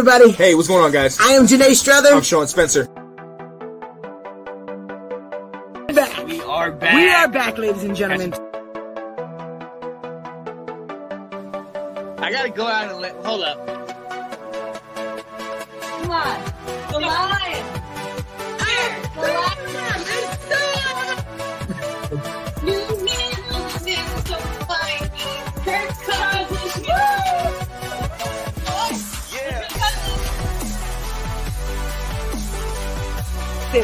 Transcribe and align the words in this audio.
everybody. 0.00 0.30
Hey, 0.32 0.54
what's 0.54 0.66
going 0.68 0.82
on, 0.82 0.92
guys? 0.92 1.20
I 1.20 1.32
am 1.32 1.46
Janae 1.46 1.74
Strother. 1.74 2.08
I'm 2.14 2.22
Sean 2.22 2.46
Spencer. 2.46 2.86
back. 5.94 6.26
We 6.26 6.40
are 6.40 6.72
back. 6.72 6.94
We 6.94 7.10
are 7.10 7.28
back, 7.28 7.58
ladies 7.58 7.84
and 7.84 7.94
gentlemen. 7.94 8.32
I 12.18 12.30
gotta 12.32 12.48
go 12.48 12.66
out 12.66 12.90
and 12.90 13.00
let. 13.00 13.14
Hold 13.26 13.42
up. 13.42 13.66
Come 15.82 16.10
on. 16.10 16.52
The 16.92 17.00
lion. 17.00 17.79
All 33.72 33.76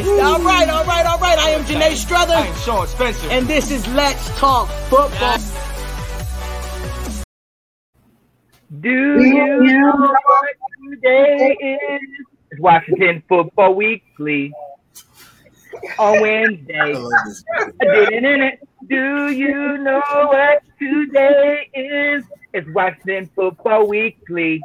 right, 0.43 0.69
all 0.69 0.85
right, 0.85 1.07
all 1.07 1.19
right. 1.21 1.39
I 1.39 1.51
am 1.51 1.65
Janae 1.65 1.95
Strother, 1.95 2.33
I'm 2.35 2.53
Sean 2.57 2.89
Spencer. 2.89 3.29
and 3.31 3.47
this 3.47 3.71
is 3.71 3.87
Let's 3.95 4.37
Talk 4.37 4.69
Football. 4.89 5.39
Do 8.81 8.91
you 8.91 9.63
know 9.63 9.93
what 9.93 10.57
today 10.91 11.57
is? 11.61 12.01
It's 12.51 12.61
Washington 12.61 13.23
Football 13.29 13.75
Weekly 13.77 14.53
on 16.01 16.21
Wednesday. 16.21 16.93
Do 18.89 19.29
you 19.29 19.79
know 19.79 20.03
what 20.09 20.63
today 20.81 21.71
is? 21.75 22.25
It's 22.53 22.69
Washington 22.71 23.31
Football 23.37 23.87
Weekly 23.87 24.61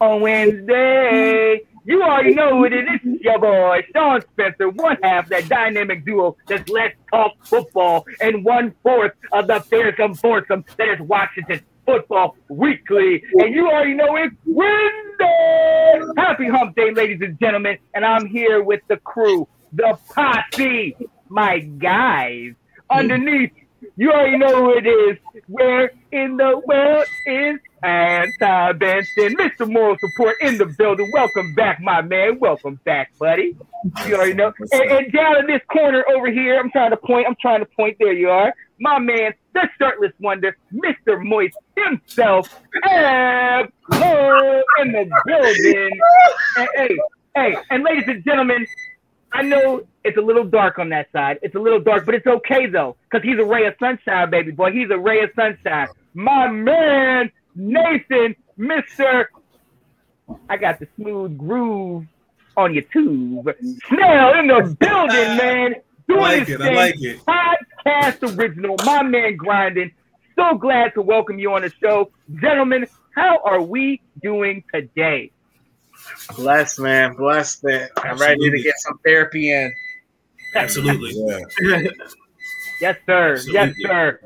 on 0.00 0.22
Wednesday. 0.22 1.60
You 1.86 2.02
already 2.02 2.34
know 2.34 2.56
what 2.56 2.72
it 2.72 2.84
is. 2.88 3.00
It's 3.04 3.22
your 3.22 3.38
boy, 3.38 3.86
Sean 3.94 4.20
Spencer, 4.32 4.70
one 4.70 4.96
half 5.04 5.28
that 5.28 5.48
dynamic 5.48 6.04
duo 6.04 6.36
that's 6.48 6.68
Let's 6.68 6.96
Talk 7.12 7.34
Football, 7.44 8.04
and 8.20 8.44
one 8.44 8.74
fourth 8.82 9.12
of 9.30 9.46
the 9.46 9.60
fearsome 9.60 10.16
foursome 10.16 10.64
that 10.78 10.88
is 10.88 10.98
Washington 10.98 11.60
Football 11.84 12.36
Weekly. 12.48 13.22
And 13.34 13.54
you 13.54 13.70
already 13.70 13.94
know 13.94 14.16
it's 14.16 14.34
Wednesday. 14.44 16.12
Happy 16.16 16.48
Hump 16.48 16.74
Day, 16.74 16.90
ladies 16.90 17.20
and 17.20 17.38
gentlemen. 17.38 17.78
And 17.94 18.04
I'm 18.04 18.26
here 18.26 18.64
with 18.64 18.80
the 18.88 18.96
crew, 18.96 19.46
the 19.72 19.96
posse, 20.12 20.96
my 21.28 21.60
guys. 21.60 22.54
Underneath, 22.90 23.52
you 23.96 24.10
already 24.10 24.38
know 24.38 24.64
who 24.64 24.76
it 24.76 24.88
is. 24.88 25.18
Where 25.46 25.92
in 26.10 26.36
the 26.36 26.60
world 26.66 27.06
is 27.26 27.60
Anti 27.82 28.70
uh, 28.70 28.72
Benson? 28.72 29.36
Mr. 29.36 29.70
Moral 29.70 29.96
Support 29.98 30.36
in 30.40 30.58
the 30.58 30.66
building. 30.66 31.10
Welcome 31.12 31.54
back, 31.54 31.80
my 31.80 32.02
man. 32.02 32.38
Welcome 32.38 32.80
back, 32.84 33.16
buddy. 33.18 33.56
You 34.06 34.14
already 34.16 34.34
know. 34.34 34.52
And, 34.72 34.90
and 34.90 35.12
down 35.12 35.38
in 35.38 35.46
this 35.46 35.60
corner 35.70 36.04
over 36.14 36.30
here, 36.30 36.58
I'm 36.58 36.70
trying 36.70 36.90
to 36.90 36.96
point. 36.96 37.26
I'm 37.28 37.36
trying 37.40 37.60
to 37.60 37.66
point. 37.66 37.96
There 37.98 38.12
you 38.12 38.30
are. 38.30 38.54
My 38.78 38.98
man, 38.98 39.32
the 39.54 39.68
shirtless 39.78 40.12
wonder, 40.20 40.56
Mr. 40.72 41.22
Moist 41.22 41.56
himself. 41.76 42.60
And 42.88 43.68
in 43.90 44.92
the 44.92 45.22
building. 45.26 45.90
And, 46.58 46.68
hey, 46.74 46.96
hey, 47.34 47.56
and 47.68 47.84
ladies 47.84 48.04
and 48.06 48.24
gentlemen, 48.24 48.66
I 49.32 49.42
know 49.42 49.86
it's 50.04 50.16
a 50.16 50.22
little 50.22 50.44
dark 50.44 50.78
on 50.78 50.88
that 50.90 51.12
side. 51.12 51.38
It's 51.42 51.54
a 51.54 51.58
little 51.58 51.80
dark, 51.80 52.06
but 52.06 52.14
it's 52.14 52.26
okay 52.26 52.66
though, 52.66 52.96
because 53.04 53.22
he's 53.22 53.38
a 53.38 53.44
ray 53.44 53.66
of 53.66 53.74
sunshine, 53.78 54.30
baby 54.30 54.52
boy. 54.52 54.72
He's 54.72 54.88
a 54.90 54.98
ray 54.98 55.22
of 55.22 55.30
sunshine. 55.36 55.88
My 56.14 56.48
man, 56.48 57.30
Nathan, 57.56 58.36
Mister. 58.56 59.30
I 60.48 60.56
got 60.56 60.78
the 60.78 60.88
smooth 60.96 61.36
groove 61.38 62.06
on 62.56 62.74
your 62.74 62.82
tube. 62.84 63.48
Snell 63.88 64.38
in 64.38 64.46
the 64.48 64.76
building, 64.78 65.36
man. 65.36 65.74
Doing 66.08 66.20
I 66.20 66.36
like 66.38 66.46
his 66.46 66.56
it, 66.56 66.60
I 66.60 66.64
thing. 66.66 66.76
like 66.76 67.02
it. 67.02 67.20
Podcast 67.26 68.38
original. 68.38 68.76
My 68.84 69.02
man 69.02 69.36
grinding. 69.36 69.92
So 70.38 70.56
glad 70.56 70.94
to 70.94 71.02
welcome 71.02 71.38
you 71.38 71.52
on 71.52 71.62
the 71.62 71.72
show, 71.82 72.10
gentlemen. 72.40 72.86
How 73.14 73.40
are 73.44 73.62
we 73.62 74.02
doing 74.22 74.62
today? 74.72 75.30
Blessed, 76.36 76.80
man. 76.80 77.14
Blessed 77.14 77.62
that 77.62 77.90
I'm 77.96 78.18
ready 78.18 78.50
to 78.50 78.60
get 78.62 78.74
some 78.78 78.98
therapy 79.04 79.50
in. 79.52 79.72
Absolutely. 80.54 81.14
Yes, 82.78 82.98
sir. 83.06 83.38
Yes, 83.46 83.74
sir. 83.80 84.20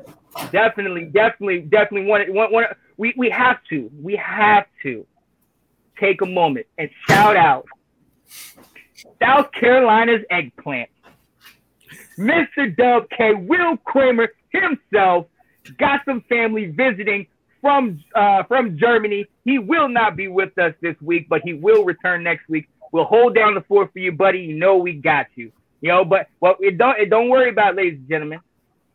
Definitely, 0.51 1.05
definitely, 1.05 1.61
definitely 1.61 2.05
want 2.05 2.23
it. 2.23 2.33
Want, 2.33 2.51
want 2.51 2.67
we 3.01 3.15
we 3.17 3.31
have 3.31 3.57
to. 3.71 3.89
We 3.99 4.15
have 4.17 4.67
to 4.83 5.07
take 5.99 6.21
a 6.21 6.25
moment 6.27 6.67
and 6.77 6.87
shout 7.07 7.35
out 7.35 7.65
South 9.19 9.51
Carolina's 9.59 10.21
eggplant. 10.29 10.89
Mr. 12.19 12.75
Dub 12.77 13.09
K. 13.09 13.33
Will 13.33 13.77
Kramer 13.77 14.31
himself 14.49 15.25
got 15.79 16.01
some 16.05 16.21
family 16.29 16.67
visiting 16.67 17.25
from 17.59 18.03
uh, 18.13 18.43
from 18.43 18.77
Germany. 18.77 19.25
He 19.45 19.57
will 19.57 19.89
not 19.89 20.15
be 20.15 20.27
with 20.27 20.55
us 20.59 20.75
this 20.81 20.95
week, 21.01 21.27
but 21.27 21.41
he 21.43 21.55
will 21.55 21.83
return 21.83 22.21
next 22.21 22.47
week. 22.49 22.69
We'll 22.91 23.05
hold 23.05 23.33
down 23.33 23.55
the 23.55 23.61
fort 23.61 23.91
for 23.93 23.97
you, 23.97 24.11
buddy. 24.11 24.41
You 24.41 24.55
know 24.57 24.77
we 24.77 24.93
got 24.93 25.25
you. 25.33 25.51
You 25.81 25.89
know, 25.89 26.05
but 26.05 26.27
well, 26.39 26.55
it 26.59 26.77
don't 26.77 26.99
it 26.99 27.09
don't 27.09 27.29
worry 27.29 27.49
about, 27.49 27.73
it, 27.73 27.77
ladies 27.77 27.97
and 27.97 28.07
gentlemen. 28.07 28.41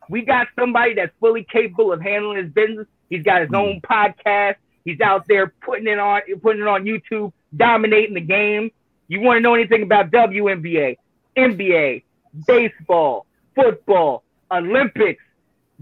We 0.09 0.23
got 0.23 0.47
somebody 0.57 0.95
that's 0.95 1.13
fully 1.19 1.43
capable 1.43 1.93
of 1.93 2.01
handling 2.01 2.37
his 2.37 2.53
business. 2.53 2.87
He's 3.11 3.23
got 3.23 3.43
his 3.43 3.51
own 3.55 3.81
podcast. 3.81 4.57
He's 4.85 5.01
out 5.01 5.27
there 5.29 5.49
putting 5.63 5.87
it 5.87 5.99
on 5.99 6.21
putting 6.43 6.63
it 6.63 6.69
on 6.69 6.85
YouTube, 6.85 7.33
dominating 7.57 8.15
the 8.15 8.21
game. 8.21 8.71
You 9.09 9.21
want 9.21 9.37
to 9.39 9.41
know 9.41 9.55
anything 9.55 9.83
about 9.83 10.11
WNBA, 10.11 10.97
NBA, 11.37 12.03
baseball, 12.47 13.27
football, 13.55 14.23
Olympics, 14.51 15.23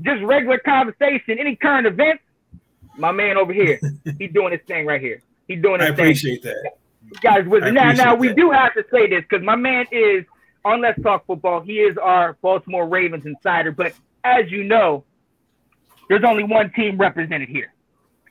just 0.03 0.23
regular 0.23 0.59
conversation, 0.59 1.39
any 1.39 1.57
current 1.57 1.87
events? 1.87 2.23
My 2.97 3.13
man 3.13 3.37
over 3.37 3.53
here, 3.53 3.81
he's 4.19 4.33
doing 4.33 4.53
his 4.53 4.61
thing 4.67 4.87
right 4.87 5.01
here. 5.01 5.21
He's 5.49 5.61
doing 5.63 5.81
I 5.81 5.87
his 5.87 5.97
thing 5.97 6.05
appreciate 6.05 6.43
that. 6.43 6.73
guys 7.23 7.47
with 7.47 7.65
now 7.73 7.93
now 7.93 8.15
we 8.15 8.29
that. 8.29 8.37
do 8.37 8.51
have 8.51 8.75
to 8.75 8.85
say 8.91 9.09
this 9.09 9.23
because 9.29 9.45
my 9.45 9.57
man 9.57 9.87
is 9.91 10.25
on 10.65 10.81
Let's 10.81 11.01
Talk 11.03 11.27
Football. 11.27 11.61
He 11.61 11.81
is 11.81 11.97
our 11.99 12.35
Baltimore 12.41 12.87
Ravens 12.89 13.27
insider, 13.27 13.73
but 13.73 13.93
as 14.23 14.51
you 14.51 14.65
know, 14.65 15.05
there's 16.09 16.25
only 16.25 16.45
one 16.45 16.71
team 16.73 16.99
represented 16.99 17.49
here. 17.49 17.73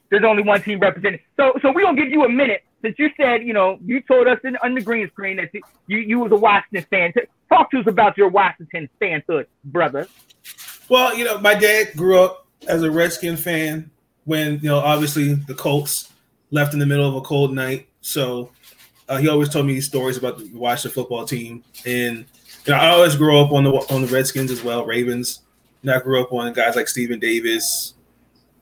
There's 0.09 0.23
only 0.23 0.43
one 0.43 0.61
team 0.61 0.79
represented. 0.79 1.21
So 1.37 1.53
so 1.61 1.71
we're 1.71 1.83
gonna 1.83 2.01
give 2.01 2.09
you 2.09 2.23
a 2.25 2.29
minute 2.29 2.63
since 2.83 2.99
you 2.99 3.09
said, 3.17 3.43
you 3.43 3.53
know, 3.53 3.79
you 3.83 4.01
told 4.01 4.27
us 4.27 4.39
in, 4.43 4.57
on 4.57 4.75
the 4.75 4.81
green 4.81 5.07
screen 5.09 5.37
that 5.37 5.49
you 5.87 5.97
you 5.97 6.19
was 6.19 6.31
a 6.31 6.35
Washington 6.35 6.85
fan. 6.89 7.13
Talk 7.49 7.71
to 7.71 7.79
us 7.79 7.87
about 7.87 8.17
your 8.17 8.29
Washington 8.29 8.89
fanhood, 9.01 9.45
brother. 9.65 10.07
Well, 10.89 11.15
you 11.17 11.23
know, 11.23 11.39
my 11.39 11.55
dad 11.55 11.93
grew 11.95 12.19
up 12.19 12.45
as 12.67 12.83
a 12.83 12.91
Redskin 12.91 13.37
fan 13.37 13.89
when, 14.25 14.59
you 14.59 14.69
know, 14.69 14.79
obviously 14.79 15.33
the 15.33 15.53
Colts 15.53 16.11
left 16.51 16.73
in 16.73 16.79
the 16.79 16.85
middle 16.85 17.07
of 17.07 17.15
a 17.15 17.21
cold 17.21 17.53
night. 17.53 17.87
So 18.01 18.51
uh, 19.07 19.17
he 19.17 19.29
always 19.29 19.49
told 19.49 19.65
me 19.65 19.79
stories 19.81 20.17
about 20.17 20.39
the 20.39 20.51
Washington 20.53 20.91
football 20.91 21.25
team. 21.25 21.63
And, 21.85 22.25
you 22.65 22.73
know, 22.73 22.75
I 22.75 22.89
always 22.89 23.15
grew 23.15 23.39
up 23.39 23.51
on 23.51 23.63
the 23.63 23.71
on 23.71 24.01
the 24.01 24.07
Redskins 24.07 24.51
as 24.51 24.63
well, 24.63 24.85
Ravens. 24.85 25.41
I 25.89 25.99
grew 25.99 26.21
up 26.21 26.31
on 26.31 26.53
guys 26.53 26.75
like 26.75 26.87
Stephen 26.87 27.19
Davis, 27.19 27.95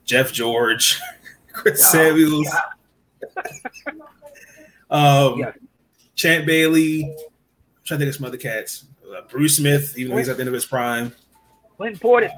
Jeff 0.05 0.31
George, 0.31 0.99
Chris 1.53 1.85
Samuels, 1.91 2.47
um, 4.89 5.39
Yeah. 5.39 5.51
Champ 6.15 6.45
Bailey. 6.45 7.03
I'm 7.03 7.15
trying 7.83 7.99
to 7.99 8.05
think 8.05 8.09
of 8.09 8.15
some 8.15 8.25
other 8.25 8.37
cats. 8.37 8.85
Uh, 9.11 9.21
Bruce 9.29 9.57
Smith, 9.57 9.97
even 9.97 10.11
though 10.11 10.17
he's 10.17 10.29
at 10.29 10.37
the 10.37 10.41
end 10.41 10.47
of 10.47 10.53
his 10.53 10.65
prime. 10.65 11.13
Clinton 11.77 11.99
Portis. 11.99 12.31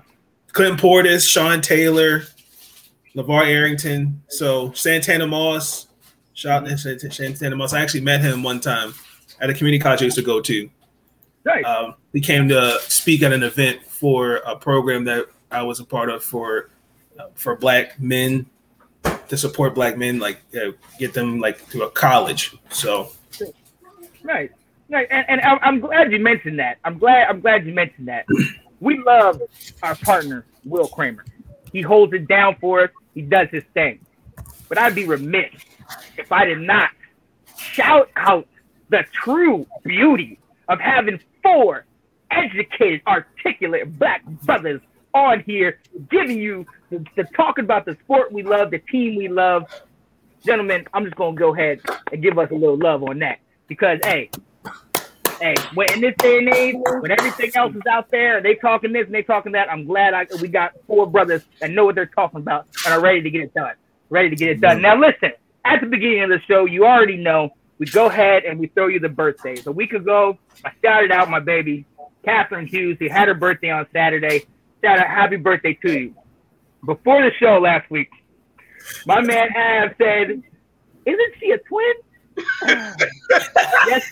Clinton 0.53 0.77
Portis, 0.77 1.29
Sean 1.29 1.61
Taylor, 1.61 2.23
LaVar 3.15 3.45
Arrington. 3.47 4.21
So 4.29 4.71
Santana 4.73 5.27
Moss, 5.27 5.87
shout 6.33 6.63
out 6.71 6.77
to 6.77 7.11
Santana 7.11 7.55
Moss. 7.55 7.73
I 7.73 7.81
actually 7.81 8.01
met 8.01 8.21
him 8.21 8.43
one 8.43 8.59
time 8.59 8.93
at 9.41 9.49
a 9.49 9.53
community 9.53 9.81
college 9.81 10.01
I 10.01 10.05
used 10.05 10.17
to 10.17 10.23
go 10.23 10.39
to. 10.41 10.69
Right. 11.43 11.65
Um, 11.65 11.95
he 12.13 12.21
came 12.21 12.47
to 12.49 12.79
speak 12.81 13.21
at 13.23 13.33
an 13.33 13.43
event 13.43 13.79
for 14.03 14.41
a 14.45 14.53
program 14.53 15.05
that 15.05 15.27
I 15.49 15.63
was 15.63 15.79
a 15.79 15.85
part 15.85 16.09
of 16.09 16.21
for 16.21 16.71
uh, 17.17 17.27
for 17.35 17.55
black 17.55 17.97
men 18.01 18.45
to 19.29 19.37
support 19.37 19.73
black 19.73 19.97
men, 19.97 20.19
like 20.19 20.41
uh, 20.57 20.71
get 20.99 21.13
them 21.13 21.39
like 21.39 21.69
to 21.69 21.83
a 21.83 21.89
college. 21.89 22.53
So 22.69 23.13
Right, 24.21 24.51
right, 24.89 25.07
and, 25.09 25.25
and 25.29 25.59
I'm, 25.61 25.79
glad 25.79 26.11
you 26.11 26.19
mentioned 26.19 26.59
that. 26.59 26.79
I'm 26.83 26.97
glad 26.97 27.29
I'm 27.29 27.39
glad 27.39 27.65
you 27.65 27.73
mentioned 27.73 28.09
that. 28.09 28.25
We 28.81 29.01
love 29.01 29.41
our 29.81 29.95
partner 29.95 30.45
Will 30.65 30.89
Kramer. 30.89 31.23
He 31.71 31.81
holds 31.81 32.11
it 32.11 32.27
down 32.27 32.57
for 32.59 32.81
us. 32.81 32.89
He 33.13 33.21
does 33.21 33.47
his 33.51 33.63
thing. 33.73 34.05
But 34.67 34.79
I'd 34.79 34.95
be 34.95 35.05
remiss 35.05 35.53
if 36.17 36.29
I 36.29 36.43
did 36.43 36.59
not 36.59 36.89
shout 37.57 38.09
out 38.17 38.49
the 38.89 39.05
true 39.13 39.65
beauty 39.85 40.39
of 40.67 40.81
having 40.81 41.21
four 41.41 41.85
educated, 42.33 43.01
articulate 43.07 43.97
black 43.97 44.23
brothers 44.43 44.81
on 45.13 45.43
here, 45.45 45.79
giving 46.09 46.37
you 46.37 46.65
the, 46.89 47.05
the 47.15 47.23
talking 47.35 47.65
about 47.65 47.85
the 47.85 47.95
sport 48.03 48.31
we 48.31 48.43
love, 48.43 48.71
the 48.71 48.79
team 48.79 49.15
we 49.15 49.27
love. 49.27 49.65
gentlemen, 50.45 50.85
I'm 50.93 51.05
just 51.05 51.15
gonna 51.15 51.35
go 51.35 51.53
ahead 51.53 51.81
and 52.11 52.21
give 52.21 52.37
us 52.37 52.49
a 52.51 52.55
little 52.55 52.77
love 52.77 53.03
on 53.03 53.19
that 53.19 53.39
because 53.67 53.99
hey, 54.03 54.29
hey, 55.39 55.55
when 55.73 55.91
in 55.93 56.01
this 56.01 56.15
day 56.17 56.39
and 56.39 56.49
age, 56.49 56.75
when 56.99 57.11
everything 57.11 57.51
else 57.55 57.75
is 57.75 57.81
out 57.89 58.09
there, 58.11 58.41
they 58.41 58.55
talking 58.55 58.93
this 58.93 59.05
and 59.05 59.13
they 59.13 59.23
talking 59.23 59.51
that. 59.53 59.71
I'm 59.71 59.85
glad 59.85 60.13
I 60.13 60.25
we 60.41 60.47
got 60.47 60.73
four 60.87 61.07
brothers 61.07 61.43
that 61.59 61.71
know 61.71 61.85
what 61.85 61.95
they're 61.95 62.05
talking 62.05 62.39
about 62.39 62.67
and 62.85 62.93
are 62.93 63.01
ready 63.01 63.21
to 63.21 63.29
get 63.29 63.41
it 63.41 63.53
done. 63.53 63.73
Ready 64.09 64.29
to 64.29 64.35
get 64.35 64.49
it 64.49 64.61
done. 64.61 64.81
Now 64.81 64.99
listen, 64.99 65.31
at 65.65 65.79
the 65.79 65.87
beginning 65.87 66.23
of 66.23 66.29
the 66.29 66.39
show, 66.47 66.65
you 66.65 66.85
already 66.85 67.17
know 67.17 67.51
we 67.79 67.85
go 67.87 68.05
ahead 68.07 68.43
and 68.45 68.59
we 68.59 68.67
throw 68.67 68.87
you 68.87 68.99
the 68.99 69.09
birthdays. 69.09 69.67
A 69.67 69.71
week 69.71 69.93
ago, 69.93 70.37
I 70.63 70.71
shouted 70.83 71.11
out 71.11 71.29
my 71.29 71.39
baby, 71.39 71.85
Catherine 72.25 72.67
Hughes, 72.67 72.97
who 72.99 73.09
had 73.09 73.27
her 73.27 73.33
birthday 73.33 73.69
on 73.69 73.87
Saturday. 73.93 74.43
Shout 74.83 74.99
out, 74.99 75.07
happy 75.07 75.37
birthday 75.37 75.73
to 75.85 75.91
you. 75.99 76.15
Before 76.85 77.21
the 77.21 77.31
show 77.39 77.59
last 77.59 77.89
week, 77.89 78.09
my 79.05 79.21
man 79.21 79.49
Av 79.55 79.91
said, 79.97 80.41
Isn't 81.05 81.33
she 81.39 81.51
a 81.51 81.57
twin? 81.59 81.93
yes, 83.87 84.03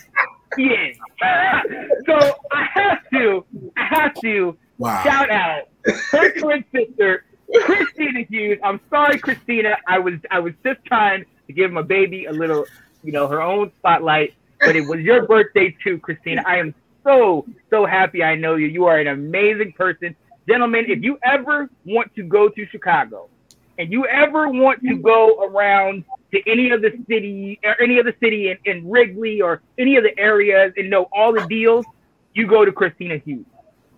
she 0.56 0.62
is. 0.64 0.96
so 2.06 2.34
I 2.50 2.66
have 2.74 2.98
to, 3.12 3.44
I 3.76 3.84
have 3.84 4.14
to 4.22 4.56
Wow. 4.78 5.02
shout 5.04 5.30
out 5.30 5.62
her 6.10 6.32
twin 6.40 6.64
sister, 6.74 7.24
Christina 7.64 8.20
Hughes. 8.28 8.58
I'm 8.64 8.80
sorry, 8.90 9.18
Christina. 9.18 9.76
I 9.86 9.98
was 10.00 10.14
I 10.30 10.40
was 10.40 10.54
just 10.64 10.84
trying 10.86 11.24
to 11.46 11.52
give 11.52 11.70
my 11.70 11.82
baby 11.82 12.24
a 12.24 12.32
little, 12.32 12.64
you 13.04 13.12
know, 13.12 13.28
her 13.28 13.40
own 13.40 13.70
spotlight. 13.78 14.34
But 14.58 14.74
it 14.74 14.80
was 14.88 14.98
your 15.00 15.26
birthday 15.26 15.76
too, 15.84 15.98
Christina. 15.98 16.42
I 16.46 16.56
am 16.56 16.74
so 17.06 17.46
so 17.70 17.86
happy 17.86 18.22
I 18.22 18.34
know 18.34 18.56
you. 18.56 18.66
You 18.66 18.86
are 18.86 18.98
an 18.98 19.08
amazing 19.08 19.72
person, 19.76 20.14
gentlemen. 20.48 20.86
If 20.88 21.02
you 21.02 21.18
ever 21.24 21.68
want 21.84 22.12
to 22.16 22.22
go 22.24 22.48
to 22.48 22.66
Chicago, 22.66 23.30
and 23.78 23.90
you 23.92 24.06
ever 24.06 24.48
want 24.48 24.80
to 24.82 24.96
go 24.98 25.40
around 25.44 26.04
to 26.34 26.40
any 26.50 26.70
of 26.70 26.82
the 26.82 26.92
city 27.08 27.58
or 27.64 27.80
any 27.80 27.98
of 27.98 28.06
the 28.06 28.14
city 28.22 28.50
in, 28.50 28.58
in 28.64 28.88
Wrigley 28.88 29.40
or 29.40 29.62
any 29.78 29.96
of 29.96 30.04
the 30.04 30.18
areas 30.18 30.72
and 30.76 30.90
know 30.90 31.06
all 31.12 31.32
the 31.32 31.42
deals, 31.42 31.86
you 32.34 32.46
go 32.46 32.64
to 32.64 32.72
Christina 32.72 33.18
Hughes. 33.24 33.46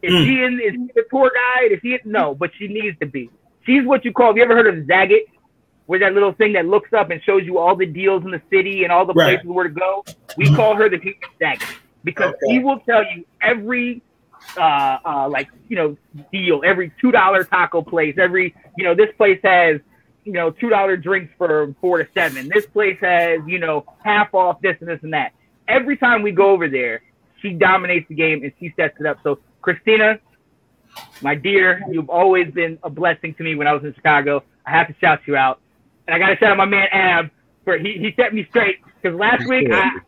Is 0.02 0.12
Mm. 0.12 0.24
she 0.26 0.42
in, 0.42 0.60
is 0.60 0.72
she 0.74 1.00
a 1.00 1.04
tour 1.10 1.30
guide? 1.34 1.72
Is 1.72 1.80
she 1.82 1.98
no, 2.04 2.34
but 2.34 2.50
she 2.58 2.68
needs 2.68 2.98
to 3.00 3.06
be. 3.06 3.30
She's 3.66 3.84
what 3.84 4.04
you 4.04 4.12
call. 4.12 4.28
Have 4.28 4.36
you 4.36 4.42
ever 4.42 4.54
heard 4.54 4.66
of 4.66 4.84
Zagat? 4.84 5.20
Where 5.86 5.98
that 6.00 6.14
little 6.14 6.32
thing 6.32 6.52
that 6.54 6.66
looks 6.66 6.92
up 6.92 7.10
and 7.10 7.22
shows 7.22 7.42
you 7.44 7.58
all 7.58 7.76
the 7.76 7.86
deals 7.86 8.24
in 8.24 8.30
the 8.30 8.42
city 8.50 8.84
and 8.84 8.92
all 8.92 9.04
the 9.06 9.14
Right. 9.14 9.38
places 9.38 9.46
where 9.50 9.64
to 9.68 9.70
go. 9.74 10.04
We 10.36 10.50
call 10.50 10.74
her 10.76 10.88
the 10.88 10.98
Human 10.98 11.16
Zagat 11.42 11.68
because 12.04 12.34
Okay. 12.34 12.52
she 12.54 12.58
will 12.60 12.78
tell 12.80 13.02
you 13.04 13.24
every 13.42 14.02
uh, 14.58 14.98
uh, 15.04 15.28
like 15.28 15.48
you 15.68 15.76
know 15.76 15.96
deal, 16.30 16.60
every 16.64 16.92
two 17.00 17.10
dollar 17.10 17.44
taco 17.44 17.82
place, 17.82 18.16
every 18.18 18.54
you 18.76 18.84
know 18.84 18.94
this 18.94 19.08
place 19.16 19.40
has 19.42 19.80
you 20.24 20.32
know 20.32 20.50
two 20.50 20.68
dollar 20.68 20.96
drinks 20.96 21.32
for 21.38 21.74
four 21.80 21.98
to 21.98 22.08
seven. 22.14 22.48
This 22.48 22.66
place 22.66 22.98
has 23.00 23.40
you 23.46 23.58
know 23.58 23.84
half 24.04 24.34
off 24.34 24.60
this 24.60 24.76
and 24.80 24.88
this 24.88 25.00
and 25.02 25.12
that. 25.14 25.32
Every 25.66 25.96
time 25.96 26.22
we 26.22 26.30
go 26.30 26.50
over 26.50 26.68
there, 26.68 27.02
she 27.40 27.50
dominates 27.50 28.06
the 28.08 28.14
game 28.14 28.42
and 28.42 28.52
she 28.60 28.72
sets 28.76 28.96
it 29.00 29.06
up. 29.06 29.18
So 29.22 29.38
Christina, 29.62 30.18
my 31.22 31.34
dear, 31.34 31.82
you've 31.90 32.10
always 32.10 32.52
been 32.52 32.78
a 32.82 32.90
blessing 32.90 33.34
to 33.34 33.42
me 33.42 33.54
when 33.54 33.66
I 33.66 33.72
was 33.72 33.82
in 33.82 33.94
Chicago. 33.94 34.44
I 34.66 34.72
have 34.72 34.88
to 34.88 34.94
shout 35.00 35.20
you 35.26 35.36
out, 35.36 35.60
and 36.06 36.14
I 36.14 36.18
got 36.18 36.28
to 36.28 36.36
shout 36.36 36.50
out 36.50 36.58
my 36.58 36.66
man 36.66 36.88
Ab 36.92 37.30
for 37.64 37.78
he 37.78 37.94
he 37.98 38.12
set 38.14 38.34
me 38.34 38.46
straight 38.50 38.80
because 39.00 39.18
last 39.18 39.48
week 39.48 39.68
I. 39.72 40.00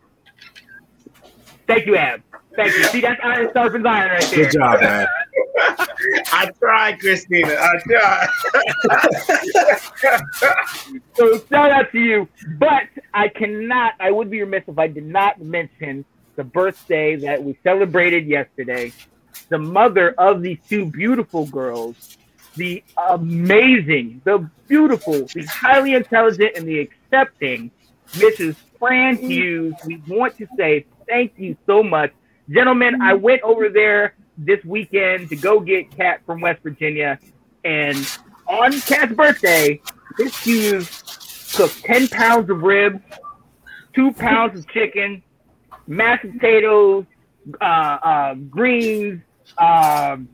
Thank 1.66 1.86
you, 1.86 1.96
Ab. 1.96 2.22
Thank 2.54 2.72
you. 2.72 2.84
See, 2.84 3.00
that's 3.00 3.20
iron 3.22 3.50
sharpens 3.52 3.84
iron 3.84 4.10
right 4.10 4.22
there. 4.30 4.44
Good 4.44 4.52
job, 4.52 4.80
man. 4.80 5.06
I 6.32 6.50
tried, 6.58 7.00
Christina. 7.00 7.56
I 7.58 7.78
tried. 7.86 8.28
So 11.14 11.38
shout 11.50 11.70
out 11.70 11.90
to 11.92 11.98
you. 11.98 12.28
But 12.58 12.88
I 13.14 13.28
cannot, 13.28 13.94
I 13.98 14.10
would 14.10 14.30
be 14.30 14.40
remiss 14.42 14.64
if 14.68 14.78
I 14.78 14.86
did 14.86 15.06
not 15.06 15.40
mention 15.40 16.04
the 16.36 16.44
birthday 16.44 17.16
that 17.16 17.42
we 17.42 17.58
celebrated 17.62 18.26
yesterday. 18.26 18.92
The 19.48 19.58
mother 19.58 20.12
of 20.18 20.42
these 20.42 20.58
two 20.68 20.86
beautiful 20.86 21.46
girls, 21.46 22.18
the 22.54 22.84
amazing, 23.08 24.20
the 24.24 24.48
beautiful, 24.68 25.24
the 25.26 25.44
highly 25.44 25.94
intelligent, 25.94 26.52
and 26.56 26.66
the 26.66 26.80
accepting 26.80 27.70
Mrs. 28.12 28.56
Fran 28.78 29.16
Hughes. 29.16 29.74
We 29.86 30.02
want 30.06 30.36
to 30.38 30.46
say 30.56 30.84
thank 31.08 31.32
you 31.36 31.56
so 31.66 31.82
much. 31.82 32.12
Gentlemen, 32.50 33.00
I 33.02 33.14
went 33.14 33.42
over 33.42 33.68
there 33.68 34.14
this 34.38 34.64
weekend 34.64 35.28
to 35.30 35.36
go 35.36 35.60
get 35.60 35.90
Kat 35.96 36.20
from 36.26 36.40
West 36.40 36.62
Virginia. 36.62 37.18
And 37.64 37.96
on 38.46 38.72
Kat's 38.80 39.12
birthday, 39.14 39.80
this 40.18 40.42
dude 40.44 40.88
cooked 41.54 41.82
10 41.84 42.08
pounds 42.08 42.48
of 42.50 42.62
ribs, 42.62 43.00
two 43.94 44.12
pounds 44.12 44.58
of 44.58 44.68
chicken, 44.68 45.22
mashed 45.86 46.30
potatoes, 46.30 47.04
uh, 47.60 47.64
uh, 47.64 48.34
greens, 48.34 49.22
um, 49.58 50.28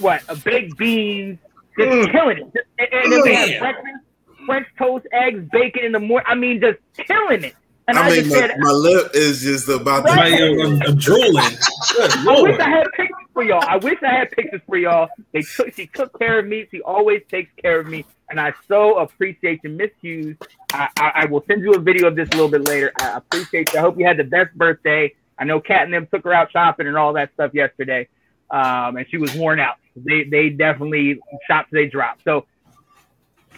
what, 0.00 0.22
uh, 0.28 0.34
baked 0.44 0.76
beans, 0.76 1.38
just 1.78 1.90
Mm. 1.90 2.12
killing 2.12 2.38
it. 2.38 2.66
And, 2.78 2.88
and 2.92 3.12
then 3.12 3.22
we 3.22 3.34
had 3.34 3.58
breakfast, 3.60 4.04
French 4.46 4.66
toast, 4.78 5.06
eggs, 5.12 5.48
bacon 5.50 5.84
in 5.84 5.92
the 5.92 6.00
morning. 6.00 6.26
I 6.28 6.34
mean, 6.34 6.60
just 6.60 6.78
killing 7.06 7.44
it. 7.44 7.54
And 7.88 7.98
I, 7.98 8.06
I 8.06 8.10
mean, 8.10 8.24
just 8.24 8.30
my, 8.30 8.40
said, 8.40 8.58
my 8.58 8.72
lip 8.72 9.10
is 9.14 9.42
just 9.42 9.68
about 9.68 10.02
to. 10.02 10.08
Somebody, 10.08 10.62
I'm, 10.62 10.82
I'm 10.82 10.96
drooling. 10.96 11.36
I 11.36 12.42
wish. 12.42 12.58
I 12.58 12.68
had 12.68 12.92
pictures 12.92 13.26
for 13.32 13.42
y'all. 13.44 13.64
I 13.64 13.76
wish 13.76 13.98
I 14.02 14.12
had 14.12 14.30
pictures 14.32 14.60
for 14.66 14.76
y'all. 14.76 15.08
They 15.32 15.42
took 15.42 15.72
she 15.74 15.86
took 15.86 16.18
care 16.18 16.40
of 16.40 16.46
me. 16.46 16.66
She 16.70 16.82
always 16.82 17.22
takes 17.30 17.50
care 17.62 17.78
of 17.78 17.86
me, 17.86 18.04
and 18.28 18.40
I 18.40 18.54
so 18.66 18.98
appreciate 18.98 19.60
you, 19.62 19.70
Miss 19.70 19.90
Hughes. 20.00 20.36
I, 20.72 20.88
I, 20.98 21.12
I 21.14 21.24
will 21.26 21.44
send 21.46 21.62
you 21.62 21.74
a 21.74 21.78
video 21.78 22.08
of 22.08 22.16
this 22.16 22.28
a 22.30 22.32
little 22.32 22.50
bit 22.50 22.66
later. 22.66 22.92
I 23.00 23.18
appreciate 23.18 23.72
you. 23.72 23.78
I 23.78 23.82
hope 23.82 23.96
you 23.98 24.04
had 24.04 24.16
the 24.16 24.24
best 24.24 24.52
birthday. 24.56 25.14
I 25.38 25.44
know 25.44 25.60
Kat 25.60 25.84
and 25.84 25.94
them 25.94 26.08
took 26.12 26.24
her 26.24 26.32
out 26.32 26.50
shopping 26.50 26.88
and 26.88 26.96
all 26.96 27.12
that 27.12 27.32
stuff 27.34 27.54
yesterday, 27.54 28.08
um, 28.50 28.96
and 28.96 29.06
she 29.08 29.16
was 29.16 29.32
worn 29.36 29.60
out. 29.60 29.76
They 29.94 30.24
they 30.24 30.48
definitely 30.48 31.20
shopped 31.46 31.70
till 31.70 31.80
they 31.80 31.86
dropped. 31.86 32.24
So 32.24 32.46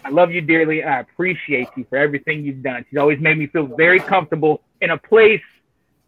I 0.04 0.10
love 0.10 0.32
you 0.32 0.40
dearly, 0.40 0.80
and 0.80 0.90
I 0.90 1.00
appreciate 1.00 1.68
you 1.76 1.86
for 1.88 1.96
everything 1.96 2.44
you've 2.44 2.62
done. 2.62 2.84
She's 2.88 2.98
always 2.98 3.20
made 3.20 3.38
me 3.38 3.46
feel 3.46 3.66
very 3.66 4.00
comfortable 4.00 4.62
in 4.80 4.90
a 4.90 4.98
place 4.98 5.42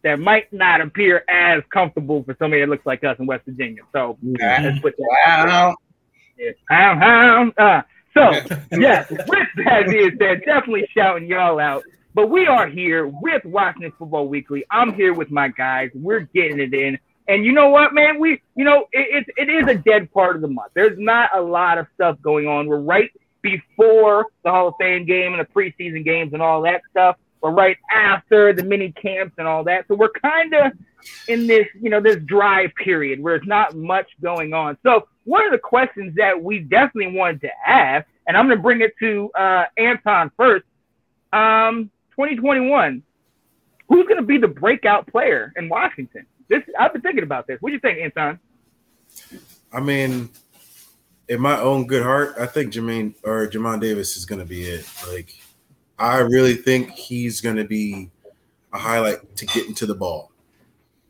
that 0.02 0.18
might 0.18 0.52
not 0.52 0.80
appear 0.80 1.24
as 1.28 1.62
comfortable 1.72 2.22
for 2.24 2.34
somebody 2.38 2.62
that 2.62 2.68
looks 2.68 2.86
like 2.86 3.04
us 3.04 3.16
in 3.18 3.26
West 3.26 3.44
Virginia. 3.44 3.82
So 3.92 4.16
let's 4.22 4.80
put 4.80 4.96
that. 4.96 5.46
Wow. 5.46 5.76
Yeah. 6.70 7.52
Uh, 7.58 7.82
so 8.14 8.30
yes, 8.72 9.10
with 9.10 9.48
that 9.64 9.88
being 9.88 10.16
said, 10.18 10.42
definitely 10.44 10.88
shouting 10.94 11.28
y'all 11.28 11.60
out. 11.60 11.84
But 12.14 12.28
we 12.28 12.46
are 12.46 12.66
here 12.66 13.06
with 13.06 13.44
Washington 13.44 13.92
Football 13.98 14.28
Weekly. 14.28 14.64
I'm 14.70 14.94
here 14.94 15.12
with 15.12 15.30
my 15.30 15.48
guys. 15.48 15.90
We're 15.94 16.20
getting 16.20 16.58
it 16.58 16.74
in. 16.74 16.98
And 17.28 17.44
you 17.44 17.52
know 17.52 17.68
what, 17.68 17.94
man? 17.94 18.18
We, 18.18 18.42
you 18.56 18.64
know, 18.64 18.86
it, 18.92 19.26
it, 19.28 19.48
it 19.48 19.52
is 19.52 19.68
a 19.68 19.74
dead 19.76 20.12
part 20.12 20.34
of 20.34 20.42
the 20.42 20.48
month. 20.48 20.72
There's 20.74 20.98
not 20.98 21.30
a 21.34 21.40
lot 21.40 21.78
of 21.78 21.86
stuff 21.94 22.20
going 22.20 22.48
on. 22.48 22.66
We're 22.66 22.80
right 22.80 23.10
before 23.42 24.26
the 24.44 24.50
Hall 24.50 24.68
of 24.68 24.74
Fame 24.78 25.06
game 25.06 25.32
and 25.32 25.40
the 25.40 25.44
preseason 25.44 26.04
games 26.04 26.32
and 26.32 26.42
all 26.42 26.62
that 26.62 26.82
stuff. 26.90 27.16
We're 27.40 27.52
right 27.52 27.78
after 27.90 28.52
the 28.52 28.62
mini 28.62 28.92
camps 28.92 29.34
and 29.38 29.48
all 29.48 29.64
that. 29.64 29.86
So 29.88 29.94
we're 29.94 30.10
kind 30.10 30.54
of 30.54 30.72
in 31.28 31.46
this, 31.46 31.66
you 31.80 31.88
know, 31.88 32.00
this 32.00 32.16
dry 32.26 32.66
period 32.82 33.22
where 33.22 33.38
there's 33.38 33.48
not 33.48 33.74
much 33.74 34.08
going 34.20 34.52
on. 34.52 34.76
So 34.82 35.08
one 35.24 35.44
of 35.44 35.52
the 35.52 35.58
questions 35.58 36.14
that 36.16 36.40
we 36.40 36.58
definitely 36.58 37.16
wanted 37.16 37.40
to 37.42 37.50
ask, 37.66 38.06
and 38.26 38.36
I'm 38.36 38.46
going 38.46 38.58
to 38.58 38.62
bring 38.62 38.82
it 38.82 38.92
to 39.00 39.30
uh, 39.38 39.64
Anton 39.78 40.30
first. 40.36 40.64
Um, 41.32 41.90
2021, 42.10 43.02
who's 43.88 44.06
going 44.06 44.16
to 44.16 44.22
be 44.22 44.36
the 44.36 44.48
breakout 44.48 45.06
player 45.06 45.52
in 45.56 45.68
Washington? 45.68 46.26
This 46.48 46.62
I've 46.78 46.92
been 46.92 47.02
thinking 47.02 47.22
about 47.22 47.46
this. 47.46 47.58
What 47.60 47.70
do 47.70 47.74
you 47.74 47.80
think, 47.80 48.00
Anton? 48.00 48.38
I 49.72 49.80
mean, 49.80 50.28
in 51.30 51.40
my 51.40 51.58
own 51.60 51.86
good 51.86 52.02
heart, 52.02 52.34
I 52.38 52.44
think 52.44 52.72
Jermaine 52.74 53.14
or 53.22 53.46
Jamin 53.46 53.80
Davis 53.80 54.16
is 54.16 54.26
going 54.26 54.40
to 54.40 54.44
be 54.44 54.62
it. 54.62 54.84
Like, 55.08 55.40
I 55.96 56.18
really 56.18 56.54
think 56.54 56.90
he's 56.90 57.40
going 57.40 57.54
to 57.54 57.64
be 57.64 58.10
a 58.72 58.78
highlight 58.78 59.36
to 59.36 59.46
get 59.46 59.68
into 59.68 59.86
the 59.86 59.94
ball. 59.94 60.32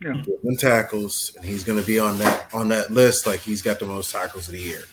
Yeah. 0.03 0.13
Getting 0.13 0.57
tackles, 0.59 1.33
and 1.37 1.45
he's 1.45 1.65
going 1.65 1.81
to 1.81 1.87
be 1.87 1.99
on 1.99 2.19
that 2.19 2.49
on 2.55 2.69
that 2.69 2.91
list. 2.91 3.27
Like 3.27 3.41
he's 3.41 3.61
got 3.61 3.79
the 3.79 3.87
most 3.87 4.13
tackles 4.13 4.49
of 4.49 4.53
the 4.53 4.61
year. 4.61 4.85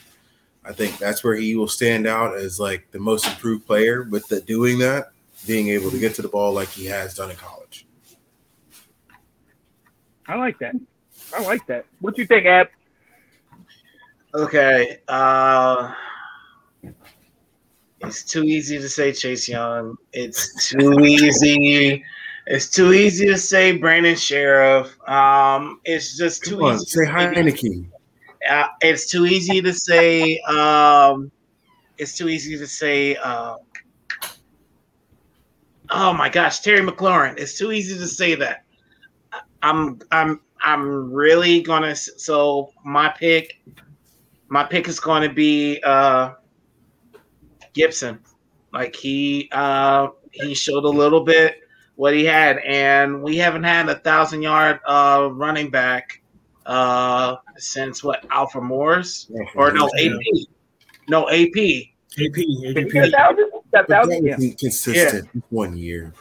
I 0.65 0.73
think 0.73 0.97
that's 0.97 1.23
where 1.23 1.35
he 1.35 1.55
will 1.55 1.69
stand 1.69 2.07
out 2.07 2.35
as 2.35 2.59
like 2.59 2.91
the 2.91 2.99
most 2.99 3.25
improved 3.25 3.65
player 3.65 4.03
with 4.03 4.27
the 4.27 4.41
doing 4.41 4.79
that, 4.79 5.11
being 5.45 5.69
able 5.69 5.91
to 5.91 5.99
get 5.99 6.13
to 6.15 6.21
the 6.21 6.27
ball 6.27 6.51
like 6.51 6.67
he 6.67 6.85
has 6.87 7.15
done 7.15 7.31
in 7.31 7.37
college. 7.37 7.85
I 10.25 10.35
like 10.35 10.59
that. 10.59 10.75
I 11.33 11.41
like 11.43 11.65
that. 11.67 11.85
What 12.01 12.15
do 12.15 12.21
you 12.21 12.27
think, 12.27 12.45
Ab? 12.45 12.67
Okay. 14.33 14.99
Uh, 15.07 15.93
it's 18.01 18.23
too 18.23 18.43
easy 18.43 18.77
to 18.77 18.89
say 18.89 19.11
Chase 19.11 19.47
Young. 19.47 19.95
It's 20.13 20.69
too 20.69 20.99
easy. 21.05 22.03
It's 22.45 22.69
too 22.69 22.93
easy 22.93 23.27
to 23.27 23.37
say 23.37 23.77
Brandon 23.77 24.15
Scherff. 24.15 24.97
Um, 25.09 25.81
it's 25.83 26.17
just 26.17 26.43
too 26.43 26.63
on, 26.63 26.75
easy. 26.75 26.85
say 26.85 27.05
Heinicke. 27.05 27.89
Uh, 28.49 28.67
it's 28.81 29.09
too 29.09 29.25
easy 29.25 29.61
to 29.61 29.73
say. 29.73 30.39
Um, 30.41 31.31
it's 31.97 32.15
too 32.17 32.29
easy 32.29 32.57
to 32.57 32.67
say. 32.67 33.15
Uh, 33.17 33.57
oh 35.89 36.13
my 36.13 36.29
gosh, 36.29 36.59
Terry 36.59 36.79
McLaurin. 36.85 37.37
It's 37.37 37.57
too 37.57 37.71
easy 37.71 37.97
to 37.97 38.07
say 38.07 38.35
that. 38.35 38.63
I'm 39.61 39.99
I'm 40.11 40.39
I'm 40.61 41.11
really 41.11 41.61
gonna 41.61 41.95
so 41.95 42.71
my 42.85 43.09
pick 43.09 43.59
my 44.49 44.63
pick 44.63 44.87
is 44.87 44.99
gonna 44.99 45.31
be 45.31 45.81
uh 45.83 46.33
Gibson. 47.73 48.19
Like 48.73 48.95
he 48.95 49.49
uh 49.51 50.09
he 50.31 50.53
showed 50.53 50.83
a 50.83 50.89
little 50.89 51.23
bit 51.23 51.55
what 51.95 52.13
he 52.13 52.23
had, 52.25 52.59
and 52.59 53.21
we 53.23 53.37
haven't 53.37 53.63
had 53.63 53.89
a 53.89 53.95
thousand 53.99 54.41
yard 54.41 54.79
uh 54.85 55.29
running 55.31 55.69
back 55.69 56.21
uh 56.65 57.37
since 57.57 58.03
what 58.03 58.25
Alfred 58.29 58.63
Morris 58.63 59.29
or 59.55 59.71
no 59.71 59.89
AP. 59.99 60.47
No 61.09 61.29
AP. 61.29 61.55
AP, 62.19 62.37
AP. 62.67 62.89
get 62.91 63.07
a? 63.07 63.11
That 63.11 63.35
But 63.71 63.87
that 63.87 63.87
thousand? 63.87 64.25
Yeah. 64.25 64.35
wasn't 64.35 64.59
consistent 64.59 65.29
one 65.49 65.77
year. 65.77 66.13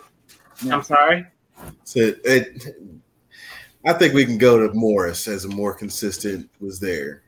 I'm 0.71 0.83
sorry. 0.83 1.27
So 1.85 2.13
it, 2.25 2.67
I 3.85 3.93
think 3.93 4.15
we 4.15 4.25
can 4.25 4.39
go 4.39 4.67
to 4.67 4.73
Morris 4.75 5.29
as 5.29 5.45
a 5.45 5.49
more 5.49 5.75
consistent 5.75 6.51
was 6.61 6.81
there. 6.81 7.23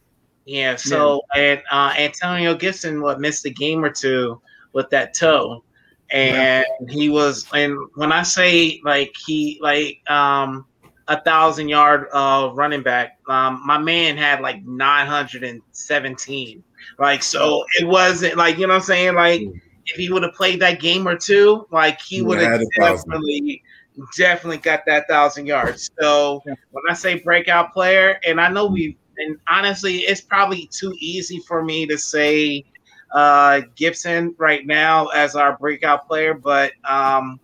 Yeah, 0.48 0.76
so 0.76 1.20
and 1.36 1.60
uh, 1.70 1.92
Antonio 1.98 2.54
Gibson 2.54 3.02
what 3.02 3.20
missed 3.20 3.44
a 3.44 3.50
game 3.50 3.84
or 3.84 3.90
two 3.90 4.40
with 4.72 4.88
that 4.88 5.12
toe, 5.12 5.62
and 6.10 6.64
he 6.88 7.10
was 7.10 7.44
and 7.52 7.76
when 7.96 8.12
I 8.12 8.22
say 8.22 8.80
like 8.82 9.14
he 9.26 9.58
like 9.60 10.00
um 10.10 10.64
a 11.06 11.20
thousand 11.20 11.68
yard 11.68 12.06
uh 12.14 12.50
running 12.54 12.82
back, 12.82 13.18
um 13.28 13.60
my 13.66 13.76
man 13.76 14.16
had 14.16 14.40
like 14.40 14.64
nine 14.64 15.06
hundred 15.06 15.44
and 15.44 15.60
seventeen. 15.72 16.64
Like 16.98 17.22
so 17.22 17.66
it 17.78 17.86
wasn't 17.86 18.38
like 18.38 18.56
you 18.56 18.66
know 18.66 18.72
what 18.72 18.76
I'm 18.76 18.86
saying? 18.86 19.16
Like 19.16 19.42
if 19.42 19.96
he 19.96 20.10
would 20.10 20.22
have 20.22 20.32
played 20.32 20.60
that 20.60 20.80
game 20.80 21.06
or 21.06 21.18
two, 21.18 21.66
like 21.70 22.00
he 22.00 22.22
would 22.22 22.40
have 22.40 22.52
had 22.52 22.62
a 22.62 22.66
thousand. 22.80 23.10
definitely 23.10 23.62
definitely 24.16 24.56
got 24.56 24.86
that 24.86 25.06
thousand 25.08 25.44
yards. 25.44 25.90
So 26.00 26.40
when 26.46 26.84
I 26.88 26.94
say 26.94 27.18
breakout 27.18 27.74
player, 27.74 28.18
and 28.26 28.40
I 28.40 28.48
know 28.48 28.64
we 28.64 28.96
and 29.18 29.38
honestly, 29.48 29.98
it's 29.98 30.20
probably 30.20 30.68
too 30.72 30.94
easy 30.98 31.40
for 31.40 31.64
me 31.64 31.86
to 31.86 31.98
say 31.98 32.64
uh, 33.12 33.62
Gibson 33.74 34.34
right 34.38 34.66
now 34.66 35.06
as 35.08 35.34
our 35.34 35.56
breakout 35.56 36.06
player, 36.06 36.34
but 36.34 36.72
um, 36.84 37.40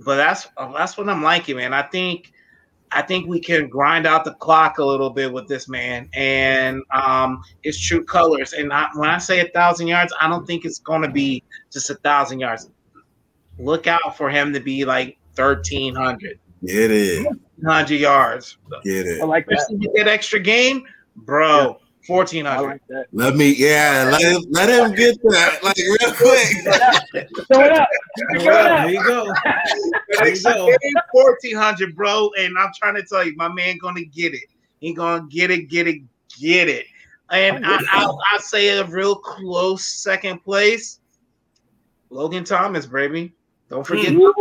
but 0.00 0.16
that's 0.16 0.48
that's 0.74 0.96
what 0.96 1.08
I'm 1.08 1.22
liking, 1.22 1.56
man. 1.56 1.72
I 1.72 1.82
think 1.82 2.32
I 2.90 3.02
think 3.02 3.26
we 3.26 3.40
can 3.40 3.68
grind 3.68 4.06
out 4.06 4.24
the 4.24 4.34
clock 4.34 4.78
a 4.78 4.84
little 4.84 5.10
bit 5.10 5.32
with 5.32 5.48
this 5.48 5.68
man, 5.68 6.08
and 6.12 6.82
um, 6.90 7.42
his 7.62 7.80
true 7.80 8.04
colors. 8.04 8.52
And 8.52 8.72
I, 8.72 8.88
when 8.94 9.08
I 9.08 9.18
say 9.18 9.40
a 9.40 9.48
thousand 9.48 9.86
yards, 9.86 10.12
I 10.20 10.28
don't 10.28 10.46
think 10.46 10.64
it's 10.64 10.78
going 10.78 11.02
to 11.02 11.10
be 11.10 11.42
just 11.72 11.90
a 11.90 11.94
thousand 11.96 12.40
yards. 12.40 12.70
Look 13.58 13.86
out 13.86 14.16
for 14.16 14.30
him 14.30 14.52
to 14.52 14.60
be 14.60 14.84
like 14.84 15.18
thirteen 15.34 15.94
hundred. 15.94 16.38
Get 16.64 16.90
it, 16.90 17.26
100 17.56 17.94
yards. 17.94 18.58
get 18.84 19.06
it. 19.06 19.20
I 19.20 19.24
like 19.24 19.46
that. 19.46 19.58
Especially 19.58 19.78
with 19.78 19.96
that 19.96 20.08
extra 20.08 20.38
game, 20.38 20.84
bro. 21.16 21.78
Fourteen 22.06 22.48
I 22.48 22.58
like 22.58 22.82
that. 22.88 23.06
Let 23.12 23.36
me, 23.36 23.54
yeah, 23.54 24.08
let 24.10 24.22
him, 24.22 24.42
let 24.50 24.68
him 24.68 24.92
get 24.96 25.16
that 25.22 25.62
like 25.62 25.76
real 25.76 26.12
quick. 26.14 27.28
Throw 27.46 27.64
it 27.64 27.72
up. 27.72 27.88
There 28.16 28.40
Throw 28.40 28.58
it 28.58 28.66
up. 28.66 28.90
you 28.90 29.04
go. 29.04 29.32
There 30.18 30.28
you 30.28 30.42
go. 30.42 30.76
Fourteen 31.12 31.56
hundred, 31.56 31.94
bro. 31.94 32.30
And 32.38 32.58
I'm 32.58 32.70
trying 32.76 32.96
to 32.96 33.04
tell 33.04 33.24
you, 33.24 33.36
my 33.36 33.48
man 33.48 33.78
gonna 33.78 34.04
get 34.04 34.34
it. 34.34 34.42
He 34.80 34.92
gonna 34.92 35.26
get 35.28 35.52
it, 35.52 35.68
get 35.68 35.86
it, 35.86 36.02
get 36.40 36.68
it. 36.68 36.86
And 37.30 37.64
I, 37.64 37.78
I'll, 37.92 38.18
I'll 38.32 38.40
say 38.40 38.68
a 38.70 38.84
real 38.84 39.14
close 39.14 39.84
second 39.84 40.42
place. 40.42 40.98
Logan 42.10 42.42
Thomas, 42.42 42.84
baby. 42.84 43.32
Don't 43.72 43.86
forget 43.86 44.12
Ooh. 44.12 44.34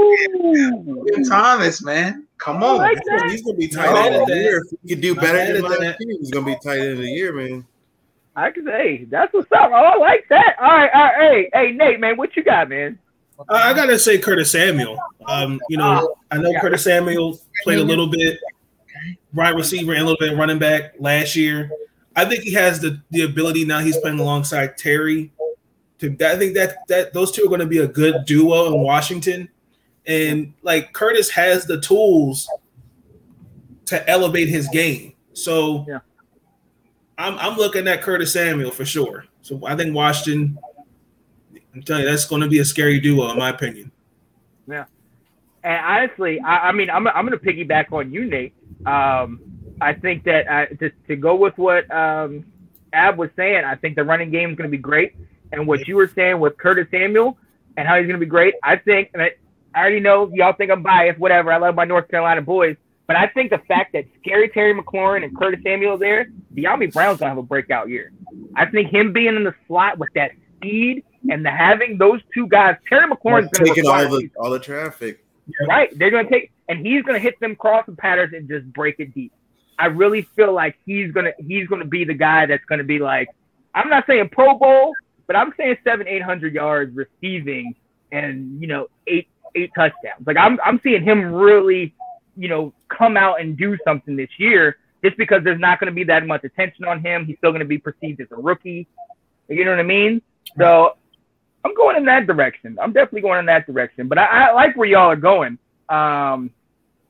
Logan 0.85 1.23
Thomas, 1.23 1.81
man. 1.81 2.27
Come 2.37 2.61
on. 2.63 2.79
like 2.79 2.97
that. 3.05 3.29
He's 3.29 3.41
gonna 3.41 3.57
be 3.57 3.67
Not 3.67 3.85
tight 3.85 4.07
end 4.07 4.15
of 4.15 4.27
the 4.27 4.35
year. 4.35 4.57
If 4.57 4.79
he 4.81 4.87
can 4.89 4.99
do 4.99 5.15
better 5.15 5.53
than 5.53 5.71
at 5.71 5.79
that. 5.79 5.95
he's 5.99 6.29
gonna 6.31 6.47
be 6.47 6.57
tight 6.61 6.79
end 6.79 6.91
of 6.91 6.97
the 6.97 7.07
year, 7.07 7.31
man. 7.31 7.65
I 8.35 8.51
can 8.51 8.65
say 8.65 9.05
that's 9.05 9.31
what's 9.33 9.49
up. 9.53 9.71
Oh, 9.71 9.73
I 9.73 9.95
like 9.95 10.25
that. 10.27 10.57
All 10.59 10.67
right, 10.67 10.89
all 10.93 11.01
right. 11.01 11.15
Hey, 11.17 11.49
hey, 11.53 11.71
Nate, 11.71 12.01
man, 12.01 12.17
what 12.17 12.35
you 12.35 12.43
got, 12.43 12.67
man? 12.67 12.99
Uh, 13.39 13.53
I 13.53 13.73
gotta 13.73 13.97
say 13.97 14.17
Curtis 14.17 14.51
Samuel. 14.51 14.99
Um, 15.25 15.61
you 15.69 15.77
know, 15.77 16.13
I 16.29 16.37
know 16.37 16.53
Curtis 16.59 16.83
Samuel 16.83 17.39
played 17.63 17.79
a 17.79 17.85
little 17.85 18.07
bit 18.07 18.37
wide 19.33 19.55
receiver 19.55 19.93
and 19.93 20.01
a 20.01 20.05
little 20.05 20.19
bit 20.19 20.37
running 20.37 20.59
back 20.59 20.95
last 20.99 21.37
year. 21.37 21.71
I 22.17 22.25
think 22.25 22.43
he 22.43 22.51
has 22.51 22.81
the 22.81 22.99
the 23.11 23.21
ability 23.21 23.63
now. 23.63 23.79
He's 23.79 23.97
playing 23.97 24.19
alongside 24.19 24.77
Terry. 24.77 25.31
To 26.01 26.09
I 26.25 26.37
think 26.37 26.53
that 26.55 26.87
that 26.87 27.13
those 27.13 27.31
two 27.31 27.43
are 27.43 27.47
going 27.47 27.59
to 27.61 27.65
be 27.65 27.79
a 27.79 27.87
good 27.87 28.25
duo 28.25 28.67
in 28.67 28.81
Washington, 28.81 29.49
and 30.05 30.53
like 30.61 30.93
Curtis 30.93 31.29
has 31.29 31.65
the 31.65 31.79
tools 31.79 32.49
to 33.85 34.09
elevate 34.09 34.49
his 34.49 34.67
game. 34.69 35.13
So 35.33 35.85
Yeah. 35.87 35.99
I'm 37.17 37.37
I'm 37.37 37.57
looking 37.57 37.87
at 37.87 38.01
Curtis 38.01 38.33
Samuel 38.33 38.71
for 38.71 38.85
sure. 38.85 39.25
So 39.41 39.61
I 39.65 39.75
think 39.75 39.95
Washington. 39.95 40.57
I'm 41.73 41.81
telling 41.83 42.03
you, 42.03 42.09
that's 42.09 42.25
going 42.25 42.41
to 42.41 42.49
be 42.49 42.59
a 42.59 42.65
scary 42.65 42.99
duo, 42.99 43.31
in 43.31 43.37
my 43.37 43.49
opinion. 43.49 43.91
Yeah, 44.67 44.85
and 45.63 45.85
honestly, 45.85 46.39
I, 46.41 46.69
I 46.69 46.71
mean, 46.73 46.89
I'm, 46.89 47.07
I'm 47.07 47.25
going 47.25 47.37
to 47.37 47.45
piggyback 47.45 47.93
on 47.93 48.11
you, 48.11 48.25
Nate. 48.25 48.53
Um, 48.85 49.39
I 49.79 49.93
think 49.93 50.23
that 50.25 50.47
uh, 50.47 50.65
to, 50.79 50.91
to 51.07 51.15
go 51.15 51.35
with 51.35 51.57
what 51.57 51.89
um, 51.93 52.45
Ab 52.93 53.17
was 53.17 53.29
saying, 53.35 53.63
I 53.63 53.75
think 53.75 53.95
the 53.95 54.03
running 54.03 54.31
game 54.31 54.51
is 54.51 54.57
going 54.57 54.69
to 54.69 54.75
be 54.75 54.81
great. 54.81 55.15
And 55.51 55.67
what 55.67 55.87
you 55.87 55.95
were 55.95 56.07
saying 56.07 56.39
with 56.39 56.57
Curtis 56.57 56.87
Samuel 56.91 57.37
and 57.77 57.87
how 57.87 57.97
he's 57.97 58.07
going 58.07 58.19
to 58.19 58.25
be 58.25 58.29
great, 58.29 58.55
I 58.63 58.77
think, 58.77 59.09
and 59.13 59.21
I, 59.21 59.31
I 59.73 59.79
already 59.79 59.99
know 59.99 60.31
y'all 60.33 60.53
think 60.53 60.71
I'm 60.71 60.83
biased, 60.83 61.19
whatever. 61.19 61.51
I 61.51 61.57
love 61.57 61.75
my 61.75 61.85
North 61.85 62.07
Carolina 62.09 62.41
boys. 62.41 62.77
But 63.07 63.15
I 63.15 63.27
think 63.27 63.49
the 63.49 63.57
fact 63.67 63.91
that 63.93 64.05
Scary 64.21 64.47
Terry 64.49 64.73
McLaurin 64.73 65.25
and 65.25 65.37
Curtis 65.37 65.59
Samuel 65.63 65.95
are 65.95 65.97
there, 65.97 66.27
Dyami 66.55 66.93
Brown's 66.93 67.19
going 67.19 67.27
to 67.27 67.35
have 67.35 67.37
a 67.37 67.43
breakout 67.43 67.89
year. 67.89 68.13
I 68.55 68.65
think 68.65 68.89
him 68.89 69.11
being 69.11 69.35
in 69.35 69.43
the 69.43 69.53
slot 69.67 69.97
with 69.97 70.09
that 70.15 70.31
speed 70.55 71.03
and 71.29 71.45
the 71.45 71.51
having 71.51 71.97
those 71.97 72.21
two 72.33 72.47
guys, 72.47 72.77
Terry 72.87 73.09
McLaurin's 73.09 73.49
going 73.51 73.65
to 73.65 73.73
taking 73.73 73.87
all 73.87 74.07
the 74.07 74.29
all 74.39 74.49
the 74.49 74.59
traffic. 74.59 75.25
Right. 75.67 75.89
They're 75.97 76.11
going 76.11 76.25
to 76.25 76.31
take, 76.31 76.51
and 76.69 76.85
he's 76.85 77.03
going 77.03 77.15
to 77.15 77.19
hit 77.19 77.37
them 77.41 77.57
crossing 77.57 77.97
patterns 77.97 78.33
and 78.33 78.47
just 78.47 78.71
break 78.71 78.95
it 78.99 79.13
deep. 79.13 79.33
I 79.77 79.87
really 79.87 80.21
feel 80.21 80.53
like 80.53 80.77
he's 80.85 81.11
going 81.11 81.25
to, 81.25 81.33
he's 81.43 81.67
going 81.67 81.81
to 81.81 81.87
be 81.87 82.05
the 82.05 82.13
guy 82.13 82.45
that's 82.45 82.63
going 82.65 82.79
to 82.79 82.85
be 82.85 82.99
like, 82.99 83.27
I'm 83.73 83.89
not 83.89 84.05
saying 84.07 84.29
Pro 84.29 84.57
Bowl, 84.57 84.93
but 85.31 85.39
I'm 85.39 85.53
saying 85.55 85.77
seven, 85.85 86.09
800 86.09 86.53
yards 86.53 86.93
receiving 86.93 87.73
and, 88.11 88.61
you 88.61 88.67
know, 88.67 88.87
eight, 89.07 89.29
eight 89.55 89.71
touchdowns. 89.73 90.27
Like 90.27 90.35
I'm, 90.35 90.59
I'm 90.65 90.81
seeing 90.83 91.01
him 91.01 91.33
really, 91.33 91.95
you 92.35 92.49
know, 92.49 92.73
come 92.89 93.15
out 93.15 93.39
and 93.39 93.55
do 93.55 93.77
something 93.85 94.17
this 94.17 94.29
year 94.37 94.75
just 95.01 95.15
because 95.15 95.41
there's 95.45 95.59
not 95.59 95.79
going 95.79 95.87
to 95.87 95.95
be 95.95 96.03
that 96.03 96.27
much 96.27 96.43
attention 96.43 96.83
on 96.83 96.99
him. 96.99 97.25
He's 97.25 97.37
still 97.37 97.51
going 97.51 97.61
to 97.61 97.65
be 97.65 97.77
perceived 97.77 98.19
as 98.19 98.27
a 98.31 98.35
rookie. 98.35 98.89
You 99.47 99.63
know 99.63 99.71
what 99.71 99.79
I 99.79 99.83
mean? 99.83 100.21
So 100.57 100.97
I'm 101.63 101.73
going 101.75 101.95
in 101.95 102.03
that 102.07 102.27
direction. 102.27 102.77
I'm 102.81 102.91
definitely 102.91 103.21
going 103.21 103.39
in 103.39 103.45
that 103.45 103.65
direction. 103.65 104.09
But 104.09 104.17
I, 104.17 104.49
I 104.49 104.51
like 104.51 104.75
where 104.75 104.89
y'all 104.89 105.11
are 105.11 105.15
going. 105.15 105.57
Um, 105.87 106.51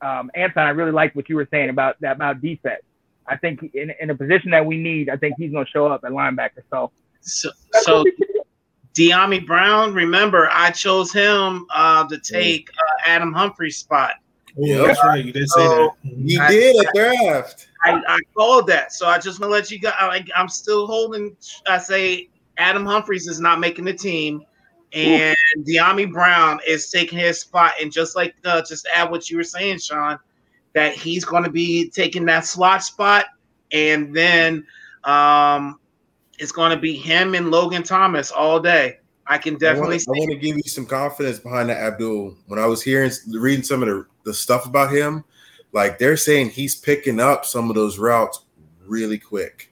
um, 0.03 0.29
Anton, 0.35 0.67
I 0.67 0.69
really 0.69 0.91
like 0.91 1.15
what 1.15 1.27
you 1.27 1.37
were 1.37 1.47
saying 1.49 1.71
about 1.71 1.99
that 2.01 2.17
about 2.17 2.39
defense. 2.39 2.83
I 3.27 3.37
think 3.37 3.63
in, 3.73 3.91
in 3.99 4.11
a 4.11 4.15
position 4.15 4.51
that 4.51 4.63
we 4.63 4.77
need, 4.77 5.09
I 5.09 5.15
think 5.15 5.37
he's 5.39 5.51
going 5.51 5.65
to 5.65 5.71
show 5.71 5.87
up 5.87 6.03
at 6.03 6.11
linebacker. 6.11 6.61
So, 6.69 6.91
So, 7.21 7.49
that's 7.71 7.85
so 7.85 7.97
what 7.97 8.05
we 8.05 8.11
should 8.11 8.27
do. 8.33 8.41
Dyami 8.93 9.45
Brown, 9.45 9.93
remember, 9.93 10.49
I 10.51 10.69
chose 10.71 11.13
him 11.13 11.65
uh, 11.73 12.05
to 12.07 12.19
take 12.19 12.69
uh, 12.77 13.09
Adam 13.09 13.31
Humphries's 13.33 13.77
spot. 13.79 14.15
Oh, 14.57 14.65
Yep. 14.65 14.85
that's 14.87 15.03
right. 15.05 15.23
You 15.23 15.31
did 15.31 15.49
say 15.49 15.65
So- 15.65 15.95
that. 16.03 16.13
He 16.25 16.37
I- 16.37 16.49
did 16.51 16.75
a 16.75 16.91
draft. 16.93 17.67
I, 17.83 18.01
I 18.07 18.19
called 18.35 18.67
that, 18.67 18.93
so 18.93 19.07
I 19.07 19.17
just 19.17 19.39
want 19.39 19.49
to 19.49 19.53
let 19.53 19.71
you 19.71 19.79
go. 19.79 19.89
I, 19.97 20.23
I'm 20.35 20.47
still 20.49 20.85
holding. 20.85 21.35
I 21.67 21.79
say 21.79 22.29
Adam 22.57 22.85
Humphries 22.85 23.27
is 23.27 23.39
not 23.39 23.59
making 23.59 23.85
the 23.85 23.93
team, 23.93 24.43
and 24.93 25.35
Dyami 25.61 26.11
Brown 26.11 26.59
is 26.67 26.91
taking 26.91 27.17
his 27.17 27.39
spot. 27.39 27.71
And 27.81 27.91
just 27.91 28.15
like 28.15 28.35
uh, 28.45 28.61
just 28.61 28.87
add 28.93 29.09
what 29.09 29.31
you 29.31 29.37
were 29.37 29.43
saying, 29.43 29.79
Sean, 29.79 30.19
that 30.73 30.93
he's 30.93 31.25
going 31.25 31.43
to 31.43 31.49
be 31.49 31.89
taking 31.89 32.23
that 32.25 32.45
slot 32.45 32.83
spot, 32.83 33.25
and 33.71 34.15
then 34.15 34.63
um, 35.03 35.79
it's 36.41 36.51
going 36.51 36.71
to 36.71 36.77
be 36.77 36.93
him 36.93 37.35
and 37.35 37.51
Logan 37.51 37.83
Thomas 37.83 38.31
all 38.31 38.59
day. 38.59 38.97
I 39.27 39.37
can 39.37 39.57
definitely 39.57 39.99
I 40.07 40.11
want 40.11 40.31
to 40.31 40.37
give 40.37 40.57
you 40.57 40.63
some 40.63 40.87
confidence 40.87 41.37
behind 41.37 41.69
that 41.69 41.77
Abdul. 41.77 42.35
When 42.47 42.59
I 42.59 42.65
was 42.65 42.81
hearing, 42.81 43.11
reading 43.31 43.63
some 43.63 43.83
of 43.83 43.87
the, 43.87 44.05
the 44.25 44.33
stuff 44.33 44.65
about 44.65 44.91
him, 44.91 45.23
like 45.71 45.99
they're 45.99 46.17
saying 46.17 46.49
he's 46.49 46.75
picking 46.75 47.19
up 47.19 47.45
some 47.45 47.69
of 47.69 47.75
those 47.75 47.99
routes 47.99 48.43
really 48.87 49.19
quick. 49.19 49.71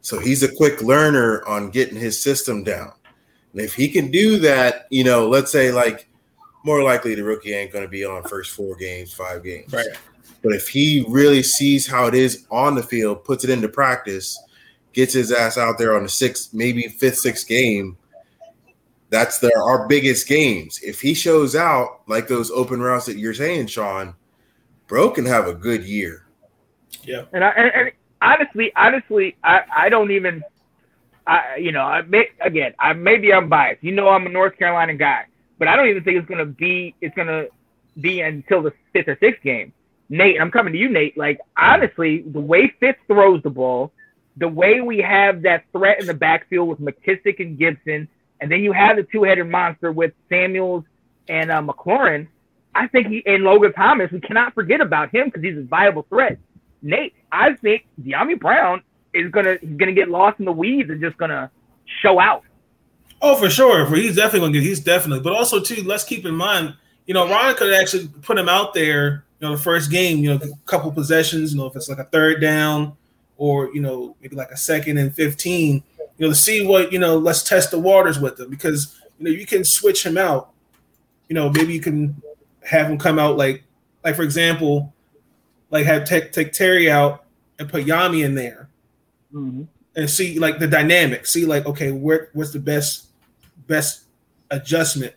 So 0.00 0.18
he's 0.18 0.42
a 0.42 0.52
quick 0.52 0.80
learner 0.80 1.46
on 1.46 1.70
getting 1.70 1.98
his 1.98 2.20
system 2.20 2.64
down. 2.64 2.92
And 3.52 3.60
if 3.60 3.74
he 3.74 3.88
can 3.88 4.10
do 4.10 4.38
that, 4.38 4.86
you 4.88 5.04
know, 5.04 5.28
let's 5.28 5.52
say 5.52 5.70
like 5.70 6.08
more 6.64 6.82
likely 6.82 7.14
the 7.14 7.22
rookie 7.22 7.52
ain't 7.52 7.70
going 7.70 7.84
to 7.84 7.88
be 7.88 8.06
on 8.06 8.22
first 8.22 8.52
four 8.52 8.76
games, 8.76 9.12
five 9.12 9.44
games. 9.44 9.70
Right. 9.72 9.86
But 10.42 10.54
if 10.54 10.68
he 10.68 11.04
really 11.06 11.42
sees 11.42 11.86
how 11.86 12.06
it 12.06 12.14
is 12.14 12.46
on 12.50 12.74
the 12.74 12.82
field, 12.82 13.24
puts 13.24 13.44
it 13.44 13.50
into 13.50 13.68
practice, 13.68 14.38
gets 14.92 15.12
his 15.14 15.30
ass 15.32 15.56
out 15.58 15.78
there 15.78 15.96
on 15.96 16.02
the 16.02 16.08
sixth, 16.08 16.52
maybe 16.52 16.88
fifth, 16.88 17.18
sixth 17.18 17.46
game, 17.46 17.96
That's 19.10 19.38
their 19.38 19.62
our 19.62 19.88
biggest 19.88 20.28
games. 20.28 20.80
If 20.82 21.00
he 21.00 21.14
shows 21.14 21.56
out 21.56 22.02
like 22.06 22.28
those 22.28 22.50
open 22.50 22.80
routes 22.80 23.06
that 23.06 23.16
you're 23.16 23.34
saying, 23.34 23.68
Sean, 23.68 24.14
bro 24.86 25.10
can 25.10 25.24
have 25.24 25.48
a 25.48 25.54
good 25.54 25.84
year. 25.84 26.26
Yeah, 27.04 27.24
and 27.32 27.42
I 27.42 27.48
and, 27.50 27.72
and 27.74 27.92
honestly, 28.20 28.72
honestly, 28.76 29.36
I, 29.42 29.62
I 29.74 29.88
don't 29.88 30.10
even, 30.10 30.42
I 31.26 31.56
you 31.56 31.72
know, 31.72 31.82
I 31.82 32.02
may, 32.02 32.28
again, 32.40 32.74
I 32.78 32.92
maybe 32.92 33.32
I'm 33.32 33.48
biased. 33.48 33.82
You 33.82 33.92
know, 33.92 34.08
I'm 34.08 34.26
a 34.26 34.30
North 34.30 34.58
Carolina 34.58 34.94
guy, 34.94 35.24
but 35.58 35.68
I 35.68 35.76
don't 35.76 35.88
even 35.88 36.04
think 36.04 36.18
it's 36.18 36.28
gonna 36.28 36.44
be 36.44 36.94
it's 37.00 37.14
gonna 37.16 37.46
be 37.98 38.20
until 38.20 38.62
the 38.62 38.74
fifth 38.92 39.08
or 39.08 39.16
sixth 39.20 39.42
game. 39.42 39.72
Nate, 40.10 40.40
I'm 40.40 40.50
coming 40.50 40.74
to 40.74 40.78
you, 40.78 40.90
Nate. 40.90 41.16
Like 41.16 41.40
honestly, 41.56 42.22
the 42.26 42.40
way 42.40 42.74
Fitz 42.78 42.98
throws 43.06 43.42
the 43.42 43.50
ball, 43.50 43.92
the 44.38 44.48
way 44.48 44.80
we 44.80 44.98
have 44.98 45.42
that 45.42 45.64
threat 45.72 46.00
in 46.00 46.06
the 46.06 46.14
backfield 46.14 46.68
with 46.68 46.80
McKissic 46.80 47.40
and 47.40 47.58
Gibson, 47.58 48.08
and 48.40 48.50
then 48.50 48.60
you 48.60 48.72
have 48.72 48.96
the 48.96 49.02
two-headed 49.02 49.48
monster 49.48 49.90
with 49.90 50.12
Samuels 50.28 50.84
and 51.28 51.50
uh, 51.50 51.60
McLaurin. 51.60 52.28
I 52.74 52.86
think 52.86 53.08
he 53.08 53.22
and 53.26 53.42
Logan 53.42 53.72
Thomas. 53.72 54.12
We 54.12 54.20
cannot 54.20 54.54
forget 54.54 54.80
about 54.80 55.10
him 55.10 55.26
because 55.26 55.42
he's 55.42 55.58
a 55.58 55.62
viable 55.62 56.06
threat. 56.08 56.38
Nate, 56.82 57.14
I 57.32 57.54
think 57.54 57.86
Dyami 58.00 58.38
Brown 58.38 58.82
is 59.12 59.30
gonna 59.32 59.56
he's 59.60 59.76
gonna 59.76 59.92
get 59.92 60.08
lost 60.08 60.38
in 60.38 60.44
the 60.44 60.52
weeds 60.52 60.88
and 60.88 61.00
just 61.00 61.16
gonna 61.16 61.50
show 62.00 62.20
out. 62.20 62.44
Oh, 63.20 63.34
for 63.34 63.50
sure. 63.50 63.84
He's 63.96 64.14
definitely 64.14 64.40
gonna 64.40 64.52
get. 64.52 64.62
He's 64.62 64.80
definitely. 64.80 65.24
But 65.24 65.32
also 65.32 65.60
too, 65.60 65.82
let's 65.82 66.04
keep 66.04 66.24
in 66.24 66.36
mind, 66.36 66.76
you 67.06 67.14
know, 67.14 67.28
Ron 67.28 67.56
could 67.56 67.72
actually 67.72 68.08
put 68.22 68.38
him 68.38 68.48
out 68.48 68.74
there. 68.74 69.24
You 69.40 69.48
know, 69.48 69.56
the 69.56 69.62
first 69.62 69.90
game, 69.90 70.18
you 70.18 70.30
know, 70.30 70.36
a 70.36 70.66
couple 70.66 70.92
possessions. 70.92 71.52
You 71.52 71.58
know, 71.58 71.66
if 71.66 71.74
it's 71.74 71.88
like 71.88 71.98
a 71.98 72.04
third 72.04 72.40
down 72.40 72.96
or 73.38 73.72
you 73.72 73.80
know 73.80 74.14
maybe 74.20 74.36
like 74.36 74.50
a 74.50 74.56
second 74.56 74.98
and 74.98 75.14
fifteen. 75.14 75.82
You 76.18 76.26
know, 76.26 76.28
to 76.28 76.34
see 76.34 76.66
what 76.66 76.92
you 76.92 76.98
know. 76.98 77.16
Let's 77.16 77.42
test 77.42 77.70
the 77.70 77.78
waters 77.78 78.18
with 78.18 78.38
him 78.38 78.50
because 78.50 79.00
you 79.18 79.24
know 79.24 79.30
you 79.30 79.46
can 79.46 79.64
switch 79.64 80.04
him 80.04 80.18
out. 80.18 80.50
You 81.28 81.34
know, 81.34 81.48
maybe 81.48 81.72
you 81.72 81.80
can 81.80 82.20
have 82.62 82.90
him 82.90 82.98
come 82.98 83.18
out 83.18 83.38
like 83.38 83.62
like 84.04 84.16
for 84.16 84.22
example, 84.22 84.92
like 85.70 85.86
have 85.86 86.04
take 86.04 86.32
take 86.32 86.52
Terry 86.52 86.90
out 86.90 87.24
and 87.58 87.68
put 87.68 87.86
Yami 87.86 88.24
in 88.24 88.34
there 88.34 88.68
mm-hmm. 89.32 89.62
and 89.96 90.10
see 90.10 90.38
like 90.38 90.58
the 90.58 90.66
dynamic. 90.66 91.26
See 91.26 91.46
like 91.46 91.66
okay, 91.66 91.92
where 91.92 92.30
what's 92.32 92.52
the 92.52 92.60
best 92.60 93.06
best 93.66 94.04
adjustment? 94.50 95.14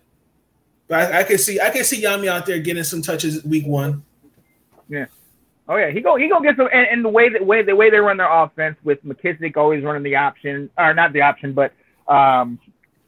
But 0.87 1.13
I, 1.13 1.19
I 1.19 1.23
can 1.23 1.39
see 1.39 1.59
I 1.59 1.71
can 1.71 1.83
see 1.83 2.03
Yami 2.03 2.27
out 2.27 2.45
there 2.45 2.59
getting 2.59 2.83
some 2.83 3.01
touches 3.01 3.43
week 3.43 3.65
one. 3.65 4.03
Oh 5.71 5.77
yeah, 5.77 5.89
he 5.89 6.01
go 6.01 6.17
he 6.17 6.27
go 6.27 6.41
get 6.41 6.57
some 6.57 6.67
and, 6.73 6.85
and 6.85 7.05
the 7.05 7.07
way 7.07 7.29
that 7.29 7.45
way 7.45 7.61
the 7.63 7.73
way 7.73 7.89
they 7.89 7.99
run 7.99 8.17
their 8.17 8.29
offense 8.29 8.75
with 8.83 9.01
McKissic 9.05 9.55
always 9.55 9.85
running 9.85 10.03
the 10.03 10.17
option 10.17 10.69
or 10.77 10.93
not 10.93 11.13
the 11.13 11.21
option, 11.21 11.53
but 11.53 11.71
um 12.09 12.59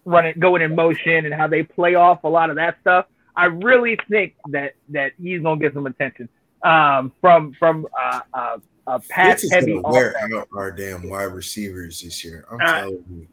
running 0.06 0.36
going 0.40 0.62
in 0.62 0.74
motion 0.74 1.26
and 1.26 1.34
how 1.34 1.46
they 1.46 1.64
play 1.64 1.96
off 1.96 2.24
a 2.24 2.30
lot 2.30 2.50
of 2.50 2.56
that 2.56 2.78
stuff. 2.80 3.08
I 3.36 3.46
really 3.48 4.00
think 4.10 4.36
that 4.52 4.76
that 4.90 5.12
he's 5.22 5.42
gonna 5.42 5.60
get 5.60 5.74
some 5.74 5.88
attention 5.88 6.30
um 6.64 7.12
from 7.20 7.52
from 7.60 7.86
uh 8.02 8.22
uh, 8.34 8.58
uh 8.88 9.00
pass 9.10 9.42
Fitz 9.42 9.44
is 9.44 9.52
heavy 9.52 9.74
gonna 9.74 9.90
wear 9.90 10.12
offense. 10.12 10.34
out 10.34 10.48
our 10.56 10.72
damn 10.72 11.10
wide 11.10 11.24
receivers 11.34 12.00
this 12.00 12.24
year. 12.24 12.46
I'm 12.50 12.62
Uh, 12.62 12.80
telling 12.80 13.04
you. 13.10 13.28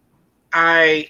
I 0.52 1.06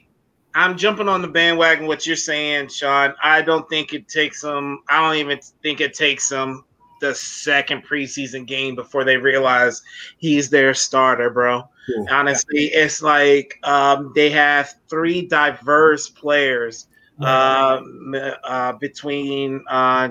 I'm 0.54 0.76
jumping 0.76 1.08
on 1.08 1.22
the 1.22 1.28
bandwagon. 1.28 1.86
What 1.86 2.06
you're 2.06 2.16
saying, 2.16 2.68
Sean? 2.68 3.14
I 3.22 3.40
don't 3.40 3.66
think 3.70 3.94
it 3.94 4.08
takes 4.08 4.42
them. 4.42 4.82
I 4.90 5.00
don't 5.00 5.16
even 5.16 5.40
think 5.62 5.80
it 5.80 5.94
takes 5.94 6.28
them 6.28 6.64
the 7.00 7.14
second 7.14 7.84
preseason 7.86 8.46
game 8.46 8.74
before 8.74 9.04
they 9.04 9.16
realize 9.16 9.82
he's 10.18 10.50
their 10.50 10.74
starter, 10.74 11.30
bro. 11.30 11.68
Cool. 11.86 12.06
Honestly, 12.10 12.66
it's 12.66 13.02
like 13.02 13.58
um, 13.64 14.12
they 14.14 14.30
have 14.30 14.74
three 14.88 15.26
diverse 15.26 16.08
players 16.08 16.86
um, 17.20 18.14
uh, 18.44 18.72
between 18.74 19.64
uh, 19.68 20.10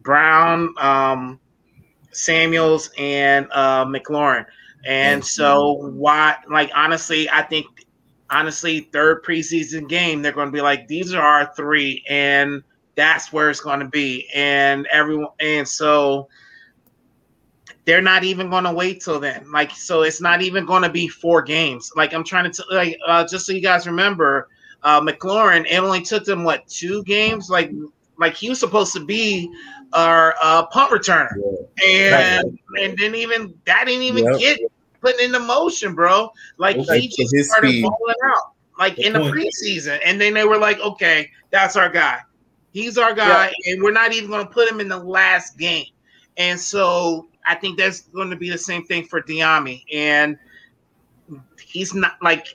Brown, 0.00 0.74
um, 0.78 1.40
Samuels, 2.10 2.90
and 2.98 3.46
uh, 3.52 3.84
McLaurin. 3.84 4.46
And 4.84 5.24
so, 5.24 5.74
why? 5.74 6.36
Like, 6.48 6.70
honestly, 6.74 7.28
I 7.30 7.42
think, 7.42 7.66
honestly, 8.30 8.88
third 8.92 9.22
preseason 9.24 9.88
game, 9.88 10.22
they're 10.22 10.32
going 10.32 10.48
to 10.48 10.52
be 10.52 10.62
like, 10.62 10.88
these 10.88 11.12
are 11.12 11.22
our 11.22 11.52
three, 11.54 12.04
and 12.08 12.62
that's 13.00 13.32
where 13.32 13.48
it's 13.50 13.60
going 13.60 13.80
to 13.80 13.86
be. 13.88 14.28
And 14.34 14.86
everyone, 14.92 15.32
and 15.40 15.66
so 15.66 16.28
they're 17.86 18.02
not 18.02 18.24
even 18.24 18.50
going 18.50 18.64
to 18.64 18.72
wait 18.72 19.00
till 19.00 19.18
then. 19.18 19.50
Like, 19.50 19.70
so 19.72 20.02
it's 20.02 20.20
not 20.20 20.42
even 20.42 20.66
going 20.66 20.82
to 20.82 20.90
be 20.90 21.08
four 21.08 21.40
games. 21.42 21.90
Like, 21.96 22.12
I'm 22.12 22.24
trying 22.24 22.50
to, 22.50 22.62
t- 22.62 22.74
like, 22.74 22.98
uh, 23.06 23.26
just 23.26 23.46
so 23.46 23.52
you 23.52 23.62
guys 23.62 23.86
remember, 23.86 24.48
uh, 24.82 25.00
McLaurin, 25.00 25.66
it 25.68 25.76
only 25.78 26.02
took 26.02 26.24
them 26.24 26.44
what 26.44 26.66
two 26.68 27.02
games? 27.04 27.48
Like, 27.50 27.70
like 28.18 28.34
he 28.34 28.50
was 28.50 28.60
supposed 28.60 28.92
to 28.92 29.04
be 29.04 29.50
our 29.94 30.34
uh, 30.42 30.66
punt 30.66 30.90
returner, 30.92 31.30
and 31.86 32.58
and 32.78 32.96
didn't 32.96 33.14
even 33.16 33.54
that 33.64 33.84
didn't 33.86 34.02
even 34.02 34.24
Yep. 34.24 34.38
get 34.38 34.60
put 35.00 35.18
into 35.20 35.40
motion, 35.40 35.94
bro. 35.94 36.30
Like 36.58 36.76
Okay, 36.76 37.00
he 37.00 37.08
just 37.08 37.50
started 37.50 37.68
speed- 37.70 37.82
balling 37.82 38.14
out, 38.26 38.52
like 38.78 38.96
Good 38.96 39.06
in 39.06 39.12
the 39.14 39.20
point. 39.20 39.34
preseason, 39.34 39.98
and 40.04 40.20
then 40.20 40.34
they 40.34 40.44
were 40.44 40.58
like, 40.58 40.78
okay, 40.80 41.30
that's 41.50 41.76
our 41.76 41.88
guy. 41.88 42.20
He's 42.72 42.98
our 42.98 43.14
guy, 43.14 43.52
and 43.66 43.82
we're 43.82 43.92
not 43.92 44.12
even 44.12 44.30
going 44.30 44.46
to 44.46 44.52
put 44.52 44.68
him 44.70 44.80
in 44.80 44.88
the 44.88 44.98
last 44.98 45.58
game. 45.58 45.86
And 46.36 46.58
so 46.58 47.28
I 47.46 47.54
think 47.54 47.78
that's 47.78 48.02
going 48.02 48.30
to 48.30 48.36
be 48.36 48.48
the 48.50 48.58
same 48.58 48.84
thing 48.84 49.04
for 49.04 49.20
Dyami, 49.20 49.82
and 49.92 50.38
he's 51.60 51.94
not 51.94 52.16
like 52.22 52.46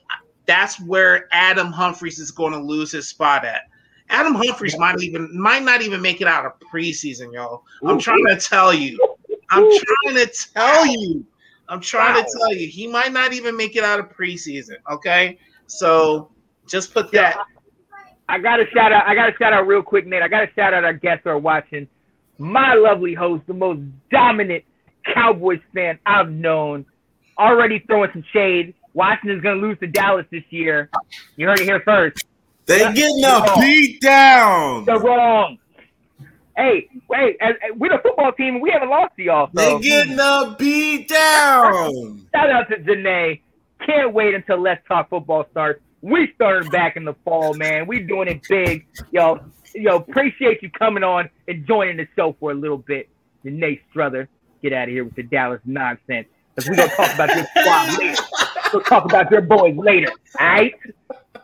that's 0.45 0.80
where 0.80 1.28
Adam 1.32 1.71
Humphries 1.71 2.19
is 2.19 2.32
going 2.32 2.54
to 2.54 2.60
lose 2.60 2.91
his 2.91 3.08
spot 3.08 3.45
at. 3.45 3.63
Adam 4.10 4.36
Humphries 4.36 4.78
might 4.78 5.01
even 5.01 5.38
might 5.38 5.63
not 5.63 5.82
even 5.82 6.01
make 6.01 6.21
it 6.21 6.28
out 6.28 6.45
of 6.45 6.54
preseason, 6.60 7.34
y'all. 7.34 7.63
I'm 7.84 7.99
trying 7.99 8.25
to 8.28 8.38
tell 8.38 8.73
you. 8.73 8.99
I'm 9.49 9.63
trying 9.63 10.15
to 10.15 10.28
tell 10.54 10.86
you. 10.86 11.25
I'm 11.67 11.82
trying 11.82 12.23
to 12.23 12.32
tell 12.38 12.54
you. 12.54 12.67
He 12.67 12.88
might 12.88 13.12
not 13.12 13.34
even 13.34 13.58
make 13.58 13.75
it 13.75 13.84
out 13.84 13.99
of 13.99 14.10
preseason. 14.10 14.75
Okay, 14.91 15.39
so 15.67 16.32
just 16.67 16.93
put 16.93 17.12
that. 17.12 17.38
I 18.27 18.39
got 18.39 18.57
to 18.57 18.65
shout 18.73 18.91
out. 18.91 19.07
I 19.07 19.13
got 19.15 19.27
to 19.27 19.33
shout 19.38 19.53
out 19.53 19.67
real 19.67 19.83
quick, 19.83 20.07
Nate. 20.07 20.21
I 20.23 20.27
got 20.27 20.41
to 20.41 20.49
shout 20.55 20.73
out 20.73 20.83
our 20.83 20.93
guests 20.93 21.21
who 21.23 21.29
are 21.29 21.38
watching. 21.38 21.88
My 22.38 22.73
lovely 22.73 23.13
host, 23.13 23.43
the 23.47 23.53
most 23.53 23.81
dominant 24.11 24.63
Cowboys 25.13 25.59
fan 25.73 25.99
I've 26.05 26.29
known, 26.31 26.85
already 27.38 27.79
throwing 27.88 28.09
some 28.13 28.23
shade. 28.33 28.73
Washington's 28.93 29.41
going 29.43 29.61
to 29.61 29.67
lose 29.67 29.77
to 29.79 29.88
Dallas 29.88 30.25
this 30.31 30.43
year. 30.49 30.89
You 31.35 31.47
heard 31.47 31.59
it 31.59 31.65
here 31.65 31.81
first. 31.81 32.25
They 32.65 32.79
getting 32.93 33.19
Yeah. 33.19 33.43
a 33.55 33.59
beat 33.59 34.01
down. 34.01 34.85
They're 34.85 34.99
wrong. 34.99 35.59
Hey, 36.57 36.88
wait. 37.09 37.38
As, 37.41 37.55
as- 37.61 37.77
we're 37.77 37.89
the 37.89 37.99
football 38.01 38.31
team. 38.31 38.59
We 38.61 38.71
haven't 38.71 38.89
lost 38.89 39.15
to 39.17 39.23
y'all. 39.23 39.49
They 39.53 39.63
So 39.69 39.79
getting 39.79 40.17
a 40.19 40.55
beat 40.57 41.07
down. 41.09 42.27
shout 42.33 42.49
out 42.49 42.69
to 42.69 42.77
Janae. 42.77 43.41
Can't 43.85 44.13
wait 44.13 44.33
until 44.33 44.59
Let's 44.61 44.85
Talk 44.88 45.09
Football 45.09 45.45
starts. 45.51 45.81
We 46.01 46.31
started 46.36 46.71
back 46.71 46.97
in 46.97 47.05
the 47.05 47.15
fall, 47.25 47.53
man. 47.55 47.88
We 47.88 47.99
doing 47.99 48.27
it 48.27 48.41
big. 48.47 48.86
Yo, 49.12 49.39
yo, 49.73 49.95
appreciate 49.95 50.62
you 50.62 50.69
coming 50.69 51.03
on 51.03 51.29
and 51.47 51.65
joining 51.65 51.97
the 51.97 52.08
show 52.15 52.36
for 52.39 52.51
a 52.51 52.55
little 52.55 52.77
bit. 52.77 53.10
Janae 53.43 53.79
Struther, 53.93 54.27
get 54.62 54.73
out 54.73 54.84
of 54.84 54.89
here 54.89 55.03
with 55.03 55.15
the 55.15 55.23
Dallas 55.23 55.62
nonsense. 55.65 56.27
Because 56.55 56.75
going 56.75 56.89
to 56.89 56.95
talk 56.95 57.13
about 57.13 57.36
your 57.36 57.45
squad 57.45 57.99
later. 57.99 58.21
We'll 58.73 58.84
talk 58.84 59.05
about 59.05 59.31
your 59.31 59.41
boys 59.41 59.75
later. 59.77 60.12
All 60.39 60.47
right? 60.47 60.73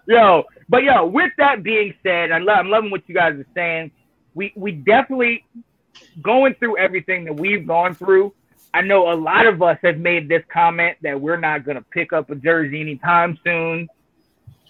Yo, 0.08 0.46
but 0.68 0.84
yo, 0.84 1.06
with 1.06 1.32
that 1.38 1.64
being 1.64 1.94
said, 2.04 2.32
I 2.32 2.40
love, 2.40 2.58
I'm 2.60 2.70
loving 2.70 2.92
what 2.92 3.08
you 3.08 3.16
guys 3.16 3.34
are 3.36 3.46
saying. 3.54 3.92
We 4.34 4.54
we 4.56 4.72
definitely 4.72 5.46
going 6.22 6.56
through 6.56 6.78
everything 6.78 7.26
that 7.26 7.34
we've 7.34 7.68
gone 7.68 7.94
through. 7.96 8.34
I 8.74 8.82
know 8.82 9.12
a 9.12 9.16
lot 9.16 9.46
of 9.46 9.62
us 9.62 9.78
have 9.84 9.98
made 9.98 10.30
this 10.30 10.44
comment 10.52 10.98
that 11.02 11.20
we're 11.20 11.40
not 11.40 11.66
gonna 11.66 11.84
pick 11.92 12.14
up 12.14 12.30
a 12.30 12.36
jersey 12.36 12.82
anytime 12.82 13.38
soon. 13.44 13.90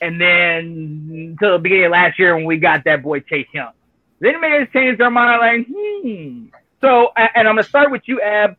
And 0.01 0.19
then 0.19 1.37
until 1.39 1.53
the 1.53 1.59
beginning 1.59 1.85
of 1.85 1.91
last 1.91 2.17
year 2.17 2.35
when 2.35 2.45
we 2.45 2.57
got 2.57 2.83
that 2.85 3.03
boy 3.03 3.19
Chase 3.21 3.47
Young. 3.53 3.71
Then 4.19 4.35
it 4.35 4.41
made 4.41 4.61
us 4.61 4.67
change 4.73 4.99
our 4.99 5.11
mind 5.11 5.39
like, 5.39 5.67
hmm. 5.67 6.45
So 6.81 7.11
and 7.15 7.47
I'm 7.47 7.55
gonna 7.55 7.63
start 7.63 7.91
with 7.91 8.01
you, 8.05 8.19
Ab. 8.21 8.55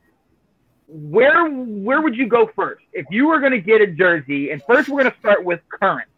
Where 0.86 1.48
where 1.48 2.00
would 2.00 2.16
you 2.16 2.28
go 2.28 2.50
first? 2.54 2.84
If 2.92 3.06
you 3.10 3.26
were 3.26 3.40
gonna 3.40 3.60
get 3.60 3.80
a 3.80 3.86
jersey, 3.88 4.50
and 4.50 4.62
first 4.62 4.88
we're 4.88 5.02
gonna 5.02 5.14
start 5.18 5.44
with 5.44 5.60
current. 5.68 6.08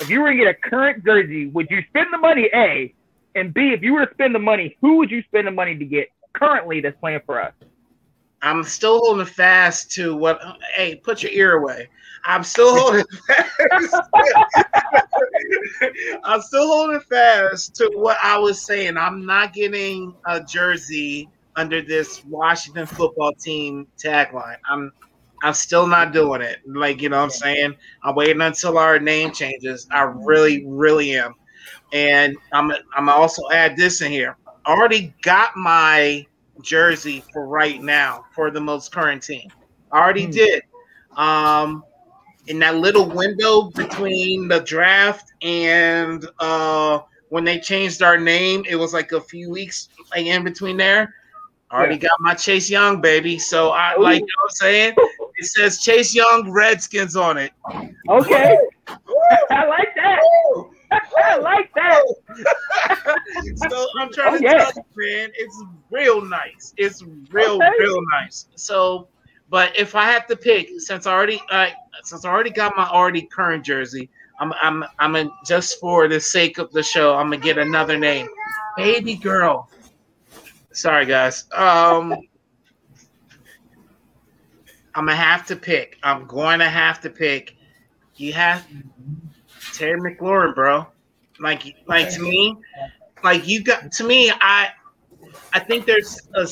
If 0.00 0.10
you 0.10 0.20
were 0.20 0.30
to 0.30 0.36
get 0.36 0.46
a 0.46 0.54
current 0.54 1.04
jersey, 1.04 1.46
would 1.46 1.68
you 1.70 1.82
spend 1.88 2.08
the 2.12 2.18
money? 2.18 2.50
A, 2.54 2.94
and 3.34 3.54
B, 3.54 3.72
if 3.72 3.82
you 3.82 3.94
were 3.94 4.04
to 4.04 4.12
spend 4.12 4.34
the 4.34 4.38
money, 4.38 4.76
who 4.82 4.96
would 4.96 5.10
you 5.10 5.22
spend 5.22 5.46
the 5.46 5.50
money 5.50 5.76
to 5.76 5.84
get 5.84 6.08
currently 6.34 6.80
that's 6.80 6.98
playing 7.00 7.20
for 7.24 7.40
us? 7.40 7.52
I'm 8.42 8.62
still 8.64 8.98
holding 8.98 9.24
fast 9.26 9.90
to 9.92 10.14
what. 10.14 10.40
Hey, 10.74 10.96
put 10.96 11.22
your 11.22 11.32
ear 11.32 11.56
away. 11.56 11.88
I'm 12.24 12.42
still 12.44 12.74
holding 12.78 13.04
fast. 13.26 14.02
I'm 16.24 16.40
still 16.40 16.66
holding 16.66 17.00
fast 17.00 17.76
to 17.76 17.90
what 17.94 18.16
I 18.22 18.38
was 18.38 18.64
saying. 18.64 18.96
I'm 18.96 19.24
not 19.26 19.52
getting 19.52 20.14
a 20.26 20.42
jersey 20.42 21.30
under 21.56 21.82
this 21.82 22.22
Washington 22.24 22.86
football 22.86 23.32
team 23.42 23.86
tagline. 24.04 24.56
I'm 24.68 24.92
I'm 25.42 25.54
still 25.54 25.86
not 25.86 26.12
doing 26.12 26.40
it. 26.40 26.58
Like, 26.66 27.02
you 27.02 27.08
know 27.10 27.18
what 27.18 27.24
I'm 27.24 27.30
saying? 27.30 27.74
I'm 28.02 28.14
waiting 28.14 28.40
until 28.40 28.78
our 28.78 28.98
name 28.98 29.32
changes. 29.32 29.86
I 29.92 30.02
really, 30.02 30.64
really 30.66 31.16
am. 31.16 31.34
And 31.92 32.36
I'm 32.52 32.72
I'm 32.96 33.08
also 33.08 33.42
add 33.52 33.76
this 33.76 34.00
in 34.00 34.10
here. 34.10 34.36
I 34.66 34.72
already 34.72 35.14
got 35.22 35.56
my 35.56 36.26
jersey 36.62 37.24
for 37.32 37.46
right 37.46 37.80
now 37.82 38.24
for 38.34 38.50
the 38.50 38.60
most 38.60 38.92
current 38.92 39.22
team. 39.22 39.50
I 39.92 39.98
already 40.00 40.26
Hmm. 40.26 40.30
did. 40.30 40.62
Um, 41.16 41.84
in 42.48 42.58
that 42.60 42.76
little 42.76 43.08
window 43.08 43.70
between 43.70 44.48
the 44.48 44.60
draft 44.60 45.32
and 45.42 46.26
uh 46.38 47.00
when 47.28 47.44
they 47.44 47.58
changed 47.58 48.02
our 48.02 48.16
name, 48.18 48.64
it 48.68 48.76
was 48.76 48.92
like 48.94 49.10
a 49.12 49.20
few 49.20 49.50
weeks 49.50 49.88
like 50.12 50.26
in 50.26 50.44
between 50.44 50.76
there. 50.76 51.12
I 51.70 51.78
already 51.78 51.98
got 51.98 52.12
my 52.20 52.34
Chase 52.34 52.70
Young 52.70 53.00
baby. 53.00 53.38
So 53.38 53.70
I 53.70 53.96
like 53.96 54.20
you 54.20 54.26
know 54.26 54.42
what 54.42 54.50
I'm 54.50 54.54
saying. 54.54 54.94
It 55.38 55.46
says 55.46 55.80
Chase 55.82 56.14
Young 56.14 56.50
Redskins 56.52 57.16
on 57.16 57.36
it. 57.36 57.52
Okay. 58.08 58.56
I 59.50 59.66
like 59.66 59.88
that. 59.96 60.20
I 61.24 61.36
like 61.38 61.70
that. 61.74 62.04
so 63.68 63.86
I'm 63.98 64.12
trying 64.12 64.34
Oh, 64.34 64.38
to 64.38 64.42
yeah. 64.44 64.58
tell 64.58 64.72
you, 64.76 64.82
man, 64.96 65.30
it's 65.34 65.64
real 65.90 66.20
nice. 66.24 66.72
It's 66.76 67.02
real, 67.30 67.56
Okay. 67.56 67.70
real 67.80 68.00
nice. 68.12 68.46
So, 68.54 69.08
but 69.48 69.76
if 69.76 69.94
I 69.94 70.04
have 70.04 70.26
to 70.28 70.36
pick, 70.36 70.68
since 70.78 71.06
I 71.06 71.12
already, 71.12 71.40
uh, 71.50 71.68
since 72.02 72.24
I 72.24 72.30
already 72.30 72.50
got 72.50 72.76
my 72.76 72.88
already 72.88 73.22
current 73.22 73.64
jersey, 73.64 74.08
I'm, 74.38 74.52
I'm, 74.60 74.84
I'm 74.98 75.12
gonna 75.12 75.30
just 75.44 75.80
for 75.80 76.08
the 76.08 76.20
sake 76.20 76.58
of 76.58 76.72
the 76.72 76.82
show, 76.82 77.14
I'm 77.14 77.30
gonna 77.30 77.38
get 77.38 77.58
another 77.58 77.98
name, 77.98 78.28
baby 78.76 79.14
girl. 79.14 79.70
Sorry, 80.72 81.06
guys. 81.06 81.44
Um, 81.52 82.12
I'm 84.94 85.04
gonna 85.04 85.16
have 85.16 85.46
to 85.46 85.56
pick. 85.56 85.98
I'm 86.02 86.26
going 86.26 86.58
to 86.58 86.68
have 86.68 87.00
to 87.02 87.10
pick. 87.10 87.56
You 88.16 88.32
have 88.32 88.66
Terry 89.74 90.00
McLaurin, 90.00 90.54
bro. 90.54 90.86
Like, 91.38 91.76
like 91.86 92.10
to 92.14 92.22
me, 92.22 92.56
like 93.22 93.46
you 93.46 93.62
got 93.62 93.92
to 93.92 94.04
me. 94.04 94.30
I, 94.30 94.70
I 95.52 95.60
think 95.60 95.86
there's 95.86 96.20
a. 96.34 96.46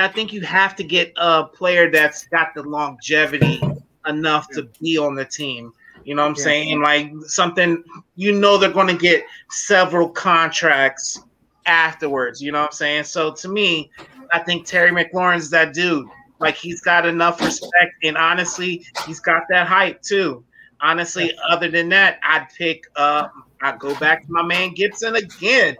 I 0.00 0.08
think 0.08 0.32
you 0.32 0.40
have 0.42 0.76
to 0.76 0.84
get 0.84 1.12
a 1.16 1.44
player 1.44 1.90
that's 1.90 2.26
got 2.28 2.54
the 2.54 2.62
longevity 2.62 3.62
enough 4.06 4.48
to 4.50 4.68
be 4.80 4.96
on 4.96 5.14
the 5.14 5.24
team. 5.24 5.72
You 6.04 6.14
know 6.14 6.22
what 6.22 6.28
I'm 6.30 6.34
Yeah. 6.36 6.44
saying? 6.44 6.80
Like 6.80 7.12
something 7.26 7.82
you 8.14 8.32
know 8.32 8.56
they're 8.58 8.70
going 8.70 8.86
to 8.86 8.96
get 8.96 9.24
several 9.50 10.08
contracts 10.08 11.20
afterwards. 11.66 12.40
You 12.40 12.52
know 12.52 12.60
what 12.60 12.66
I'm 12.68 12.72
saying? 12.72 13.04
So 13.04 13.32
to 13.32 13.48
me, 13.48 13.90
I 14.32 14.38
think 14.38 14.66
Terry 14.66 14.90
McLaurin's 14.90 15.50
that 15.50 15.74
dude. 15.74 16.06
Like 16.38 16.54
he's 16.56 16.80
got 16.80 17.06
enough 17.06 17.40
respect, 17.40 17.94
and 18.02 18.16
honestly, 18.16 18.86
he's 19.06 19.20
got 19.20 19.42
that 19.50 19.66
hype 19.66 20.02
too. 20.02 20.44
Honestly, 20.80 21.32
other 21.48 21.70
than 21.70 21.88
that, 21.90 22.18
I'd 22.22 22.46
pick. 22.56 22.84
Uh, 22.94 23.28
I'd 23.62 23.78
go 23.78 23.94
back 23.96 24.26
to 24.26 24.32
my 24.32 24.42
man 24.42 24.74
Gibson 24.74 25.16
again. 25.16 25.76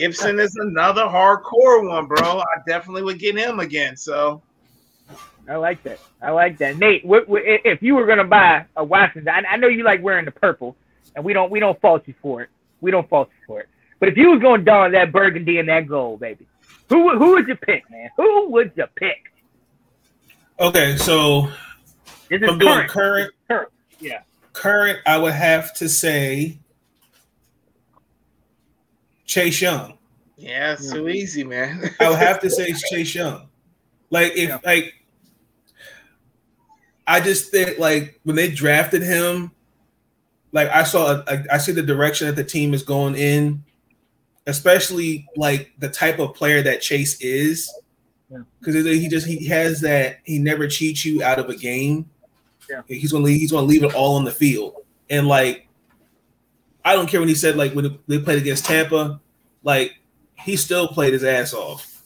Gibson 0.00 0.40
is 0.40 0.56
another 0.56 1.02
hardcore 1.02 1.86
one, 1.88 2.06
bro. 2.06 2.40
I 2.40 2.44
definitely 2.66 3.02
would 3.02 3.18
get 3.18 3.36
him 3.36 3.60
again. 3.60 3.96
So 3.96 4.40
I 5.48 5.56
like 5.56 5.82
that. 5.82 5.98
I 6.22 6.30
like 6.30 6.56
that. 6.58 6.78
Nate, 6.78 7.04
what, 7.04 7.28
what, 7.28 7.42
if 7.44 7.82
you 7.82 7.94
were 7.94 8.06
gonna 8.06 8.24
buy 8.24 8.64
a 8.76 8.84
Washington, 8.84 9.28
I, 9.28 9.42
I 9.52 9.56
know 9.56 9.68
you 9.68 9.84
like 9.84 10.02
wearing 10.02 10.24
the 10.24 10.30
purple, 10.30 10.74
and 11.14 11.24
we 11.24 11.32
don't 11.32 11.50
we 11.50 11.60
don't 11.60 11.78
fault 11.80 12.02
you 12.06 12.14
for 12.22 12.42
it. 12.42 12.48
We 12.80 12.90
don't 12.90 13.08
fault 13.10 13.28
you 13.38 13.46
for 13.46 13.60
it. 13.60 13.68
But 13.98 14.08
if 14.08 14.16
you 14.16 14.30
was 14.30 14.40
going 14.40 14.60
to 14.60 14.64
don 14.64 14.92
that 14.92 15.12
burgundy 15.12 15.58
and 15.58 15.68
that 15.68 15.86
gold, 15.86 16.20
baby, 16.20 16.46
who 16.88 17.04
would- 17.04 17.18
who 17.18 17.32
would 17.32 17.46
you 17.46 17.54
pick, 17.56 17.90
man? 17.90 18.08
Who 18.16 18.48
would 18.48 18.72
you 18.74 18.86
pick? 18.96 19.30
Okay, 20.58 20.96
so 20.96 21.42
This 22.30 22.40
if 22.40 22.42
is 22.44 22.48
I'm 22.48 22.58
doing 22.58 22.72
current. 22.72 22.90
current. 22.90 23.34
Current, 23.48 23.68
yeah. 23.98 24.22
Current, 24.54 25.00
I 25.04 25.18
would 25.18 25.34
have 25.34 25.74
to 25.76 25.88
say 25.90 26.59
Chase 29.30 29.60
Young. 29.62 29.96
yeah, 30.36 30.72
it's 30.72 30.90
too 30.92 31.08
easy, 31.08 31.44
man. 31.44 31.88
I 32.00 32.08
would 32.08 32.18
have 32.18 32.40
to 32.40 32.50
say 32.56 32.64
it's 32.64 32.82
Chase 32.90 33.14
Young. 33.14 33.48
Like 34.10 34.32
if 34.32 34.48
Yeah. 34.48 34.58
like 34.64 34.92
I 37.06 37.20
just 37.20 37.50
think 37.50 37.78
like 37.78 38.18
when 38.24 38.34
they 38.36 38.50
drafted 38.50 39.02
him, 39.02 39.52
like 40.52 40.68
I 40.68 40.82
saw 40.82 41.22
I, 41.28 41.44
I 41.52 41.58
see 41.58 41.70
the 41.72 41.82
direction 41.82 42.26
that 42.26 42.34
the 42.36 42.42
team 42.44 42.74
is 42.74 42.82
going 42.82 43.14
in, 43.14 43.62
especially 44.48 45.28
like 45.36 45.72
the 45.78 45.88
type 45.88 46.18
of 46.18 46.34
player 46.34 46.60
that 46.62 46.80
Chase 46.80 47.20
is. 47.20 47.72
Yeah. 48.30 48.38
Because 48.58 48.84
he 48.84 49.08
just 49.08 49.26
he 49.28 49.46
has 49.46 49.80
that 49.82 50.18
he 50.24 50.38
never 50.40 50.66
cheats 50.66 51.04
you 51.04 51.22
out 51.22 51.38
of 51.38 51.48
a 51.48 51.56
game. 51.56 52.10
Yeah. 52.68 52.82
He's 52.88 53.12
gonna 53.12 53.24
leave, 53.24 53.38
he's 53.40 53.52
gonna 53.52 53.66
leave 53.66 53.84
it 53.84 53.94
all 53.94 54.16
on 54.16 54.24
the 54.24 54.32
field. 54.32 54.74
And 55.08 55.28
like 55.28 55.68
I 56.84 56.94
don't 56.94 57.08
care 57.08 57.20
when 57.20 57.28
he 57.28 57.34
said 57.34 57.56
like 57.56 57.72
when 57.74 57.98
they 58.06 58.18
played 58.18 58.38
against 58.38 58.64
Tampa, 58.66 59.20
like 59.62 59.92
he 60.38 60.56
still 60.56 60.88
played 60.88 61.12
his 61.12 61.24
ass 61.24 61.52
off. 61.52 62.02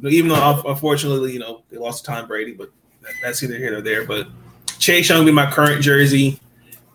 But 0.00 0.12
even 0.12 0.28
though 0.30 0.62
unfortunately, 0.66 1.32
you 1.32 1.38
know, 1.38 1.62
they 1.70 1.78
lost 1.78 2.04
to 2.04 2.10
Tom 2.10 2.26
Brady, 2.26 2.52
but 2.52 2.70
that, 3.02 3.12
that's 3.22 3.42
either 3.42 3.56
here 3.56 3.78
or 3.78 3.80
there. 3.80 4.04
But 4.06 4.28
Chase 4.78 5.08
Young 5.08 5.24
be 5.24 5.32
my 5.32 5.50
current 5.50 5.82
jersey, 5.82 6.40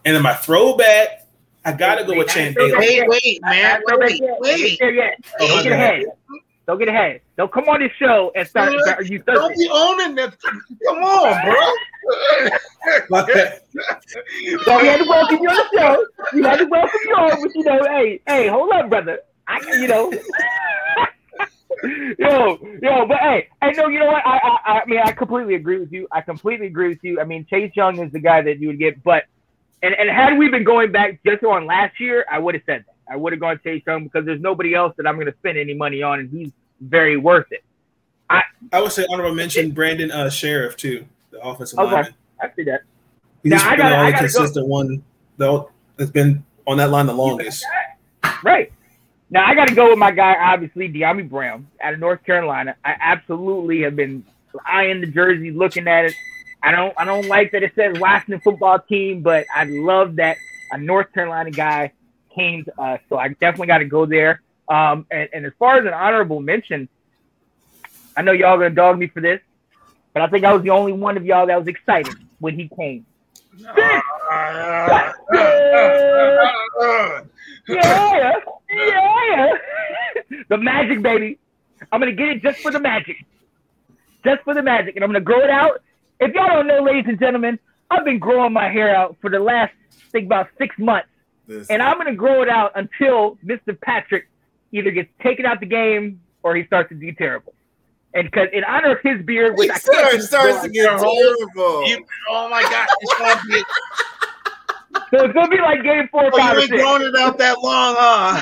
and 0.06 0.16
then 0.16 0.22
my 0.22 0.34
throwback, 0.34 1.26
I 1.66 1.74
gotta 1.74 2.04
go 2.06 2.16
with 2.18 2.28
Champ 2.30 2.56
Bailey. 2.56 2.78
wait, 2.78 3.08
wait, 3.08 3.40
man, 3.44 3.82
Don't 3.88 4.00
wait, 4.00 4.20
get 4.20 4.40
there 4.80 4.90
wait. 4.90 4.96
yet. 4.96 5.20
Oh, 5.40 5.48
Don't 5.48 5.58
my 5.58 5.64
get 5.64 5.70
bad. 5.70 6.06
Don't 6.68 6.78
get 6.78 6.88
ahead. 6.88 7.22
Don't 7.38 7.52
come 7.52 7.68
on 7.70 7.80
this 7.80 7.92
show 7.98 8.32
and 8.36 8.48
start. 8.48 8.74
Start 8.82 9.08
you 9.08 9.20
Don't 9.20 9.58
be 9.58 9.70
owning 9.72 10.16
that. 10.16 10.36
Come 10.42 11.04
on, 11.04 11.46
bro. 11.46 11.56
So 14.66 14.80
we 14.80 14.88
had 14.88 14.98
to 14.98 15.06
welcome 15.08 15.40
you 15.42 15.50
on 15.50 15.56
the 15.56 15.70
show. 15.78 16.06
We 16.34 16.44
had 16.44 16.58
to 16.58 16.66
welcome 16.66 17.00
you 17.06 17.16
on, 17.16 17.42
but 17.42 17.56
you 17.56 17.64
know, 17.64 17.84
hey, 17.88 18.22
hey, 18.28 18.48
hold 18.48 18.72
up, 18.72 18.90
brother. 18.90 19.20
I, 19.48 19.60
you 19.80 19.88
know, 19.88 20.12
yo, 22.20 22.60
yo, 22.82 23.06
but 23.06 23.18
hey, 23.18 23.50
I 23.62 23.72
know, 23.72 23.88
you 23.88 24.00
know 24.00 24.06
what? 24.08 24.26
I, 24.26 24.38
I, 24.38 24.80
I 24.82 24.86
mean, 24.86 25.00
I 25.04 25.12
completely 25.12 25.56
agree 25.56 25.80
with 25.80 25.92
you. 25.92 26.08
I 26.12 26.22
completely 26.22 26.68
agree 26.68 26.90
with 26.90 27.04
you. 27.04 27.20
I 27.20 27.24
mean, 27.24 27.46
Chase 27.50 27.72
Young 27.76 28.00
is 28.00 28.12
the 28.12 28.20
guy 28.20 28.42
that 28.42 28.60
you 28.60 28.68
would 28.68 28.80
get, 28.80 29.04
but 29.04 29.26
and 29.84 29.94
and 29.96 30.10
had 30.10 30.38
we 30.38 30.50
been 30.50 30.64
going 30.64 30.92
back 30.92 31.20
just 31.26 31.44
on 31.44 31.66
last 31.66 32.00
year, 32.00 32.26
I 32.32 32.40
would 32.40 32.56
have 32.56 32.64
said 32.66 32.86
that. 32.88 32.91
I 33.12 33.18
would 33.18 33.34
have 33.34 33.40
gone 33.42 33.60
Chase 33.64 33.84
Young 33.86 34.06
because 34.06 34.26
there's 34.26 34.40
nobody 34.42 34.74
else 34.74 34.94
that 34.98 35.06
I'm 35.06 35.16
going 35.16 35.28
to 35.28 35.34
spend 35.40 35.58
any 35.58 35.74
money 35.74 36.02
on, 36.02 36.20
and 36.22 36.30
he's 36.30 36.52
very 36.80 37.18
worth 37.18 37.52
it. 37.52 37.64
I 38.72 38.80
would 38.80 38.92
say 38.94 39.06
honorable 39.10 39.36
mention 39.36 39.72
Brandon 39.72 40.10
uh, 40.12 40.30
Scherff 40.30 40.78
too, 40.78 41.06
the 41.32 41.42
offensive 41.42 41.78
Okay. 41.80 41.92
lineman. 41.94 42.14
I 42.42 42.50
see 42.56 42.64
that. 42.64 42.82
He's 43.44 43.52
Now, 43.52 43.70
I 43.70 43.76
gotta- 43.76 43.90
the 43.90 43.96
I 43.96 44.00
only 44.00 44.12
gotta 44.14 44.28
go- 44.28 44.34
consistent 44.34 44.68
one 44.68 45.04
though 45.38 45.72
that's 45.98 46.12
been 46.12 46.46
on 46.66 46.78
that 46.78 46.90
line 46.92 47.08
the 47.08 47.14
longest. 47.14 47.66
Right. 48.44 48.72
Now 49.30 49.46
I 49.46 49.56
got 49.56 49.68
to 49.68 49.76
go 49.76 49.90
with 49.90 49.98
my 50.00 50.12
guy, 50.12 50.36
obviously 50.40 50.88
Dyami 50.92 51.28
Brown 51.30 51.68
out 51.84 51.94
of 51.94 52.00
North 52.00 52.24
Carolina. 52.24 52.76
I 52.86 52.96
absolutely 53.02 53.82
have 53.82 53.96
been 53.98 54.24
eyeing 54.66 55.02
the 55.02 55.08
jersey, 55.08 55.52
looking 55.52 55.88
at 55.88 56.06
it. 56.06 56.14
I 56.64 56.72
don't, 56.72 56.94
I 56.98 57.04
don't 57.06 57.28
like 57.28 57.52
that 57.52 57.64
it 57.64 57.74
says 57.76 58.00
Washington 58.00 58.40
Football 58.42 58.80
Team, 58.80 59.22
but 59.22 59.46
I 59.54 59.64
love 59.66 60.16
that 60.18 60.38
a 60.72 60.78
North 60.78 61.12
Carolina 61.14 61.52
guy 61.52 61.92
came 62.36 62.66
to 62.66 62.82
us, 62.82 63.00
so 63.10 63.18
I 63.18 63.30
definitely 63.30 63.68
got 63.68 63.80
to 63.80 63.86
go 63.86 64.06
there. 64.06 64.42
Um, 64.68 65.06
and, 65.12 65.30
and 65.34 65.46
as 65.46 65.54
far 65.60 65.78
as 65.78 65.86
an 65.86 65.94
honorable 65.94 66.40
mention, 66.40 66.88
I 68.16 68.22
know 68.22 68.32
y'all 68.32 68.58
gonna 68.58 68.70
dog 68.70 68.98
me 69.00 69.08
for 69.08 69.22
this, 69.22 69.42
but 70.14 70.22
I 70.22 70.28
think 70.28 70.46
I 70.46 70.54
was 70.54 70.64
the 70.64 70.70
only 70.70 70.94
one 70.94 71.18
of 71.18 71.26
y'all 71.26 71.48
that 71.48 71.58
was 71.58 71.68
excited 71.68 72.16
when 72.40 72.56
he 72.56 72.70
came. 72.70 73.06
Yeah, 77.68 78.34
yeah. 78.70 79.48
the 80.50 80.58
magic, 80.58 81.02
baby. 81.02 81.38
I'm 81.92 82.00
gonna 82.00 82.12
get 82.12 82.30
it 82.30 82.42
just 82.42 82.60
for 82.60 82.72
the 82.72 82.80
magic, 82.80 83.26
just 84.24 84.44
for 84.44 84.54
the 84.54 84.62
magic, 84.62 84.96
and 84.96 85.04
I'm 85.04 85.10
gonna 85.10 85.22
grow 85.22 85.42
it 85.42 85.50
out. 85.50 85.82
If 86.20 86.34
y'all 86.34 86.48
don't 86.48 86.68
know, 86.68 86.84
ladies 86.84 87.06
and 87.08 87.20
gentlemen, 87.20 87.60
I've 87.90 88.06
been 88.06 88.20
growing 88.20 88.54
my 88.54 88.70
hair 88.70 88.96
out 88.96 89.18
for 89.22 89.30
the 89.30 89.40
last, 89.40 89.74
I 89.92 90.12
think 90.12 90.26
about 90.26 90.48
six 90.58 90.78
months, 90.78 91.10
This- 91.48 91.68
and 91.70 91.82
I'm 91.82 91.98
gonna 91.98 92.16
grow 92.16 92.42
it 92.42 92.50
out 92.50 92.72
until 92.76 93.38
Mr. 93.46 93.80
Patrick 93.80 94.28
either 94.72 94.92
gets 94.92 95.10
taken 95.22 95.46
out 95.46 95.60
the 95.60 95.66
game 95.66 96.22
or 96.44 96.56
he 96.56 96.64
starts 96.66 96.90
to 96.90 96.96
be 96.96 97.12
terrible. 97.14 97.54
And 98.14 98.26
because 98.30 98.48
in 98.54 98.64
honor 98.66 98.96
of 98.96 99.02
his 99.04 99.22
beard, 99.26 99.58
which 99.58 99.68
He 99.68 99.72
I 99.72 99.80
can't 99.80 99.84
starts, 100.22 100.28
starts 100.28 100.62
to 100.64 100.70
get 100.70 100.84
Your 100.84 100.98
whole- 100.98 101.16
terrible. 101.18 101.88
You, 101.88 102.06
oh 102.30 102.50
my 102.50 102.62
god, 102.64 102.88
it's 103.02 103.14
gonna 103.18 103.42
be, 103.50 103.60
so 105.18 105.24
it's 105.26 105.34
gonna 105.34 105.48
be 105.50 105.58
like 105.62 105.82
game 105.84 106.08
four, 106.12 106.30
oh, 106.34 106.38
five, 106.38 106.54
you 106.54 106.58
or 106.58 106.62
ain't 106.62 106.70
six. 106.70 106.82
growing 106.82 107.02
it 107.04 107.16
out 107.16 107.38
that 107.38 107.60
long, 107.62 107.96
huh? 107.98 108.42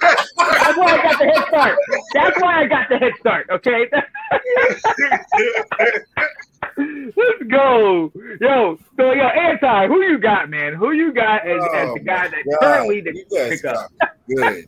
That's 0.00 0.78
why 0.78 0.92
I 0.92 1.02
got 1.02 1.18
the 1.18 1.24
head 1.26 1.44
start. 1.48 1.78
That's 2.14 2.40
why 2.40 2.60
I 2.62 2.66
got 2.66 2.88
the 2.88 2.98
head 2.98 3.12
start. 3.20 3.46
Okay. 3.50 3.90
Let's 6.76 7.42
go, 7.50 8.12
yo. 8.40 8.78
So 8.96 9.12
yo, 9.12 9.22
anti, 9.26 9.86
who 9.86 10.02
you 10.02 10.18
got, 10.18 10.50
man? 10.50 10.74
Who 10.74 10.92
you 10.92 11.12
got 11.12 11.46
as, 11.46 11.60
oh, 11.60 11.74
as 11.74 11.88
Oh 11.88 11.94
the 11.94 12.00
guy 12.00 12.28
that 12.28 12.44
God, 12.50 12.60
currently 12.60 13.00
that 13.02 13.14
you 13.14 13.24
you 13.30 13.38
guys 13.38 13.60
pick 13.60 13.64
up? 13.64 13.92
got 14.00 14.10
me 14.28 14.34
good. 14.36 14.64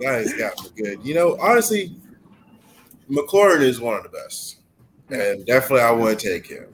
You 0.00 0.06
guys 0.06 0.32
got 0.34 0.62
me 0.64 0.70
good. 0.82 1.04
You 1.04 1.14
know, 1.14 1.36
honestly, 1.40 1.94
McLaurin 3.10 3.60
is 3.60 3.80
one 3.80 3.96
of 3.96 4.02
the 4.02 4.08
best, 4.08 4.60
and 5.10 5.44
definitely 5.46 5.82
I 5.82 5.90
would 5.90 6.18
take 6.18 6.46
him. 6.46 6.66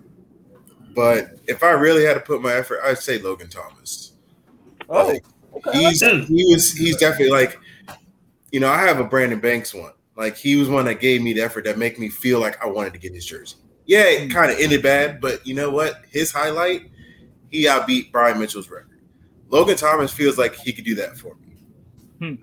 But 0.94 1.38
if 1.46 1.62
I 1.62 1.70
really 1.70 2.04
had 2.04 2.14
to 2.14 2.20
put 2.20 2.42
my 2.42 2.52
effort, 2.54 2.80
I'd 2.84 2.98
say 2.98 3.18
Logan 3.18 3.48
Thomas. 3.48 4.12
Oh, 4.88 5.08
Like, 5.08 5.24
okay. 5.54 5.78
he's 5.80 6.00
he 6.00 6.44
was 6.52 6.72
he's 6.72 6.96
definitely 6.96 7.30
like 7.30 7.58
you 8.52 8.60
know, 8.60 8.68
I 8.70 8.78
have 8.82 8.98
a 9.00 9.04
Brandon 9.04 9.40
Banks 9.40 9.74
one. 9.74 9.92
Like 10.16 10.36
he 10.36 10.56
was 10.56 10.68
one 10.68 10.84
that 10.86 11.00
gave 11.00 11.22
me 11.22 11.32
the 11.32 11.42
effort 11.42 11.64
that 11.64 11.78
make 11.78 11.98
me 11.98 12.08
feel 12.08 12.40
like 12.40 12.62
I 12.64 12.66
wanted 12.68 12.92
to 12.94 12.98
get 12.98 13.14
his 13.14 13.24
jersey. 13.26 13.56
Yeah, 13.88 14.04
it 14.04 14.30
kind 14.30 14.52
of 14.52 14.58
ended 14.60 14.82
bad, 14.82 15.20
but 15.20 15.44
you 15.46 15.54
know 15.54 15.70
what? 15.70 16.02
His 16.10 16.30
highlight, 16.30 16.90
he 17.50 17.64
outbeat 17.64 18.12
Brian 18.12 18.38
Mitchell's 18.38 18.68
record. 18.70 19.00
Logan 19.48 19.76
Thomas 19.78 20.12
feels 20.12 20.36
like 20.38 20.54
he 20.54 20.72
could 20.74 20.84
do 20.84 20.94
that 20.96 21.16
for 21.16 21.34
me. 21.36 21.56
Hmm. 22.18 22.42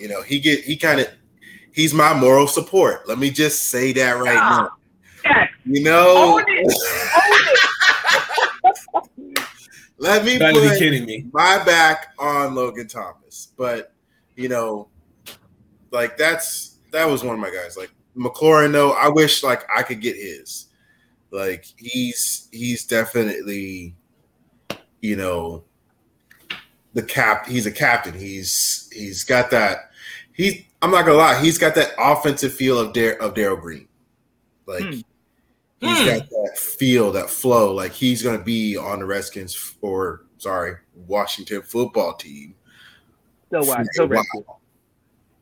You 0.00 0.06
know, 0.08 0.22
he 0.22 0.38
get 0.38 0.62
he 0.64 0.76
kind 0.76 1.00
of 1.00 1.08
he's 1.72 1.92
my 1.92 2.14
moral 2.14 2.46
support. 2.46 3.08
Let 3.08 3.18
me 3.18 3.30
just 3.30 3.68
say 3.68 3.92
that 3.94 4.12
right 4.12 4.38
Ah, 4.38 4.70
now. 5.24 5.30
Yes. 5.30 5.48
You 5.66 5.82
know, 5.82 6.38
Own 6.38 6.44
it. 6.46 6.66
Own 8.94 9.02
it. 9.34 9.44
let 9.98 10.24
me 10.24 10.34
You 10.34 10.38
be 10.38 10.52
put 10.52 10.78
kidding 10.78 11.04
me. 11.04 11.26
my 11.32 11.62
back 11.64 12.14
on 12.18 12.54
Logan 12.54 12.86
Thomas. 12.88 13.48
But 13.56 13.92
you 14.36 14.48
know, 14.48 14.88
like 15.90 16.16
that's 16.16 16.78
that 16.92 17.08
was 17.08 17.24
one 17.24 17.34
of 17.34 17.40
my 17.40 17.50
guys. 17.50 17.76
Like 17.76 17.90
McLaurin, 18.16 18.72
though, 18.72 18.92
I 18.92 19.08
wish 19.08 19.42
like 19.42 19.64
I 19.74 19.82
could 19.82 20.00
get 20.00 20.16
his. 20.16 20.66
Like 21.30 21.64
he's 21.76 22.48
he's 22.52 22.84
definitely, 22.86 23.96
you 25.00 25.16
know, 25.16 25.64
the 26.92 27.02
cap. 27.02 27.46
He's 27.46 27.66
a 27.66 27.72
captain. 27.72 28.14
He's 28.14 28.88
he's 28.92 29.24
got 29.24 29.50
that. 29.50 29.90
He's 30.32 30.62
I'm 30.80 30.90
not 30.92 31.04
gonna 31.06 31.18
lie. 31.18 31.40
He's 31.42 31.58
got 31.58 31.74
that 31.74 31.90
offensive 31.98 32.54
feel 32.54 32.78
of 32.78 32.92
Dar- 32.92 33.14
of 33.20 33.34
Darrell 33.34 33.56
Green. 33.56 33.88
Like 34.66 34.84
Hmm. 34.84 34.90
he's 35.80 35.98
Hmm. 35.98 36.06
got 36.06 36.30
that 36.30 36.56
feel, 36.56 37.10
that 37.12 37.30
flow. 37.30 37.72
Like 37.74 37.92
he's 37.92 38.22
gonna 38.22 38.42
be 38.42 38.76
on 38.76 39.00
the 39.00 39.04
Redskins 39.06 39.74
or 39.80 40.26
sorry, 40.38 40.76
Washington 40.94 41.62
football 41.62 42.14
team. 42.14 42.54
So 43.50 43.64
what? 43.64 43.86
So 43.94 44.06
very. 44.06 44.22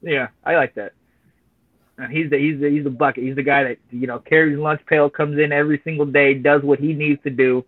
Yeah, 0.01 0.29
I 0.45 0.57
like 0.57 0.75
that. 0.77 0.93
He's 2.11 2.31
the 2.31 2.39
he's 2.39 2.61
the 2.61 2.71
he's 2.71 2.85
the 2.85 2.91
bucket. 2.91 3.25
He's 3.25 3.37
the 3.37 3.43
guy 3.43 3.65
that 3.65 3.79
you 3.91 4.07
know 4.07 4.19
carries 4.19 4.59
lunch 4.59 4.81
pail, 4.87 5.11
comes 5.11 5.39
in 5.39 5.53
every 5.53 5.81
single 5.85 6.07
day, 6.07 6.35
does 6.35 6.63
what 6.63 6.81
he 6.81 6.95
needs 6.95 7.23
to 7.23 7.31
do. 7.31 7.65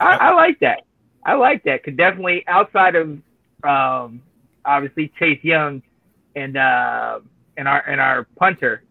I, 0.00 0.16
I 0.16 0.34
like 0.34 0.60
that. 0.60 0.82
I 1.24 1.34
like 1.34 1.64
that. 1.64 1.84
Could 1.84 1.96
definitely 1.96 2.44
outside 2.46 2.96
of 2.96 3.18
um, 3.64 4.22
obviously 4.64 5.12
Chase 5.18 5.42
Young 5.42 5.82
and 6.34 6.56
uh, 6.56 7.20
and 7.56 7.68
our 7.68 7.80
and 7.88 8.00
our 8.00 8.24
punter. 8.36 8.82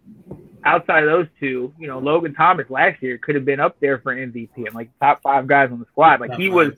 Outside 0.63 1.03
of 1.03 1.09
those 1.09 1.27
two, 1.39 1.73
you 1.79 1.87
know, 1.87 1.99
Logan 1.99 2.33
Thomas 2.33 2.69
last 2.69 3.01
year 3.01 3.17
could 3.17 3.35
have 3.35 3.45
been 3.45 3.59
up 3.59 3.79
there 3.79 3.99
for 3.99 4.13
MVP 4.13 4.49
and 4.57 4.73
like 4.73 4.89
top 4.99 5.21
five 5.21 5.47
guys 5.47 5.71
on 5.71 5.79
the 5.79 5.85
squad. 5.85 6.19
Like 6.19 6.33
he 6.33 6.49
was, 6.49 6.73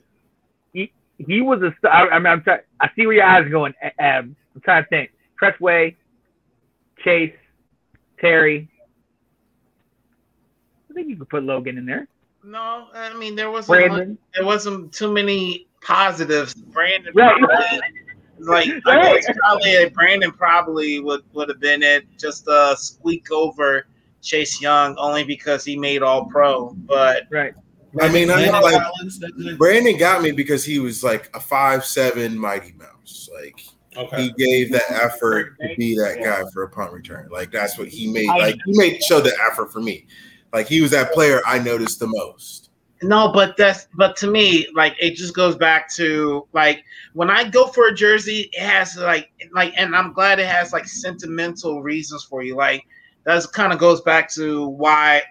he 0.72 0.92
he 1.18 1.40
was 1.40 1.60
a. 1.62 1.74
I, 1.88 2.08
I 2.08 2.18
mean, 2.18 2.26
I'm 2.26 2.42
trying. 2.42 2.60
I 2.78 2.90
see 2.94 3.06
where 3.06 3.16
your 3.16 3.24
eyes 3.24 3.46
are 3.46 3.50
going. 3.50 3.74
Ab. 3.98 4.34
I'm 4.54 4.60
trying 4.60 4.84
to 4.84 4.88
think. 4.88 5.10
Cressway, 5.36 5.96
Chase, 7.02 7.34
Terry. 8.20 8.68
I 10.90 10.94
think 10.94 11.08
you 11.08 11.16
could 11.16 11.28
put 11.28 11.44
Logan 11.44 11.78
in 11.78 11.86
there. 11.86 12.08
No, 12.44 12.88
I 12.94 13.14
mean 13.16 13.36
there 13.36 13.50
wasn't 13.50 13.78
Brandon. 13.78 14.18
there 14.34 14.44
wasn't 14.44 14.92
too 14.92 15.12
many 15.12 15.66
positives. 15.82 16.54
Brandon, 16.54 17.12
Right. 17.14 17.38
probably- 17.38 17.80
like 18.38 18.68
I 18.86 19.14
guess 19.20 19.26
probably 19.38 19.88
Brandon 19.90 20.32
probably 20.32 21.00
would 21.00 21.22
would 21.34 21.48
have 21.50 21.60
been 21.60 21.82
it 21.82 22.06
just 22.18 22.46
a 22.48 22.74
squeak 22.78 23.30
over 23.30 23.86
Chase 24.22 24.60
Young 24.62 24.96
only 24.98 25.24
because 25.24 25.62
he 25.64 25.76
made 25.76 26.02
All 26.02 26.24
Pro. 26.24 26.70
But 26.86 27.24
Right. 27.30 27.52
I 28.00 28.08
mean, 28.08 28.30
I 28.30 28.48
like 28.60 28.80
Collins, 28.82 29.18
that 29.18 29.36
good? 29.36 29.58
Brandon 29.58 29.98
got 29.98 30.22
me 30.22 30.30
because 30.30 30.64
he 30.64 30.78
was 30.78 31.02
like 31.04 31.28
a 31.34 31.40
five 31.40 31.84
seven 31.84 32.38
mighty 32.38 32.72
mouse. 32.72 33.28
Like 33.34 33.60
Okay. 33.96 34.22
he 34.22 34.32
gave 34.32 34.70
that 34.72 34.88
effort 34.90 35.56
to 35.60 35.74
be 35.76 35.96
that 35.96 36.20
guy 36.22 36.42
for 36.52 36.62
a 36.62 36.68
punt 36.68 36.92
return. 36.92 37.28
Like 37.30 37.50
that's 37.50 37.76
what 37.76 37.88
he 37.88 38.06
made. 38.10 38.28
Like 38.28 38.56
he 38.64 38.78
made 38.78 39.02
show 39.02 39.20
the 39.20 39.36
effort 39.50 39.72
for 39.72 39.80
me. 39.80 40.06
Like 40.52 40.68
he 40.68 40.80
was 40.80 40.92
that 40.92 41.12
player 41.12 41.40
I 41.46 41.58
noticed 41.58 41.98
the 41.98 42.06
most. 42.06 42.70
no, 43.02 43.32
but 43.32 43.56
that's 43.56 43.88
but 43.94 44.16
to 44.18 44.26
me 44.28 44.68
like 44.74 44.94
it 45.00 45.16
just 45.16 45.34
goes 45.34 45.56
back 45.56 45.90
to 45.94 46.46
like 46.52 46.84
when 47.14 47.30
I 47.30 47.48
go 47.48 47.66
for 47.66 47.88
a 47.88 47.94
jersey, 47.94 48.48
it 48.52 48.60
has 48.60 48.96
like 48.96 49.30
like 49.52 49.74
and 49.76 49.96
I'm 49.96 50.12
glad 50.12 50.38
it 50.38 50.46
has 50.46 50.72
like 50.72 50.86
sentimental 50.86 51.82
reasons 51.82 52.22
for 52.22 52.42
you. 52.42 52.54
Like 52.54 52.86
that's 53.24 53.46
kind 53.46 53.72
of 53.72 53.78
goes 53.78 54.00
back 54.02 54.30
to 54.34 54.68
why 54.68 55.22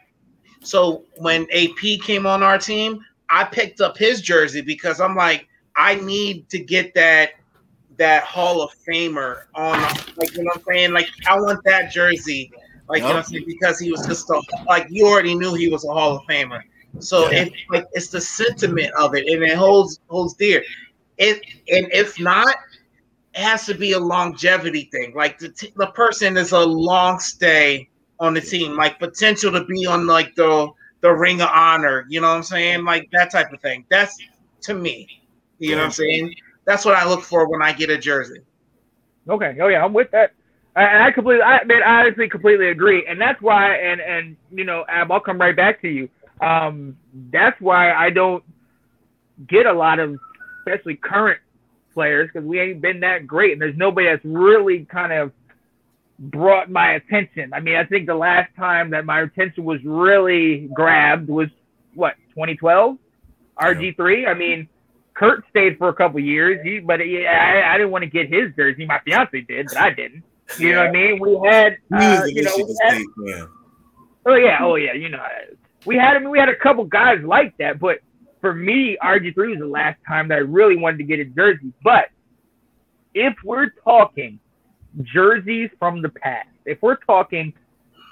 So 0.62 1.06
when 1.18 1.48
AP 1.54 2.02
came 2.02 2.26
on 2.26 2.44
our 2.44 2.58
team, 2.58 3.00
I 3.30 3.46
picked 3.46 3.80
up 3.80 3.98
his 3.98 4.22
jersey 4.22 4.62
because 4.62 5.00
I'm 5.00 5.16
like, 5.16 5.48
I 5.76 5.96
need 5.96 6.50
to 6.50 6.60
get 6.60 6.94
that 6.96 7.32
that 8.00 8.24
Hall 8.24 8.62
of 8.62 8.72
Famer 8.88 9.44
on. 9.54 9.80
Like 10.18 10.34
you 10.34 10.44
know 10.44 10.52
what 10.56 10.58
I'm 10.58 10.64
saying? 10.74 10.94
Like 10.94 11.08
I 11.28 11.40
want 11.40 11.64
that 11.66 11.92
jersey. 11.92 12.52
Like 12.88 13.02
you 13.02 13.08
know 13.08 13.16
what 13.16 13.18
I'm 13.18 13.24
saying? 13.26 13.46
Because 13.46 13.80
he 13.80 13.92
was 13.92 14.06
just 14.08 14.30
a, 14.32 14.42
like 14.68 14.88
you 14.90 15.06
already 15.06 15.36
knew 15.36 15.54
he 15.54 15.70
was 15.70 15.86
a 15.86 15.94
Hall 15.94 16.16
of 16.18 16.24
Famer. 16.24 16.62
So 17.00 17.30
Yeah. 17.30 17.44
it 17.44 17.54
like 17.70 17.86
it's 17.94 18.08
the 18.08 18.20
sentiment 18.22 18.92
of 18.98 19.16
it, 19.16 19.28
and 19.28 19.44
it 19.44 19.56
holds 19.56 20.00
holds 20.10 20.34
dear. 20.34 20.64
It 21.18 21.42
and 21.70 21.88
if 21.94 22.20
not, 22.20 22.56
it 23.36 23.42
has 23.42 23.66
to 23.68 23.76
be 23.76 23.92
a 23.92 24.00
longevity 24.00 24.90
thing. 24.92 25.14
Like 25.16 25.38
the 25.38 25.50
t- 25.50 25.74
the 25.76 25.88
person 25.88 26.36
is 26.38 26.52
a 26.52 26.60
long 26.60 27.20
stay 27.20 27.90
on 28.20 28.34
the 28.34 28.42
team, 28.42 28.76
like 28.76 28.98
potential 29.00 29.52
to 29.52 29.64
be 29.66 29.86
on 29.86 30.08
like 30.08 30.34
the 30.36 30.70
the 31.02 31.14
Ring 31.14 31.42
of 31.42 31.50
Honor. 31.54 32.06
You 32.10 32.22
know 32.22 32.30
what 32.30 32.38
I'm 32.38 32.44
saying? 32.44 32.86
Like 32.86 33.08
that 33.12 33.32
type 33.32 33.54
of 33.54 33.62
thing. 33.62 33.86
That's 33.90 34.18
to 34.62 34.74
me. 34.74 35.08
You 35.60 35.72
know 35.72 35.82
what 35.82 35.86
I'm 35.86 35.92
saying? 35.92 36.34
That's 36.70 36.86
what 36.86 36.94
I 36.94 37.04
look 37.10 37.24
for 37.24 37.50
when 37.50 37.64
I 37.64 37.74
get 37.74 37.90
a 37.90 37.98
jersey. 37.98 38.42
Okay. 39.28 39.58
Oh 39.60 39.70
yeah, 39.70 39.84
I'm 39.84 39.92
with 39.92 40.12
that. 40.12 40.34
I- 40.76 40.84
And 40.84 41.02
I 41.02 41.12
completely, 41.12 41.42
I 41.42 41.64
man, 41.64 41.82
I 41.82 42.02
honestly 42.02 42.30
completely 42.30 42.70
agree. 42.70 43.08
And 43.08 43.20
that's 43.20 43.42
why, 43.42 43.74
and 43.78 44.00
and 44.00 44.38
you 44.52 44.66
know, 44.66 44.86
Ab, 44.88 45.12
I'll 45.12 45.20
come 45.20 45.40
right 45.42 45.56
back 45.56 45.82
to 45.82 45.88
you. 45.88 46.10
Um, 46.42 46.96
that's 47.32 47.60
why 47.60 47.92
I 47.92 48.12
don't 48.12 48.44
get 49.48 49.66
a 49.66 49.74
lot 49.74 49.98
of, 49.98 50.20
especially 50.60 50.96
current 50.96 51.40
players, 51.96 52.30
because 52.32 52.48
we 52.48 52.60
ain't 52.60 52.82
been 52.82 53.00
that 53.00 53.26
great, 53.26 53.54
and 53.54 53.60
there's 53.62 53.76
nobody 53.76 54.06
that's 54.06 54.24
really 54.24 54.86
kind 54.86 55.12
of 55.12 55.32
brought 56.20 56.70
my 56.70 56.92
attention. 56.92 57.52
I 57.52 57.62
mean, 57.62 57.78
I 57.78 57.84
think 57.84 58.06
the 58.06 58.14
last 58.14 58.56
time 58.56 58.92
that 58.92 59.06
my 59.06 59.22
attention 59.22 59.64
was 59.64 59.84
really 59.84 60.70
grabbed 60.72 61.30
was 61.30 61.50
what 61.96 62.14
2012, 62.36 62.96
RG3. 63.60 64.28
I 64.28 64.36
mean. 64.36 64.70
Kurt 65.20 65.44
stayed 65.50 65.78
for 65.78 65.90
a 65.90 65.94
couple 65.94 66.22
years, 66.22 66.62
he, 66.64 66.80
but 66.80 67.02
he, 67.02 67.28
I, 67.28 67.74
I 67.74 67.78
didn't 67.78 67.92
want 67.92 68.04
to 68.04 68.10
get 68.10 68.34
his 68.34 68.56
jersey. 68.56 68.86
My 68.86 69.02
fiance 69.04 69.42
did, 69.42 69.68
but 69.68 69.78
I 69.78 69.90
didn't. 69.90 70.24
You 70.58 70.72
know 70.72 70.80
what 70.80 70.88
I 70.88 70.92
mean? 70.92 71.20
We 71.20 71.38
had, 71.46 71.78
uh, 71.94 72.24
you 72.26 72.42
know, 72.42 72.56
we 72.56 72.76
had, 72.82 72.94
State 72.94 73.08
oh 74.26 74.36
yeah, 74.36 74.58
oh 74.62 74.76
yeah, 74.76 74.94
you 74.94 75.10
know, 75.10 75.22
we 75.86 75.98
had. 75.98 76.16
I 76.16 76.20
mean, 76.20 76.30
we 76.30 76.40
had 76.40 76.48
a 76.48 76.56
couple 76.56 76.86
guys 76.86 77.20
like 77.22 77.56
that, 77.58 77.80
but 77.80 78.00
for 78.40 78.54
me, 78.54 78.98
RG 79.04 79.34
three 79.34 79.50
was 79.50 79.60
the 79.60 79.68
last 79.68 80.00
time 80.08 80.30
that 80.30 80.36
I 80.36 80.42
really 80.42 80.78
wanted 80.78 81.00
to 81.00 81.04
get 81.04 81.20
a 81.20 81.26
jersey. 81.26 81.74
But 81.84 82.06
if 83.14 83.36
we're 83.44 83.72
talking 83.84 84.40
jerseys 85.04 85.70
from 85.80 86.02
the 86.02 86.10
past, 86.10 86.48
if 86.66 86.82
we're 86.82 86.96
talking, 86.96 87.54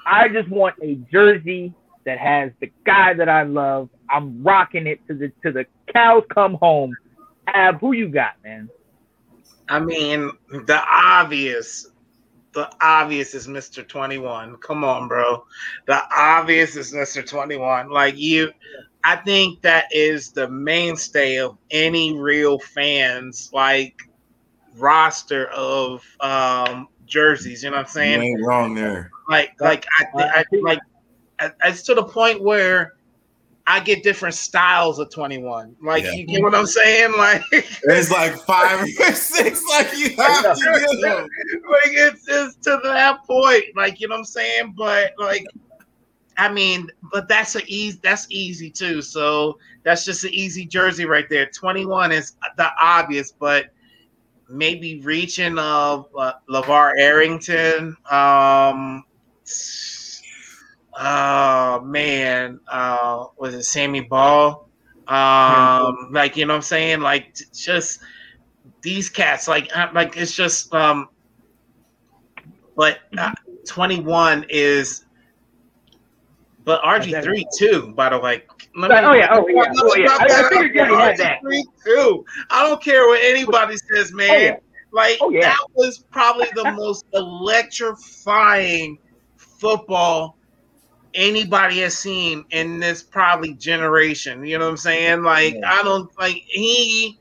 I 0.05 0.27
just 0.27 0.49
want 0.49 0.75
a 0.83 0.95
jersey 1.09 1.73
that 2.05 2.17
has 2.17 2.51
the 2.59 2.69
guy 2.85 3.13
that 3.13 3.29
I 3.29 3.43
love. 3.43 3.89
I'm 4.09 4.43
rocking 4.43 4.87
it 4.87 4.99
to 5.07 5.13
the 5.13 5.31
to 5.43 5.51
the 5.51 5.65
cows 5.93 6.23
come 6.33 6.55
home. 6.55 6.95
Ab, 7.47 7.79
who 7.79 7.93
you 7.93 8.09
got, 8.09 8.33
man? 8.43 8.69
I 9.69 9.79
mean, 9.79 10.31
the 10.49 10.81
obvious, 10.87 11.87
the 12.53 12.69
obvious 12.81 13.33
is 13.33 13.47
Mr. 13.47 13.87
21. 13.87 14.57
Come 14.57 14.83
on, 14.83 15.07
bro. 15.07 15.43
The 15.87 16.01
obvious 16.15 16.75
is 16.75 16.93
Mr. 16.93 17.27
21. 17.27 17.89
Like 17.89 18.17
you, 18.17 18.51
I 19.03 19.17
think 19.17 19.61
that 19.61 19.85
is 19.91 20.31
the 20.31 20.49
mainstay 20.49 21.37
of 21.37 21.57
any 21.71 22.17
real 22.17 22.59
fans 22.59 23.49
like 23.53 23.95
roster 24.77 25.47
of 25.47 26.03
um 26.21 26.87
jerseys. 27.05 27.63
You 27.63 27.71
know 27.71 27.77
what 27.77 27.81
I'm 27.97 28.11
You 28.11 28.19
saying? 28.19 28.21
ain't 28.21 28.45
wrong 28.45 28.75
there. 28.75 29.11
Like, 29.29 29.51
like 29.59 29.85
I, 29.99 30.05
I, 30.23 30.45
like 30.61 30.79
I- 31.39 31.51
it's 31.65 31.83
to 31.83 31.95
the 31.95 32.03
point 32.03 32.41
where 32.41 32.93
I 33.69 33.81
get 33.81 34.01
different 34.01 34.33
styles 34.33 34.97
of 34.97 35.11
21. 35.11 35.75
Like, 35.83 36.05
Yeah. 36.05 36.13
you 36.13 36.25
get 36.25 36.41
what 36.41 36.55
I'm 36.55 36.65
saying? 36.65 37.13
Like. 37.17 37.43
it's 37.51 38.09
like 38.09 38.33
five 38.45 38.81
or 38.81 38.87
six. 38.87 39.61
Like 39.69 39.95
you 39.97 40.15
have 40.15 40.57
to 40.57 40.61
get 40.63 41.01
them. 41.01 41.27
like 41.69 41.91
it's 41.91 42.25
just 42.25 42.63
to 42.63 42.79
that 42.83 43.25
point, 43.25 43.65
like 43.75 43.99
you 43.99 44.07
know 44.07 44.15
what 44.15 44.19
I'm 44.19 44.25
saying. 44.25 44.73
But 44.77 45.11
like, 45.17 45.45
I 46.37 46.47
mean, 46.49 46.87
but 47.11 47.27
that's 47.27 47.55
a 47.57 47.65
easy. 47.65 47.99
That's 48.01 48.25
easy 48.29 48.69
too. 48.69 49.01
So 49.01 49.57
that's 49.83 50.05
just 50.05 50.23
an 50.23 50.33
easy 50.33 50.65
jersey 50.65 51.05
right 51.05 51.25
there. 51.29 51.47
21 51.47 52.13
is 52.13 52.37
the 52.55 52.69
obvious, 52.81 53.33
but 53.33 53.67
maybe 54.49 55.01
reaching 55.01 55.57
of 55.59 56.07
uh, 56.17 56.33
LaVar 56.49 56.93
Arrington. 56.97 57.97
Um, 58.09 59.03
oh 60.99 61.81
man, 61.81 62.59
uh, 62.67 63.25
was 63.37 63.53
it 63.53 63.63
Sammy 63.63 64.01
Baugh? 64.01 64.63
Um, 65.07 66.09
like 66.11 66.35
you 66.35 66.45
know 66.45 66.53
what 66.53 66.57
I'm 66.57 66.61
saying? 66.63 66.99
Like 67.01 67.33
t- 67.35 67.45
just 67.53 67.99
these 68.81 69.09
cats, 69.09 69.47
like 69.47 69.69
uh, 69.75 69.87
like 69.93 70.17
it's 70.17 70.33
just 70.33 70.73
um 70.73 71.09
but 72.75 72.99
uh, 73.17 73.31
21 73.65 74.45
is. 74.49 75.03
But 76.63 76.81
RG3 76.83 77.45
too, 77.57 77.93
by 77.95 78.09
the 78.09 78.19
way. 78.19 78.43
Oh, 78.77 78.87
yeah, 78.89 79.29
oh, 79.31 79.47
yeah, 79.47 79.63
oh, 79.77 79.95
yeah. 79.95 80.09
I- 80.11 80.23
I 80.23 80.27
that 80.27 80.49
figured 80.51 80.75
you 80.75 80.81
out 80.81 80.89
already 80.91 81.17
there. 81.17 81.27
had 81.27 81.39
that. 81.41 81.49
RG3 81.49 81.63
too. 81.85 82.25
I 82.49 82.63
don't 82.67 82.83
care 82.83 83.07
what 83.07 83.21
anybody 83.23 83.77
says, 83.77 84.11
man. 84.13 84.29
Oh, 84.29 84.37
yeah. 84.37 84.55
Like 84.91 85.17
Oh, 85.21 85.29
yeah. 85.29 85.41
that 85.41 85.57
was 85.75 85.99
probably 86.11 86.47
the 86.55 86.71
most 86.73 87.05
electrifying 87.13 88.97
football 89.37 90.36
anybody 91.17 91.79
has 91.79 91.97
seen 91.97 92.45
in 92.51 92.79
this 92.79 93.03
probably 93.03 93.55
generation. 93.55 94.45
You 94.45 94.59
know 94.59 94.65
what 94.65 94.71
I'm 94.71 94.77
saying? 94.77 95.23
Like 95.23 95.57
I 95.65 95.81
don't 95.83 96.09
like 96.17 96.43
he 96.47 97.19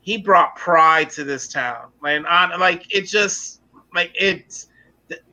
he 0.00 0.16
brought 0.16 0.56
pride 0.56 1.10
to 1.10 1.22
this 1.22 1.46
town. 1.46 1.92
Like 2.02 2.24
I 2.24 2.56
like 2.56 2.92
it 2.92 3.02
just 3.02 3.60
like 3.94 4.10
it's 4.18 4.66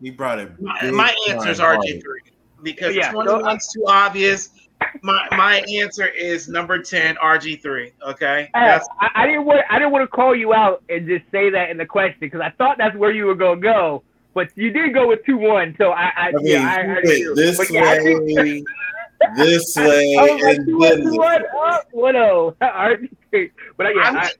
He 0.02 0.12
brought 0.12 0.40
it. 0.40 0.52
my, 0.60 0.92
my 0.92 1.16
answer 1.30 1.50
is 1.50 1.60
RG 1.60 2.04
three 2.04 2.22
because 2.62 2.96
Yeah, 2.96 3.12
so 3.12 3.20
21's 3.20 3.74
too 3.74 3.86
obvious. 3.88 4.50
My 5.02 5.26
my 5.32 5.62
answer 5.82 6.08
is 6.08 6.50
number 6.50 6.82
10 6.82 7.16
RG 7.16 7.62
three. 7.62 7.94
Okay, 8.06 8.50
Hey, 8.54 8.66
that's 8.66 8.88
I, 9.00 9.10
I 9.16 9.26
didn't 9.26 9.46
want 9.46 9.62
I 9.70 9.80
didn't 9.80 9.94
want 9.94 10.04
to 10.04 10.08
call 10.08 10.36
you 10.36 10.54
out 10.54 10.84
and 10.90 11.08
just 11.08 11.24
say 11.32 11.50
that 11.50 11.70
in 11.70 11.78
the 11.78 11.86
question 11.86 12.18
because 12.20 12.42
I 12.42 12.50
thought 12.58 12.78
that's 12.78 12.96
where 12.98 13.12
you 13.12 13.26
were 13.26 13.36
gonna 13.36 13.62
go, 13.62 14.04
but 14.36 14.50
you 14.56 14.70
did 14.70 14.94
go 14.94 15.08
with 15.08 15.26
two 15.26 15.38
one. 15.38 15.74
So 15.80 15.92
I, 15.92 16.04
I, 16.04 16.28
I 16.28 16.32
mean, 16.34 16.46
yeah, 16.46 16.76
I 16.78 16.84
heard 16.84 17.06
wait, 17.06 17.26
this 17.36 17.58
But 17.58 17.72
yeah, 17.72 17.84
I 17.84 18.04
way, 18.04 18.64
this 19.38 19.76
way, 19.76 20.16
I 20.20 20.22
was 20.34 20.44
like 20.44 20.58
and 20.58 20.68
two 20.68 20.78
one, 20.78 20.90
then 20.90 21.04
two 21.06 21.18
one, 21.18 21.44
oh, 21.56 21.80
one 21.92 22.16
oh. 22.18 22.56
RG3. 22.62 23.52
But 23.78 23.96
yeah, 23.96 24.02
I'm- 24.04 24.18
I, 24.18 24.32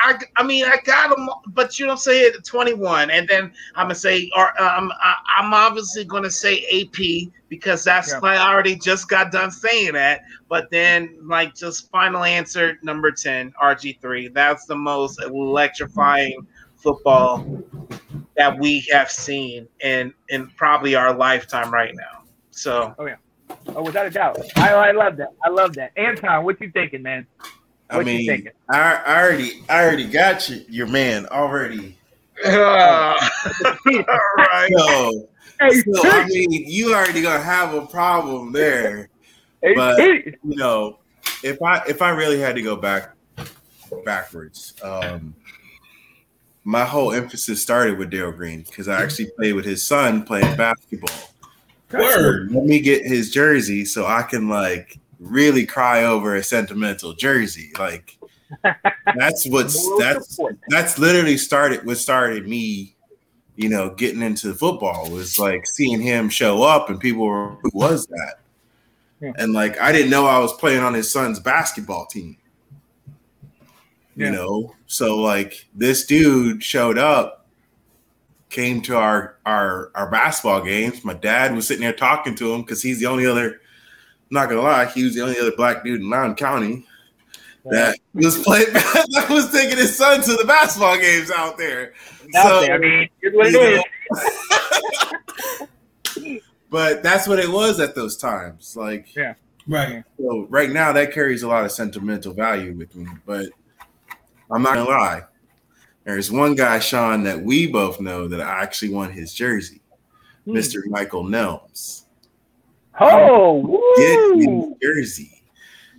I, 0.00 0.18
I 0.36 0.42
mean, 0.42 0.66
I 0.66 0.76
got 0.84 1.16
him, 1.16 1.30
but 1.54 1.78
you 1.78 1.86
don't 1.86 2.00
say 2.00 2.22
it 2.22 2.34
at 2.34 2.44
21, 2.44 3.10
and 3.10 3.26
then 3.26 3.52
I'm 3.74 3.84
gonna 3.84 3.94
say, 3.94 4.30
or 4.36 4.48
um, 4.60 4.92
I, 5.02 5.14
I'm 5.38 5.54
obviously 5.54 6.04
gonna 6.04 6.30
say 6.30 6.64
AP 6.74 7.30
because 7.48 7.84
that's 7.84 8.10
Yeah. 8.10 8.18
I 8.22 8.52
already 8.52 8.74
just 8.76 9.08
got 9.08 9.32
done 9.32 9.50
saying 9.50 9.94
that. 9.94 10.22
But 10.50 10.68
then, 10.70 11.16
like, 11.22 11.54
just 11.54 11.90
final 11.90 12.24
answer 12.24 12.78
number 12.82 13.12
10, 13.12 13.54
RG3. 13.62 14.34
That's 14.34 14.66
the 14.66 14.76
most 14.76 15.22
electrifying 15.22 16.46
football 16.76 17.46
that 18.36 18.58
we 18.58 18.80
have 18.92 19.10
seen 19.10 19.68
in 19.80 20.12
in 20.28 20.48
probably 20.56 20.94
our 20.94 21.14
lifetime 21.14 21.72
right 21.72 21.94
now. 21.94 22.22
So 22.50 22.94
oh, 22.98 23.06
yeah, 23.06 23.16
oh 23.74 23.82
without 23.82 24.06
a 24.06 24.10
doubt, 24.10 24.38
I, 24.56 24.72
I 24.72 24.90
love 24.92 25.16
that. 25.18 25.30
I 25.44 25.48
love 25.48 25.74
that. 25.74 25.92
Anton, 25.96 26.44
what 26.44 26.60
you 26.60 26.70
thinking, 26.70 27.02
man? 27.02 27.26
I 27.90 27.96
What 27.98 28.06
you 28.06 28.12
mean, 28.14 28.26
thinking? 28.26 28.52
I, 28.70 28.94
I 28.94 29.22
already, 29.22 29.62
I 29.68 29.84
already 29.84 30.08
got 30.08 30.48
you, 30.48 30.64
your 30.68 30.86
man 30.86 31.26
already. 31.26 31.98
all 32.44 32.52
right. 34.38 34.70
So, 34.76 35.28
Hey, 35.60 35.70
so 35.80 36.02
I 36.04 36.26
mean, 36.26 36.50
you 36.50 36.94
already 36.94 37.22
gonna 37.22 37.38
have 37.42 37.74
a 37.74 37.86
problem 37.86 38.52
there. 38.52 39.08
but- 39.62 39.98
You 39.98 40.36
know, 40.42 40.98
if 41.42 41.62
I 41.62 41.82
if 41.86 42.02
I 42.02 42.10
really 42.10 42.38
had 42.40 42.56
to 42.56 42.62
go 42.62 42.74
back 42.76 43.14
backwards, 44.04 44.74
um, 44.82 45.34
my 46.64 46.84
whole 46.84 47.12
emphasis 47.12 47.62
started 47.62 47.98
with 47.98 48.10
Darrell 48.10 48.32
Green 48.32 48.62
because 48.62 48.88
I 48.88 49.02
actually 49.02 49.30
played 49.36 49.52
with 49.52 49.66
his 49.66 49.82
son 49.82 50.24
playing 50.24 50.56
basketball. 50.56 51.30
Word. 51.92 52.50
Let 52.50 52.64
me 52.64 52.80
get 52.80 53.06
his 53.06 53.30
jersey 53.30 53.84
so 53.84 54.06
I 54.06 54.22
can 54.22 54.48
like 54.48 54.98
really 55.20 55.66
cry 55.66 56.04
over 56.04 56.34
a 56.34 56.42
sentimental 56.42 57.12
jersey. 57.12 57.70
Like 57.78 58.18
that's 59.16 59.46
what's 59.46 59.88
that's 59.98 60.40
that's 60.68 60.98
literally 60.98 61.36
started 61.36 61.84
what 61.86 61.98
started 61.98 62.48
me, 62.48 62.96
you 63.56 63.68
know, 63.68 63.90
getting 63.90 64.22
into 64.22 64.54
football 64.54 65.10
was 65.10 65.38
like 65.38 65.66
seeing 65.66 66.00
him 66.00 66.28
show 66.28 66.62
up 66.62 66.88
and 66.88 66.98
people 66.98 67.26
were 67.26 67.50
who 67.62 67.70
was 67.74 68.06
that? 68.06 68.36
And 69.38 69.52
like 69.52 69.80
I 69.80 69.92
didn't 69.92 70.10
know 70.10 70.26
I 70.26 70.38
was 70.38 70.52
playing 70.54 70.82
on 70.82 70.94
his 70.94 71.12
son's 71.12 71.38
basketball 71.38 72.06
team. 72.06 72.36
Yeah. 74.16 74.26
You 74.26 74.32
know, 74.32 74.76
so 74.86 75.16
like 75.18 75.66
this 75.74 76.06
dude 76.06 76.62
showed 76.62 76.98
up, 76.98 77.46
came 78.50 78.80
to 78.82 78.96
our 78.96 79.36
our 79.44 79.90
our 79.94 80.10
basketball 80.10 80.62
games. 80.62 81.04
My 81.04 81.14
dad 81.14 81.54
was 81.54 81.66
sitting 81.66 81.82
there 81.82 81.92
talking 81.92 82.34
to 82.36 82.52
him 82.54 82.60
because 82.62 82.82
he's 82.82 83.00
the 83.00 83.06
only 83.06 83.26
other. 83.26 83.50
I'm 83.50 84.30
not 84.30 84.48
gonna 84.48 84.62
lie, 84.62 84.86
he 84.86 85.04
was 85.04 85.14
the 85.14 85.22
only 85.22 85.38
other 85.38 85.52
black 85.56 85.84
dude 85.84 86.00
in 86.00 86.08
Loudoun 86.10 86.34
County 86.36 86.86
that 87.70 87.96
was 88.14 88.42
playing 88.42 88.72
that 88.72 89.26
was 89.30 89.50
taking 89.52 89.76
his 89.78 89.96
son 89.96 90.20
to 90.22 90.32
the 90.36 90.44
basketball 90.44 90.96
games 90.98 91.30
out 91.30 91.56
there. 91.58 91.92
Out 92.36 92.42
So, 92.48 92.60
there. 92.62 92.74
I 92.74 92.78
mean, 92.78 93.08
here's 93.20 93.34
what 93.34 93.50
you 93.50 93.82
it 94.12 95.68
but 96.70 97.02
that's 97.02 97.26
what 97.28 97.38
it 97.38 97.48
was 97.50 97.80
at 97.80 97.94
those 97.94 98.16
times. 98.16 98.76
Like 98.76 99.14
yeah 99.14 99.34
Right. 99.66 100.04
so 100.18 100.46
right 100.50 100.70
now 100.70 100.92
that 100.92 101.12
carries 101.12 101.42
a 101.42 101.48
lot 101.48 101.64
of 101.64 101.72
sentimental 101.72 102.34
value 102.34 102.74
with 102.76 102.94
me, 102.94 103.06
but 103.24 103.46
I'm 104.50 104.62
not 104.62 104.74
gonna 104.74 104.88
lie. 104.88 105.22
There's 106.04 106.30
one 106.30 106.54
guy, 106.54 106.78
Sean, 106.80 107.22
that 107.24 107.40
we 107.42 107.66
both 107.66 108.00
know 108.00 108.28
that 108.28 108.40
I 108.40 108.62
actually 108.62 108.90
won 108.90 109.10
his 109.10 109.32
jersey, 109.32 109.80
Hmm. 110.44 110.52
Mr. 110.52 110.80
Michael 110.86 111.24
Nelms. 111.24 112.02
Oh, 113.00 113.80
Get 113.96 114.80
jersey. 114.82 115.42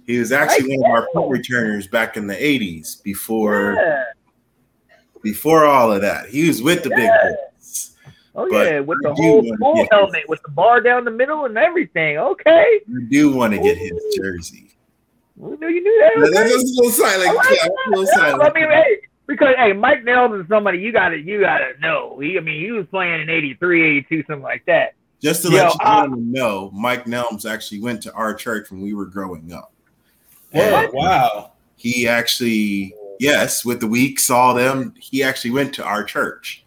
He 0.05 0.19
was 0.19 0.31
actually 0.31 0.77
one 0.77 0.91
of 0.91 0.95
our 0.95 1.07
punt 1.13 1.29
returners 1.31 1.87
back 1.87 2.15
in 2.15 2.27
the 2.27 2.35
80s 2.35 3.01
before 3.03 3.73
Yeah. 3.73 4.03
before 5.23 5.65
all 5.65 5.91
of 5.91 6.01
that. 6.01 6.27
He 6.29 6.47
was 6.47 6.61
with 6.61 6.83
the 6.83 6.91
big 6.91 7.09
boys. 7.23 7.91
Oh 8.35 8.47
But 8.49 8.67
yeah, 8.67 8.79
with 8.81 8.99
the 9.01 9.13
whole 9.13 9.43
full 9.57 9.87
helmet, 9.91 10.29
with 10.29 10.41
the 10.43 10.51
bar 10.51 10.81
down 10.81 11.05
the 11.05 11.11
middle 11.11 11.45
and 11.45 11.57
everything. 11.57 12.17
Okay, 12.17 12.81
I 12.87 13.01
do 13.09 13.31
want 13.33 13.53
to 13.53 13.59
get 13.59 13.77
his 13.77 13.91
jersey. 14.15 14.64
We 15.37 15.57
knew 15.57 15.67
you 15.67 15.83
knew 15.83 15.99
that. 15.99 16.31
That's 16.33 16.53
Okay. 16.53 16.61
a 16.61 16.65
little 16.75 16.91
silent. 16.91 17.29
I 17.29 17.33
like 17.33 17.45
clap, 17.59 17.69
a 17.69 17.89
little 17.89 18.07
silent. 18.07 18.43
I 18.43 18.53
mean, 18.59 18.69
hey, 18.69 18.97
because 19.27 19.55
hey, 19.57 19.73
Mike 19.73 20.03
Nelms 20.03 20.41
is 20.41 20.47
somebody 20.47 20.79
you 20.79 20.91
gotta 20.91 21.17
you 21.17 21.41
gotta 21.41 21.73
know. 21.81 22.17
He, 22.19 22.37
I 22.37 22.41
mean, 22.41 22.61
he 22.63 22.71
was 22.71 22.85
playing 22.87 23.21
in 23.21 23.29
83, 23.29 23.83
82, 23.97 24.23
something 24.27 24.41
like 24.41 24.63
that. 24.65 24.93
Just 25.21 25.41
to 25.43 25.49
Yo, 25.49 25.57
let 25.57 25.73
you 25.73 25.79
uh, 25.81 26.07
know, 26.17 26.71
Mike 26.73 27.05
Nelms 27.05 27.49
actually 27.49 27.81
went 27.81 28.01
to 28.03 28.13
our 28.13 28.33
church 28.33 28.69
when 28.71 28.81
we 28.81 28.93
were 28.93 29.05
growing 29.05 29.51
up. 29.51 29.71
Word. 30.53 30.63
And 30.85 30.93
Wow. 30.93 31.51
he 31.75 32.07
actually, 32.07 32.93
yes, 33.19 33.65
with 33.65 33.79
the 33.81 33.87
week 33.87 34.19
saw 34.19 34.53
them. 34.53 34.93
He 34.99 35.23
actually 35.23 35.51
went 35.51 35.73
to 35.75 35.83
our 35.83 36.03
church, 36.03 36.63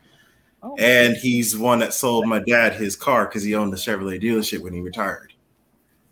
Oh, 0.62 0.74
and 0.78 1.16
he's 1.16 1.52
the 1.52 1.62
one 1.62 1.78
that 1.78 1.94
sold 1.94 2.26
my 2.26 2.40
dad 2.40 2.74
his 2.74 2.96
car 2.96 3.26
because 3.26 3.44
he 3.44 3.54
owned 3.54 3.72
the 3.72 3.76
Chevrolet 3.76 4.20
dealership 4.20 4.60
when 4.60 4.72
he 4.74 4.80
retired. 4.80 5.32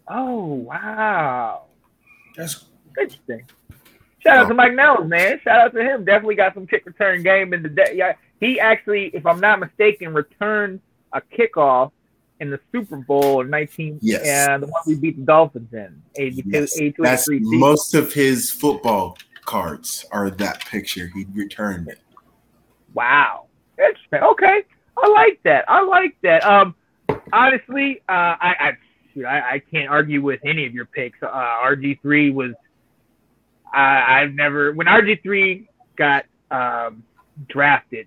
oh 0.08 0.44
wow, 0.44 1.64
That's 2.36 2.64
interesting. 2.98 3.44
Shout 4.18 4.38
out 4.38 4.48
to 4.48 4.54
Mike 4.54 4.72
Nelms, 4.72 5.08
man. 5.08 5.40
Shout 5.44 5.60
out 5.60 5.74
to 5.74 5.82
him. 5.82 6.04
Definitely 6.04 6.34
got 6.34 6.54
some 6.54 6.66
kick 6.66 6.84
return 6.84 7.22
game 7.22 7.54
in 7.54 7.62
the 7.62 7.68
day. 7.68 7.92
Yeah, 7.94 8.14
he 8.40 8.58
actually, 8.58 9.06
if 9.14 9.24
I'm 9.24 9.40
not 9.40 9.60
mistaken, 9.60 10.12
returned 10.12 10.80
a 11.12 11.20
kickoff 11.20 11.92
in 12.40 12.50
the 12.50 12.60
Super 12.72 12.96
Bowl 12.96 13.40
in 13.40 13.50
19 13.50 13.98
Yes. 14.02 14.26
and 14.26 14.62
the 14.62 14.66
one 14.66 14.82
we 14.86 14.94
beat 14.94 15.16
the 15.16 15.24
Dolphins 15.24 15.72
in 15.72 16.02
82, 16.16 16.50
Yes, 16.50 16.76
82 16.78 17.02
That's 17.02 17.26
most 17.30 17.94
of 17.94 18.12
his 18.12 18.50
football 18.50 19.16
cards 19.44 20.04
are 20.10 20.28
that 20.30 20.64
picture. 20.66 21.10
He 21.14 21.26
returned 21.32 21.88
it. 21.88 22.00
Wow. 22.94 23.46
Interesting. 23.78 24.20
Okay. 24.22 24.62
I 24.96 25.08
like 25.08 25.40
that. 25.44 25.64
I 25.68 25.82
like 25.82 26.16
that. 26.22 26.44
Um, 26.44 26.74
honestly, 27.32 28.02
uh, 28.08 28.36
I, 28.40 28.54
I, 28.60 28.72
shoot, 29.16 29.24
I, 29.24 29.54
I 29.54 29.58
can't 29.58 29.88
argue 29.88 30.22
with 30.22 30.40
any 30.44 30.66
of 30.66 30.74
your 30.74 30.84
picks. 30.84 31.22
Uh, 31.22 31.26
RG3 31.26 32.34
was, 32.34 32.52
I, 33.72 34.22
I've 34.22 34.32
never, 34.32 34.72
when 34.72 34.86
RG3 34.86 35.66
got 35.96 36.26
um, 36.50 37.02
drafted, 37.48 38.06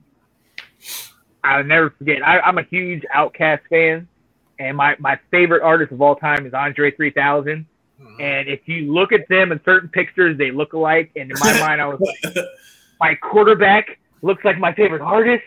I'll 1.43 1.63
never 1.63 1.89
forget. 1.91 2.25
I, 2.25 2.39
I'm 2.39 2.57
a 2.57 2.63
huge 2.63 3.03
OutKast 3.15 3.61
fan, 3.69 4.07
and 4.59 4.77
my, 4.77 4.95
my 4.99 5.19
favorite 5.31 5.63
artist 5.63 5.91
of 5.91 6.01
all 6.01 6.15
time 6.15 6.45
is 6.45 6.53
Andre 6.53 6.91
3000. 6.91 7.65
And 8.19 8.47
if 8.47 8.61
you 8.65 8.93
look 8.93 9.11
at 9.11 9.27
them 9.29 9.51
in 9.51 9.59
certain 9.65 9.89
pictures, 9.89 10.37
they 10.37 10.51
look 10.51 10.73
alike. 10.73 11.11
And 11.15 11.31
in 11.31 11.37
my 11.39 11.59
mind, 11.59 11.81
I 11.81 11.87
was 11.87 11.99
like, 11.99 12.45
my 12.99 13.15
quarterback 13.15 13.99
looks 14.21 14.43
like 14.43 14.57
my 14.57 14.73
favorite 14.73 15.01
artist. 15.01 15.43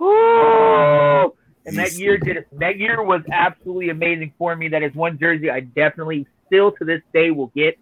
Oh! 0.00 1.34
And 1.70 1.78
that 1.78 1.92
year 1.94 2.18
did 2.18 2.44
that 2.52 2.78
year 2.78 3.02
was 3.02 3.22
absolutely 3.32 3.90
amazing 3.90 4.32
for 4.38 4.54
me. 4.54 4.68
That 4.68 4.82
is 4.82 4.94
one 4.94 5.18
jersey 5.18 5.50
I 5.50 5.60
definitely 5.60 6.26
still 6.46 6.72
to 6.72 6.84
this 6.84 7.02
day 7.12 7.30
will 7.30 7.52
get. 7.54 7.78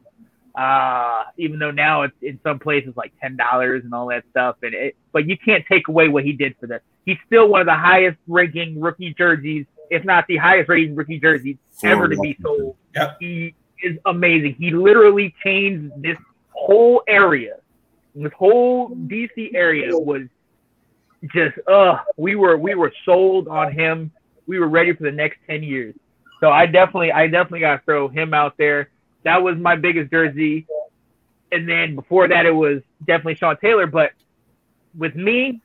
Uh, 0.54 1.22
even 1.36 1.58
though 1.60 1.70
now 1.70 2.02
it's 2.02 2.16
in 2.20 2.40
some 2.42 2.58
places 2.58 2.92
like 2.96 3.12
ten 3.20 3.36
dollars 3.36 3.84
and 3.84 3.94
all 3.94 4.08
that 4.08 4.24
stuff, 4.30 4.56
and 4.62 4.74
it, 4.74 4.96
but 5.12 5.28
you 5.28 5.38
can't 5.38 5.64
take 5.70 5.86
away 5.88 6.08
what 6.08 6.24
he 6.24 6.32
did 6.32 6.54
for 6.58 6.66
this. 6.66 6.80
He's 7.04 7.18
still 7.26 7.48
one 7.48 7.60
of 7.60 7.66
the 7.66 7.76
highest 7.76 8.18
ranking 8.26 8.80
rookie 8.80 9.14
jerseys, 9.14 9.66
if 9.90 10.04
not 10.04 10.26
the 10.26 10.36
highest 10.36 10.68
rated 10.68 10.96
rookie 10.96 11.20
jerseys 11.20 11.56
ever 11.84 12.08
to 12.08 12.16
be 12.18 12.36
sold. 12.42 12.76
Yep. 12.96 13.16
He 13.20 13.54
is 13.82 13.98
amazing. 14.04 14.56
He 14.58 14.70
literally 14.70 15.34
changed 15.44 15.92
this 16.02 16.18
whole 16.50 17.02
area. 17.06 17.58
This 18.14 18.32
whole 18.36 18.90
DC 18.90 19.54
area 19.54 19.96
was 19.96 20.22
just 21.26 21.58
uh 21.66 21.98
we 22.16 22.36
were 22.36 22.56
we 22.56 22.74
were 22.74 22.92
sold 23.04 23.48
on 23.48 23.72
him. 23.72 24.10
We 24.46 24.58
were 24.58 24.68
ready 24.68 24.94
for 24.94 25.02
the 25.02 25.12
next 25.12 25.38
ten 25.46 25.62
years. 25.62 25.94
So 26.40 26.50
I 26.50 26.66
definitely 26.66 27.12
I 27.12 27.26
definitely 27.26 27.60
gotta 27.60 27.82
throw 27.84 28.08
him 28.08 28.32
out 28.34 28.56
there. 28.56 28.90
That 29.24 29.42
was 29.42 29.56
my 29.58 29.76
biggest 29.76 30.10
jersey. 30.10 30.66
And 31.50 31.68
then 31.68 31.94
before 31.94 32.28
that 32.28 32.46
it 32.46 32.54
was 32.54 32.82
definitely 33.00 33.36
Sean 33.36 33.56
Taylor. 33.56 33.86
But 33.86 34.12
with 34.96 35.14
me, 35.16 35.60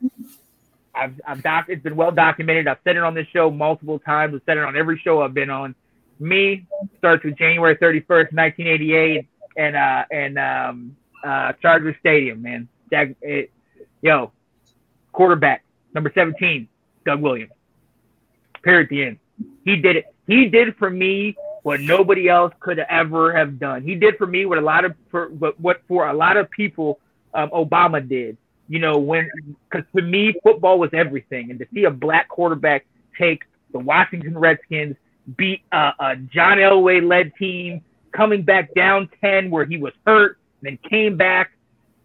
I've 0.96 1.20
I've 1.26 1.44
doc 1.44 1.66
it's 1.70 1.84
been 1.84 1.96
well 1.96 2.12
documented. 2.12 2.68
I've 2.68 2.80
said 2.84 2.96
it 2.96 3.04
on 3.04 3.14
this 3.14 3.28
show 3.28 3.50
multiple 3.50 4.00
times. 4.00 4.34
I've 4.36 4.42
said 4.46 4.58
it 4.58 4.64
on 4.64 4.76
every 4.76 4.98
show 5.00 5.22
I've 5.22 5.34
been 5.34 5.50
on. 5.50 5.76
Me 6.20 6.66
starts 6.98 7.24
with 7.24 7.38
January 7.38 7.76
31st, 7.76 8.34
1988, 8.34 9.28
and 9.58 9.76
uh 9.76 10.06
and 10.12 10.40
um 10.40 10.98
uh 11.24 11.54
Charger 11.62 11.96
Stadium, 12.00 12.42
man. 12.42 12.68
That 12.92 13.16
it, 13.22 13.52
yo, 14.02 14.32
quarterback 15.14 15.64
number 15.94 16.12
17, 16.14 16.68
Doug 17.06 17.22
Williams. 17.22 17.52
Period. 18.64 18.90
The 18.90 19.04
end. 19.04 19.20
He 19.66 19.78
did 19.78 19.98
it. 19.98 20.06
He 20.28 20.48
did 20.50 20.76
for 20.78 20.90
me 20.90 21.36
what 21.64 21.80
nobody 21.80 22.30
else 22.30 22.54
could 22.60 22.80
ever 22.80 23.36
have 23.36 23.60
done. 23.60 23.84
He 23.84 23.96
did 23.96 24.18
for 24.18 24.28
me 24.28 24.46
what 24.46 24.58
a 24.58 24.62
lot 24.62 24.86
of 24.86 24.96
for 25.10 25.30
what, 25.30 25.60
what 25.60 25.82
for 25.88 26.08
a 26.08 26.14
lot 26.14 26.38
of 26.38 26.50
people 26.50 27.00
um, 27.34 27.50
Obama 27.50 28.08
did. 28.08 28.38
You 28.70 28.80
know, 28.80 28.98
when 28.98 29.30
because 29.70 29.86
to 29.96 30.02
me 30.02 30.34
football 30.44 30.80
was 30.80 30.90
everything, 30.94 31.50
and 31.50 31.60
to 31.60 31.66
see 31.74 31.84
a 31.86 31.92
black 31.92 32.30
quarterback 32.30 32.86
take 33.18 33.44
the 33.72 33.80
Washington 33.80 34.38
Redskins, 34.38 34.96
beat 35.38 35.62
a 35.72 36.16
John 36.34 36.58
Elway 36.58 37.06
led 37.06 37.36
team, 37.36 37.82
coming 38.12 38.44
back 38.44 38.74
down 38.74 39.10
ten 39.22 39.50
where 39.50 39.66
he 39.66 39.78
was 39.78 39.94
hurt, 40.06 40.38
then 40.62 40.78
came 40.90 41.18
back. 41.18 41.52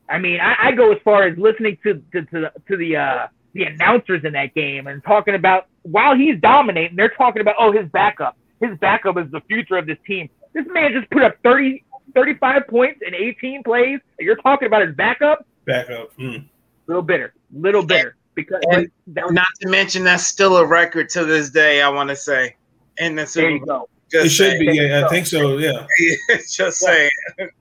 I 0.08 0.18
mean, 0.18 0.40
I, 0.40 0.68
I 0.68 0.72
go 0.72 0.92
as 0.92 0.98
far 1.04 1.24
as 1.24 1.36
listening 1.38 1.78
to 1.82 2.02
to 2.12 2.22
to, 2.22 2.40
the- 2.40 2.52
to 2.68 2.76
the 2.76 2.96
uh, 2.96 3.26
the 3.52 3.64
announcers 3.64 4.24
in 4.24 4.32
that 4.34 4.54
game 4.54 4.86
and 4.86 5.02
talking 5.02 5.34
about 5.34 5.66
while 5.82 6.14
he's 6.14 6.38
dominating, 6.40 6.96
they're 6.96 7.08
talking 7.08 7.40
about 7.40 7.56
oh 7.58 7.72
his 7.72 7.88
backup, 7.90 8.36
his 8.60 8.76
backup 8.78 9.16
is 9.18 9.30
the 9.30 9.40
future 9.42 9.76
of 9.76 9.86
this 9.86 9.98
team. 10.06 10.28
This 10.52 10.66
man 10.68 10.92
just 10.92 11.10
put 11.10 11.22
up 11.22 11.36
30, 11.42 11.84
35 12.14 12.66
points 12.68 13.00
in 13.06 13.14
18 13.14 13.62
plays. 13.62 14.00
And 14.18 14.26
you're 14.26 14.36
talking 14.36 14.66
about 14.66 14.86
his 14.86 14.94
backup. 14.96 15.46
Back 15.66 15.90
up. 15.90 16.16
Mm. 16.16 16.46
Little 16.86 17.02
bitter, 17.02 17.34
little 17.52 17.84
bitter 17.84 18.16
because 18.34 18.62
And 18.70 18.90
that 19.08 19.24
was, 19.24 19.34
Not 19.34 19.46
to 19.60 19.68
mention 19.68 20.04
that's 20.04 20.26
still 20.26 20.56
a 20.56 20.66
record 20.66 21.08
to 21.10 21.24
this 21.24 21.50
day. 21.50 21.82
I 21.82 21.88
want 21.88 22.08
to 22.10 22.16
say, 22.16 22.56
in 22.96 23.14
the 23.14 23.22
there 23.22 23.26
Super 23.26 23.50
you 23.50 23.66
Bowl. 23.66 23.88
Go. 24.10 24.20
It 24.20 24.30
should 24.30 24.52
saying. 24.52 24.66
be. 24.70 24.74
Yeah, 24.76 25.04
I 25.04 25.08
think 25.08 25.26
so. 25.26 25.58
Yeah. 25.58 25.84
just 26.50 26.78
saying. 26.78 27.10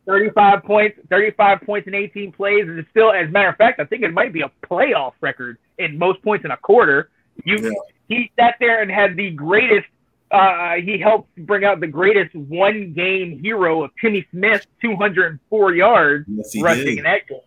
35 0.05 0.63
points, 0.63 0.97
35 1.09 1.61
points 1.61 1.87
in 1.87 1.93
18 1.93 2.31
plays, 2.31 2.67
and 2.67 2.79
it's 2.79 2.89
still, 2.89 3.11
as 3.11 3.27
a 3.27 3.31
matter 3.31 3.49
of 3.49 3.57
fact, 3.57 3.79
I 3.79 3.85
think 3.85 4.03
it 4.03 4.13
might 4.13 4.31
be 4.31 4.41
a 4.41 4.51
playoff 4.65 5.13
record 5.21 5.57
in 5.77 5.97
most 5.97 6.21
points 6.23 6.45
in 6.45 6.51
a 6.51 6.57
quarter. 6.57 7.09
You, 7.43 7.57
Yeah. 7.57 7.69
he 8.07 8.31
sat 8.39 8.55
there 8.59 8.81
and 8.81 8.89
had 8.89 9.15
the 9.17 9.31
greatest. 9.31 9.87
Uh, 10.31 10.75
he 10.75 10.97
helped 10.97 11.33
bring 11.37 11.63
out 11.63 11.79
the 11.79 11.87
greatest 11.87 12.33
one-game 12.35 13.39
hero 13.41 13.83
of 13.83 13.91
Timmy 14.01 14.25
Smith, 14.31 14.65
204 14.81 15.73
yards 15.75 16.25
Yes, 16.27 16.55
rushing 16.61 16.85
did. 16.85 16.97
in 16.99 17.03
that 17.05 17.27
game. 17.27 17.39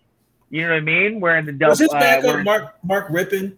You 0.51 0.63
know 0.63 0.69
what 0.75 0.77
I 0.77 0.81
mean? 0.81 1.21
Wearing 1.21 1.47
the 1.47 1.53
double. 1.53 1.71
Was 1.71 1.79
his 1.79 1.91
uh, 1.91 1.99
backup 2.01 2.25
wearing- 2.25 2.45
Mark 2.45 2.75
Mark 2.83 3.09
Rypien? 3.09 3.53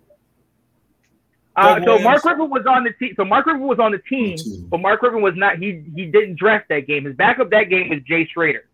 Uh, 1.54 1.80
so 1.84 1.98
Mark? 1.98 2.22
Rypien 2.22 2.48
was 2.48 2.64
on 2.66 2.84
the 2.84 2.92
team. 2.92 3.14
So 3.16 3.24
Mark 3.24 3.46
Rypien 3.46 3.60
was 3.60 3.78
on 3.78 3.92
the 3.92 3.98
team, 3.98 4.38
but 4.68 4.80
Mark 4.80 5.02
Rypien 5.02 5.20
was 5.20 5.34
not. 5.36 5.58
He 5.58 5.84
he 5.94 6.06
didn't 6.06 6.36
dress 6.36 6.64
that 6.68 6.86
game. 6.86 7.04
His 7.04 7.14
backup 7.14 7.50
that 7.50 7.64
game 7.64 7.90
was 7.90 8.00
Jay 8.06 8.26
Schroeder. 8.26 8.68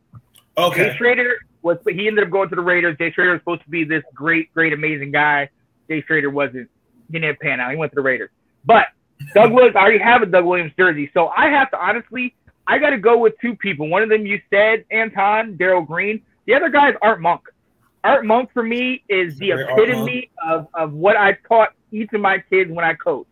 Okay. 0.57 0.91
Jay 0.91 0.97
Schroeder 0.97 1.39
was 1.63 1.79
he 1.89 2.07
ended 2.07 2.25
up 2.25 2.31
going 2.31 2.49
to 2.51 2.57
the 2.57 2.63
Raiders. 2.63 2.97
Jay 2.99 3.11
Schroeder 3.11 3.33
was 3.33 3.41
supposed 3.41 3.63
to 3.63 3.71
be 3.71 3.85
this 3.85 4.05
great, 4.15 4.53
great, 4.55 4.73
amazing 4.73 5.11
guy. 5.11 5.51
Jay 5.89 6.03
Schroeder 6.03 6.31
wasn't. 6.31 6.71
He 7.11 7.19
didn't 7.19 7.41
pan 7.41 7.61
out. 7.61 7.71
He 7.71 7.77
went 7.77 7.93
to 7.93 7.97
the 7.97 8.03
Raiders. 8.03 8.31
But 8.65 8.87
Doug 9.35 9.53
Williams, 9.53 9.75
I 9.75 9.81
already 9.81 9.99
have 9.99 10.23
a 10.23 10.27
Doug 10.27 10.45
Williams 10.45 10.73
jersey, 10.79 11.11
so 11.15 11.29
I 11.29 11.49
have 11.49 11.71
to 11.73 11.79
honestly, 11.79 12.35
I 12.67 12.79
got 12.79 12.91
to 12.91 12.99
go 12.99 13.19
with 13.19 13.35
two 13.41 13.57
people. 13.57 13.89
One 13.89 14.03
of 14.03 14.09
them 14.09 14.27
you 14.27 14.41
said, 14.51 14.85
Anton 14.91 15.57
Darrell 15.57 15.83
Green. 15.83 16.23
The 16.47 16.55
other 16.55 16.69
guy 16.69 16.91
is 16.91 16.97
Art 17.03 17.21
Monk. 17.21 17.43
Art 18.05 18.25
Monk 18.25 18.51
for 18.53 18.63
me 18.63 19.03
is 19.09 19.37
the 19.39 19.51
epitome 19.51 20.31
of, 20.47 20.69
of 20.75 20.93
what 20.93 21.17
I've 21.17 21.37
taught 21.49 21.71
each 21.91 22.13
of 22.13 22.21
my 22.21 22.39
kids 22.51 22.71
when 22.71 22.85
I 22.85 22.95
coach. 22.95 23.27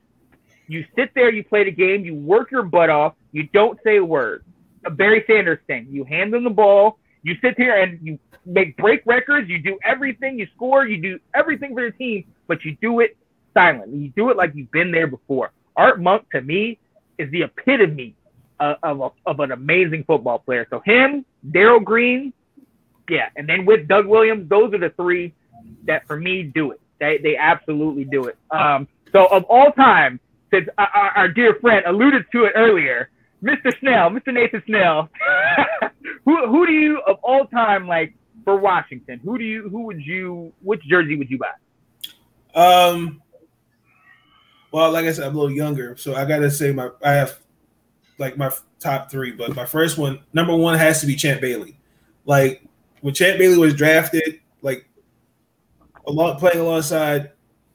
You 0.69 0.85
sit 0.97 1.13
there, 1.15 1.33
you 1.33 1.45
play 1.45 1.65
the 1.65 1.71
game, 1.71 2.05
you 2.05 2.15
work 2.15 2.51
your 2.51 2.63
butt 2.63 2.91
off, 2.91 3.15
you 3.33 3.45
don't 3.53 3.79
say 3.85 3.97
a 3.97 4.05
word. 4.05 4.45
A 4.85 4.91
Barry 4.91 5.25
Sanders 5.27 5.59
thing. 5.67 5.87
You 5.91 6.05
hand 6.05 6.33
them 6.33 6.45
the 6.45 6.51
ball, 6.51 6.99
you 7.23 7.37
sit 7.41 7.57
here 7.57 7.81
and 7.81 7.99
you 8.03 8.19
make 8.45 8.77
break 8.77 9.03
records, 9.07 9.49
you 9.49 9.59
do 9.59 9.79
everything, 9.85 10.39
you 10.39 10.47
score, 10.55 10.87
you 10.87 11.01
do 11.01 11.19
everything 11.35 11.75
for 11.75 11.83
your 11.83 11.91
team, 11.91 12.25
but 12.47 12.65
you 12.65 12.77
do 12.81 13.01
it 13.01 13.17
silently. 13.55 13.99
You 13.99 14.09
do 14.11 14.31
it 14.31 14.37
like 14.37 14.55
you've 14.55 14.71
been 14.71 14.91
there 14.91 15.07
before. 15.07 15.53
Art 15.77 16.01
Monk 16.01 16.31
to 16.33 16.41
me 16.41 16.79
is 17.19 17.31
the 17.31 17.43
epitome 17.43 18.15
of, 18.61 18.77
of, 18.83 19.01
a, 19.01 19.11
of 19.31 19.41
an 19.41 19.53
amazing 19.53 20.05
football 20.05 20.39
player. 20.39 20.67
So 20.71 20.81
him, 20.85 21.25
Darrell 21.51 21.81
Green, 21.81 22.33
yeah, 23.09 23.29
and 23.37 23.49
then 23.49 23.65
with 23.65 23.89
Doug 23.89 24.07
Williams, 24.07 24.49
those 24.49 24.73
are 24.75 24.79
the 24.79 24.91
three 24.91 25.33
that 25.85 26.07
for 26.07 26.17
me 26.17 26.43
do 26.43 26.73
it. 26.73 26.81
They 26.99 27.18
they 27.18 27.36
absolutely 27.36 28.05
do 28.05 28.24
it. 28.24 28.36
Um, 28.51 28.88
so 29.12 29.26
of 29.26 29.44
all 29.44 29.72
time, 29.72 30.20
since 30.51 30.68
our, 30.78 30.88
our, 30.88 31.28
dear 31.28 31.55
friend 31.55 31.84
alluded 31.86 32.26
to 32.32 32.44
it 32.44 32.53
earlier, 32.55 33.11
Mr. 33.42 33.78
Snell, 33.80 34.11
Mr. 34.11 34.32
Nathan 34.32 34.62
Snell, 34.66 35.11
who 36.24 36.47
who 36.47 36.66
do 36.66 36.72
you 36.72 37.01
of 37.07 37.18
all 37.22 37.47
time 37.47 37.86
like 37.86 38.14
for 38.44 38.57
Washington? 38.57 39.20
Who 39.24 39.38
do 39.38 39.44
you 39.44 39.68
who 39.68 39.82
would 39.82 40.01
you 40.01 40.53
which 40.62 40.82
jersey 40.82 41.16
would 41.16 41.30
you 41.30 41.38
buy? 41.38 41.53
Um. 42.55 43.22
Well, 44.72 44.90
like 44.92 45.07
I 45.07 45.12
said, 45.12 45.26
I'm 45.26 45.34
a 45.34 45.40
little 45.40 45.57
younger, 45.57 45.97
so 45.97 46.14
I 46.14 46.24
gotta 46.24 46.51
say 46.51 46.72
my 46.72 46.90
I 47.03 47.12
have 47.12 47.38
like 48.18 48.36
my 48.36 48.51
top 48.80 49.11
three, 49.11 49.32
but 49.32 49.55
my 49.55 49.66
first 49.66 49.99
one, 49.99 50.20
number 50.32 50.55
one, 50.55 50.78
has 50.78 51.01
to 51.01 51.07
be 51.07 51.16
Champ 51.16 51.40
Bailey. 51.40 51.78
Like 52.24 52.62
when 53.01 53.14
Champ 53.14 53.38
Bailey 53.38 53.59
was 53.59 53.74
drafted, 53.74 54.40
like 54.62 54.88
along 56.07 56.39
playing 56.39 56.61
alongside 56.61 57.33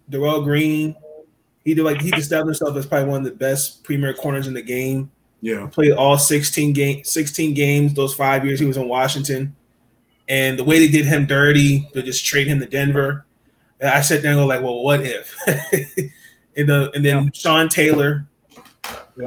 Darrell 0.10 0.42
Green, 0.42 0.96
he 1.64 1.74
did 1.74 1.84
like 1.84 2.02
he 2.02 2.10
established 2.10 2.60
himself 2.60 2.78
as 2.78 2.86
probably 2.86 3.10
one 3.10 3.20
of 3.20 3.26
the 3.26 3.32
best 3.32 3.84
premier 3.84 4.14
corners 4.14 4.48
in 4.48 4.54
the 4.54 4.62
game. 4.62 5.12
Yeah. 5.44 5.68
played 5.72 5.94
all 5.94 6.20
16 6.20 6.72
game 6.72 7.04
16 7.04 7.56
games 7.56 7.96
those 7.96 8.14
five 8.14 8.46
years 8.46 8.60
he 8.60 8.66
was 8.66 8.78
in 8.78 8.88
Washington. 8.88 9.56
And 10.30 10.58
the 10.58 10.64
way 10.64 10.80
they 10.80 10.88
did 10.88 11.06
him 11.06 11.26
dirty, 11.26 11.90
they 11.94 12.04
just 12.04 12.24
trade 12.26 12.48
him 12.48 12.60
to 12.60 12.66
Denver. 12.66 13.26
And 13.80 13.90
I 13.90 14.02
sat 14.02 14.22
there 14.22 14.32
and 14.32 14.40
go 14.40 14.46
like, 14.46 14.62
well, 14.62 14.84
what 14.84 15.02
if? 15.02 15.36
and, 16.56 16.70
the, 16.70 16.92
and 16.94 17.04
then 17.04 17.32
Sean 17.34 17.68
Taylor 17.68 18.28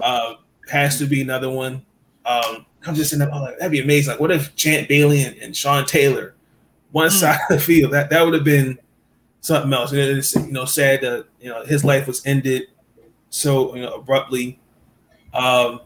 uh, 0.00 0.34
has 0.68 0.98
to 0.98 1.06
be 1.06 1.20
another 1.20 1.50
one. 1.50 1.84
Um, 2.24 2.64
I'm 2.86 2.94
just 2.94 3.12
in 3.12 3.18
there, 3.18 3.28
like, 3.28 3.58
that'd 3.58 3.72
be 3.72 3.80
amazing. 3.80 4.12
Like, 4.12 4.20
what 4.20 4.30
if 4.30 4.54
Champ 4.56 4.88
Bailey 4.88 5.24
and, 5.24 5.36
and 5.38 5.56
Sean 5.56 5.84
Taylor, 5.84 6.34
one 6.92 7.10
side 7.10 7.40
of 7.50 7.56
the 7.56 7.60
field? 7.60 7.92
That 7.92 8.08
that 8.10 8.24
would 8.24 8.34
have 8.34 8.44
been 8.44 8.78
something 9.44 9.72
else. 9.72 9.92
And 9.92 10.00
it's 10.00 10.34
you 10.34 10.50
know 10.50 10.64
sad 10.64 11.02
that 11.02 11.26
you 11.40 11.50
know 11.50 11.64
his 11.64 11.84
life 11.84 12.06
was 12.06 12.24
ended 12.26 12.62
so 13.30 13.74
you 13.76 13.82
know 13.82 13.94
abruptly. 13.94 14.58
Um, 15.32 15.80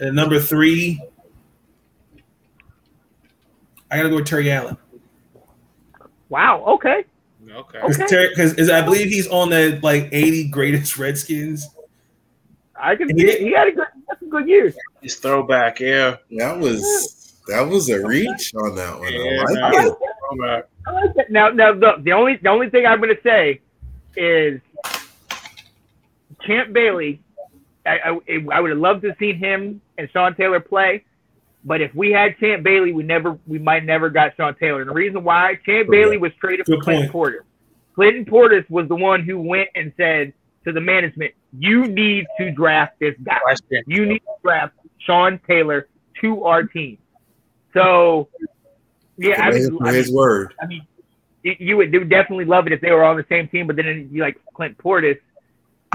and 0.00 0.14
number 0.16 0.40
three, 0.40 1.00
I 3.90 3.96
gotta 3.96 4.10
go 4.10 4.16
with 4.16 4.26
Terry 4.26 4.50
Allen 4.50 4.76
Wow. 6.28 6.64
Okay. 6.66 7.04
Okay. 7.48 7.78
Okay. 7.78 8.28
because 8.30 8.68
I 8.68 8.82
believe 8.82 9.08
he's 9.08 9.28
on 9.28 9.50
the 9.50 9.78
like 9.82 10.08
80 10.10 10.48
greatest 10.48 10.98
Redskins. 10.98 11.68
I 12.78 12.96
can 12.96 13.08
see 13.16 13.24
he- 13.24 13.30
it. 13.30 13.40
He 13.42 13.52
had 13.52 13.68
a 13.68 13.72
good, 13.72 13.86
that's 14.08 14.20
a 14.22 14.26
good 14.26 14.48
years. 14.48 14.74
It's 15.02 15.14
throwback, 15.14 15.78
yeah. 15.78 16.16
That 16.32 16.58
was 16.58 17.40
that 17.46 17.62
was 17.62 17.88
a 17.90 18.04
reach 18.04 18.52
on 18.56 18.74
that 18.74 18.98
one. 18.98 19.12
Yeah, 19.12 19.44
I 19.46 19.52
man. 19.52 19.88
like 19.88 20.64
it. 20.64 20.68
Like. 20.86 21.30
Now, 21.30 21.48
now 21.48 21.72
the, 21.72 21.94
the 22.02 22.12
only 22.12 22.36
the 22.36 22.48
only 22.48 22.70
thing 22.70 22.86
I'm 22.86 23.00
going 23.00 23.14
to 23.14 23.22
say 23.22 23.60
is 24.16 24.60
Champ 26.46 26.72
Bailey. 26.72 27.20
I, 27.84 27.98
I, 28.28 28.46
I 28.52 28.60
would 28.60 28.70
have 28.70 28.78
loved 28.78 29.02
to 29.02 29.08
have 29.08 29.18
seen 29.18 29.36
him 29.36 29.80
and 29.96 30.08
Sean 30.12 30.34
Taylor 30.34 30.58
play, 30.58 31.04
but 31.64 31.80
if 31.80 31.94
we 31.94 32.10
had 32.10 32.36
Champ 32.38 32.62
Bailey, 32.64 32.92
we 32.92 33.02
never 33.02 33.38
we 33.46 33.58
might 33.58 33.84
never 33.84 34.10
got 34.10 34.36
Sean 34.36 34.54
Taylor. 34.56 34.80
And 34.80 34.90
the 34.90 34.94
reason 34.94 35.22
why 35.24 35.54
Champ 35.54 35.66
Correct. 35.66 35.90
Bailey 35.90 36.16
was 36.16 36.32
traded 36.40 36.66
for 36.66 36.80
Clinton 36.80 37.04
point. 37.04 37.12
Porter. 37.12 37.44
Clinton 37.94 38.24
Portis 38.24 38.68
was 38.68 38.88
the 38.88 38.96
one 38.96 39.22
who 39.22 39.38
went 39.38 39.68
and 39.74 39.92
said 39.96 40.32
to 40.64 40.72
the 40.72 40.80
management, 40.80 41.32
"You 41.58 41.86
need 41.86 42.26
to 42.38 42.50
draft 42.50 42.98
this 42.98 43.14
guy." 43.22 43.38
You 43.86 44.04
need 44.06 44.18
to 44.18 44.34
draft 44.42 44.74
Sean 44.98 45.40
Taylor 45.46 45.88
to 46.20 46.44
our 46.44 46.64
team. 46.64 46.98
So, 47.72 48.28
yeah, 49.18 49.42
I 49.42 49.50
For 49.50 49.56
his, 49.56 49.70
mean, 49.70 49.78
for 49.78 49.86
I 49.88 49.92
his 49.94 50.10
word. 50.12 50.54
I 50.60 50.66
mean, 50.66 50.86
you, 51.42 51.56
you 51.58 51.76
would 51.76 51.92
you 51.92 52.00
would 52.00 52.10
definitely 52.10 52.44
love 52.44 52.66
it 52.66 52.72
if 52.72 52.80
they 52.80 52.90
were 52.90 53.04
on 53.04 53.16
the 53.16 53.26
same 53.28 53.48
team. 53.48 53.66
But 53.66 53.76
then 53.76 54.08
you 54.12 54.22
like 54.22 54.38
Clint 54.54 54.76
Portis, 54.78 55.18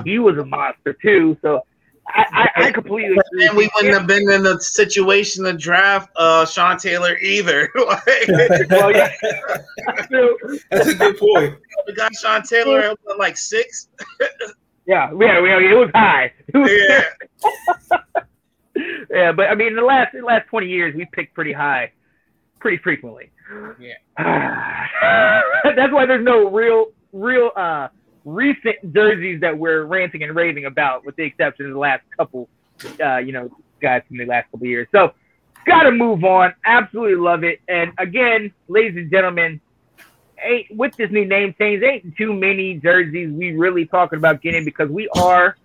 he 0.03 0.19
was 0.19 0.37
a 0.37 0.45
monster 0.45 0.93
too. 0.93 1.37
So 1.41 1.61
I, 2.07 2.49
I, 2.55 2.65
I 2.65 2.71
completely 2.71 3.17
agree. 3.17 3.47
And 3.47 3.57
we 3.57 3.69
wouldn't 3.75 3.93
have 3.93 4.07
been 4.07 4.29
in 4.31 4.43
the 4.43 4.59
situation 4.59 5.45
to 5.45 5.53
draft 5.53 6.09
uh, 6.15 6.45
Sean 6.45 6.77
Taylor 6.77 7.17
either. 7.17 7.69
like, 7.87 8.69
Well, 8.69 8.91
yeah. 8.91 9.11
So, 10.09 10.37
That's 10.69 10.87
a 10.87 10.95
good 10.95 11.17
point. 11.17 11.57
we 11.87 11.93
got 11.93 12.13
Sean 12.15 12.43
Taylor 12.43 12.79
at 12.79 12.97
like 13.17 13.37
six. 13.37 13.87
yeah, 14.87 15.11
yeah, 15.19 15.39
yeah, 15.39 15.59
it 15.59 15.77
was 15.77 15.89
high. 15.93 16.33
It 16.47 16.57
was, 16.57 16.71
Yeah, 16.71 18.21
yeah, 19.09 19.31
but 19.31 19.47
I 19.47 19.55
mean, 19.55 19.69
in 19.69 19.75
the 19.75 19.81
last 19.81 20.13
in 20.13 20.21
the 20.21 20.25
last 20.25 20.47
twenty 20.47 20.67
years, 20.67 20.95
we 20.95 21.05
picked 21.05 21.33
pretty 21.33 21.53
high, 21.53 21.91
pretty 22.61 22.77
frequently. 22.77 23.31
Yeah. 23.79 23.95
That's 25.75 25.91
why 25.91 26.05
there's 26.05 26.23
no 26.23 26.49
real, 26.49 26.87
real 27.11 27.51
uh, 27.55 27.89
recent 28.23 28.93
jerseys 28.93 29.41
that 29.41 29.57
we're 29.57 29.83
ranting 29.83 30.23
and 30.23 30.35
raving 30.35 30.65
about, 30.65 31.05
with 31.05 31.15
the 31.17 31.23
exception 31.23 31.65
of 31.65 31.73
the 31.73 31.79
last 31.79 32.03
couple, 32.15 32.47
uh, 33.03 33.17
you 33.17 33.33
know, 33.33 33.49
guys 33.81 34.03
from 34.07 34.17
the 34.17 34.25
last 34.25 34.49
couple 34.51 34.67
years. 34.67 34.87
So, 34.91 35.13
gotta 35.65 35.91
move 35.91 36.23
on. 36.23 36.53
Absolutely 36.65 37.15
love 37.15 37.43
it. 37.43 37.59
And 37.67 37.91
again, 37.97 38.53
ladies 38.67 38.97
and 38.97 39.11
gentlemen, 39.11 39.59
ain't 40.41 40.75
with 40.75 40.95
this 40.95 41.11
new 41.11 41.25
name 41.25 41.53
change, 41.57 41.83
ain't 41.83 42.15
too 42.15 42.33
many 42.33 42.75
jerseys 42.75 43.31
we 43.31 43.51
really 43.53 43.85
talking 43.85 44.17
about 44.17 44.41
getting 44.41 44.65
because 44.65 44.89
we 44.89 45.09
are 45.15 45.55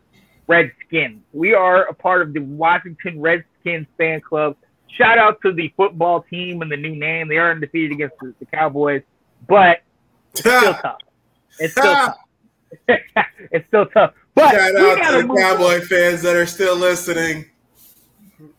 Redskins. 0.47 1.23
We 1.33 1.55
are 1.55 1.85
a 1.85 1.95
part 1.95 2.23
of 2.23 2.33
the 2.33 2.41
Washington 2.41 3.21
Redskins 3.21 3.87
fan 3.99 4.21
club. 4.21 4.57
Shout 4.89 5.19
out 5.19 5.41
to 5.43 5.53
the 5.53 5.73
football 5.77 6.23
team 6.23 6.63
and 6.63 6.71
the 6.71 6.77
new 6.77 6.97
name. 6.97 7.29
They 7.29 7.37
are 7.37 7.51
undefeated 7.51 7.93
against 7.93 8.17
the, 8.21 8.35
the 8.39 8.47
Cowboys, 8.47 9.03
but 9.47 9.83
it's 10.33 10.41
still 10.41 10.75
tough. 10.75 10.99
It's 11.59 11.73
still 11.73 11.85
tough. 11.85 12.17
it's 13.51 13.67
still 13.69 13.87
tough. 13.87 14.15
But 14.35 14.53
Shout 14.53 14.77
out 14.77 14.99
gotta 14.99 15.17
the 15.19 15.23
move 15.27 15.37
on. 15.39 15.43
Cowboy 15.43 15.81
fans 15.83 16.23
that 16.23 16.37
are 16.37 16.47
still 16.47 16.77
listening. 16.77 17.47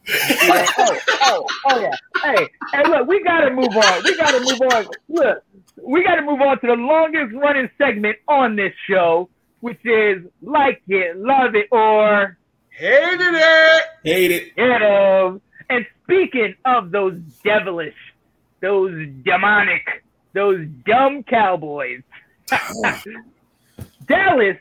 Oh, 0.10 0.66
oh, 0.78 1.00
oh, 1.22 1.48
oh 1.66 1.80
yeah. 1.80 1.92
Hey, 2.24 2.48
hey, 2.74 2.84
look, 2.90 3.08
we 3.08 3.24
gotta 3.24 3.52
move 3.52 3.76
on. 3.76 4.04
We 4.04 4.16
gotta 4.18 4.40
move 4.40 4.62
on. 4.74 4.88
Look, 5.10 5.44
we 5.84 6.04
gotta 6.04 6.22
move 6.22 6.42
on 6.42 6.60
to 6.62 6.68
the 6.68 6.74
longest 6.74 7.36
running 7.36 7.70
segment 7.78 8.18
on 8.28 8.56
this 8.56 8.74
show, 8.90 9.30
which 9.60 9.80
is 9.86 10.24
like 10.42 10.82
it, 10.88 11.18
love 11.18 11.56
it, 11.56 11.68
or 11.72 12.38
hated 12.70 13.20
it. 13.22 13.84
Hate 14.04 14.32
it. 14.32 14.54
you 14.58 14.80
know. 14.80 15.42
Speaking 16.08 16.56
of 16.64 16.92
those 16.92 17.20
devilish, 17.44 17.96
those 18.62 19.08
demonic, 19.24 20.04
those 20.34 20.66
dumb 20.86 21.24
cowboys, 21.24 22.02
Dallas 24.08 24.58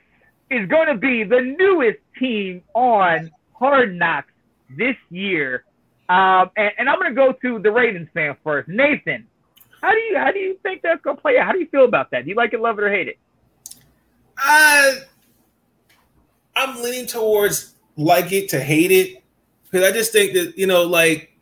is 0.50 0.68
going 0.68 0.88
to 0.88 0.96
be 0.96 1.22
the 1.22 1.40
newest 1.40 1.98
team 2.18 2.62
on 2.74 3.30
Hard 3.54 3.94
Knocks 3.94 4.32
this 4.76 4.96
year. 5.10 5.64
Um, 6.08 6.50
and, 6.56 6.72
and 6.78 6.88
I'm 6.88 6.98
going 6.98 7.10
to 7.10 7.14
go 7.14 7.32
to 7.32 7.58
the 7.60 7.70
Ravens 7.70 8.08
fan 8.12 8.36
first. 8.42 8.68
Nathan, 8.68 9.26
how 9.80 9.92
do 9.92 9.98
you 9.98 10.18
how 10.18 10.32
do 10.32 10.38
you 10.38 10.58
think 10.62 10.82
that's 10.82 11.00
going 11.02 11.16
to 11.16 11.22
play 11.22 11.38
out? 11.38 11.46
How 11.46 11.52
do 11.52 11.58
you 11.58 11.68
feel 11.68 11.84
about 11.84 12.10
that? 12.10 12.24
Do 12.24 12.30
you 12.30 12.36
like 12.36 12.52
it, 12.52 12.60
love 12.60 12.78
it, 12.78 12.84
or 12.84 12.90
hate 12.90 13.08
it? 13.08 13.18
I'm 16.56 16.82
leaning 16.82 17.06
towards 17.06 17.74
like 17.96 18.32
it 18.32 18.48
to 18.50 18.60
hate 18.60 18.90
it 18.90 19.22
because 19.64 19.86
I 19.86 19.92
just 19.92 20.12
think 20.12 20.34
that 20.34 20.56
you 20.56 20.66
know 20.66 20.82
like 20.82 21.35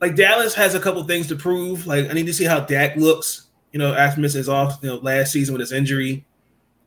like 0.00 0.16
Dallas 0.16 0.54
has 0.54 0.74
a 0.74 0.80
couple 0.80 1.02
things 1.04 1.28
to 1.28 1.36
prove. 1.36 1.86
Like 1.86 2.08
I 2.10 2.12
need 2.12 2.26
to 2.26 2.34
see 2.34 2.44
how 2.44 2.60
Dak 2.60 2.96
looks. 2.96 3.46
You 3.72 3.78
know, 3.78 3.94
after 3.94 4.20
missing 4.20 4.38
his 4.38 4.48
off 4.48 4.80
you 4.82 4.88
know 4.88 4.96
last 4.96 5.30
season 5.32 5.52
with 5.52 5.60
his 5.60 5.72
injury. 5.72 6.24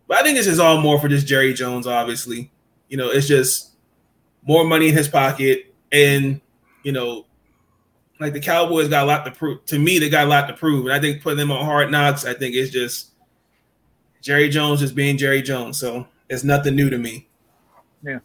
But 0.07 0.18
I 0.18 0.24
think 0.24 0.38
this 0.38 0.47
is 0.47 0.59
all 0.59 0.82
more 0.82 0.99
for 0.99 1.07
just 1.07 1.28
Jerry 1.28 1.53
Jones. 1.53 1.88
Obviously, 1.88 2.51
you 2.89 2.97
know, 2.97 3.09
it's 3.09 3.28
just 3.28 3.72
more 4.45 4.66
money 4.66 4.89
in 4.89 4.93
his 4.93 5.07
pocket, 5.07 5.74
and 5.91 6.41
you 6.84 6.91
know, 6.91 7.26
like 8.20 8.34
the 8.34 8.41
Cowboys 8.41 8.89
got 8.89 9.03
a 9.03 9.07
lot 9.07 9.24
to 9.26 9.32
prove. 9.32 9.66
To 9.68 9.80
me, 9.80 9.99
they 9.99 10.09
got 10.09 10.26
a 10.26 10.30
lot 10.30 10.47
to 10.47 10.53
prove, 10.53 10.86
and 10.86 10.93
I 10.93 10.99
think 10.99 11.24
putting 11.24 11.38
them 11.38 11.51
on 11.51 11.64
hard 11.64 11.89
knocks, 11.89 12.26
I 12.26 12.34
think 12.34 12.53
it's 12.55 12.72
just 12.72 13.11
Jerry 14.22 14.49
Jones 14.49 14.82
just 14.82 14.95
being 14.95 15.18
Jerry 15.18 15.41
Jones. 15.41 15.78
So 15.78 16.05
it's 16.30 16.43
nothing 16.43 16.76
new 16.76 16.89
to 16.89 16.97
me. 16.97 17.30
Yeah. 18.03 18.20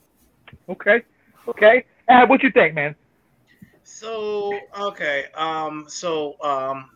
Okay, 0.68 1.04
okay. 1.46 1.84
Uh, 2.08 2.26
what 2.26 2.42
you 2.42 2.50
think, 2.50 2.74
man? 2.74 2.96
So 3.98 4.56
okay, 4.78 5.24
um, 5.34 5.86
so 5.88 6.40
um, 6.40 6.90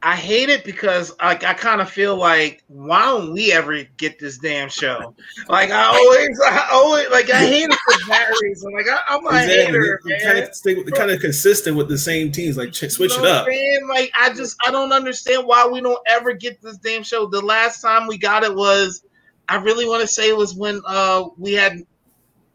I 0.00 0.14
hate 0.14 0.48
it 0.48 0.64
because 0.64 1.12
like 1.20 1.42
I 1.42 1.54
kind 1.54 1.80
of 1.80 1.90
feel 1.90 2.14
like 2.14 2.62
why 2.68 3.02
don't 3.02 3.32
we 3.32 3.50
ever 3.50 3.82
get 3.96 4.20
this 4.20 4.38
damn 4.38 4.68
show? 4.68 5.12
Like 5.48 5.72
I 5.72 5.82
always, 5.86 6.40
I 6.46 6.68
always 6.70 7.10
like 7.10 7.30
I 7.30 7.38
hate 7.38 7.68
it 7.68 7.78
for 7.84 8.08
that 8.10 8.32
reason. 8.42 8.72
Like 8.72 8.86
I, 8.88 9.00
I'm 9.08 9.26
a 9.26 9.40
hater, 9.40 9.98
They 10.04 10.20
kind 10.20 10.38
of 10.38 10.54
stay 10.54 10.76
with, 10.76 10.94
kind 10.94 11.10
of 11.10 11.20
consistent 11.20 11.76
with 11.76 11.88
the 11.88 11.98
same 11.98 12.30
teams. 12.30 12.56
Like 12.56 12.72
switch 12.72 12.98
You 12.98 13.06
it 13.06 13.24
up. 13.24 13.48
what 13.48 13.88
Like 13.88 14.12
I 14.16 14.32
just 14.32 14.56
I 14.64 14.70
don't 14.70 14.92
understand 14.92 15.48
why 15.48 15.66
we 15.66 15.80
don't 15.80 15.98
ever 16.06 16.32
get 16.32 16.62
this 16.62 16.76
damn 16.76 17.02
show. 17.02 17.26
The 17.26 17.42
last 17.42 17.82
time 17.82 18.06
we 18.06 18.18
got 18.18 18.44
it 18.44 18.54
was 18.54 19.04
I 19.48 19.56
really 19.56 19.88
want 19.88 20.02
to 20.02 20.06
say 20.06 20.28
it 20.28 20.36
was 20.36 20.54
when 20.54 20.80
uh 20.86 21.24
we 21.38 21.54
had 21.54 21.82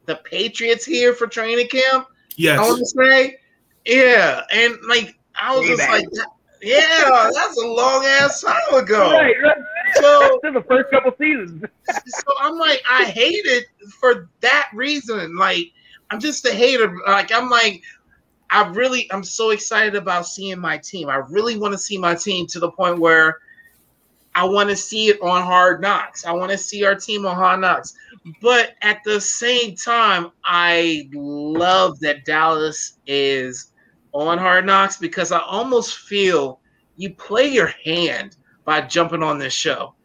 the 0.05 0.15
Patriots 0.15 0.85
here 0.85 1.13
for 1.13 1.27
training 1.27 1.67
camp. 1.67 2.07
Yes. 2.37 2.57
I 2.57 2.61
want 2.61 2.79
to 2.79 2.85
say, 2.85 3.35
yeah, 3.89 4.43
and 4.51 4.75
like 4.87 5.17
I 5.35 5.55
was 5.55 5.61
Way 5.61 5.67
just 5.69 5.79
back. 5.79 5.91
like, 5.91 6.07
yeah, 6.61 7.29
that's 7.33 7.57
a 7.61 7.67
long 7.67 8.05
ass 8.05 8.41
time 8.41 8.73
ago. 8.83 9.11
Right, 9.11 9.35
right. 9.41 9.57
So, 9.95 10.39
This 10.43 10.49
is 10.49 10.55
the 10.55 10.65
first 10.67 10.91
couple 10.91 11.13
seasons. 11.17 11.63
so 12.05 12.33
I'm 12.39 12.57
like, 12.57 12.81
I 12.89 13.05
hate 13.05 13.45
it 13.45 13.65
for 13.99 14.29
that 14.41 14.69
reason. 14.73 15.35
Like, 15.37 15.71
I'm 16.11 16.19
just 16.19 16.45
a 16.45 16.53
hater. 16.53 16.95
Like, 17.07 17.31
I'm 17.31 17.49
like, 17.49 17.81
I 18.49 18.67
really, 18.69 19.09
I'm 19.11 19.23
so 19.23 19.51
excited 19.51 19.95
about 19.95 20.25
seeing 20.25 20.59
my 20.59 20.77
team. 20.77 21.09
I 21.09 21.17
really 21.17 21.57
want 21.57 21.73
to 21.73 21.77
see 21.77 21.97
my 21.97 22.15
team 22.15 22.45
to 22.47 22.59
the 22.59 22.71
point 22.71 22.99
where 22.99 23.39
I 24.35 24.43
want 24.43 24.69
to 24.69 24.75
see 24.75 25.07
it 25.07 25.21
on 25.21 25.41
Hard 25.43 25.81
Knocks. 25.81 26.25
I 26.25 26.31
want 26.33 26.51
to 26.51 26.57
see 26.57 26.83
our 26.83 26.95
team 26.95 27.25
on 27.25 27.35
Hard 27.35 27.61
Knocks. 27.61 27.95
But 28.41 28.75
at 28.81 28.99
the 29.05 29.21
same 29.21 29.75
time, 29.75 30.31
I 30.43 31.09
love 31.13 31.99
that 32.01 32.25
Dallas 32.25 32.97
is 33.07 33.68
on 34.13 34.37
Hard 34.37 34.65
Knocks 34.65 34.97
because 34.97 35.31
I 35.31 35.39
almost 35.39 35.97
feel 35.97 36.59
you 36.97 37.13
play 37.13 37.47
your 37.47 37.73
hand 37.83 38.37
by 38.65 38.81
jumping 38.81 39.23
on 39.23 39.37
this 39.39 39.53
show. 39.53 39.95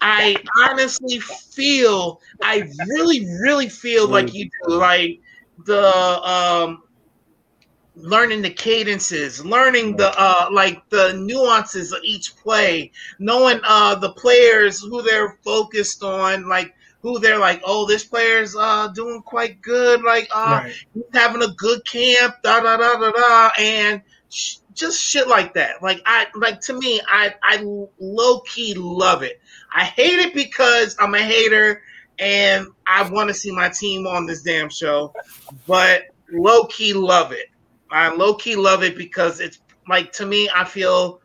I 0.00 0.36
honestly 0.68 1.20
feel, 1.20 2.20
I 2.42 2.68
really, 2.88 3.24
really 3.40 3.68
feel 3.68 4.08
like 4.08 4.34
you 4.34 4.50
do. 4.66 4.74
Like 4.74 5.20
the 5.64 6.28
um 6.28 6.82
learning 7.94 8.42
the 8.42 8.50
cadences, 8.50 9.44
learning 9.44 9.96
the 9.96 10.12
uh 10.20 10.48
like 10.50 10.88
the 10.88 11.12
nuances 11.14 11.92
of 11.92 12.00
each 12.02 12.36
play, 12.36 12.90
knowing 13.18 13.60
uh 13.64 13.94
the 13.94 14.12
players 14.12 14.80
who 14.80 15.02
they're 15.02 15.38
focused 15.44 16.02
on, 16.02 16.48
like 16.48 16.74
who 17.02 17.18
they're 17.18 17.38
like, 17.38 17.60
oh, 17.64 17.86
this 17.86 18.04
player's 18.04 18.56
uh 18.56 18.88
doing 18.88 19.22
quite 19.22 19.60
good, 19.60 20.02
like 20.02 20.28
uh 20.34 20.60
Right. 20.62 20.74
he's 20.94 21.04
having 21.12 21.42
a 21.42 21.52
good 21.56 21.84
camp, 21.86 22.36
da 22.42 22.60
da 22.60 22.76
da 22.76 22.96
da 22.98 23.10
da, 23.10 23.50
and 23.58 24.02
sh- 24.30 24.56
just 24.72 25.00
shit 25.00 25.28
like 25.28 25.54
that. 25.54 25.82
Like 25.82 26.00
I 26.06 26.26
like 26.34 26.60
to 26.62 26.74
me, 26.74 27.00
I 27.06 27.34
I 27.42 27.64
low 27.98 28.40
key 28.40 28.74
love 28.74 29.22
it. 29.22 29.40
I 29.74 29.84
hate 29.84 30.18
it 30.18 30.34
because 30.34 30.96
I'm 31.00 31.14
a 31.14 31.22
hater 31.22 31.82
and 32.18 32.68
I 32.86 33.08
want 33.10 33.28
to 33.28 33.34
see 33.34 33.50
my 33.50 33.68
team 33.68 34.06
on 34.06 34.26
this 34.26 34.42
damn 34.42 34.68
show, 34.70 35.12
but 35.66 36.02
low 36.30 36.66
key 36.66 36.92
love 36.92 37.32
it. 37.32 37.46
I 37.90 38.14
low 38.14 38.34
key 38.34 38.56
love 38.56 38.82
it 38.82 38.96
because 38.96 39.40
it's 39.40 39.60
like 39.88 40.12
to 40.12 40.26
me, 40.26 40.48
I 40.54 40.64
feel 40.64 41.21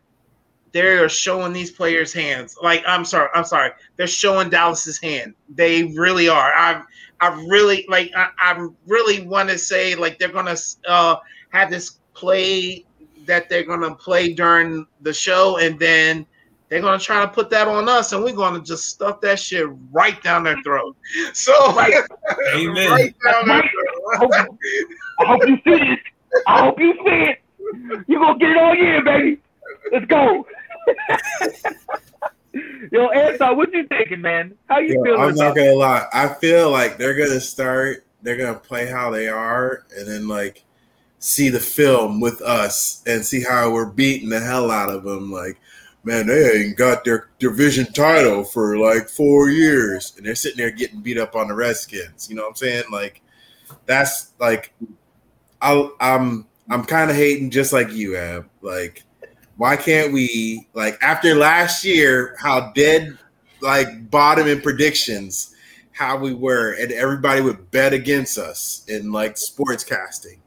they're 0.78 1.10
showing 1.10 1.54
these 1.54 1.72
players' 1.72 2.14
hands. 2.14 2.56
Like 2.62 2.84
I'm 2.88 3.04
sorry, 3.04 3.30
I'm 3.34 3.46
sorry, 3.46 3.72
they're 3.96 4.06
showing 4.06 4.50
Dallas's 4.50 5.00
hand. 5.00 5.34
They 5.50 5.86
really 5.86 6.30
are. 6.30 6.54
I 6.54 6.84
I 7.20 7.30
really 7.50 7.84
like. 7.90 8.12
I, 8.16 8.30
I 8.38 8.68
really 8.86 9.26
want 9.26 9.50
to 9.50 9.58
say 9.58 9.96
like 9.96 10.20
they're 10.20 10.32
gonna 10.32 10.56
uh, 10.88 11.16
have 11.50 11.72
this 11.72 11.98
play 12.14 12.86
that 13.26 13.50
they're 13.50 13.64
gonna 13.66 13.96
play 13.96 14.34
during 14.34 14.86
the 15.02 15.12
show, 15.12 15.58
and 15.58 15.80
then 15.80 16.28
they're 16.70 16.82
gonna 16.82 17.00
try 17.00 17.22
to 17.22 17.28
put 17.28 17.50
that 17.50 17.68
on 17.68 17.90
us, 17.90 18.14
and 18.14 18.24
we're 18.24 18.36
gonna 18.36 18.62
just 18.62 18.86
stuff 18.86 19.20
that 19.22 19.40
shit 19.40 19.68
right 19.92 20.22
down 20.22 20.44
their 20.44 20.62
throat. 20.64 20.96
So 21.34 21.54
Right. 21.74 21.94
Amen. 22.54 22.92
right 22.92 23.16
down 23.26 23.48
their 23.48 23.58
Right. 23.58 23.70
I 24.14 24.18
hope, 24.18 24.32
I 25.20 25.26
hope 25.26 25.48
you 25.48 25.58
see 25.66 25.82
it. 25.82 26.00
I 26.46 26.62
hope 26.62 26.80
you 26.80 26.94
see 27.04 27.32
it. 27.32 27.42
You 28.08 28.20
gonna 28.20 28.38
get 28.38 28.52
it 28.52 28.58
all 28.58 28.76
year, 28.76 29.04
baby. 29.04 29.42
Let's 29.92 30.06
go. 30.06 30.46
Yo, 32.98 33.10
Anton, 33.10 33.56
what 33.56 33.72
you 33.72 33.86
thinking, 33.86 34.22
man? 34.22 34.56
How 34.68 34.80
you 34.80 34.96
Yo, 34.96 35.04
feeling 35.04 35.22
I'm 35.22 35.36
not 35.36 35.56
gonna 35.56 35.74
lie. 35.74 36.08
I 36.12 36.30
feel 36.30 36.72
like 36.72 36.98
they're 36.98 37.14
gonna 37.14 37.40
start. 37.40 38.04
They're 38.24 38.38
gonna 38.38 38.56
play 38.56 38.88
how 38.88 39.12
they 39.12 39.28
are, 39.28 39.86
and 39.96 40.08
then 40.08 40.28
like 40.28 40.64
see 41.20 41.50
the 41.50 41.60
film 41.60 42.20
with 42.20 42.42
us 42.42 43.04
and 43.06 43.24
see 43.24 43.44
how 43.44 43.72
we're 43.72 43.86
beating 43.86 44.30
the 44.30 44.40
hell 44.40 44.72
out 44.72 44.90
of 44.90 45.04
them. 45.04 45.32
Like 45.32 45.60
man, 46.08 46.26
they 46.26 46.52
ain't 46.54 46.78
got 46.78 47.04
their 47.04 47.30
division 47.38 47.86
title 47.94 48.44
for 48.44 48.80
like 48.80 49.10
four 49.10 49.50
years, 49.50 50.14
and 50.18 50.26
they're 50.26 50.34
sitting 50.34 50.58
there 50.58 50.72
getting 50.72 51.02
beat 51.02 51.20
up 51.20 51.36
on 51.36 51.50
the 51.50 51.54
Redskins. 51.54 52.28
You 52.28 52.36
know 52.36 52.44
what 52.44 52.50
I'm 52.50 52.56
saying? 52.56 52.86
Like, 52.92 53.22
that's 53.86 54.34
like, 54.40 54.74
I, 55.62 55.88
I'm 56.00 56.48
I'm 56.68 56.84
kind 56.84 57.12
of 57.12 57.16
hating 57.16 57.52
just 57.52 57.74
like 57.74 57.92
you, 57.92 58.18
Ab. 58.18 58.50
Like, 58.64 59.04
why 59.58 59.76
can't 59.76 60.14
we 60.14 60.68
like 60.74 60.98
after 61.02 61.36
last 61.36 61.84
year, 61.84 62.36
how 62.40 62.72
dead 62.72 63.18
like 63.62 64.10
bottom 64.10 64.48
in 64.48 64.62
predictions, 64.62 65.56
how 65.92 66.18
we 66.18 66.34
were, 66.34 66.74
and 66.74 66.92
everybody 66.92 67.42
would 67.42 67.70
bet 67.72 67.94
against 67.94 68.38
us 68.38 68.84
in 68.88 69.12
like 69.12 69.38
sports 69.38 69.84
casting. 69.84 70.40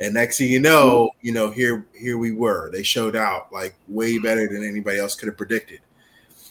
And 0.00 0.14
next 0.14 0.38
thing 0.38 0.50
you 0.50 0.60
know, 0.60 1.10
you 1.22 1.32
know, 1.32 1.50
here 1.50 1.86
here 1.96 2.18
we 2.18 2.32
were. 2.32 2.70
They 2.70 2.82
showed 2.82 3.16
out 3.16 3.52
like 3.52 3.74
way 3.86 4.18
better 4.18 4.48
than 4.48 4.64
anybody 4.64 4.98
else 4.98 5.14
could 5.14 5.28
have 5.28 5.36
predicted. 5.36 5.80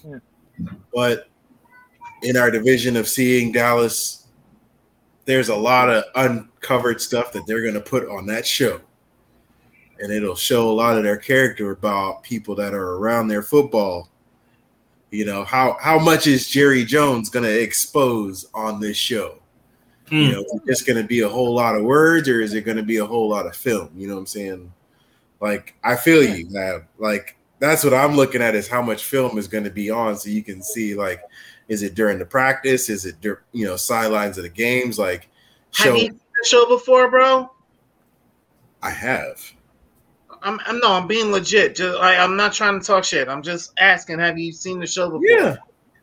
Yeah. 0.05 0.19
But 0.93 1.29
in 2.23 2.35
our 2.35 2.49
division 2.49 2.95
of 2.95 3.07
seeing 3.07 3.51
Dallas, 3.51 4.27
there's 5.25 5.49
a 5.49 5.55
lot 5.55 5.89
of 5.89 6.05
uncovered 6.15 7.01
stuff 7.01 7.33
that 7.33 7.45
they're 7.47 7.65
gonna 7.65 7.81
put 7.81 8.07
on 8.09 8.25
that 8.27 8.47
show. 8.47 8.81
And 9.99 10.11
it'll 10.11 10.35
show 10.35 10.69
a 10.69 10.71
lot 10.71 10.97
of 10.97 11.03
their 11.03 11.17
character 11.17 11.71
about 11.71 12.23
people 12.23 12.55
that 12.55 12.73
are 12.73 12.95
around 12.95 13.27
their 13.27 13.43
football. 13.43 14.09
You 15.11 15.25
know, 15.25 15.43
how 15.43 15.77
how 15.79 15.99
much 15.99 16.27
is 16.27 16.49
Jerry 16.49 16.83
Jones 16.83 17.29
gonna 17.29 17.47
expose 17.47 18.45
on 18.53 18.79
this 18.79 18.97
show? 18.97 19.39
You 20.09 20.25
hmm. 20.25 20.31
know, 20.31 20.39
is 20.41 20.53
it 20.53 20.65
just 20.65 20.87
going 20.87 21.01
to 21.01 21.07
be 21.07 21.21
a 21.21 21.29
whole 21.29 21.53
lot 21.53 21.75
of 21.75 21.83
words, 21.83 22.29
or 22.29 22.39
is 22.41 22.53
it 22.53 22.61
going 22.61 22.77
to 22.77 22.83
be 22.83 22.97
a 22.97 23.05
whole 23.05 23.29
lot 23.29 23.45
of 23.45 23.55
film? 23.55 23.89
You 23.95 24.07
know 24.07 24.13
what 24.13 24.21
I'm 24.21 24.27
saying? 24.27 24.71
Like, 25.41 25.75
I 25.83 25.95
feel 25.95 26.23
you, 26.23 26.47
Lab. 26.49 26.85
Like, 26.97 27.37
that's 27.59 27.83
what 27.83 27.93
I'm 27.93 28.15
looking 28.15 28.41
at 28.41 28.55
is 28.55 28.67
how 28.67 28.81
much 28.81 29.03
film 29.03 29.37
is 29.37 29.47
going 29.47 29.65
to 29.65 29.69
be 29.69 29.89
on, 29.89 30.15
so 30.17 30.29
you 30.29 30.43
can 30.43 30.61
see 30.61 30.95
like, 30.95 31.21
is 31.67 31.83
it 31.83 31.95
during 31.95 32.19
the 32.19 32.25
practice? 32.25 32.89
Is 32.89 33.05
it 33.05 33.19
dur- 33.19 33.43
you 33.51 33.65
know 33.65 33.75
sidelines 33.75 34.37
of 34.37 34.43
the 34.43 34.49
games? 34.49 34.97
Like, 34.97 35.27
Have 35.73 35.87
show 35.87 35.93
you 35.95 35.99
seen 35.99 36.19
the 36.41 36.47
show 36.47 36.67
before, 36.67 37.09
bro? 37.09 37.51
I 38.81 38.91
have. 38.91 39.41
I'm, 40.41 40.59
I'm 40.65 40.79
no, 40.79 40.93
I'm 40.93 41.07
being 41.07 41.31
legit. 41.31 41.75
Just 41.75 41.99
I, 41.99 42.17
I'm 42.17 42.35
not 42.35 42.53
trying 42.53 42.79
to 42.79 42.85
talk 42.85 43.03
shit. 43.03 43.27
I'm 43.27 43.41
just 43.43 43.73
asking. 43.79 44.19
Have 44.19 44.37
you 44.37 44.51
seen 44.51 44.79
the 44.79 44.87
show 44.87 45.09
before? 45.09 45.21
Yeah, 45.25 45.57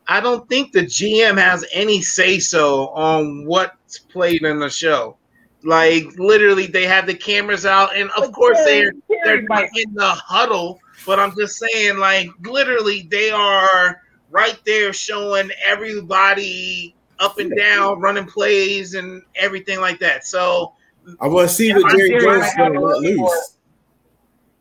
I 0.07 0.19
don't 0.19 0.47
think 0.49 0.71
the 0.71 0.83
GM 0.83 1.37
has 1.37 1.65
any 1.71 2.01
say 2.01 2.39
so 2.39 2.89
on 2.89 3.45
what's 3.45 3.99
played 3.99 4.43
in 4.43 4.59
the 4.59 4.69
show. 4.69 5.17
Like 5.63 6.05
literally, 6.17 6.67
they 6.67 6.85
have 6.85 7.07
the 7.07 7.15
cameras 7.15 7.65
out, 7.65 7.95
and 7.95 8.11
of 8.11 8.31
course 8.31 8.59
they're 8.65 8.93
they're 9.23 9.41
not 9.43 9.69
in 9.75 9.93
the 9.93 10.09
huddle. 10.09 10.79
But 11.05 11.19
I'm 11.19 11.35
just 11.35 11.57
saying, 11.57 11.97
like 11.97 12.29
literally, 12.41 13.07
they 13.09 13.31
are 13.31 14.01
right 14.29 14.59
there 14.65 14.93
showing 14.93 15.49
everybody 15.63 16.95
up 17.19 17.39
and 17.39 17.55
down, 17.55 17.99
running 17.99 18.25
plays 18.25 18.93
and 18.93 19.21
everything 19.35 19.79
like 19.79 19.99
that. 19.99 20.25
So 20.27 20.73
I 21.19 21.27
want 21.27 21.49
to 21.49 21.55
see 21.55 21.73
what 21.73 21.91
I'm 21.91 21.97
Jerry. 21.97 22.19
Jones 22.19 22.45
is 22.45 22.53
going 22.55 22.73
to 22.73 22.79
let 22.79 22.97
little 22.99 23.17
more- 23.17 23.29
loose. 23.29 23.51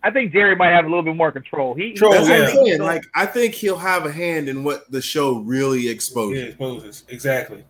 I 0.05 0.11
think 0.11 0.33
Jerry 0.33 0.55
might 0.55 0.71
have 0.71 0.85
a 0.85 0.89
little 0.89 1.03
bit 1.03 1.17
more 1.17 1.33
control. 1.33 1.75
He, 1.75 1.93
Control, 1.93 2.13
That's 2.13 2.29
what 2.29 2.37
I'm 2.37 2.43
yeah. 2.43 2.65
saying. 2.73 2.83
Like, 2.83 3.05
I 3.15 3.25
think 3.25 3.55
he'll 3.55 3.79
have 3.79 4.05
a 4.05 4.13
hand 4.13 4.51
in 4.51 4.63
what 4.63 4.91
the 4.91 5.01
show 5.01 5.39
really 5.39 5.89
exposes. 5.89 6.43
Yeah, 6.43 6.49
exposes. 6.49 6.85
exposes 6.85 7.05
exactly. 7.09 7.57
Good 7.57 7.65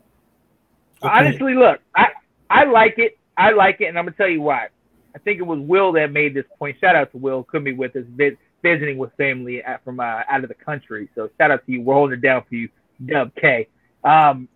point. 1.02 1.14
honestly, 1.14 1.54
look, 1.54 1.80
I 1.94 2.08
I 2.50 2.64
like 2.64 2.98
it. 2.98 3.16
I 3.36 3.52
like 3.52 3.80
it, 3.80 3.84
and 3.86 3.96
I'm 3.96 4.04
gonna 4.04 4.16
tell 4.16 4.28
you 4.28 4.42
why. 4.42 4.66
I 5.14 5.18
think 5.20 5.38
it 5.38 5.44
was 5.44 5.60
Will 5.60 5.92
that 5.92 6.10
made 6.10 6.34
this 6.34 6.44
point. 6.58 6.76
Shout 6.80 6.96
out 6.96 7.12
to 7.12 7.18
Will, 7.18 7.44
could 7.44 7.62
be 7.62 7.72
with 7.72 7.94
us 7.94 8.04
vi- 8.08 8.36
visiting 8.64 8.98
with 8.98 9.12
family 9.16 9.62
at, 9.62 9.84
from 9.84 10.00
uh, 10.00 10.22
out 10.28 10.42
of 10.42 10.48
the 10.48 10.54
country. 10.54 11.08
So 11.14 11.30
shout 11.38 11.52
out 11.52 11.64
to 11.66 11.72
you. 11.72 11.82
We're 11.82 11.94
holding 11.94 12.18
it 12.18 12.22
down 12.22 12.42
for 12.48 12.56
you, 12.56 12.68
Dub 13.06 13.32
K. 13.36 13.68
Um, 14.02 14.48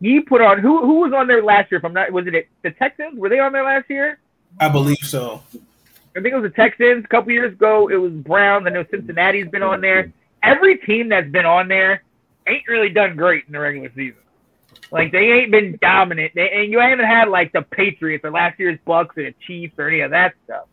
he 0.00 0.18
put 0.20 0.40
on 0.40 0.58
who 0.58 0.80
who 0.84 1.00
was 1.00 1.12
on 1.12 1.28
there 1.28 1.44
last 1.44 1.70
year? 1.70 1.78
If 1.78 1.84
I'm 1.84 1.92
not, 1.92 2.10
was 2.10 2.26
it 2.26 2.48
the 2.62 2.72
Texans? 2.72 3.16
Were 3.16 3.28
they 3.28 3.38
on 3.38 3.52
there 3.52 3.64
last 3.64 3.88
year? 3.88 4.18
I 4.58 4.68
believe 4.68 4.98
so. 5.02 5.42
I 6.16 6.22
think 6.22 6.32
it 6.32 6.40
was 6.40 6.50
the 6.50 6.56
Texans. 6.56 7.04
A 7.04 7.08
couple 7.08 7.32
years 7.32 7.52
ago, 7.52 7.88
it 7.88 7.96
was 7.96 8.12
Browns. 8.12 8.66
I 8.66 8.70
know 8.70 8.84
Cincinnati's 8.90 9.48
been 9.48 9.62
on 9.62 9.80
there. 9.80 10.12
Every 10.42 10.78
team 10.78 11.10
that's 11.10 11.30
been 11.30 11.44
on 11.44 11.68
there 11.68 12.02
ain't 12.48 12.66
really 12.68 12.88
done 12.88 13.16
great 13.16 13.44
in 13.46 13.52
the 13.52 13.60
regular 13.60 13.90
season. 13.94 14.20
Like 14.90 15.12
they 15.12 15.32
ain't 15.32 15.50
been 15.50 15.78
dominant, 15.82 16.32
they, 16.34 16.50
and 16.50 16.70
you 16.70 16.78
haven't 16.78 17.04
had 17.04 17.28
like 17.28 17.52
the 17.52 17.62
Patriots 17.62 18.24
or 18.24 18.30
last 18.30 18.58
year's 18.58 18.78
Bucs 18.86 19.16
or 19.16 19.24
the 19.24 19.34
Chiefs 19.46 19.74
or 19.78 19.88
any 19.88 20.00
of 20.00 20.12
that 20.12 20.34
stuff. 20.44 20.66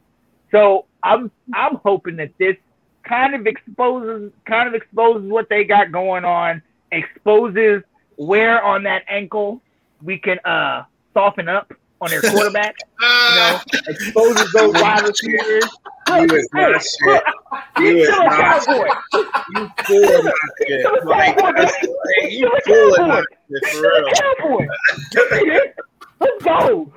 So 0.52 0.86
I'm 1.02 1.32
I'm 1.54 1.76
hoping 1.78 2.18
that 2.18 2.32
this 2.38 2.56
kind 3.04 3.34
of 3.34 3.48
exposes 3.48 4.32
kind 4.46 4.68
of 4.68 4.76
exposes 4.76 5.30
what 5.30 5.50
they 5.50 5.64
got 5.64 5.92
going 5.92 6.26
on, 6.26 6.62
exposes 6.92 7.82
where 8.16 8.64
on 8.64 8.84
that 8.84 9.04
ankle 9.08 9.62
we 10.02 10.20
can 10.20 10.38
uh 10.46 10.84
soften 11.14 11.50
up 11.50 11.74
on 12.04 12.10
their 12.10 12.22
quarterback. 12.22 12.76
You 13.04 13.36
know, 13.36 13.60
exposes 13.88 14.54
those 14.54 14.74
wide 14.82 15.04
receivers. 15.04 15.64
You 16.08 16.24
is 16.24 16.50
Hey, 16.54 16.72
not 16.72 16.82
shit. 16.82 17.24
You 17.78 17.86
You 17.88 18.00
is 18.00 18.10
not 18.10 18.66
cowboy. 18.66 18.88
You 19.56 19.70
full 19.86 20.16
of 20.16 20.24
that 20.24 20.50
shit. 20.68 21.06
Like, 21.06 21.42
like, 21.42 22.32
you 22.32 22.48
of 22.48 22.64
that 22.64 23.26
shit 23.50 23.66
for 23.72 23.82
real. 23.82 24.10
Cowboy. 24.14 24.68
Let's 26.20 26.44
go. 26.44 26.94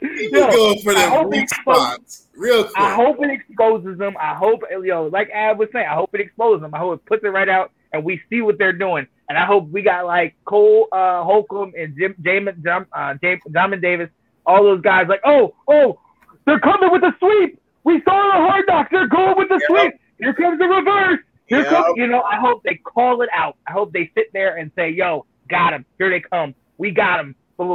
You 0.00 0.30
Yo, 0.32 0.50
going 0.50 0.82
for 0.82 0.92
I 0.96 1.10
them 1.10 1.30
weak 1.30 1.48
spots 1.48 2.26
real 2.36 2.64
quick. 2.64 2.76
I 2.76 2.94
hope 2.94 3.22
it 3.22 3.30
exposes 3.30 3.98
them. 3.98 4.16
I 4.20 4.34
hope, 4.34 4.62
yo, 4.82 5.06
like 5.06 5.30
Ab 5.30 5.58
was 5.58 5.68
saying, 5.72 5.86
I 5.86 5.94
hope 5.94 6.10
it 6.14 6.20
exposes 6.20 6.62
them. 6.62 6.74
I 6.74 6.78
hope 6.78 7.00
it 7.00 7.06
puts 7.06 7.24
it 7.24 7.28
right 7.28 7.48
out 7.48 7.70
and 7.92 8.04
we 8.04 8.20
see 8.28 8.40
what 8.40 8.58
they're 8.58 8.72
doing. 8.72 9.06
And 9.30 9.38
I 9.38 9.46
hope 9.46 9.68
we 9.68 9.82
got 9.82 10.06
like 10.06 10.34
Cole 10.44 10.88
uh, 10.90 11.22
Holcomb 11.22 11.72
and 11.78 11.96
Jim, 11.96 12.16
Jamin, 12.20 12.64
Jam, 12.64 12.84
uh, 12.92 13.14
Jam, 13.22 13.38
Jamin 13.48 13.80
Davis, 13.80 14.08
all 14.44 14.64
those 14.64 14.80
guys 14.80 15.06
like, 15.08 15.20
oh, 15.24 15.54
oh, 15.68 16.00
they're 16.46 16.58
coming 16.58 16.90
with 16.90 17.02
the 17.02 17.12
sweep. 17.20 17.56
We 17.84 18.02
saw 18.02 18.26
the 18.26 18.32
hard 18.32 18.64
knocks. 18.66 18.88
They're 18.90 19.06
going 19.06 19.36
with 19.38 19.48
the 19.48 19.60
Yep. 19.60 19.62
sweep. 19.68 19.94
Here 20.18 20.34
comes 20.34 20.58
the 20.58 20.64
reverse. 20.66 21.20
Here 21.46 21.60
Yep. 21.60 21.68
comes, 21.68 21.96
you 21.96 22.08
know, 22.08 22.22
I 22.22 22.40
hope 22.40 22.64
they 22.64 22.74
call 22.74 23.22
it 23.22 23.28
out. 23.32 23.56
I 23.68 23.70
hope 23.70 23.92
they 23.92 24.10
sit 24.16 24.32
there 24.32 24.56
and 24.56 24.72
say, 24.74 24.90
yo, 24.90 25.26
got 25.48 25.74
him. 25.74 25.86
Here 25.98 26.10
they 26.10 26.18
come. 26.20 26.52
We 26.76 26.90
got 26.90 27.20
him. 27.20 27.36
You 27.60 27.66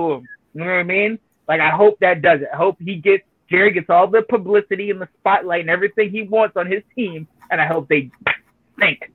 know 0.55 0.65
what 0.65 0.71
I 0.71 0.83
mean? 0.83 1.19
Like, 1.47 1.61
I 1.61 1.69
hope 1.69 1.97
that 2.01 2.21
does 2.21 2.41
it. 2.41 2.49
I 2.53 2.57
hope 2.57 2.75
he 2.81 2.97
gets, 2.97 3.23
Jerry 3.49 3.71
gets 3.71 3.89
all 3.89 4.07
the 4.07 4.23
publicity 4.23 4.91
and 4.91 4.99
the 4.99 5.07
spotlight 5.19 5.61
and 5.61 5.69
everything 5.69 6.09
he 6.09 6.23
wants 6.23 6.57
on 6.57 6.69
his 6.69 6.83
team. 6.95 7.29
And 7.49 7.61
I 7.61 7.65
hope 7.65 7.87
they 7.87 8.11
sink 8.77 9.09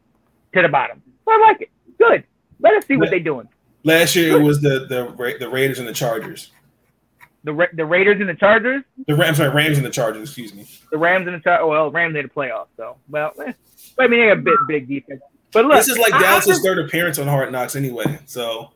to 0.55 0.63
the 0.63 0.69
bottom. 0.71 1.03
So 1.27 1.33
I 1.33 1.39
like 1.39 1.61
it. 1.61 1.69
Good. 1.99 2.25
Let 2.61 2.75
us 2.75 2.87
see 2.87 2.97
what 2.97 3.11
they're 3.11 3.21
doing. 3.21 3.49
Last 3.85 4.15
year 4.17 4.37
it 4.37 4.43
was 4.43 4.61
the 4.61 4.87
the 4.89 5.37
the 5.39 5.49
Raiders 5.49 5.79
and 5.79 5.89
the 5.89 5.93
Chargers. 5.93 6.53
The, 7.43 7.55
Ra- 7.55 7.67
the 7.73 7.87
Raiders 7.87 8.21
and 8.21 8.29
the 8.29 8.35
Chargers, 8.35 8.83
The 9.07 9.15
Rams, 9.17 9.39
sorry, 9.39 9.49
Rams 9.49 9.79
and 9.79 9.87
the 9.87 9.91
Chargers. 9.91 10.29
Excuse 10.29 10.53
me. 10.55 10.67
the 10.93 10.99
Rams 10.99 11.27
and 11.27 11.35
the 11.37 11.41
Chargers. 11.41 11.67
Well, 11.67 11.91
Rams 11.91 12.13
made 12.13 12.27
the 12.27 12.29
playoffs, 12.29 12.67
So, 12.77 12.99
well, 13.09 13.33
eh. 13.47 13.53
I 13.99 14.07
mean, 14.09 14.21
they 14.21 14.27
have 14.27 14.41
a 14.41 14.43
bit 14.43 14.55
big 14.69 14.87
defense. 14.89 15.23
But 15.51 15.65
look, 15.65 15.79
this 15.79 15.89
is 15.89 15.97
like 15.97 16.13
I- 16.13 16.19
I 16.19 16.23
Dallas's 16.23 16.49
just- 16.49 16.63
third 16.63 16.79
appearance 16.79 17.19
on 17.19 17.27
Hard 17.29 17.51
Knocks 17.51 17.77
anyway. 17.77 18.19
So 18.27 18.73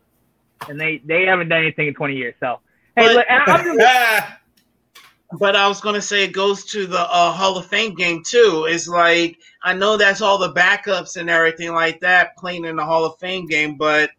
and 0.67 0.81
they 0.81 1.03
they 1.05 1.27
haven't 1.27 1.51
done 1.51 1.61
anything 1.61 1.89
in 1.89 1.95
20 1.95 2.17
years. 2.17 2.35
So 2.41 2.61
hey, 2.97 3.07
But- 3.09 3.15
look, 3.17 3.27
I'm 3.29 3.65
just, 3.77 4.25
But 5.39 5.57
I 5.57 5.67
was 5.69 5.81
gonna 5.81 6.01
say 6.03 6.25
it 6.25 6.33
goes 6.33 6.65
to 6.67 6.87
the 6.87 7.01
uh, 7.01 7.33
Hall 7.33 7.59
of 7.59 7.67
Fame 7.67 7.95
game 7.95 8.23
too. 8.25 8.67
It's 8.69 8.87
like 8.89 9.37
I 9.65 9.73
know 9.73 9.97
that's 9.97 10.21
all 10.21 10.37
the 10.39 10.53
backups 10.53 11.17
and 11.17 11.29
everything 11.31 11.73
like 11.73 11.99
that 12.01 12.37
playing 12.37 12.67
in 12.67 12.77
the 12.77 12.85
Hall 12.85 13.05
of 13.05 13.19
Fame 13.19 13.47
game, 13.47 13.77
but 13.77 14.11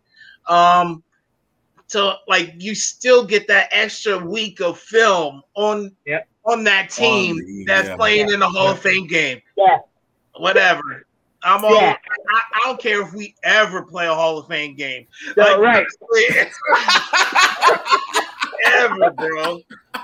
um, 0.48 1.04
so 1.88 2.16
like 2.28 2.54
you 2.58 2.74
still 2.76 3.24
get 3.26 3.48
that 3.48 3.70
extra 3.72 4.18
week 4.18 4.60
of 4.60 4.78
film 4.80 5.44
on 5.54 5.96
Yep. 6.06 6.28
on 6.46 6.64
that 6.64 6.90
team 6.90 7.38
the- 7.38 7.64
that's 7.68 7.88
yeah. 7.90 7.96
playing 7.96 8.32
in 8.32 8.40
the 8.40 8.50
Hall 8.50 8.70
of 8.70 8.80
Fame 8.80 9.06
game. 9.08 9.40
Yeah. 9.56 9.78
Whatever. 10.38 11.06
I'm 11.44 11.64
all. 11.64 11.76
Yeah. 11.76 11.96
I, 12.32 12.42
I 12.56 12.60
don't 12.66 12.80
care 12.82 13.02
if 13.04 13.14
we 13.14 13.36
ever 13.44 13.84
play 13.84 14.08
a 14.08 14.14
Hall 14.16 14.40
of 14.40 14.48
Fame 14.48 14.76
game. 14.76 15.06
so, 15.36 15.62
right. 15.62 15.86
ever, 18.66 19.12
bro. 19.12 19.60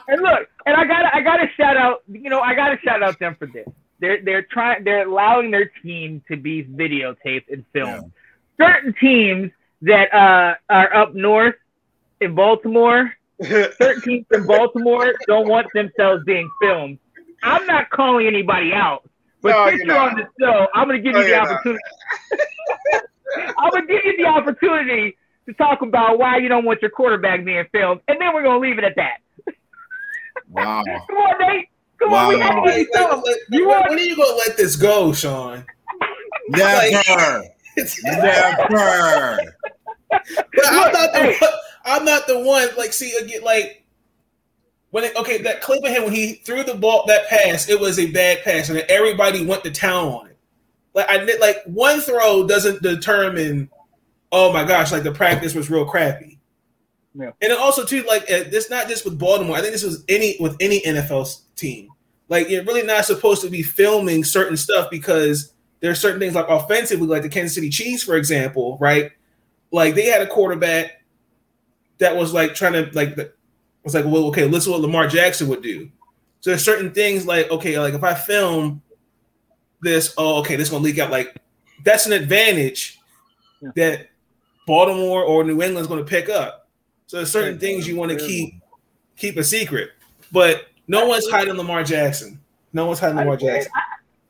And 0.07 0.21
look, 0.21 0.47
and 0.67 0.75
I 0.75 0.85
got 0.85 1.01
to 1.01 1.15
I 1.15 1.21
got 1.21 1.37
to 1.37 1.47
shout 1.57 1.77
out. 1.77 2.03
You 2.07 2.29
know, 2.29 2.41
I 2.41 2.53
got 2.53 2.69
to 2.69 2.77
shout 2.81 3.01
out 3.01 3.17
them 3.17 3.35
for 3.39 3.47
this. 3.47 3.67
They're 4.01 4.21
they're 4.21 4.41
trying. 4.41 4.83
They're 4.83 5.07
allowing 5.07 5.51
their 5.51 5.71
team 5.83 6.21
to 6.27 6.35
be 6.35 6.63
videotaped 6.63 7.45
and 7.51 7.63
filmed. 7.71 8.11
Certain 8.59 8.93
teams 8.99 9.51
that 9.83 10.13
uh, 10.13 10.55
are 10.69 10.93
up 10.93 11.13
north 11.13 11.55
in 12.19 12.35
Baltimore, 12.35 13.13
certain 13.43 14.01
teams 14.01 14.25
in 14.33 14.45
Baltimore 14.45 15.13
don't 15.27 15.47
want 15.47 15.67
themselves 15.73 16.23
being 16.25 16.49
filmed. 16.61 16.97
I'm 17.43 17.65
not 17.67 17.89
calling 17.91 18.27
anybody 18.27 18.73
out, 18.73 19.07
but 19.41 19.49
No, 19.49 19.69
since 19.69 19.83
you're 19.83 19.97
on 19.97 20.15
the 20.15 20.27
show, 20.39 20.67
I'm 20.73 20.87
going 20.87 21.01
to 21.01 21.03
give 21.03 21.13
No, 21.13 21.21
you 21.21 21.27
the 21.27 21.39
opportunity. 21.39 21.83
I'm 23.57 23.71
to 23.71 23.87
give 23.87 24.05
you 24.05 24.17
the 24.17 24.25
opportunity 24.25 25.17
to 25.47 25.53
talk 25.53 25.81
about 25.81 26.19
why 26.19 26.37
you 26.37 26.49
don't 26.49 26.65
want 26.65 26.81
your 26.81 26.91
quarterback 26.91 27.45
being 27.45 27.65
filmed, 27.71 28.01
and 28.07 28.19
then 28.19 28.33
we're 28.33 28.43
going 28.43 28.61
to 28.61 28.67
leave 28.67 28.77
it 28.77 28.83
at 28.83 28.95
that. 28.95 29.21
Wow. 30.49 30.83
Come 31.07 31.17
on, 31.17 31.39
Nate. 31.39 31.69
Come 32.01 32.11
what 32.11 32.29
we 32.29 32.35
Wow. 32.37 32.41
had 32.41 32.53
to 32.55 32.61
Like, 32.79 32.87
tell 32.93 33.17
like, 33.25 33.35
You 33.49 33.67
when, 33.67 33.77
want 33.77 33.89
when 33.89 33.99
are 33.99 34.01
you 34.01 34.15
gonna 34.15 34.35
let 34.37 34.57
this 34.57 34.75
go, 34.75 35.13
Sean? 35.13 35.65
Never. 36.49 37.41
Never. 38.69 39.39
But 40.09 40.65
I'm 40.67 40.91
not 40.93 41.13
the 41.13 41.37
one, 41.41 41.51
I'm 41.85 42.05
not 42.05 42.27
the 42.27 42.39
one. 42.39 42.67
Like, 42.77 42.93
see 42.93 43.15
again, 43.21 43.43
like 43.43 43.83
when 44.91 45.05
it, 45.05 45.15
okay, 45.15 45.37
that 45.43 45.61
clip 45.61 45.83
of 45.83 45.89
him 45.89 46.03
when 46.03 46.13
he 46.13 46.33
threw 46.33 46.63
the 46.63 46.75
ball 46.75 47.05
that 47.07 47.27
pass, 47.29 47.69
it 47.69 47.79
was 47.79 47.97
a 47.97 48.11
bad 48.11 48.43
pass, 48.43 48.69
and 48.69 48.77
everybody 48.89 49.45
went 49.45 49.63
to 49.63 49.71
town 49.71 50.07
on 50.09 50.27
it. 50.27 50.37
Like 50.93 51.09
I 51.09 51.19
did- 51.23 51.39
like 51.39 51.57
one 51.65 52.01
throw 52.01 52.45
doesn't 52.47 52.81
determine. 52.81 53.69
Oh 54.33 54.51
my 54.51 54.63
gosh! 54.65 54.91
Like 54.91 55.03
the 55.03 55.11
practice 55.11 55.53
was 55.55 55.69
real 55.69 55.85
crappy. 55.85 56.39
Yeah. 57.13 57.31
And 57.41 57.51
then 57.51 57.57
also 57.59 57.85
too, 57.85 58.03
like 58.03 58.23
uh, 58.23 58.47
it's 58.51 58.69
not 58.69 58.87
just 58.89 59.03
with 59.05 59.17
Baltimore. 59.19 59.55
I 59.57 59.61
think 59.61 59.71
this 59.73 59.83
was 59.83 60.03
any 60.09 60.35
with 60.39 60.55
any 60.59 60.81
NFL 60.81 61.21
s- 61.21 61.43
team. 61.61 61.89
Like 62.27 62.49
you're 62.49 62.63
really 62.63 62.83
not 62.83 63.05
supposed 63.05 63.41
to 63.43 63.49
be 63.49 63.61
filming 63.63 64.23
certain 64.23 64.57
stuff 64.57 64.89
because 64.89 65.53
there 65.79 65.91
are 65.91 65.95
certain 65.95 66.19
things 66.19 66.35
like 66.35 66.47
offensively, 66.49 67.07
like 67.07 67.23
the 67.23 67.29
Kansas 67.29 67.55
City 67.55 67.69
Chiefs, 67.69 68.03
for 68.03 68.15
example, 68.15 68.77
right? 68.79 69.11
Like 69.71 69.95
they 69.95 70.05
had 70.05 70.21
a 70.21 70.27
quarterback 70.27 71.03
that 71.99 72.15
was 72.15 72.33
like 72.33 72.53
trying 72.55 72.73
to 72.73 72.89
like 72.93 73.15
was 73.83 73.93
like, 73.95 74.05
well, 74.05 74.25
okay, 74.27 74.45
listen 74.45 74.71
what 74.71 74.81
Lamar 74.81 75.07
Jackson 75.07 75.47
would 75.47 75.61
do. 75.61 75.89
So 76.41 76.49
there's 76.51 76.63
certain 76.65 76.91
things 76.91 77.25
like, 77.25 77.49
okay, 77.51 77.79
like 77.79 77.93
if 77.93 78.03
I 78.03 78.13
film 78.13 78.81
this, 79.81 80.13
oh, 80.17 80.39
okay, 80.39 80.55
this 80.55 80.69
gonna 80.69 80.83
leak 80.83 80.99
out. 80.99 81.11
Like 81.11 81.35
that's 81.83 82.05
an 82.05 82.13
advantage 82.13 82.99
Yeah. 83.61 83.69
that 83.75 84.07
Baltimore 84.67 85.23
or 85.23 85.43
New 85.43 85.61
England's 85.61 85.87
gonna 85.87 86.03
pick 86.03 86.29
up. 86.29 86.69
So 87.07 87.17
there's 87.17 87.31
certain 87.31 87.59
things 87.59 87.87
you 87.87 87.95
want 87.95 88.11
to 88.11 88.17
keep 88.17 88.55
keep 89.17 89.37
a 89.37 89.43
secret. 89.43 89.91
But 90.31 90.67
no 90.91 91.07
one's 91.07 91.29
hiding 91.29 91.55
Lamar 91.55 91.83
Jackson. 91.83 92.39
No 92.73 92.85
one's 92.85 92.99
hiding 92.99 93.17
Lamar 93.17 93.37
Jackson. 93.37 93.71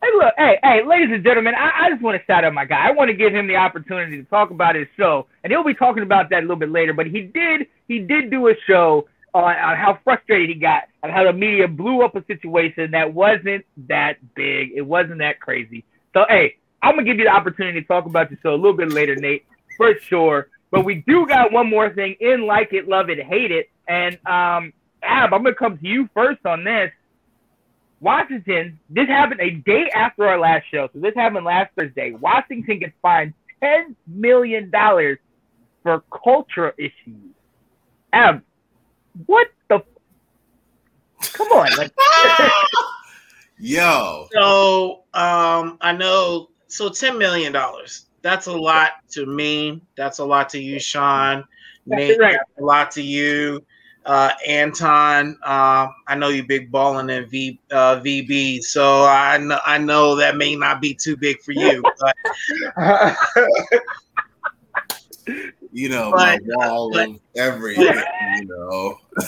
Hey, 0.02 0.10
look, 0.16 0.34
hey, 0.38 0.60
hey, 0.64 0.84
ladies 0.84 1.10
and 1.12 1.24
gentlemen, 1.24 1.54
I, 1.56 1.86
I 1.86 1.90
just 1.92 2.02
want 2.02 2.20
to 2.20 2.26
shout 2.26 2.44
out 2.44 2.54
my 2.54 2.66
guy. 2.66 2.88
I 2.88 2.92
want 2.92 3.10
to 3.10 3.14
give 3.16 3.34
him 3.34 3.48
the 3.48 3.56
opportunity 3.56 4.18
to 4.18 4.24
talk 4.30 4.50
about 4.52 4.76
his 4.76 4.88
show, 4.98 5.28
and 5.44 5.52
he'll 5.52 5.64
be 5.64 5.74
talking 5.74 6.04
about 6.04 6.30
that 6.30 6.40
a 6.40 6.42
little 6.42 6.56
bit 6.56 6.72
later. 6.72 6.94
But 6.94 7.08
he 7.08 7.22
did, 7.22 7.68
he 7.88 8.00
did 8.00 8.32
do 8.32 8.48
a 8.48 8.56
show 8.68 9.08
on, 9.34 9.44
on 9.44 9.76
how 9.76 10.00
frustrated 10.04 10.50
he 10.50 10.56
got 10.56 10.84
and 11.04 11.12
how 11.12 11.24
the 11.24 11.34
media 11.34 11.68
blew 11.68 12.04
up 12.04 12.16
a 12.16 12.26
situation 12.26 12.92
that 12.92 13.14
wasn't 13.14 13.66
that 13.88 14.18
big. 14.36 14.72
It 14.76 14.82
wasn't 14.82 15.20
that 15.20 15.40
crazy. 15.40 15.84
So, 16.14 16.26
hey, 16.30 16.58
I'm 16.82 16.96
gonna 16.96 17.06
give 17.06 17.18
you 17.18 17.26
the 17.26 17.32
opportunity 17.32 17.82
to 17.82 17.88
talk 17.88 18.06
about 18.06 18.30
your 18.30 18.40
show 18.42 18.54
a 18.54 18.56
little 18.56 18.74
bit 18.74 18.92
later, 18.92 19.16
Nate, 19.16 19.46
for 19.78 19.94
sure. 20.00 20.48
But 20.72 20.86
we 20.86 21.04
do 21.08 21.28
got 21.28 21.52
one 21.52 21.70
more 21.70 21.90
thing 21.90 22.16
in 22.20 22.46
like 22.48 22.74
it, 22.74 22.88
love 22.88 23.10
it, 23.10 23.22
hate 23.22 23.52
it, 23.52 23.70
and 23.88 24.18
um, 24.26 24.74
Ab, 25.04 25.34
I'm 25.34 25.44
gonna 25.44 25.56
come 25.56 25.78
to 25.78 25.88
you 25.88 26.10
first 26.14 26.46
on 26.46 26.64
this. 26.64 26.92
Washington, 28.00 28.80
this 28.90 29.08
happened 29.08 29.42
a 29.42 29.52
day 29.52 29.90
after 29.94 30.28
our 30.28 30.40
last 30.40 30.66
show. 30.72 30.90
So 30.94 31.00
this 31.00 31.14
happened 31.16 31.46
last 31.46 31.72
Thursday. 31.78 32.14
Washington 32.14 32.80
gets 32.80 32.94
fined 33.02 33.34
$10 33.62 33.96
million 34.08 34.72
for 35.84 36.04
cultural 36.24 36.72
issues. 36.78 37.36
Ab, 38.12 38.42
what 39.28 39.48
the? 39.70 39.76
f- 39.76 41.34
Come 41.34 41.48
on. 41.52 41.78
Like, 41.78 41.92
Yo. 43.60 44.28
So 44.32 45.04
um, 45.14 45.78
I 45.82 45.94
know. 45.98 46.50
So 46.68 46.90
ten 46.90 47.18
million 47.18 47.54
dollars. 47.54 48.08
That's 48.24 48.48
a 48.48 48.54
lot 48.54 48.92
to 49.12 49.26
me. 49.26 49.82
That's 49.96 50.20
a 50.20 50.26
lot 50.26 50.50
to 50.50 50.60
you, 50.60 50.80
Sean. 50.80 51.44
Nate, 51.86 52.20
right. 52.20 52.34
that's 52.34 52.60
a 52.60 52.64
lot 52.64 52.92
to 52.92 53.02
you, 53.02 53.64
uh, 54.06 54.32
Anton. 54.48 55.38
Uh, 55.44 55.88
I 56.08 56.16
know 56.16 56.30
you 56.30 56.44
big 56.46 56.72
balling 56.72 57.10
in 57.10 57.28
V 57.30 57.60
uh, 57.72 58.00
VB, 58.00 58.62
so 58.62 59.06
I 59.06 59.38
know 59.38 59.60
I 59.66 59.78
know 59.78 60.16
that 60.16 60.38
may 60.38 60.56
not 60.56 60.82
be 60.82 60.94
too 60.94 61.16
big 61.18 61.40
for 61.42 61.52
you, 61.52 61.84
but 62.00 63.18
You 65.74 65.88
know, 65.88 66.12
my 66.12 66.38
wall 66.44 66.92
but- 66.92 67.04
and 67.08 67.20
everything, 67.38 68.04
you 68.36 68.46
know. 68.46 68.98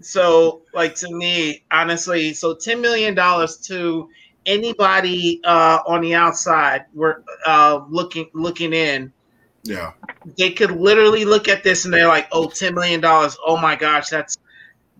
so 0.00 0.62
like 0.74 0.94
to 0.94 1.10
me 1.14 1.62
honestly 1.70 2.32
so 2.32 2.54
10 2.54 2.80
million 2.80 3.14
dollars 3.14 3.56
to 3.58 4.08
anybody 4.50 5.40
uh 5.44 5.78
on 5.86 6.00
the 6.00 6.14
outside 6.14 6.84
we're 6.92 7.22
uh 7.46 7.80
looking 7.88 8.28
looking 8.34 8.72
in. 8.72 9.12
Yeah. 9.62 9.92
they 10.38 10.52
could 10.52 10.70
literally 10.70 11.26
look 11.26 11.46
at 11.46 11.62
this 11.62 11.84
and 11.84 11.92
they're 11.92 12.08
like 12.08 12.28
oh 12.32 12.48
10 12.48 12.74
million 12.74 13.00
dollars. 13.00 13.36
Oh 13.44 13.56
my 13.56 13.76
gosh 13.76 14.08
that's 14.08 14.38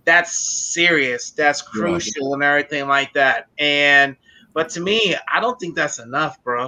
that's 0.04 0.32
serious. 0.72 1.30
That's 1.30 1.62
crucial 1.62 2.34
and 2.34 2.42
everything 2.42 2.86
like 2.86 3.12
that. 3.14 3.46
And 3.58 4.16
but 4.52 4.68
to 4.70 4.80
me 4.80 5.14
i 5.32 5.40
don't 5.40 5.58
think 5.58 5.74
that's 5.74 5.98
enough 5.98 6.42
bro. 6.44 6.66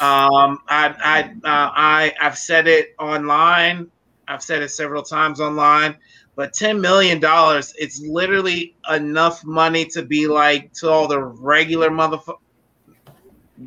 Um 0.00 0.58
i 0.68 0.94
i 1.04 1.22
uh, 1.44 1.70
i 1.74 2.14
i've 2.20 2.38
said 2.38 2.66
it 2.66 2.94
online. 2.98 3.90
I've 4.26 4.42
said 4.42 4.62
it 4.62 4.70
several 4.70 5.02
times 5.02 5.40
online 5.40 5.98
but 6.36 6.52
10 6.52 6.80
million 6.80 7.20
dollars 7.20 7.74
it's 7.78 8.00
literally 8.00 8.74
enough 8.90 9.44
money 9.44 9.84
to 9.84 10.02
be 10.02 10.26
like 10.26 10.72
to 10.72 10.88
all 10.90 11.06
the 11.08 11.18
regular 11.22 11.90
motherfuckers 11.90 12.38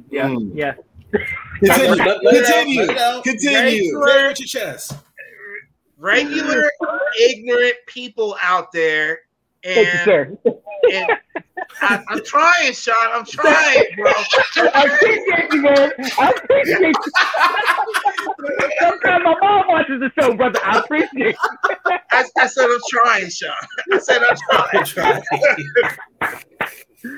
yeah, 0.10 0.28
Mm. 0.28 0.52
yeah. 0.54 0.74
Continue. 1.64 2.04
Continue. 2.04 2.86
let 2.86 3.18
it. 3.20 3.24
Continue. 3.24 3.84
Say 4.06 4.22
your 4.22 4.34
chest. 4.34 4.94
regular 5.98 6.70
ignorant 7.20 7.76
people 7.88 8.36
out 8.42 8.72
there 8.74 9.22
Thank 9.64 9.94
you, 9.94 10.00
sir. 10.06 10.38
and 10.94 11.12
I, 11.82 12.04
I'm 12.10 12.24
trying, 12.24 12.74
Sean. 12.74 12.96
I'm 13.12 13.26
trying, 13.26 13.84
bro. 13.96 14.12
I 14.74 14.86
appreciate 14.86 15.54
you, 15.54 15.62
man. 15.62 15.92
I 16.18 16.30
appreciate 16.30 16.96
you. 16.96 17.12
Sometimes 18.80 19.24
my 19.24 19.36
mom 19.42 19.68
watches 19.68 20.00
the 20.00 20.12
show, 20.20 20.36
brother. 20.36 20.60
I 20.64 20.80
appreciate 20.80 21.12
you. 21.14 21.34
I, 22.12 22.26
I 22.38 22.48
said 22.48 22.66
I'm 22.66 22.80
trying, 22.90 23.30
Sean. 23.30 23.52
I 23.94 23.98
said 24.00 24.22
I'm 24.24 24.86
trying. 24.86 24.86
trying. 24.86 25.24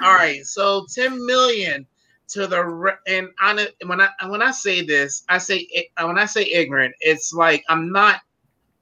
All 0.04 0.14
right, 0.14 0.46
so 0.46 0.86
10 0.94 1.26
million 1.26 1.86
to 2.30 2.46
the 2.46 2.96
and 3.08 3.28
on 3.42 3.60
it 3.60 3.76
when 3.86 4.00
I 4.00 4.10
when 4.28 4.42
I 4.42 4.52
say 4.52 4.84
this, 4.84 5.24
I 5.30 5.40
say 5.40 5.68
eh, 5.74 6.06
when 6.06 6.18
I 6.18 6.26
say 6.26 6.44
ignorant, 6.44 6.94
it's 7.00 7.34
like 7.34 7.64
I'm 7.70 7.92
not 7.92 8.22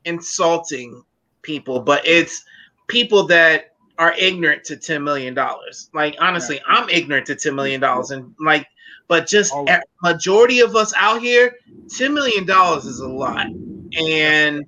insulting 0.06 1.04
people, 1.42 1.80
but 1.80 2.06
it's 2.06 2.44
people 2.88 3.26
that 3.28 3.76
are 3.98 4.14
ignorant 4.18 4.64
to 4.66 4.78
10 4.78 5.04
million 5.04 5.34
dollars. 5.34 5.90
Like 5.94 6.16
honestly, 6.20 6.62
I'm 6.68 6.90
ignorant 6.90 7.26
to 7.28 7.36
10 7.36 7.56
million 7.56 7.82
dollars 7.82 8.12
and 8.12 8.34
like 8.40 8.68
but 9.08 9.26
just 9.26 9.54
Oh. 9.54 9.66
majority 10.04 10.60
of 10.60 10.76
us 10.76 10.94
out 10.98 11.22
here, 11.22 11.56
10 11.98 12.14
million 12.14 12.46
dollars 12.46 12.86
is 12.86 13.00
a 13.00 13.08
lot. 13.08 13.48
And 13.98 14.66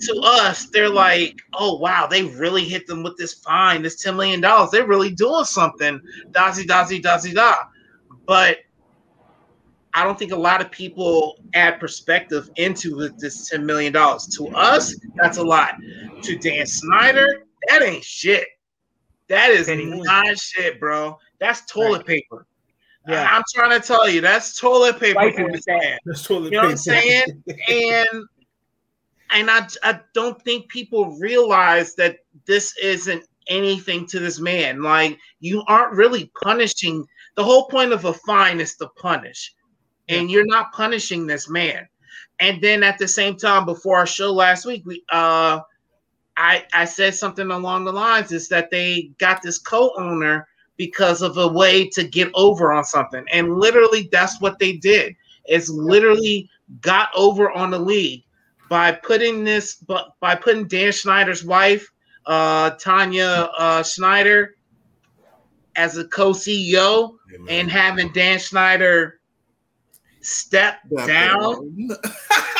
to 0.00 0.20
us, 0.24 0.66
they're 0.66 0.88
like, 0.88 1.40
oh 1.54 1.76
wow, 1.76 2.06
they 2.06 2.22
really 2.24 2.64
hit 2.64 2.86
them 2.86 3.02
with 3.02 3.16
this 3.16 3.34
fine, 3.34 3.82
this 3.82 4.04
$10 4.04 4.16
million. 4.16 4.40
They're 4.72 4.86
really 4.86 5.10
doing 5.10 5.44
something. 5.44 6.00
Dazzy, 6.30 6.64
dazzy, 6.64 7.02
dazzy, 7.02 7.34
da. 7.34 7.54
But 8.26 8.58
I 9.94 10.02
don't 10.04 10.18
think 10.18 10.32
a 10.32 10.36
lot 10.36 10.60
of 10.60 10.70
people 10.70 11.38
add 11.54 11.78
perspective 11.78 12.50
into 12.56 13.08
this 13.18 13.50
$10 13.52 13.64
million. 13.64 13.92
To 13.92 14.48
us, 14.54 14.94
that's 15.16 15.38
a 15.38 15.42
lot. 15.42 15.74
To 16.22 16.36
Dan 16.38 16.66
Snyder, 16.66 17.44
that 17.68 17.82
ain't 17.82 18.04
shit. 18.04 18.46
That 19.28 19.50
is 19.50 19.68
not 19.68 20.38
shit, 20.38 20.80
bro. 20.80 21.18
That's 21.38 21.64
toilet 21.66 22.06
paper. 22.06 22.46
Yeah. 23.06 23.28
I'm 23.30 23.42
trying 23.54 23.78
to 23.78 23.86
tell 23.86 24.08
you, 24.08 24.20
that's 24.20 24.58
toilet 24.58 24.98
paper 24.98 25.18
Right, 25.18 25.34
for 25.34 25.50
this 25.52 25.64
that- 25.66 25.80
man. 25.82 25.98
That's 26.04 26.22
totally 26.26 26.46
You 26.50 26.56
know 26.56 26.62
what 26.64 26.70
I'm 26.70 26.76
saying? 26.76 27.42
and 27.70 28.24
and 29.30 29.50
I 29.50 29.66
I 29.82 30.00
don't 30.14 30.40
think 30.42 30.68
people 30.68 31.16
realize 31.18 31.94
that 31.96 32.18
this 32.46 32.74
isn't 32.82 33.24
anything 33.48 34.06
to 34.08 34.18
this 34.18 34.40
man. 34.40 34.82
Like 34.82 35.18
you 35.40 35.62
aren't 35.68 35.92
really 35.96 36.30
punishing. 36.42 37.04
The 37.36 37.44
whole 37.44 37.66
point 37.68 37.92
of 37.92 38.04
a 38.06 38.14
fine 38.14 38.60
is 38.60 38.76
to 38.76 38.88
punish, 38.96 39.52
and 40.08 40.30
you're 40.30 40.46
not 40.46 40.72
punishing 40.72 41.26
this 41.26 41.48
man. 41.48 41.88
And 42.40 42.60
then 42.60 42.82
at 42.82 42.98
the 42.98 43.08
same 43.08 43.36
time, 43.36 43.64
before 43.64 43.98
our 43.98 44.06
show 44.06 44.32
last 44.32 44.66
week, 44.66 44.84
we 44.84 45.04
uh, 45.10 45.60
I 46.36 46.64
I 46.72 46.84
said 46.84 47.14
something 47.14 47.50
along 47.50 47.84
the 47.84 47.92
lines 47.92 48.32
is 48.32 48.48
that 48.48 48.70
they 48.70 49.10
got 49.18 49.42
this 49.42 49.58
co-owner 49.58 50.48
because 50.76 51.22
of 51.22 51.38
a 51.38 51.46
way 51.46 51.88
to 51.90 52.02
get 52.02 52.30
over 52.34 52.72
on 52.72 52.84
something, 52.84 53.24
and 53.32 53.58
literally 53.58 54.08
that's 54.10 54.40
what 54.40 54.58
they 54.58 54.72
did. 54.72 55.14
It's 55.44 55.68
literally 55.68 56.50
got 56.80 57.10
over 57.14 57.50
on 57.52 57.70
the 57.70 57.78
league 57.78 58.24
by 58.68 58.90
putting 58.90 59.44
this, 59.44 59.74
but 59.74 60.14
by 60.20 60.34
putting 60.34 60.66
Dan 60.66 60.92
Snyder's 60.92 61.44
wife, 61.44 61.92
uh, 62.26 62.70
Tanya 62.70 63.50
uh, 63.56 63.82
Snyder, 63.82 64.56
as 65.76 65.96
a 65.98 66.04
co-CEO, 66.08 67.16
and 67.48 67.70
having 67.70 68.10
Dan 68.12 68.38
Snyder 68.40 69.20
step 70.24 70.78
down, 71.06 71.70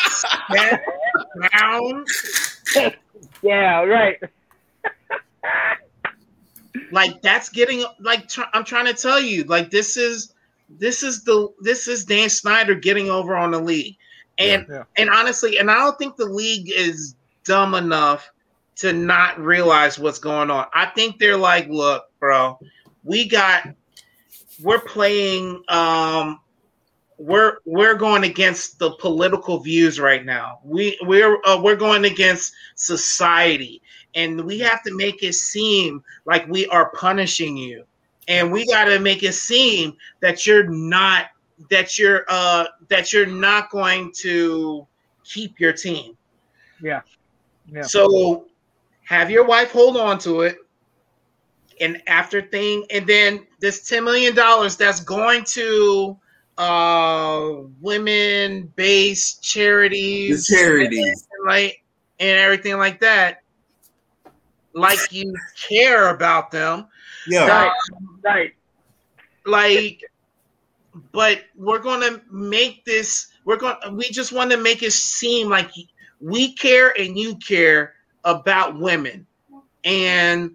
step 0.08 0.82
down, 1.52 2.04
yeah, 3.42 3.82
right. 3.84 4.18
like 6.92 7.20
that's 7.22 7.48
getting 7.48 7.84
like 8.00 8.28
tr- 8.28 8.42
I'm 8.52 8.64
trying 8.64 8.86
to 8.86 8.94
tell 8.94 9.20
you, 9.20 9.44
like 9.44 9.70
this 9.70 9.96
is 9.96 10.34
this 10.68 11.02
is 11.02 11.24
the 11.24 11.48
this 11.60 11.88
is 11.88 12.04
Dan 12.04 12.28
Snyder 12.28 12.74
getting 12.74 13.10
over 13.10 13.36
on 13.36 13.50
the 13.50 13.60
league, 13.60 13.96
and 14.38 14.66
Yeah. 14.68 14.84
and 14.96 15.10
honestly, 15.10 15.58
and 15.58 15.70
I 15.70 15.74
don't 15.76 15.98
think 15.98 16.16
the 16.16 16.26
league 16.26 16.70
is 16.74 17.16
dumb 17.44 17.74
enough 17.74 18.30
to 18.76 18.92
not 18.92 19.38
realize 19.38 19.98
what's 19.98 20.18
going 20.18 20.50
on. 20.50 20.66
I 20.74 20.86
think 20.86 21.18
they're 21.18 21.36
like, 21.36 21.68
look, 21.68 22.04
bro, 22.18 22.58
we 23.02 23.28
got 23.28 23.68
we're 24.62 24.80
playing 24.80 25.62
um 25.68 26.40
we're 27.18 27.58
we're 27.64 27.94
going 27.94 28.24
against 28.24 28.78
the 28.78 28.90
political 28.92 29.58
views 29.58 30.00
right 30.00 30.24
now. 30.24 30.60
We 30.64 30.98
we're 31.02 31.38
uh, 31.44 31.60
we're 31.60 31.76
going 31.76 32.04
against 32.04 32.52
society 32.74 33.82
and 34.14 34.44
we 34.44 34.58
have 34.60 34.82
to 34.84 34.94
make 34.94 35.22
it 35.22 35.34
seem 35.34 36.02
like 36.24 36.46
we 36.48 36.66
are 36.68 36.90
punishing 36.90 37.56
you. 37.56 37.84
And 38.26 38.50
we 38.50 38.66
got 38.66 38.84
to 38.84 38.98
make 38.98 39.22
it 39.22 39.34
seem 39.34 39.96
that 40.20 40.46
you're 40.46 40.68
not 40.68 41.26
that 41.70 41.98
you're 41.98 42.24
uh 42.28 42.66
that 42.88 43.12
you're 43.12 43.26
not 43.26 43.70
going 43.70 44.12
to 44.16 44.86
keep 45.24 45.60
your 45.60 45.72
team. 45.72 46.16
Yeah. 46.80 47.02
Yeah. 47.70 47.82
So 47.82 48.46
have 49.04 49.30
your 49.30 49.44
wife 49.44 49.70
hold 49.70 49.96
on 49.96 50.18
to 50.20 50.42
it. 50.42 50.56
And 51.80 52.00
after 52.06 52.40
thing, 52.40 52.84
and 52.90 53.06
then 53.06 53.46
this 53.58 53.88
$10 53.90 54.04
million 54.04 54.34
that's 54.34 55.00
going 55.00 55.44
to 55.44 56.16
uh 56.56 57.52
women 57.80 58.72
based 58.76 59.42
The 59.42 59.48
charities, 59.48 60.46
charities. 60.46 61.26
right? 61.44 61.74
And 62.20 62.38
everything 62.38 62.78
like 62.78 63.00
that. 63.00 63.42
Like 64.72 64.98
you 65.12 65.34
care 65.68 66.10
about 66.10 66.50
them. 66.50 66.86
Yeah. 67.26 67.46
Right. 67.46 67.72
Right. 68.22 68.52
Like, 69.46 70.04
but 71.12 71.42
we're 71.56 71.80
gonna 71.80 72.22
make 72.30 72.84
this, 72.84 73.28
we're 73.44 73.56
gonna 73.56 73.92
we 73.92 74.04
just 74.10 74.32
want 74.32 74.50
to 74.52 74.56
make 74.56 74.82
it 74.82 74.92
seem 74.92 75.48
like 75.48 75.70
we 76.20 76.52
care 76.54 76.98
and 76.98 77.18
you 77.18 77.36
care 77.36 77.94
about 78.24 78.78
women 78.78 79.26
and 79.84 80.52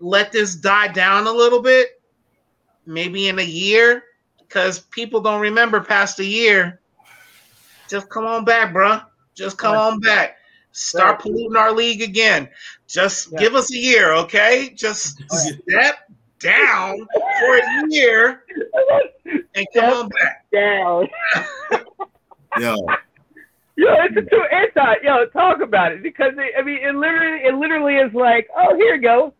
let 0.00 0.32
this 0.32 0.54
die 0.54 0.88
down 0.88 1.26
a 1.26 1.32
little 1.32 1.60
bit 1.60 2.00
maybe 2.86 3.28
in 3.28 3.38
a 3.38 3.42
year 3.44 4.04
because 4.52 4.80
people 4.80 5.20
don't 5.20 5.40
remember 5.40 5.80
past 5.80 6.18
a 6.18 6.24
year 6.24 6.80
just 7.88 8.08
come 8.10 8.26
on 8.26 8.44
back 8.44 8.72
bruh 8.72 9.02
just 9.34 9.56
come 9.56 9.74
on 9.74 9.98
back 10.00 10.36
start 10.72 11.20
polluting 11.20 11.56
our 11.56 11.72
league 11.72 12.02
again 12.02 12.48
just 12.86 13.32
Yeah. 13.32 13.38
give 13.40 13.54
us 13.54 13.72
a 13.72 13.76
year 13.76 14.12
okay 14.12 14.70
just 14.74 15.22
step 15.30 16.10
down 16.38 16.98
for 17.40 17.56
a 17.56 17.82
year 17.88 18.44
and 19.54 19.66
come 19.74 19.92
on 19.92 20.08
back 20.08 20.44
Down. 20.52 21.08
Yo. 22.58 22.76
Yo, 23.76 23.86
it's 24.04 24.16
a 24.16 24.22
true 24.22 24.44
anti. 24.44 24.94
Yo, 25.02 25.24
talk 25.28 25.62
about 25.62 25.92
it 25.92 26.02
because 26.02 26.34
it, 26.36 26.52
I 26.58 26.62
mean, 26.62 26.78
it 26.82 26.94
literally, 26.94 27.38
it 27.42 27.54
literally 27.54 27.94
is 27.94 28.12
like, 28.12 28.46
oh, 28.54 28.76
here 28.76 28.96
you 28.96 29.00
go. 29.00 29.32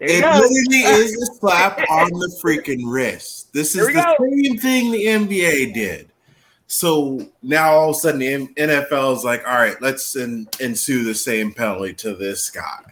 It 0.00 0.20
go. 0.20 0.30
literally 0.30 0.78
is 1.02 1.22
a 1.22 1.34
slap 1.34 1.78
on 1.90 2.10
the 2.10 2.38
freaking 2.42 2.82
wrist. 2.84 3.52
This 3.52 3.74
is 3.74 3.86
the 3.86 3.92
go. 3.92 4.14
same 4.20 4.58
thing 4.58 4.92
the 4.92 5.04
NBA 5.04 5.74
did. 5.74 6.08
So 6.68 7.26
now 7.42 7.72
all 7.72 7.90
of 7.90 7.96
a 7.96 7.98
sudden 7.98 8.18
the 8.20 8.48
NFL 8.56 9.16
is 9.16 9.24
like, 9.24 9.46
all 9.46 9.54
right, 9.54 9.80
let's 9.80 10.14
en- 10.16 10.48
ensue 10.60 11.02
the 11.02 11.14
same 11.14 11.52
penalty 11.52 11.94
to 11.94 12.14
this 12.14 12.50
guy. 12.50 12.82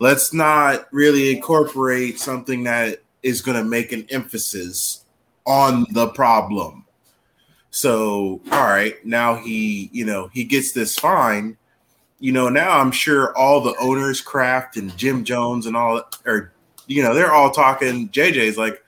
Let's 0.00 0.34
not 0.34 0.88
really 0.92 1.34
incorporate 1.34 2.18
something 2.18 2.64
that 2.64 3.00
is 3.22 3.40
going 3.40 3.56
to 3.56 3.64
make 3.64 3.92
an 3.92 4.04
emphasis 4.10 5.04
on 5.46 5.86
the 5.92 6.08
problem. 6.08 6.84
So, 7.70 8.40
all 8.50 8.64
right, 8.64 8.94
now 9.04 9.36
he, 9.36 9.90
you 9.92 10.04
know, 10.04 10.28
he 10.32 10.44
gets 10.44 10.72
this 10.72 10.98
fine. 10.98 11.56
You 12.24 12.32
know, 12.32 12.48
now 12.48 12.80
I'm 12.80 12.90
sure 12.90 13.36
all 13.36 13.60
the 13.60 13.76
owners, 13.78 14.22
Kraft 14.22 14.78
and 14.78 14.96
Jim 14.96 15.24
Jones 15.24 15.66
and 15.66 15.76
all, 15.76 16.00
or, 16.24 16.54
you 16.86 17.02
know, 17.02 17.12
they're 17.12 17.34
all 17.34 17.50
talking. 17.50 18.08
JJ's 18.08 18.56
like, 18.56 18.82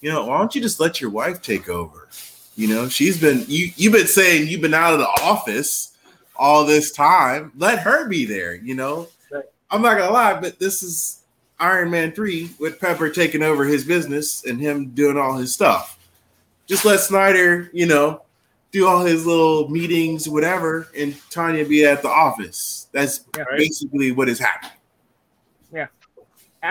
you 0.00 0.08
know, 0.08 0.26
why 0.26 0.38
don't 0.38 0.54
you 0.54 0.60
just 0.60 0.78
let 0.78 1.00
your 1.00 1.10
wife 1.10 1.42
take 1.42 1.68
over? 1.68 2.06
You 2.54 2.68
know, 2.68 2.88
she's 2.88 3.20
been, 3.20 3.44
you, 3.48 3.72
you've 3.74 3.92
been 3.92 4.06
saying 4.06 4.46
you've 4.46 4.60
been 4.60 4.72
out 4.72 4.92
of 4.92 5.00
the 5.00 5.08
office 5.20 5.96
all 6.36 6.64
this 6.64 6.92
time. 6.92 7.50
Let 7.56 7.80
her 7.80 8.06
be 8.06 8.24
there, 8.24 8.54
you 8.54 8.76
know? 8.76 9.08
Right. 9.32 9.42
I'm 9.68 9.82
not 9.82 9.96
going 9.96 10.06
to 10.06 10.14
lie, 10.14 10.38
but 10.40 10.60
this 10.60 10.84
is 10.84 11.22
Iron 11.58 11.90
Man 11.90 12.12
3 12.12 12.50
with 12.60 12.78
Pepper 12.80 13.10
taking 13.10 13.42
over 13.42 13.64
his 13.64 13.84
business 13.84 14.44
and 14.44 14.60
him 14.60 14.90
doing 14.90 15.18
all 15.18 15.36
his 15.36 15.52
stuff. 15.52 15.98
Just 16.66 16.84
let 16.84 17.00
Snyder, 17.00 17.68
you 17.72 17.86
know, 17.86 18.22
do 18.76 18.86
all 18.86 19.04
his 19.04 19.24
little 19.24 19.68
meetings, 19.68 20.28
whatever, 20.28 20.88
and 20.96 21.16
Tanya 21.30 21.64
be 21.64 21.84
at 21.84 22.02
the 22.02 22.08
office. 22.08 22.88
That's 22.92 23.22
Yeah. 23.36 23.44
basically 23.56 24.12
what 24.12 24.28
is 24.28 24.38
happening. 24.38 24.72
Yeah, 25.72 25.88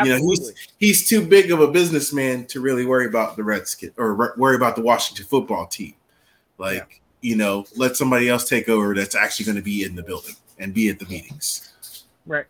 you 0.04 0.10
know, 0.10 0.28
he's 0.28 0.54
he's 0.78 1.08
too 1.08 1.26
big 1.26 1.52
of 1.52 1.62
a 1.62 1.68
businessman 1.70 2.46
to 2.48 2.60
really 2.60 2.86
worry 2.86 3.06
about 3.06 3.38
the 3.38 3.44
Redskins 3.44 3.94
or 3.98 4.34
worry 4.36 4.56
about 4.56 4.76
the 4.76 4.82
Washington 4.82 5.26
football 5.26 5.68
team. 5.68 5.94
Like, 6.58 7.02
you 7.22 7.36
know, 7.36 7.66
let 7.76 7.96
somebody 7.96 8.28
else 8.28 8.48
take 8.50 8.68
over 8.68 8.94
that's 8.94 9.16
actually 9.16 9.46
going 9.46 9.56
to 9.56 9.62
be 9.62 9.84
in 9.84 9.96
the 9.96 10.04
building 10.04 10.36
and 10.60 10.74
be 10.74 10.90
at 10.90 11.00
the 11.00 11.06
meetings. 11.06 11.72
Right. 12.26 12.46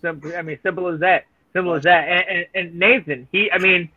Simple. 0.00 0.34
I 0.34 0.42
mean, 0.42 0.58
simple 0.62 0.88
as 0.88 1.00
that. 1.00 1.26
Simple 1.52 1.74
as 1.74 1.82
that. 1.82 2.08
And, 2.08 2.28
and, 2.28 2.46
and 2.54 2.78
Nathan, 2.78 3.28
he, 3.32 3.50
I 3.50 3.58
mean, 3.58 3.90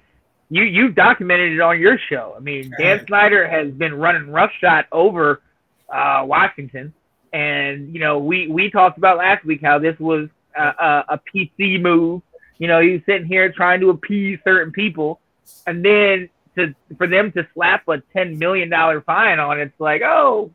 you 0.50 0.64
you 0.64 0.90
documented 0.90 1.54
it 1.54 1.62
on 1.62 1.80
your 1.80 1.98
show. 1.98 2.34
I 2.36 2.40
mean, 2.40 2.72
Dan 2.78 3.06
Snyder 3.08 3.48
has 3.48 3.72
been 3.72 3.96
running 3.96 4.30
roughshod 4.30 4.86
over 4.92 5.42
uh, 5.90 6.24
Washington, 6.26 6.94
and 7.34 7.94
you 7.94 8.00
know, 8.00 8.20
we 8.20 8.48
we 8.48 8.70
talked 8.70 8.98
about 8.98 9.18
last 9.18 9.44
week 9.46 9.62
how 9.62 9.80
this 9.80 10.00
was 10.00 10.30
a, 10.56 10.64
a, 10.64 11.06
a 11.10 11.20
PC 11.34 11.82
move. 11.82 12.22
You 12.58 12.68
know, 12.68 12.80
he's 12.80 13.02
sitting 13.06 13.28
here 13.28 13.52
trying 13.52 13.82
to 13.82 13.90
appease 13.90 14.40
certain 14.44 14.72
people, 14.72 15.20
and 15.66 15.84
then 15.84 16.30
to 16.56 16.76
for 16.98 17.08
them 17.08 17.32
to 17.34 17.48
slap 17.54 17.88
a 17.88 18.02
ten 18.14 18.38
million 18.38 18.70
dollar 18.70 19.02
fine 19.02 19.40
on 19.40 19.60
it's 19.60 19.80
like, 19.80 20.02
oh, 20.04 20.52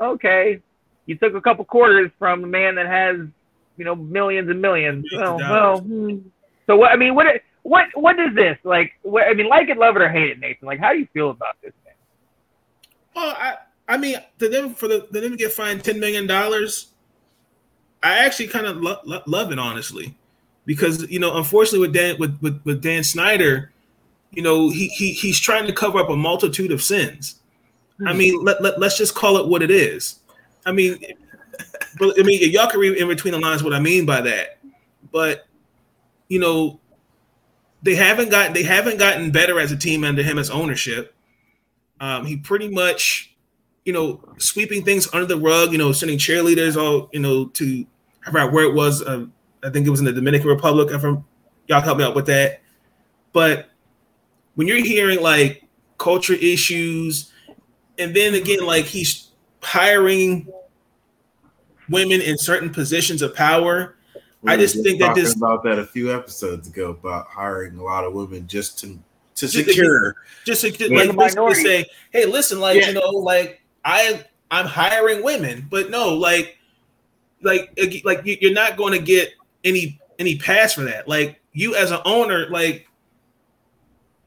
okay, 0.00 0.60
you 1.06 1.16
took 1.16 1.34
a 1.34 1.40
couple 1.40 1.64
quarters 1.64 2.10
from 2.18 2.44
a 2.44 2.46
man 2.46 2.76
that 2.76 2.86
has 2.86 3.18
you 3.76 3.84
know 3.84 3.94
millions 3.94 4.48
and 4.48 4.60
millions. 4.60 5.06
Well, 5.14 5.36
well, 5.36 5.80
hmm. 5.80 6.18
so 6.66 6.76
what? 6.76 6.92
I 6.92 6.96
mean, 6.96 7.14
what? 7.14 7.26
What? 7.68 7.88
What 7.92 8.18
is 8.18 8.34
this 8.34 8.56
like? 8.64 8.92
What, 9.02 9.24
I 9.28 9.34
mean, 9.34 9.46
like 9.46 9.68
it, 9.68 9.76
love 9.76 9.94
it, 9.96 10.00
or 10.00 10.08
hate 10.08 10.30
it, 10.30 10.38
Nathan. 10.38 10.66
Like, 10.66 10.80
how 10.80 10.90
do 10.90 10.98
you 10.98 11.06
feel 11.12 11.28
about 11.28 11.56
this? 11.62 11.74
Man? 11.84 11.92
Well, 13.14 13.36
I, 13.38 13.56
I 13.86 13.98
mean, 13.98 14.16
to 14.38 14.48
them 14.48 14.72
for 14.72 14.88
the 14.88 15.06
them 15.10 15.32
to 15.32 15.36
get 15.36 15.52
fined 15.52 15.84
ten 15.84 16.00
million 16.00 16.26
dollars, 16.26 16.92
I 18.02 18.24
actually 18.24 18.48
kind 18.48 18.64
of 18.64 18.78
lo- 18.78 19.00
lo- 19.04 19.22
love 19.26 19.52
it 19.52 19.58
honestly, 19.58 20.16
because 20.64 21.10
you 21.10 21.18
know, 21.18 21.36
unfortunately 21.36 21.80
with 21.80 21.92
Dan 21.92 22.16
with, 22.18 22.38
with 22.40 22.58
with 22.64 22.82
Dan 22.82 23.04
Snyder, 23.04 23.70
you 24.30 24.40
know, 24.40 24.70
he 24.70 24.88
he 24.88 25.12
he's 25.12 25.38
trying 25.38 25.66
to 25.66 25.72
cover 25.74 25.98
up 25.98 26.08
a 26.08 26.16
multitude 26.16 26.72
of 26.72 26.82
sins. 26.82 27.40
I 28.06 28.14
mean, 28.14 28.38
hmm. 28.38 28.46
let, 28.46 28.62
let 28.62 28.80
let's 28.80 28.96
just 28.96 29.14
call 29.14 29.36
it 29.36 29.46
what 29.46 29.62
it 29.62 29.70
is. 29.70 30.20
I 30.64 30.72
mean, 30.72 30.98
but 31.98 32.18
I 32.18 32.22
mean, 32.22 32.50
y'all 32.50 32.70
can 32.70 32.80
read 32.80 32.96
in 32.96 33.08
between 33.08 33.32
the 33.32 33.40
lines 33.40 33.62
what 33.62 33.74
I 33.74 33.80
mean 33.80 34.06
by 34.06 34.22
that, 34.22 34.56
but 35.12 35.46
you 36.28 36.38
know, 36.38 36.77
they 37.82 37.94
haven't 37.94 38.30
got 38.30 38.54
they 38.54 38.62
haven't 38.62 38.98
gotten 38.98 39.30
better 39.30 39.60
as 39.60 39.72
a 39.72 39.76
team 39.76 40.04
under 40.04 40.22
him 40.22 40.38
as 40.38 40.50
ownership. 40.50 41.14
Um, 42.00 42.26
he 42.26 42.36
pretty 42.36 42.68
much, 42.68 43.34
you 43.84 43.92
know, 43.92 44.22
sweeping 44.38 44.84
things 44.84 45.08
under 45.12 45.26
the 45.26 45.38
rug. 45.38 45.72
You 45.72 45.78
know, 45.78 45.92
sending 45.92 46.18
cheerleaders 46.18 46.76
all 46.76 47.08
you 47.12 47.20
know 47.20 47.46
to 47.46 47.86
I 48.26 48.30
forgot 48.30 48.52
where 48.52 48.64
it 48.64 48.74
was. 48.74 49.02
Uh, 49.02 49.26
I 49.62 49.70
think 49.70 49.86
it 49.86 49.90
was 49.90 50.00
in 50.00 50.06
the 50.06 50.12
Dominican 50.12 50.48
Republic. 50.48 50.90
If 50.90 51.04
I'm, 51.04 51.24
y'all 51.66 51.80
help 51.80 51.98
me 51.98 52.04
out 52.04 52.14
with 52.14 52.26
that. 52.26 52.60
But 53.32 53.70
when 54.54 54.66
you're 54.66 54.84
hearing 54.84 55.20
like 55.20 55.64
culture 55.98 56.34
issues, 56.34 57.32
and 57.98 58.14
then 58.14 58.34
again, 58.34 58.64
like 58.64 58.84
he's 58.84 59.30
hiring 59.62 60.52
women 61.88 62.20
in 62.20 62.38
certain 62.38 62.70
positions 62.70 63.22
of 63.22 63.34
power. 63.34 63.96
We 64.42 64.52
I 64.52 64.56
were 64.56 64.62
just 64.62 64.82
think 64.82 65.00
that 65.00 65.14
this- 65.14 65.34
about 65.36 65.64
that 65.64 65.78
a 65.78 65.86
few 65.86 66.14
episodes 66.14 66.68
ago 66.68 66.90
about 66.90 67.26
hiring 67.26 67.76
a 67.78 67.82
lot 67.82 68.04
of 68.04 68.12
women 68.12 68.46
just 68.46 68.78
to 68.80 68.86
to 68.86 69.46
Just 69.46 69.54
to 69.54 69.64
secure. 69.64 70.16
just 70.44 70.62
to, 70.62 70.70
Yeah, 70.70 71.04
like 71.04 71.16
basically 71.16 71.54
say, 71.54 71.84
hey, 72.12 72.24
listen, 72.26 72.58
like 72.60 72.80
Yeah. 72.80 72.88
you 72.88 72.94
know, 72.94 73.08
like 73.10 73.60
I 73.84 74.24
I'm 74.50 74.66
hiring 74.66 75.22
women, 75.22 75.66
but 75.70 75.90
no, 75.90 76.14
like 76.14 76.56
like 77.42 77.70
like 78.04 78.22
you- 78.24 78.38
you're 78.40 78.52
not 78.52 78.76
going 78.76 78.92
to 78.92 78.98
get 79.04 79.30
any 79.64 80.00
any 80.18 80.36
pass 80.38 80.72
for 80.74 80.82
that. 80.82 81.06
Like 81.08 81.38
you 81.52 81.74
as 81.76 81.90
an 81.92 82.00
owner, 82.04 82.48
like 82.50 82.88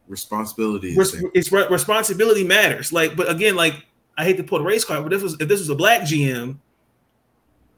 responsibility. 0.07 0.89
is 0.89 0.97
res- 0.97 1.23
it's 1.33 1.51
re- 1.51 1.67
responsibility 1.69 2.43
matters. 2.43 2.91
Like, 2.93 3.15
but 3.15 3.29
again, 3.29 3.55
like 3.55 3.85
I 4.17 4.23
hate 4.25 4.37
to 4.37 4.43
pull 4.43 4.59
a 4.59 4.63
race 4.63 4.83
card, 4.85 5.03
but 5.03 5.13
if 5.13 5.19
this 5.21 5.23
was 5.23 5.41
if 5.41 5.47
this 5.47 5.59
was 5.59 5.69
a 5.69 5.75
black 5.75 6.01
GM, 6.01 6.57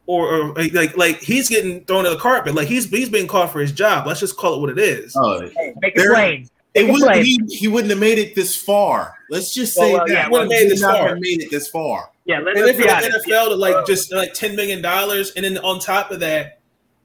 or, 0.06 0.28
or 0.28 0.54
like 0.74 0.98
like 0.98 1.20
he's 1.20 1.50
getting 1.50 1.86
thrown 1.86 2.04
to 2.04 2.10
the 2.12 2.18
carpet. 2.18 2.56
Like 2.56 2.68
he's 2.68 2.90
he's 2.90 3.10
being 3.10 3.28
called 3.28 3.52
for 3.52 3.60
his 3.62 3.72
job. 3.72 4.06
Let's 4.08 4.20
just 4.20 4.38
call 4.38 4.56
it 4.56 4.62
what 4.62 4.70
it 4.70 4.80
is. 4.80 5.14
Oh, 5.18 5.42
Hey, 5.42 5.74
make 5.82 5.94
it 5.96 6.00
There- 6.00 6.14
plain. 6.14 6.48
it 6.74 6.92
wouldn't, 6.92 7.16
he, 7.24 7.40
he 7.50 7.68
wouldn't 7.68 7.92
have 7.92 8.00
made 8.00 8.18
it 8.18 8.36
this 8.36 8.56
far. 8.56 9.16
Let's 9.30 9.54
just 9.54 9.74
say 9.76 9.94
well, 9.94 10.06
that 10.06 10.14
yeah, 10.14 10.24
he 10.26 10.30
wouldn't 10.30 10.52
have 10.52 10.62
made 10.64 10.72
this 10.72 10.82
far. 10.82 11.08
have 11.10 11.20
made 11.20 11.42
it 11.42 11.52
this 11.52 11.68
far. 11.70 12.10
Yeah, 12.26 12.40
let, 12.40 12.56
and 12.56 12.66
let's 12.66 12.78
then 12.78 13.02
be 13.02 13.12
for 13.12 13.12
the. 13.12 13.32
NFL 13.34 13.48
to 13.50 13.56
like 13.56 13.86
just 13.86 14.12
like 14.14 14.34
ten 14.34 14.56
million 14.56 14.82
dollars, 14.82 15.32
and 15.32 15.46
then 15.46 15.58
on 15.60 15.80
top 15.80 16.12
of 16.12 16.20
that, 16.22 16.60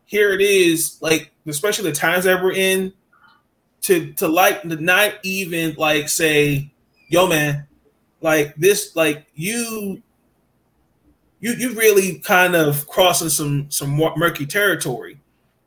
here 0.05 0.33
it 0.33 0.41
is, 0.41 0.99
like 1.01 1.31
especially 1.47 1.91
the 1.91 1.97
times 1.97 2.25
that 2.25 2.43
we're 2.43 2.53
in, 2.53 2.93
to 3.83 4.13
to 4.15 4.27
like 4.29 4.63
to 4.63 4.77
not 4.77 5.15
even 5.23 5.75
like 5.77 6.09
say, 6.09 6.73
yo 7.09 7.27
man, 7.29 7.67
like 8.21 8.55
this, 8.57 8.95
like 8.97 9.27
you, 9.35 10.03
you 11.41 11.53
you 11.53 11.75
really 11.75 12.19
kind 12.19 12.55
of 12.57 12.87
crossing 12.89 13.29
some 13.29 13.71
some 13.71 13.91
murky 14.17 14.47
territory, 14.47 15.21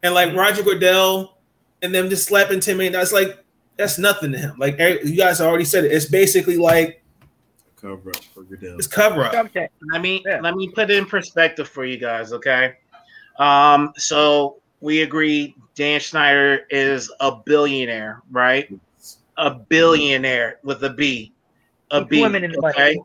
and 0.04 0.14
like 0.14 0.36
Roger 0.36 0.64
Goodell 0.64 1.38
and 1.82 1.94
them 1.96 2.10
just 2.10 2.28
slapping 2.28 2.60
ten 2.60 2.78
million, 2.78 2.94
that's 2.94 3.14
like 3.14 3.44
that's 3.78 3.98
nothing 3.98 4.32
to 4.34 4.38
him. 4.38 4.56
Like 4.58 4.76
eh, 4.80 4.98
you 5.04 5.16
guys 5.16 5.42
already 5.42 5.66
said 5.66 5.86
it, 5.86 5.92
it's 5.92 6.06
basically 6.06 6.58
like 6.58 6.98
Cover 7.80 8.10
up 8.12 8.24
for 8.34 8.44
Goodell. 8.44 8.76
it's 8.78 8.86
cover 8.86 9.24
up. 9.24 9.32
Jump 9.32 9.54
check. 9.54 9.72
Let 9.92 10.02
me 10.02 10.22
Yeah. 10.26 10.40
let 10.42 10.56
me 10.56 10.70
put 10.70 10.92
it 10.92 10.98
in 10.98 11.06
perspective 11.06 11.68
for 11.68 11.84
you 11.84 11.98
guys, 11.98 12.32
okay? 12.34 12.76
Um, 13.40 13.92
so 13.98 14.58
we 14.82 15.02
agree 15.02 15.56
Dan 15.74 16.00
Snyder 16.00 16.68
is 16.70 17.12
a 17.22 17.32
billionaire, 17.38 18.22
right? 18.30 18.72
A 19.38 19.50
billionaire 19.56 20.60
with 20.64 20.84
a 20.84 20.92
B. 20.92 21.34
A 21.90 22.02
He's 22.02 22.10
B. 22.10 22.20
swimming 22.20 22.44
in 22.44 22.52
the 22.52 22.62
money. 22.62 22.74
Okay. 22.76 23.00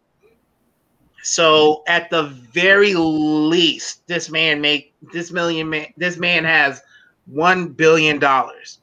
So 1.27 1.83
at 1.89 2.09
the 2.09 2.25
very 2.53 2.95
least, 2.95 4.07
this 4.07 4.31
man 4.31 4.61
make 4.61 4.95
this 5.13 5.33
million 5.33 5.69
man 5.69 5.87
this 5.97 6.19
man 6.19 6.45
has 6.45 6.81
one 7.27 7.69
billion 7.71 8.21
dollars. 8.21 8.79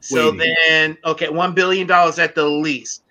So 0.00 0.32
Waiting. 0.32 0.38
then 0.58 0.98
okay, 1.04 1.28
one 1.28 1.54
billion 1.54 1.86
dollars 1.86 2.18
at 2.18 2.34
the 2.34 2.44
least. 2.44 3.04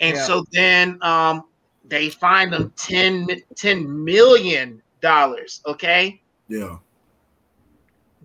And 0.00 0.16
Yeah. 0.16 0.24
so 0.24 0.44
then 0.52 0.98
um 1.02 1.44
they 1.84 2.08
find 2.08 2.50
them 2.50 2.72
10, 2.76 3.26
10 3.56 4.04
million 4.04 4.80
dollars. 5.02 5.60
Okay. 5.66 6.20
Yeah. 6.48 6.78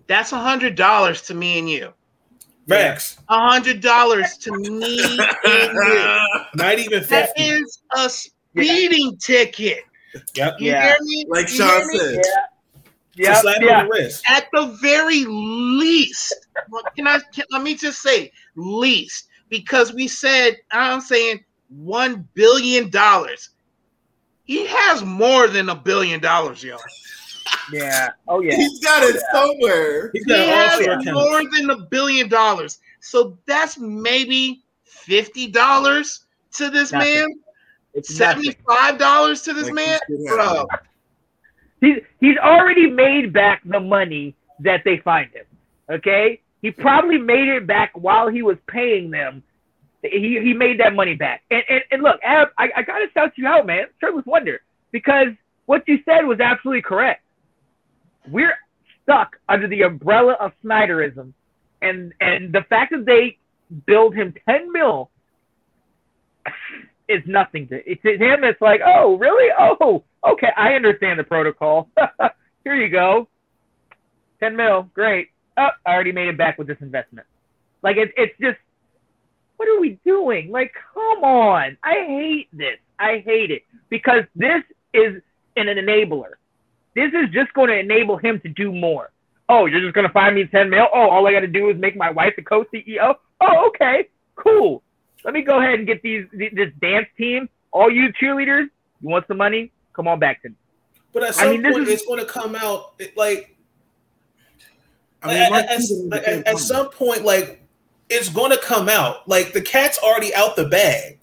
That's 0.06 0.32
a 0.32 0.38
hundred 0.38 0.76
dollars 0.76 1.20
to 1.22 1.34
me 1.34 1.58
and 1.58 1.68
you. 1.68 1.92
Max. 2.66 3.18
A 3.28 3.50
hundred 3.50 3.82
dollars 3.82 4.38
to 4.38 4.52
me 4.52 4.70
and 5.44 5.74
you. 5.74 6.18
Not 6.54 6.78
even 6.78 7.02
That 7.08 7.32
fifty. 7.36 7.42
is 7.50 7.80
a 7.94 8.08
speeding 8.56 9.16
ticket. 9.18 9.84
Yep. 10.34 10.56
You 10.60 10.70
Yeah. 10.70 10.82
hear 10.88 10.96
me? 11.02 11.24
Like 11.28 11.48
You 11.48 11.54
Sean 11.56 11.90
hear 11.92 12.14
said. 12.14 12.22
Yeah, 13.16 13.40
slap 13.40 13.60
yeah. 13.60 13.80
on 13.82 13.86
the 13.86 13.90
wrist. 13.92 14.24
At 14.28 14.48
the 14.52 14.76
very 14.82 15.24
least, 15.24 16.34
what 16.68 16.84
can 16.96 17.06
I 17.06 17.20
can, 17.32 17.44
let 17.50 17.62
me 17.62 17.74
just 17.76 18.02
say 18.02 18.32
least 18.56 19.28
because 19.50 19.92
we 19.92 20.08
said 20.08 20.56
I'm 20.72 21.00
saying 21.00 21.44
one 21.68 22.28
billion 22.34 22.90
dollars. 22.90 23.50
He 24.44 24.66
has 24.66 25.02
more 25.04 25.46
than 25.48 25.68
a 25.68 25.74
billion 25.76 26.20
dollars, 26.20 26.62
yo. 26.62 26.76
Yeah. 27.72 28.08
Oh 28.28 28.40
yeah. 28.40 28.56
He's 28.56 28.80
got 28.80 29.02
it 29.04 29.20
somewhere. 29.32 30.10
He's 30.12 30.24
He 30.24 30.30
got 30.30 30.48
has 30.48 30.78
offshore 30.80 30.92
accounts. 30.94 31.12
more 31.12 31.42
than 31.52 31.70
a 31.70 31.86
billion 31.86 32.28
dollars. 32.28 32.78
So 33.00 33.38
that's 33.46 33.78
maybe 33.78 34.64
fifty 34.84 35.46
dollars 35.46 36.24
to 36.52 36.68
this 36.68 36.90
Nothing. 36.92 37.14
man. 37.14 37.28
It's. 37.94 38.14
Seventy-five 38.14 38.98
dollars 38.98 39.42
to 39.42 39.52
this 39.52 39.66
Like, 39.66 39.74
man, 39.74 39.98
bro. 40.26 40.66
have. 40.70 40.80
He's 41.80 41.96
he's 42.20 42.36
already 42.38 42.90
made 42.90 43.32
back 43.32 43.62
the 43.64 43.80
money 43.80 44.34
that 44.60 44.82
they 44.84 44.98
find 44.98 45.30
him. 45.32 45.44
Okay, 45.90 46.40
he 46.62 46.70
probably 46.70 47.18
made 47.18 47.48
it 47.48 47.66
back 47.66 47.92
while 47.94 48.28
he 48.28 48.42
was 48.42 48.56
paying 48.66 49.10
them. 49.10 49.42
He 50.02 50.40
he 50.42 50.52
made 50.52 50.80
that 50.80 50.94
money 50.94 51.14
back. 51.14 51.42
And 51.50 51.62
and, 51.68 51.82
and 51.90 52.02
look, 52.02 52.20
Ab, 52.22 52.48
I, 52.58 52.70
I 52.76 52.82
gotta 52.82 53.06
shout 53.14 53.32
you 53.36 53.46
out, 53.46 53.66
man. 53.66 53.86
Shirtless 54.00 54.26
Wonder, 54.26 54.62
because 54.92 55.28
what 55.66 55.86
you 55.86 55.98
said 56.04 56.22
was 56.22 56.40
absolutely 56.40 56.82
correct. 56.82 57.22
We're 58.28 58.54
stuck 59.02 59.36
under 59.48 59.68
the 59.68 59.82
umbrella 59.82 60.32
of 60.40 60.52
Snyderism, 60.64 61.32
and 61.82 62.12
and 62.20 62.52
the 62.52 62.62
fact 62.68 62.92
that 62.92 63.04
they 63.04 63.38
billed 63.86 64.14
him 64.14 64.34
ten 64.48 64.72
mil 64.72 65.10
is 67.08 67.22
nothing 67.26 67.68
to, 67.68 67.76
it, 67.90 68.02
to 68.02 68.12
him. 68.12 68.44
It's 68.44 68.60
like, 68.60 68.80
oh, 68.84 69.16
really? 69.16 69.50
Oh, 69.58 70.04
okay, 70.26 70.50
I 70.56 70.74
understand 70.74 71.18
the 71.18 71.24
protocol. 71.24 71.88
Here 72.64 72.74
you 72.74 72.88
go, 72.88 73.28
ten 74.40 74.56
mil, 74.56 74.88
great. 74.94 75.28
Oh, 75.56 75.68
I 75.86 75.92
already 75.92 76.12
made 76.12 76.28
it 76.28 76.38
back 76.38 76.58
with 76.58 76.66
this 76.66 76.78
investment. 76.80 77.26
Like 77.82 77.96
it's 77.96 78.12
it's 78.16 78.34
just, 78.40 78.58
what 79.56 79.68
are 79.68 79.80
we 79.80 79.98
doing? 80.04 80.50
Like, 80.50 80.72
come 80.94 81.22
on! 81.24 81.76
I 81.82 82.04
hate 82.06 82.48
this. 82.52 82.78
I 82.98 83.22
hate 83.24 83.50
it 83.50 83.62
because 83.90 84.24
this 84.34 84.62
is 84.92 85.20
an 85.56 85.66
enabler. 85.66 86.34
This 86.94 87.08
is 87.08 87.30
just 87.32 87.52
going 87.54 87.68
to 87.68 87.78
enable 87.78 88.16
him 88.16 88.40
to 88.40 88.48
do 88.48 88.72
more. 88.72 89.10
Oh, 89.48 89.66
you're 89.66 89.80
just 89.80 89.94
going 89.94 90.06
to 90.06 90.12
find 90.12 90.34
me 90.34 90.46
10 90.46 90.70
mil? 90.70 90.86
Oh, 90.94 91.10
all 91.10 91.26
I 91.26 91.32
got 91.32 91.40
to 91.40 91.46
do 91.46 91.68
is 91.70 91.76
make 91.76 91.96
my 91.96 92.10
wife 92.10 92.34
the 92.36 92.42
co-CEO? 92.42 93.14
Oh, 93.40 93.68
okay, 93.68 94.08
cool. 94.36 94.82
Let 95.24 95.34
me 95.34 95.42
go 95.42 95.58
ahead 95.58 95.74
and 95.78 95.86
get 95.86 96.02
these 96.02 96.26
this 96.32 96.70
dance 96.80 97.06
team. 97.16 97.48
All 97.72 97.90
you 97.90 98.12
cheerleaders, 98.20 98.68
you 99.00 99.08
want 99.08 99.26
some 99.26 99.38
money? 99.38 99.72
Come 99.94 100.06
on 100.06 100.18
back 100.18 100.42
to 100.42 100.50
me. 100.50 100.54
But 101.12 101.22
at 101.22 101.28
I 101.30 101.32
some 101.32 101.50
mean, 101.50 101.62
point, 101.72 101.88
is- 101.88 101.88
it's 101.94 102.06
going 102.06 102.20
to 102.20 102.26
come 102.26 102.54
out 102.56 102.94
it- 102.98 103.16
like, 103.16 103.56
I 105.22 105.28
mean, 105.28 105.36
at, 105.54 105.70
at- 105.70 105.80
Cuban 105.80 106.12
at- 106.12 106.46
at 106.46 106.58
some 106.58 106.90
point, 106.90 107.24
like, 107.24 107.62
it's 108.10 108.28
going 108.28 108.50
to 108.50 108.58
come 108.58 108.88
out. 108.88 109.26
Like 109.28 109.52
the 109.52 109.62
cat's 109.62 109.98
already 109.98 110.34
out 110.34 110.56
the 110.56 110.66
bag. 110.66 111.18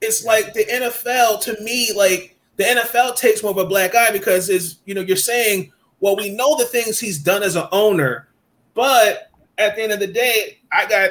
It's 0.00 0.24
like 0.24 0.54
the 0.54 0.64
NFL 0.64 1.40
to 1.42 1.60
me, 1.62 1.90
like 1.94 2.36
the 2.56 2.64
NFL 2.64 3.16
takes 3.16 3.42
more 3.42 3.50
of 3.52 3.58
a 3.58 3.66
black 3.66 3.94
eye 3.94 4.10
because 4.12 4.48
is 4.48 4.78
you 4.86 4.94
know 4.94 5.00
you're 5.00 5.16
saying, 5.16 5.72
well, 5.98 6.16
we 6.16 6.30
know 6.30 6.56
the 6.56 6.64
things 6.64 6.98
he's 7.00 7.18
done 7.18 7.42
as 7.42 7.56
an 7.56 7.66
owner, 7.72 8.28
but 8.74 9.30
at 9.58 9.76
the 9.76 9.82
end 9.82 9.92
of 9.92 9.98
the 10.00 10.06
day, 10.06 10.58
I 10.72 10.86
got 10.86 11.10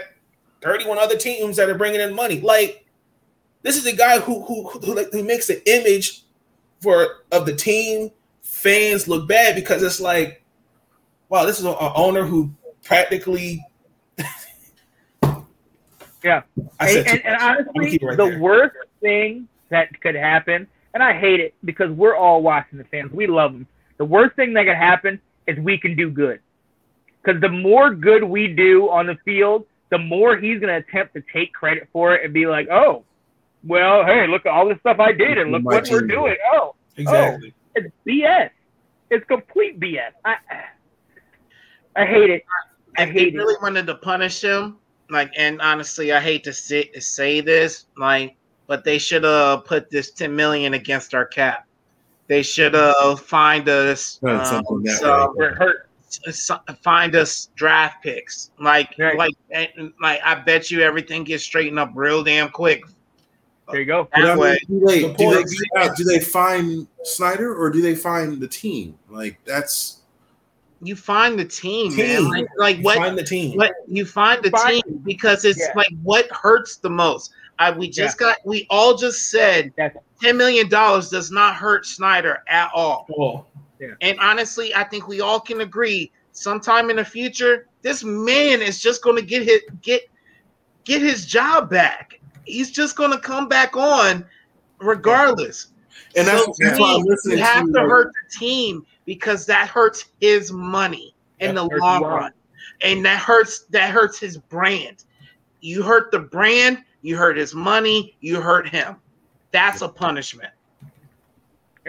31 0.61 0.97
other 0.97 1.17
teams 1.17 1.57
that 1.57 1.69
are 1.69 1.77
bringing 1.77 2.01
in 2.01 2.13
money. 2.13 2.41
Like 2.41 2.85
this 3.61 3.77
is 3.77 3.85
a 3.85 3.95
guy 3.95 4.19
who 4.19 4.41
who 4.43 4.69
who, 4.69 4.95
like, 4.95 5.11
who 5.11 5.23
makes 5.23 5.47
the 5.47 5.61
image 5.69 6.23
for 6.81 7.23
of 7.31 7.45
the 7.45 7.55
team 7.55 8.11
fans 8.41 9.07
look 9.07 9.27
bad 9.27 9.55
because 9.55 9.83
it's 9.83 9.99
like, 9.99 10.43
wow, 11.29 11.45
this 11.45 11.59
is 11.59 11.65
an 11.65 11.75
owner 11.79 12.23
who 12.25 12.51
practically. 12.83 13.65
Yeah. 16.23 16.41
I 16.79 16.89
And, 16.89 17.07
and, 17.07 17.07
and 17.07 17.23
much. 17.23 17.41
I'm 17.41 17.57
gonna 17.57 17.69
honestly, 17.77 17.99
right 18.01 18.17
the 18.17 18.25
there. 18.25 18.39
worst 18.39 18.75
thing 18.99 19.47
that 19.69 19.87
could 20.01 20.15
happen, 20.15 20.67
and 20.93 21.01
I 21.01 21.17
hate 21.17 21.39
it 21.39 21.53
because 21.63 21.91
we're 21.91 22.15
all 22.15 22.41
Washington 22.41 22.85
fans. 22.91 23.11
We 23.13 23.25
love 23.27 23.53
them. 23.53 23.67
The 23.97 24.05
worst 24.05 24.35
thing 24.35 24.53
that 24.55 24.65
could 24.65 24.75
happen 24.75 25.21
is 25.47 25.57
we 25.59 25.77
can 25.77 25.95
do 25.95 26.09
good. 26.09 26.41
Because 27.23 27.41
the 27.41 27.47
more 27.47 27.93
good 27.93 28.23
we 28.23 28.47
do 28.47 28.89
on 28.89 29.05
the 29.05 29.15
field, 29.23 29.65
the 29.89 29.97
more 29.97 30.37
he's 30.37 30.59
going 30.59 30.69
to 30.73 30.87
attempt 30.87 31.13
to 31.15 31.23
take 31.33 31.53
credit 31.53 31.87
for 31.91 32.13
it 32.15 32.23
and 32.23 32.33
be 32.33 32.45
like, 32.45 32.69
oh, 32.69 33.03
well, 33.63 34.05
hey, 34.05 34.27
look 34.27 34.45
at 34.45 34.51
all 34.51 34.67
this 34.69 34.79
stuff 34.79 34.99
I 34.99 35.11
did 35.11 35.37
and 35.37 35.51
look 35.51 35.63
My 35.63 35.75
what 35.75 35.89
we're 35.89 36.01
doing. 36.01 36.37
Oh, 36.53 36.75
exactly. 36.97 37.53
it's 37.75 37.93
BS. 38.07 38.51
It's 39.09 39.25
complete 39.27 39.79
BS. 39.79 40.11
I, 40.23 40.35
I 41.95 42.05
hate 42.05 42.29
it. 42.29 42.43
I 42.97 43.03
if 43.03 43.15
they 43.15 43.29
really 43.31 43.55
it. 43.55 43.61
wanted 43.61 43.87
to 43.87 43.95
punish 43.95 44.41
him, 44.41 44.77
like, 45.09 45.31
and 45.35 45.61
honestly, 45.61 46.13
I 46.13 46.19
hate 46.19 46.43
to 46.43 46.53
say, 46.53 46.91
say 46.99 47.41
this, 47.41 47.85
like, 47.97 48.35
but 48.67 48.83
they 48.83 48.99
should 48.99 49.23
have 49.23 49.65
put 49.65 49.89
this 49.89 50.11
ten 50.11 50.35
million 50.35 50.75
against 50.75 51.15
our 51.15 51.25
cap. 51.25 51.65
They 52.27 52.43
should 52.43 52.75
have 52.75 53.19
fined 53.21 53.67
us. 53.67 54.19
Um, 54.23 54.45
something 54.45 54.83
that 54.83 54.99
some- 54.99 55.33
We're 55.35 55.55
hurt. 55.55 55.88
S- 56.27 56.51
find 56.81 57.15
us 57.15 57.49
draft 57.55 58.01
picks. 58.03 58.51
Like, 58.59 58.93
Right. 58.97 59.17
like, 59.17 59.33
like, 60.01 60.19
I 60.23 60.35
bet 60.35 60.71
you 60.71 60.81
everything 60.81 61.23
gets 61.23 61.43
straightened 61.43 61.79
up 61.79 61.91
real 61.95 62.23
damn 62.23 62.49
quick. 62.49 62.83
There 63.69 63.79
you 63.79 63.85
go. 63.85 64.07
But 64.13 64.21
That 64.23 64.29
mean, 64.35 64.39
way, 64.39 64.59
do 64.67 64.79
they, 64.87 65.01
The 65.03 65.13
do, 65.13 65.43
they, 65.75 65.89
do 65.95 66.03
they 66.03 66.19
find 66.19 66.87
Snyder 67.03 67.53
or 67.55 67.69
do 67.69 67.81
they 67.81 67.93
find 67.95 68.39
the 68.41 68.47
team? 68.47 68.97
Like 69.09 69.37
that's 69.45 69.97
you 70.81 70.95
find 70.95 71.37
the 71.37 71.45
team, 71.45 71.91
Team. 71.91 72.23
man. 72.23 72.23
Like, 72.29 72.47
like 72.57 72.77
You 72.77 72.83
what? 72.83 72.97
Find 72.97 73.17
the 73.17 73.23
team. 73.23 73.57
What 73.57 73.73
you 73.87 74.05
find 74.05 74.41
the 74.43 74.49
Find- 74.51 74.81
team 74.83 75.01
because 75.05 75.43
it's 75.45 75.59
Yeah. 75.59 75.73
like 75.75 75.89
what 76.03 76.31
hurts 76.31 76.77
the 76.77 76.89
most. 76.89 77.31
I 77.59 77.69
we 77.69 77.89
just 77.89 78.17
got 78.17 78.37
we 78.45 78.65
all 78.71 78.95
just 78.95 79.29
said 79.29 79.71
That's- 79.77 80.01
ten 80.21 80.35
million 80.37 80.67
dollars 80.69 81.09
does 81.09 81.29
not 81.29 81.55
hurt 81.55 81.85
Snyder 81.85 82.41
at 82.47 82.71
all. 82.73 83.05
And 84.01 84.19
honestly, 84.19 84.73
I 84.75 84.83
think 84.83 85.07
we 85.07 85.21
all 85.21 85.39
can 85.39 85.61
agree. 85.61 86.11
Sometime 86.31 86.89
in 86.89 86.97
the 86.97 87.05
future, 87.05 87.67
this 87.81 88.03
man 88.03 88.61
is 88.61 88.79
just 88.79 89.03
going 89.03 89.15
to 89.15 89.21
get 89.21 89.43
his 89.43 89.61
get 89.81 90.03
get 90.83 91.01
his 91.01 91.25
job 91.25 91.69
back. 91.69 92.19
He's 92.45 92.71
just 92.71 92.95
going 92.95 93.11
to 93.11 93.19
come 93.19 93.47
back 93.47 93.75
on, 93.77 94.25
regardless. 94.79 95.67
and 96.15 96.27
that's, 96.27 96.45
So 96.45 96.53
that's 96.59 96.79
why 96.79 96.95
I'm 96.95 97.01
listening 97.03 97.37
you 97.37 97.43
have 97.43 97.65
to, 97.65 97.73
to 97.73 97.79
hurt 97.81 98.07
the 98.07 98.37
team 98.37 98.85
because 99.05 99.45
that 99.45 99.67
hurts 99.69 100.05
his 100.19 100.51
money 100.51 101.13
in 101.39 101.55
That 101.55 101.69
the 101.69 101.77
long 101.77 102.01
you 102.01 102.07
out. 102.07 102.15
run, 102.15 102.31
and 102.81 103.05
that 103.05 103.19
hurts 103.19 103.65
that 103.69 103.91
hurts 103.91 104.19
his 104.19 104.37
brand. 104.37 105.03
You 105.61 105.83
hurt 105.83 106.11
the 106.11 106.19
brand, 106.19 106.83
you 107.01 107.17
hurt 107.17 107.37
his 107.37 107.53
money, 107.53 108.15
you 108.21 108.41
hurt 108.41 108.67
him. 108.69 108.95
That's 109.51 109.81
a 109.81 109.89
punishment. 109.89 110.53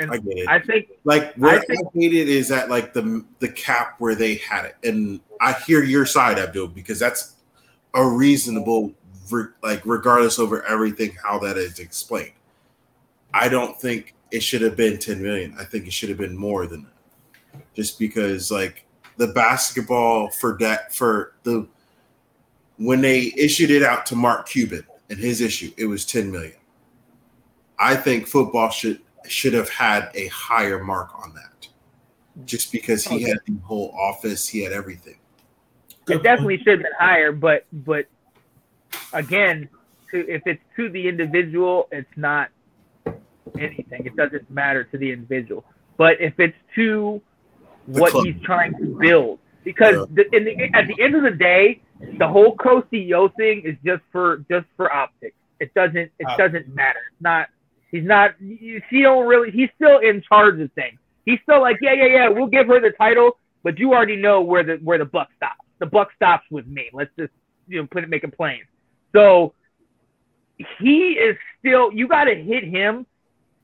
And 0.01 0.11
I 0.13 0.17
get 0.17 0.39
it. 0.39 0.49
I 0.49 0.59
think 0.59 0.89
like 1.05 1.35
where 1.35 1.59
I, 1.59 1.65
think- 1.65 1.89
hate 1.95 2.15
it 2.15 2.29
is 2.29 2.51
at 2.51 2.71
like 2.71 2.93
the 2.93 3.25
the 3.39 3.49
cap 3.49 3.97
where 3.99 4.15
they 4.15 4.37
had 4.37 4.65
it, 4.65 4.77
and 4.83 5.21
I 5.41 5.53
hear 5.53 5.83
your 5.83 6.07
side, 6.07 6.39
Abdul, 6.39 6.69
because 6.69 6.99
that's 6.99 7.37
a 7.95 8.07
reasonable, 8.07 8.93
like 9.63 9.83
regardless 9.85 10.39
over 10.39 10.65
everything 10.67 11.17
how 11.23 11.39
that 11.41 11.57
is 11.57 11.79
explained. 11.79 12.33
I 13.35 13.49
don't 13.49 13.81
think 13.81 14.15
it 14.31 14.43
should 14.43 14.63
have 14.63 14.77
been 14.77 14.99
ten 14.99 15.23
million. 15.23 15.55
I 15.59 15.65
think 15.65 15.87
it 15.87 15.93
should 15.93 16.09
have 16.09 16.19
been 16.19 16.37
more 16.37 16.67
than 16.67 16.85
that, 16.85 17.75
just 17.75 17.99
because 17.99 18.51
like 18.51 18.87
the 19.17 19.29
basketball 19.29 20.31
for 20.31 20.57
that 20.61 20.95
for 20.95 21.35
the 21.43 21.67
when 22.79 23.03
they 23.03 23.33
issued 23.37 23.71
it 23.71 23.83
out 23.83 24.07
to 24.07 24.17
Mark 24.17 24.49
Cuban 24.49 24.87
and 25.11 25.19
his 25.19 25.41
issue, 25.41 25.71
it 25.77 25.85
was 25.87 26.05
ten 26.07 26.31
million. 26.31 26.55
I 27.79 27.97
think 27.97 28.27
football 28.27 28.71
should 28.71 29.01
should 29.29 29.53
have 29.53 29.69
had 29.69 30.11
a 30.15 30.27
higher 30.29 30.83
mark 30.83 31.11
on 31.15 31.35
that, 31.35 31.69
just 32.45 32.73
because 32.73 33.05
he 33.05 33.25
oh, 33.25 33.29
had 33.29 33.39
the 33.47 33.57
whole 33.65 33.95
office, 33.99 34.49
he 34.49 34.63
had 34.63 34.73
everything. 34.73 35.19
it 36.09 36.23
definitely 36.23 36.59
should 36.59 36.69
have 36.69 36.83
been 36.83 36.93
higher, 36.99 37.33
but 37.33 37.67
but 37.73 38.07
again, 39.13 39.69
to, 40.11 40.29
if 40.29 40.43
it's 40.47 40.63
to 40.77 40.89
the 40.91 41.09
individual, 41.09 41.89
it's 41.93 42.11
not 42.17 42.49
anything. 43.59 44.07
It 44.07 44.17
doesn't 44.17 44.51
matter 44.51 44.85
to 44.85 44.99
the 44.99 45.11
individual. 45.13 45.65
But 45.97 46.21
if 46.21 46.39
it's 46.39 46.57
to 46.77 47.21
The 47.87 48.01
what 48.01 48.13
club. 48.13 48.25
he's 48.25 48.41
trying 48.43 48.73
to 48.79 48.99
build, 48.99 49.39
because 49.65 50.07
the, 50.15 50.25
in 50.35 50.45
the, 50.45 50.71
at 50.75 50.87
the 50.89 51.01
end 51.03 51.15
of 51.15 51.23
the 51.23 51.31
day, 51.31 51.83
the 52.19 52.27
whole 52.27 52.57
co-CEO 52.57 53.35
thing 53.37 53.63
is 53.65 53.77
just 53.85 54.03
for 54.11 54.39
just 54.51 54.67
for 54.77 54.93
optics. 54.93 55.37
It 55.61 55.75
doesn't 55.75 56.11
it 56.19 56.27
Optics. 56.27 56.39
doesn't 56.39 56.75
matter. 56.75 57.01
It's 57.13 57.21
not. 57.23 57.49
He's 57.91 58.05
not. 58.05 58.35
She 58.41 59.03
don't 59.03 59.27
really. 59.27 59.51
He's 59.51 59.69
still 59.75 59.99
in 59.99 60.23
charge 60.23 60.61
of 60.61 60.71
things. 60.73 60.99
He's 61.25 61.39
still 61.43 61.61
like, 61.61 61.79
yeah, 61.81 61.93
yeah, 61.93 62.07
yeah. 62.07 62.29
We'll 62.29 62.47
give 62.47 62.67
her 62.69 62.81
the 62.81 62.91
title, 62.91 63.39
but 63.63 63.79
you 63.79 63.93
already 63.93 64.17
know 64.17 64.41
where 64.41 64.63
the 64.63 64.77
where 64.83 64.99
the 64.99 65.05
buck 65.05 65.29
stops. 65.37 65.61
The 65.79 65.87
buck 65.87 66.11
stops 66.15 66.45
with 66.51 66.67
me. 66.67 66.91
Let's 66.93 67.11
just 67.19 67.33
you 67.67 67.81
know 67.81 67.89
put 67.91 68.05
it 68.05 68.09
make 68.09 68.25
it 68.25 68.37
plain. 68.37 68.63
So 69.13 69.55
he 70.79 71.13
is 71.13 71.37
still. 71.59 71.93
You 71.93 72.07
got 72.07 72.25
to 72.25 72.35
hit 72.35 72.65
him 72.65 73.07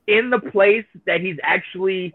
in 0.07 0.29
the 0.29 0.39
place 0.39 0.85
that 1.05 1.21
he's 1.21 1.37
actually 1.43 2.13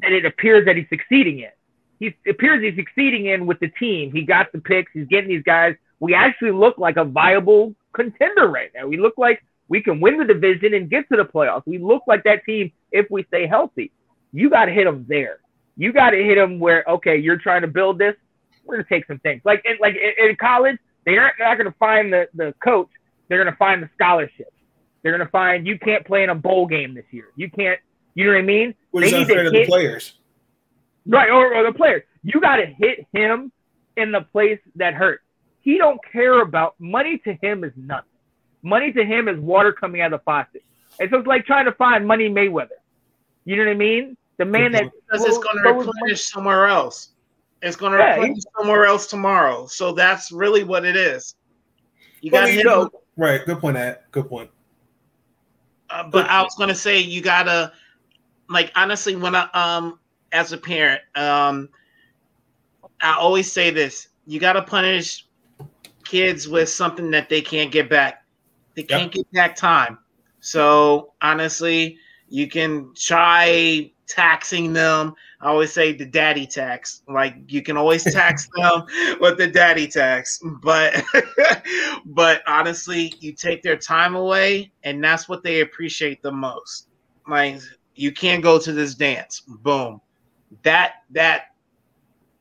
that 0.00 0.12
it 0.12 0.24
appears 0.24 0.64
that 0.66 0.76
he's 0.76 0.88
succeeding 0.88 1.40
in. 1.40 1.50
He 1.98 2.14
appears 2.28 2.62
he's 2.62 2.76
succeeding 2.76 3.26
in 3.26 3.46
with 3.46 3.58
the 3.60 3.68
team. 3.68 4.12
He 4.12 4.22
got 4.22 4.52
the 4.52 4.60
picks. 4.60 4.92
He's 4.92 5.06
getting 5.08 5.28
these 5.28 5.42
guys. 5.42 5.76
We 6.00 6.14
actually 6.14 6.52
look 6.52 6.78
like 6.78 6.96
a 6.96 7.04
viable 7.04 7.74
contender 7.92 8.48
right 8.48 8.70
now. 8.74 8.86
We 8.86 8.96
look 8.96 9.14
like 9.16 9.42
we 9.68 9.82
can 9.82 10.00
win 10.00 10.18
the 10.18 10.24
division 10.24 10.74
and 10.74 10.90
get 10.90 11.08
to 11.10 11.16
the 11.16 11.24
playoffs. 11.24 11.62
We 11.66 11.78
look 11.78 12.02
like 12.06 12.24
that 12.24 12.44
team 12.44 12.72
if 12.90 13.06
we 13.10 13.24
stay 13.24 13.46
healthy. 13.46 13.92
You 14.32 14.50
got 14.50 14.66
to 14.66 14.72
hit 14.72 14.84
them 14.84 15.04
there. 15.08 15.38
You 15.76 15.92
got 15.92 16.10
to 16.10 16.22
hit 16.22 16.36
them 16.36 16.58
where 16.58 16.84
okay, 16.88 17.16
you're 17.16 17.36
trying 17.36 17.62
to 17.62 17.68
build 17.68 17.98
this. 17.98 18.14
We're 18.64 18.76
gonna 18.76 18.88
take 18.88 19.06
some 19.06 19.18
things 19.20 19.42
like 19.44 19.62
in, 19.64 19.76
like 19.80 19.94
in, 19.96 20.36
college. 20.36 20.76
They 21.06 21.16
aren't 21.16 21.36
not 21.38 21.56
gonna 21.56 21.74
find 21.78 22.12
the 22.12 22.28
the 22.34 22.54
coach. 22.62 22.88
They're 23.28 23.42
gonna 23.42 23.56
find 23.56 23.82
the 23.82 23.88
scholarship. 23.94 24.52
They're 25.02 25.12
gonna 25.12 25.30
find 25.30 25.66
you 25.66 25.78
can't 25.78 26.04
play 26.04 26.22
in 26.24 26.30
a 26.30 26.34
bowl 26.34 26.66
game 26.66 26.94
this 26.94 27.06
year. 27.10 27.28
You 27.36 27.50
can't. 27.50 27.78
You 28.14 28.24
know 28.24 28.32
what 28.32 28.38
I 28.38 28.42
mean? 28.42 28.74
Which 28.90 29.06
is 29.06 29.12
They 29.12 29.18
unfair 29.18 29.44
to 29.44 29.50
the 29.50 29.64
players. 29.64 30.14
Right, 31.06 31.30
or, 31.30 31.54
or 31.54 31.62
the 31.62 31.72
players. 31.72 32.02
You 32.22 32.40
got 32.40 32.56
to 32.56 32.66
hit 32.66 33.06
him 33.12 33.52
in 33.96 34.12
the 34.12 34.22
place 34.22 34.58
that 34.74 34.94
hurts. 34.94 35.22
He 35.60 35.78
don't 35.78 36.00
care 36.12 36.42
about 36.42 36.74
money. 36.78 37.18
To 37.18 37.32
him 37.34 37.64
is 37.64 37.72
nothing. 37.76 38.07
Money 38.62 38.92
to 38.92 39.04
him 39.04 39.28
is 39.28 39.38
water 39.38 39.72
coming 39.72 40.00
out 40.00 40.12
of 40.12 40.20
the 40.20 40.24
faucet. 40.24 40.62
And 41.00 41.08
so 41.10 41.18
it's 41.18 41.26
like 41.26 41.46
trying 41.46 41.66
to 41.66 41.72
find 41.72 42.06
Money 42.06 42.28
Mayweather. 42.28 42.68
You 43.44 43.56
know 43.56 43.64
what 43.64 43.70
I 43.70 43.74
mean? 43.74 44.16
The 44.38 44.44
man 44.44 44.72
that 44.72 44.90
Because 45.10 45.24
it's 45.26 45.38
going 45.38 45.56
to 45.56 45.62
throws 45.62 45.86
money- 45.86 45.88
replenish 45.94 46.22
somewhere 46.28 46.66
else. 46.66 47.10
It's 47.62 47.76
going 47.76 47.92
to 47.92 47.98
Yeah, 47.98 48.10
replenish 48.14 48.42
somewhere 48.58 48.84
else 48.86 49.06
tomorrow. 49.06 49.66
So 49.66 49.92
that's 49.92 50.30
really 50.32 50.64
what 50.64 50.84
it 50.84 50.96
is. 50.96 51.34
You 52.20 52.30
got 52.30 52.42
to 52.42 52.50
you 52.50 52.56
hit 52.58 52.66
know, 52.66 52.82
him 52.82 52.90
Right. 53.16 53.44
Good 53.44 53.58
point, 53.60 53.76
Ad. 53.76 53.98
Good 54.12 54.28
point. 54.28 54.50
Uh, 55.90 56.04
but 56.04 56.28
I 56.28 56.42
was 56.42 56.54
gonna 56.54 56.74
say 56.74 57.00
you 57.00 57.22
gotta, 57.22 57.72
like, 58.48 58.70
honestly, 58.76 59.16
when 59.16 59.34
I 59.34 59.48
um 59.54 59.98
as 60.32 60.52
a 60.52 60.58
parent, 60.58 61.00
um, 61.14 61.68
I 63.00 63.14
always 63.14 63.50
say 63.50 63.70
this: 63.70 64.08
you 64.26 64.38
gotta 64.38 64.62
punish 64.62 65.26
kids 66.04 66.46
with 66.46 66.68
something 66.68 67.10
that 67.10 67.28
they 67.28 67.40
can't 67.40 67.72
get 67.72 67.88
back. 67.88 68.22
They 68.78 68.84
Yep. 68.88 69.00
can't 69.00 69.12
get 69.12 69.32
back 69.32 69.56
time. 69.56 69.98
So 70.38 71.14
honestly, 71.20 71.98
you 72.28 72.46
can 72.46 72.92
try 72.94 73.90
taxing 74.06 74.72
them. 74.72 75.14
I 75.40 75.48
always 75.48 75.72
say 75.72 75.94
the 75.94 76.06
daddy 76.06 76.46
tax. 76.46 77.02
Like 77.08 77.34
you 77.48 77.60
can 77.60 77.76
always 77.76 78.04
tax 78.12 78.48
them 78.54 78.84
with 79.20 79.36
the 79.36 79.48
daddy 79.48 79.88
tax, 79.88 80.40
but 80.62 81.02
but 82.06 82.42
honestly, 82.46 83.12
you 83.18 83.32
take 83.32 83.64
their 83.64 83.76
time 83.76 84.14
away, 84.14 84.70
and 84.84 85.02
that's 85.02 85.28
what 85.28 85.42
they 85.42 85.60
appreciate 85.62 86.22
the 86.22 86.30
most. 86.30 86.86
Like 87.26 87.60
you 87.96 88.12
can't 88.12 88.44
go 88.44 88.60
to 88.60 88.72
this 88.72 88.94
dance. 88.94 89.42
Boom. 89.48 90.00
That 90.62 90.92
that 91.10 91.46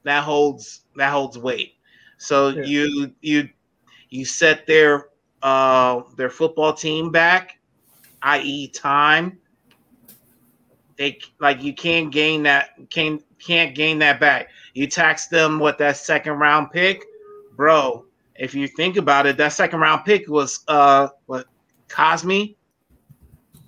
that 0.04 0.24
holds 0.24 0.82
that 0.98 1.12
holds 1.12 1.36
weight. 1.40 1.74
So 2.20 2.50
Yeah. 2.50 2.64
you 2.64 3.12
you 3.22 3.50
you 4.12 4.24
set 4.24 4.68
their 4.68 5.08
uh 5.44 6.02
their 6.16 6.30
football 6.30 6.74
team 6.74 7.12
back, 7.12 7.60
i.e. 8.24 8.68
time. 8.70 9.40
They 10.98 11.20
like 11.40 11.62
you 11.62 11.74
can't 11.74 12.12
gain 12.12 12.44
that 12.44 12.70
can't 12.90 13.24
can't 13.40 13.76
gain 13.76 14.00
that 14.00 14.20
back. 14.20 14.50
You 14.74 14.88
tax 14.88 15.28
them 15.28 15.60
with 15.60 15.78
that 15.78 15.98
second 15.98 16.34
round 16.34 16.72
pick, 16.72 17.04
bro. 17.56 18.06
If 18.36 18.54
you 18.54 18.68
think 18.68 18.98
about 18.98 19.26
it, 19.26 19.38
that 19.38 19.54
second 19.54 19.80
round 19.80 20.06
pick 20.06 20.28
was 20.28 20.64
uh 20.68 21.10
what 21.26 21.48
Cosme. 21.88 22.56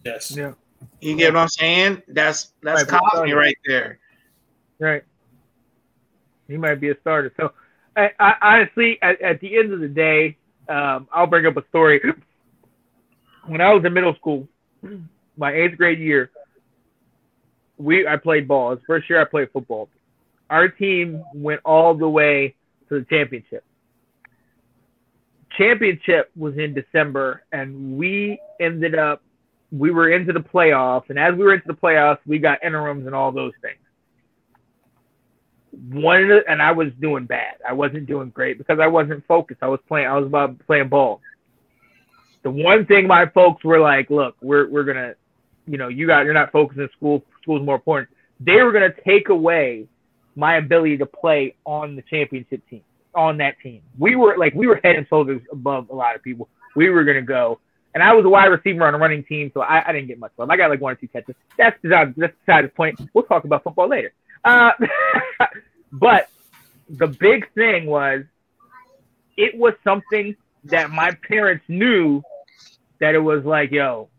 Yes. 0.04 0.36
Yeah. 0.36 0.54
You 1.02 1.16
get 1.16 1.34
what 1.34 1.42
I'm 1.42 1.48
saying? 1.48 2.02
That's 2.08 2.54
that's 2.62 2.92
Right, 2.92 3.02
Cosme 3.02 3.32
right 3.32 3.58
there. 3.66 4.00
Right. 4.80 5.04
He 6.48 6.58
might 6.58 6.76
be 6.76 6.90
a 6.90 7.00
starter. 7.00 7.32
So, 7.38 7.52
I, 7.96 8.12
I 8.20 8.36
honestly, 8.42 8.98
at, 9.02 9.22
at 9.22 9.40
the 9.40 9.58
end 9.58 9.72
of 9.72 9.82
the 9.82 9.88
day, 9.88 10.38
um, 10.70 11.08
I'll 11.12 11.28
bring 11.28 11.46
up 11.46 11.58
a 11.58 11.64
story. 11.70 12.02
When 13.48 13.62
I 13.62 13.74
was 13.74 13.84
in 13.84 13.94
middle 13.94 14.16
school, 14.16 14.48
my 15.38 15.52
eighth 15.52 15.78
grade 15.78 16.00
year, 16.00 16.30
we 17.78 18.08
I 18.08 18.18
played 18.18 18.48
ball. 18.48 18.68
It 18.68 18.76
was 18.76 18.80
the 18.80 18.86
first 18.86 19.10
year 19.10 19.22
I 19.22 19.26
played 19.26 19.50
football. 19.52 19.90
Our 20.50 20.68
team 20.68 21.24
went 21.34 21.62
all 21.66 21.94
the 21.94 22.10
way 22.10 22.56
to 22.90 23.00
the 23.00 23.06
championship. 23.06 23.64
Championship 25.58 26.32
was 26.36 26.58
in 26.58 26.74
December, 26.74 27.44
and 27.52 27.98
we 27.98 28.40
ended 28.60 28.96
up 28.96 29.24
we 29.72 29.92
were 29.92 30.10
into 30.12 30.34
the 30.34 30.40
playoffs, 30.40 31.10
and 31.10 31.20
as 31.20 31.36
we 31.36 31.44
were 31.44 31.54
into 31.54 31.68
the 31.68 31.74
playoffs, 31.74 32.20
we 32.26 32.40
got 32.40 32.64
interims 32.64 33.06
and 33.06 33.16
all 33.16 33.32
those 33.32 33.54
things. 33.62 33.80
One 35.72 36.28
the, 36.28 36.44
and 36.48 36.62
I 36.62 36.72
was 36.72 36.90
doing 37.00 37.26
bad. 37.26 37.56
I 37.68 37.74
wasn't 37.74 38.08
doing 38.08 38.30
great 38.30 38.58
because 38.58 38.80
I 38.80 38.88
wasn't 38.88 39.26
focused. 39.28 39.60
I 39.62 39.68
was 39.68 39.80
playing. 39.88 40.08
I 40.08 40.18
was 40.18 40.26
about 40.26 40.58
playing 40.66 40.90
ball. 40.90 41.22
The 42.44 42.50
one 42.50 42.86
thing 42.86 43.08
my 43.08 43.28
folks 43.28 43.64
were 43.64 43.80
like, 43.80 44.10
"Look, 44.10 44.36
we're 44.42 44.68
we're 44.70 44.84
gonna, 44.84 45.14
you 45.68 45.78
know, 45.78 45.88
you 45.88 46.08
got 46.08 46.26
you're 46.26 46.34
not 46.34 46.52
focused 46.52 46.80
in 46.80 46.90
school. 46.96 47.24
School's 47.42 47.64
more 47.64 47.76
important." 47.76 48.10
They 48.40 48.62
were 48.62 48.72
gonna 48.72 48.94
take 49.06 49.30
away 49.30 49.88
my 50.36 50.56
ability 50.56 50.98
to 50.98 51.06
play 51.06 51.56
on 51.66 51.96
the 51.96 52.02
championship 52.04 52.68
team, 52.70 52.82
on 53.14 53.38
that 53.38 53.56
team. 53.62 53.82
We 53.98 54.16
were 54.16 54.38
like 54.38 54.54
we 54.56 54.68
were 54.68 54.80
head 54.84 54.96
and 54.96 55.08
shoulders 55.08 55.42
above 55.52 55.90
a 55.90 55.96
lot 55.96 56.16
of 56.16 56.24
people. 56.24 56.48
We 56.76 56.90
were 56.90 57.04
gonna 57.04 57.22
go, 57.22 57.60
and 57.94 58.02
I 58.02 58.14
was 58.14 58.26
a 58.26 58.30
wide 58.30 58.46
receiver 58.46 58.88
on 58.88 58.96
a 58.96 58.98
running 58.98 59.24
team, 59.24 59.52
so 59.54 59.62
I, 59.62 59.88
I 59.88 59.92
didn't 59.92 60.08
get 60.08 60.18
much 60.20 60.32
love. 60.38 60.50
I 60.50 60.58
got 60.58 60.70
like 60.70 60.82
one 60.82 60.94
or 60.94 60.96
two 60.96 61.08
catches. 61.10 61.36
That's 61.58 61.80
beside, 61.82 62.16
that's 62.16 62.34
beside 62.46 62.66
the 62.66 62.70
point. 62.70 63.00
We'll 63.14 63.26
talk 63.26 63.44
about 63.44 63.64
football 63.64 63.90
later. 63.90 64.14
Uh, 64.44 64.72
but 65.92 66.30
the 66.90 67.08
big 67.08 67.52
thing 67.54 67.86
was, 67.86 68.24
it 69.38 69.58
was 69.58 69.74
something 69.84 70.36
that 70.66 70.92
my 70.92 71.12
parents 71.28 71.64
knew 71.68 72.22
that 73.00 73.16
it 73.16 73.20
was 73.20 73.46
like, 73.46 73.72
yo, 73.72 74.10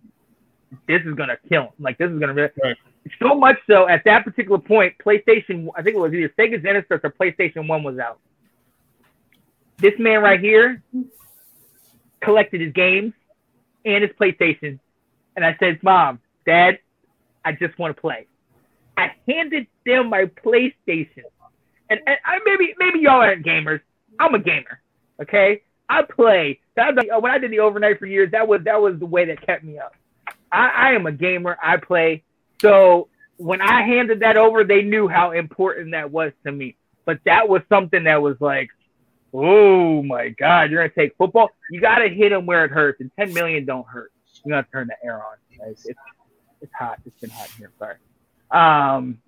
this 0.87 1.03
is 1.05 1.15
gonna 1.15 1.37
kill 1.49 1.65
him. 1.65 1.71
Like 1.79 1.99
this 1.99 2.11
is 2.11 2.19
gonna. 2.19 2.35
Right. 2.35 2.77
So 3.19 3.35
much 3.35 3.59
so 3.67 3.89
at 3.89 4.05
that 4.05 4.25
particular 4.25 4.59
point, 4.59 4.95
PlayStation, 5.05 5.69
I 5.77 5.83
think 5.83 5.97
it 5.97 5.99
was 5.99 6.13
either 6.13 6.33
Sega 6.39 6.63
Genesis 6.63 7.01
or 7.03 7.11
PlayStation 7.11 7.67
One 7.69 7.83
was 7.83 7.99
out. 7.99 8.19
This 9.79 9.95
man 9.99 10.23
right 10.23 10.41
here 10.41 10.83
collected 12.21 12.61
his 12.61 12.73
games 12.73 13.13
and 13.85 14.03
his 14.05 14.13
PlayStation, 14.21 14.79
and 15.37 15.45
I 15.45 15.57
said, 15.59 15.83
"Mom, 15.83 16.21
Dad, 16.47 16.79
I 17.45 17.53
just 17.53 17.79
want 17.79 17.97
to 17.97 18.01
play." 18.01 18.27
I 19.01 19.15
handed 19.27 19.67
them 19.87 20.11
my 20.11 20.27
PlayStation, 20.27 21.25
and, 21.89 22.01
and 22.07 22.17
I 22.25 22.39
maybe 22.45 22.75
maybe 22.79 23.01
y'all 23.01 23.23
aren't 23.23 23.45
gamers. 23.45 23.81
I'm 24.19 24.35
a 24.35 24.39
gamer. 24.39 24.81
Okay, 25.23 25.63
I 25.89 26.03
play. 26.03 26.61
That 26.77 26.95
when 26.97 27.31
I 27.31 27.39
did 27.39 27.51
the 27.51 27.61
overnight 27.61 27.99
for 27.99 28.07
years, 28.07 28.31
that 28.33 28.47
was 28.47 28.63
that 28.65 28.81
was 28.81 28.99
the 28.99 29.07
way 29.07 29.25
that 29.27 29.45
kept 29.47 29.65
me 29.65 29.79
up. 29.79 29.95
I, 30.53 30.69
I 30.69 30.93
am 30.93 31.07
a 31.07 31.13
gamer. 31.13 31.57
I 31.63 31.79
play. 31.79 32.25
So 32.61 33.09
when 33.39 33.63
I 33.63 33.83
handed 33.83 34.21
that 34.21 34.37
over, 34.37 34.65
they 34.65 34.83
knew 34.83 35.09
how 35.09 35.31
important 35.33 35.93
that 35.93 36.11
was 36.11 36.33
to 36.45 36.53
me. 36.53 36.77
But 37.07 37.21
that 37.25 37.49
was 37.49 37.63
something 37.71 38.05
that 38.05 38.21
was 38.21 38.37
like, 38.41 38.69
oh 39.33 40.03
my 40.03 40.29
God, 40.29 40.71
you're 40.71 40.87
gonna 40.87 40.95
take 40.95 41.17
football. 41.17 41.49
You 41.71 41.81
gotta 41.81 42.09
hit 42.09 42.31
them 42.31 42.45
where 42.45 42.67
it 42.67 42.71
hurts, 42.71 43.01
and 43.01 43.11
10 43.19 43.33
million 43.33 43.65
don't 43.65 43.87
hurt. 43.87 44.13
You 44.45 44.51
gotta 44.51 44.67
turn 44.71 44.89
the 44.89 44.97
air 45.03 45.17
on. 45.17 45.37
It's, 45.69 45.87
it's, 45.87 45.99
it's 46.61 46.73
hot. 46.75 46.99
It's 47.07 47.17
been 47.17 47.31
hot 47.31 47.51
here. 47.57 47.71
Sorry. 47.79 47.97
Um. 48.53 49.19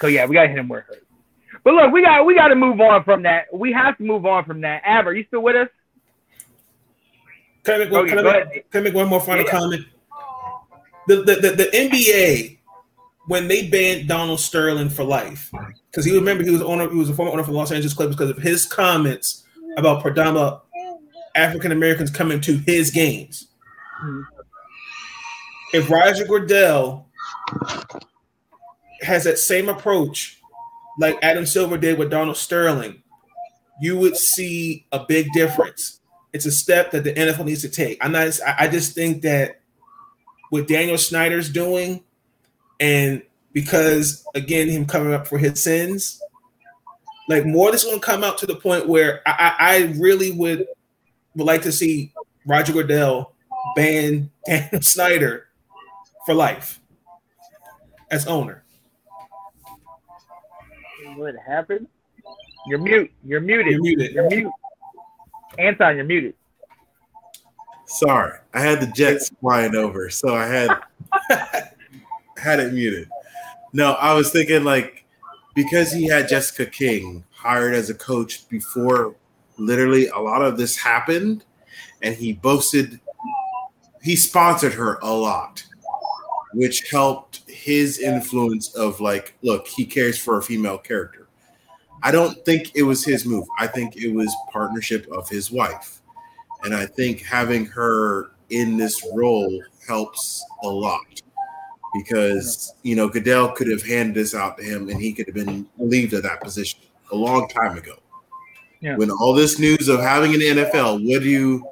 So 0.00 0.06
yeah, 0.06 0.26
we 0.26 0.34
gotta 0.34 0.48
hit 0.48 0.58
him 0.58 0.68
where 0.68 0.80
it 0.80 0.86
hurts. 0.88 1.06
But 1.64 1.74
look, 1.74 1.92
we 1.92 2.02
got 2.02 2.24
we 2.26 2.34
got 2.34 2.48
to 2.48 2.54
move 2.56 2.80
on 2.80 3.04
from 3.04 3.22
that. 3.22 3.46
We 3.52 3.72
have 3.72 3.96
to 3.98 4.02
move 4.02 4.26
on 4.26 4.44
from 4.44 4.60
that. 4.62 4.82
Aber, 4.84 5.10
are 5.10 5.14
you 5.14 5.24
still 5.28 5.42
with 5.42 5.54
us? 5.56 5.68
Can 7.64 7.74
I 7.74 7.78
make, 7.84 7.92
one- 7.92 8.00
Okay, 8.04 8.16
can 8.16 8.26
I 8.26 8.44
make- 8.44 8.70
can 8.72 8.80
I 8.80 8.84
make 8.84 8.94
one 8.94 9.08
more 9.08 9.20
final 9.20 9.44
Yeah. 9.44 9.50
comment? 9.50 9.86
The, 11.06 11.16
the, 11.16 11.34
the, 11.36 11.50
the 11.50 11.64
NBA, 11.72 12.58
when 13.26 13.46
they 13.48 13.68
banned 13.68 14.08
Donald 14.08 14.40
Sterling 14.40 14.88
for 14.88 15.04
life, 15.04 15.50
because 15.90 16.04
he 16.04 16.12
remember 16.12 16.42
he 16.42 16.50
was 16.50 16.62
owner, 16.62 16.88
he 16.90 16.96
was 16.96 17.08
a 17.10 17.14
former 17.14 17.30
owner 17.32 17.44
for 17.44 17.52
the 17.52 17.56
Los 17.56 17.70
Angeles 17.70 17.94
Clippers 17.94 18.16
because 18.16 18.30
of 18.30 18.38
his 18.38 18.66
comments 18.66 19.44
about 19.76 20.02
predominant 20.02 20.58
African 21.36 21.70
Americans 21.70 22.10
coming 22.10 22.40
to 22.40 22.56
his 22.66 22.90
games. 22.90 23.48
Mhm. 24.04 24.26
If 25.72 25.88
Roger 25.90 26.24
Goodell 26.26 27.06
has 29.02 29.24
that 29.24 29.38
same 29.38 29.68
approach 29.68 30.40
like 30.98 31.18
Adam 31.22 31.46
Silver 31.46 31.78
did 31.78 31.98
with 31.98 32.10
Donald 32.10 32.36
Sterling, 32.36 33.02
you 33.80 33.98
would 33.98 34.16
see 34.16 34.86
a 34.92 35.04
big 35.04 35.32
difference. 35.32 36.00
It's 36.32 36.46
a 36.46 36.52
step 36.52 36.90
that 36.92 37.04
the 37.04 37.12
NFL 37.12 37.44
needs 37.44 37.62
to 37.62 37.68
take. 37.68 38.02
I'm 38.04 38.12
not. 38.12 38.32
I 38.46 38.68
just 38.68 38.94
think 38.94 39.22
that 39.22 39.60
what 40.50 40.68
Daniel 40.68 40.98
Snyder's 40.98 41.50
doing, 41.50 42.02
and 42.80 43.22
because 43.52 44.24
again 44.34 44.68
him 44.68 44.86
coming 44.86 45.12
up 45.12 45.26
for 45.26 45.38
his 45.38 45.62
sins, 45.62 46.22
like 47.28 47.44
more 47.44 47.70
this 47.70 47.84
going 47.84 48.00
to 48.00 48.04
come 48.04 48.24
out 48.24 48.38
to 48.38 48.46
the 48.46 48.56
point 48.56 48.88
where 48.88 49.20
I, 49.26 49.32
I, 49.32 49.54
I 49.58 49.78
really 49.98 50.32
would 50.32 50.66
would 51.34 51.46
like 51.46 51.62
to 51.62 51.72
see 51.72 52.12
Roger 52.46 52.72
Goodell 52.72 53.34
ban 53.76 54.30
Daniel 54.46 54.82
Snyder 54.82 55.48
for 56.24 56.34
life 56.34 56.80
as 58.10 58.26
owner. 58.26 58.61
What 61.16 61.34
happened? 61.46 61.86
You're 62.66 62.78
mute. 62.78 63.10
You're 63.24 63.40
muted. 63.40 63.72
You're 63.72 63.82
muted. 63.82 64.12
You're 64.12 64.28
mute. 64.28 64.52
Anton, 65.58 65.96
you're 65.96 66.04
muted. 66.04 66.34
Sorry, 67.86 68.38
I 68.54 68.60
had 68.60 68.80
the 68.80 68.86
Jets 68.86 69.30
flying 69.40 69.74
over, 69.74 70.08
so 70.08 70.34
I 70.34 70.46
had 70.46 70.80
had 72.38 72.60
it 72.60 72.72
muted. 72.72 73.08
No, 73.72 73.92
I 73.92 74.14
was 74.14 74.30
thinking 74.30 74.64
like 74.64 75.04
because 75.54 75.92
he 75.92 76.06
had 76.06 76.28
Jessica 76.28 76.64
King 76.66 77.24
hired 77.30 77.74
as 77.74 77.90
a 77.90 77.94
coach 77.94 78.48
before 78.48 79.14
literally 79.58 80.08
a 80.08 80.18
lot 80.18 80.42
of 80.42 80.56
this 80.56 80.76
happened, 80.76 81.44
and 82.00 82.14
he 82.14 82.32
boasted 82.32 82.98
he 84.02 84.16
sponsored 84.16 84.74
her 84.74 84.98
a 85.02 85.12
lot, 85.12 85.64
which 86.54 86.90
helped 86.90 87.48
his 87.48 87.98
influence 87.98 88.74
of 88.74 89.00
like, 89.00 89.34
look, 89.42 89.66
he 89.66 89.84
cares 89.84 90.18
for 90.18 90.38
a 90.38 90.42
female 90.42 90.78
character. 90.78 91.28
I 92.02 92.10
don't 92.10 92.44
think 92.44 92.72
it 92.74 92.82
was 92.82 93.04
his 93.04 93.24
move. 93.24 93.46
I 93.58 93.66
think 93.66 93.96
it 93.96 94.12
was 94.12 94.34
partnership 94.52 95.06
of 95.12 95.28
his 95.28 95.50
wife. 95.50 96.00
And 96.64 96.74
I 96.74 96.86
think 96.86 97.22
having 97.22 97.66
her 97.66 98.32
in 98.50 98.76
this 98.76 99.06
role 99.14 99.62
helps 99.86 100.44
a 100.62 100.68
lot 100.68 101.22
because 101.94 102.74
you 102.82 102.94
know 102.96 103.08
Goodell 103.08 103.52
could 103.52 103.68
have 103.68 103.82
handed 103.82 104.14
this 104.14 104.34
out 104.34 104.56
to 104.58 104.64
him 104.64 104.88
and 104.88 105.00
he 105.00 105.12
could 105.12 105.26
have 105.26 105.34
been 105.34 105.66
relieved 105.78 106.12
of 106.12 106.22
that 106.22 106.40
position 106.40 106.80
a 107.10 107.16
long 107.16 107.48
time 107.48 107.76
ago. 107.76 107.96
Yeah. 108.80 108.96
When 108.96 109.10
all 109.10 109.32
this 109.32 109.58
news 109.58 109.88
of 109.88 110.00
having 110.00 110.34
an 110.34 110.40
NFL, 110.40 111.06
what 111.08 111.22
do 111.22 111.28
you 111.28 111.64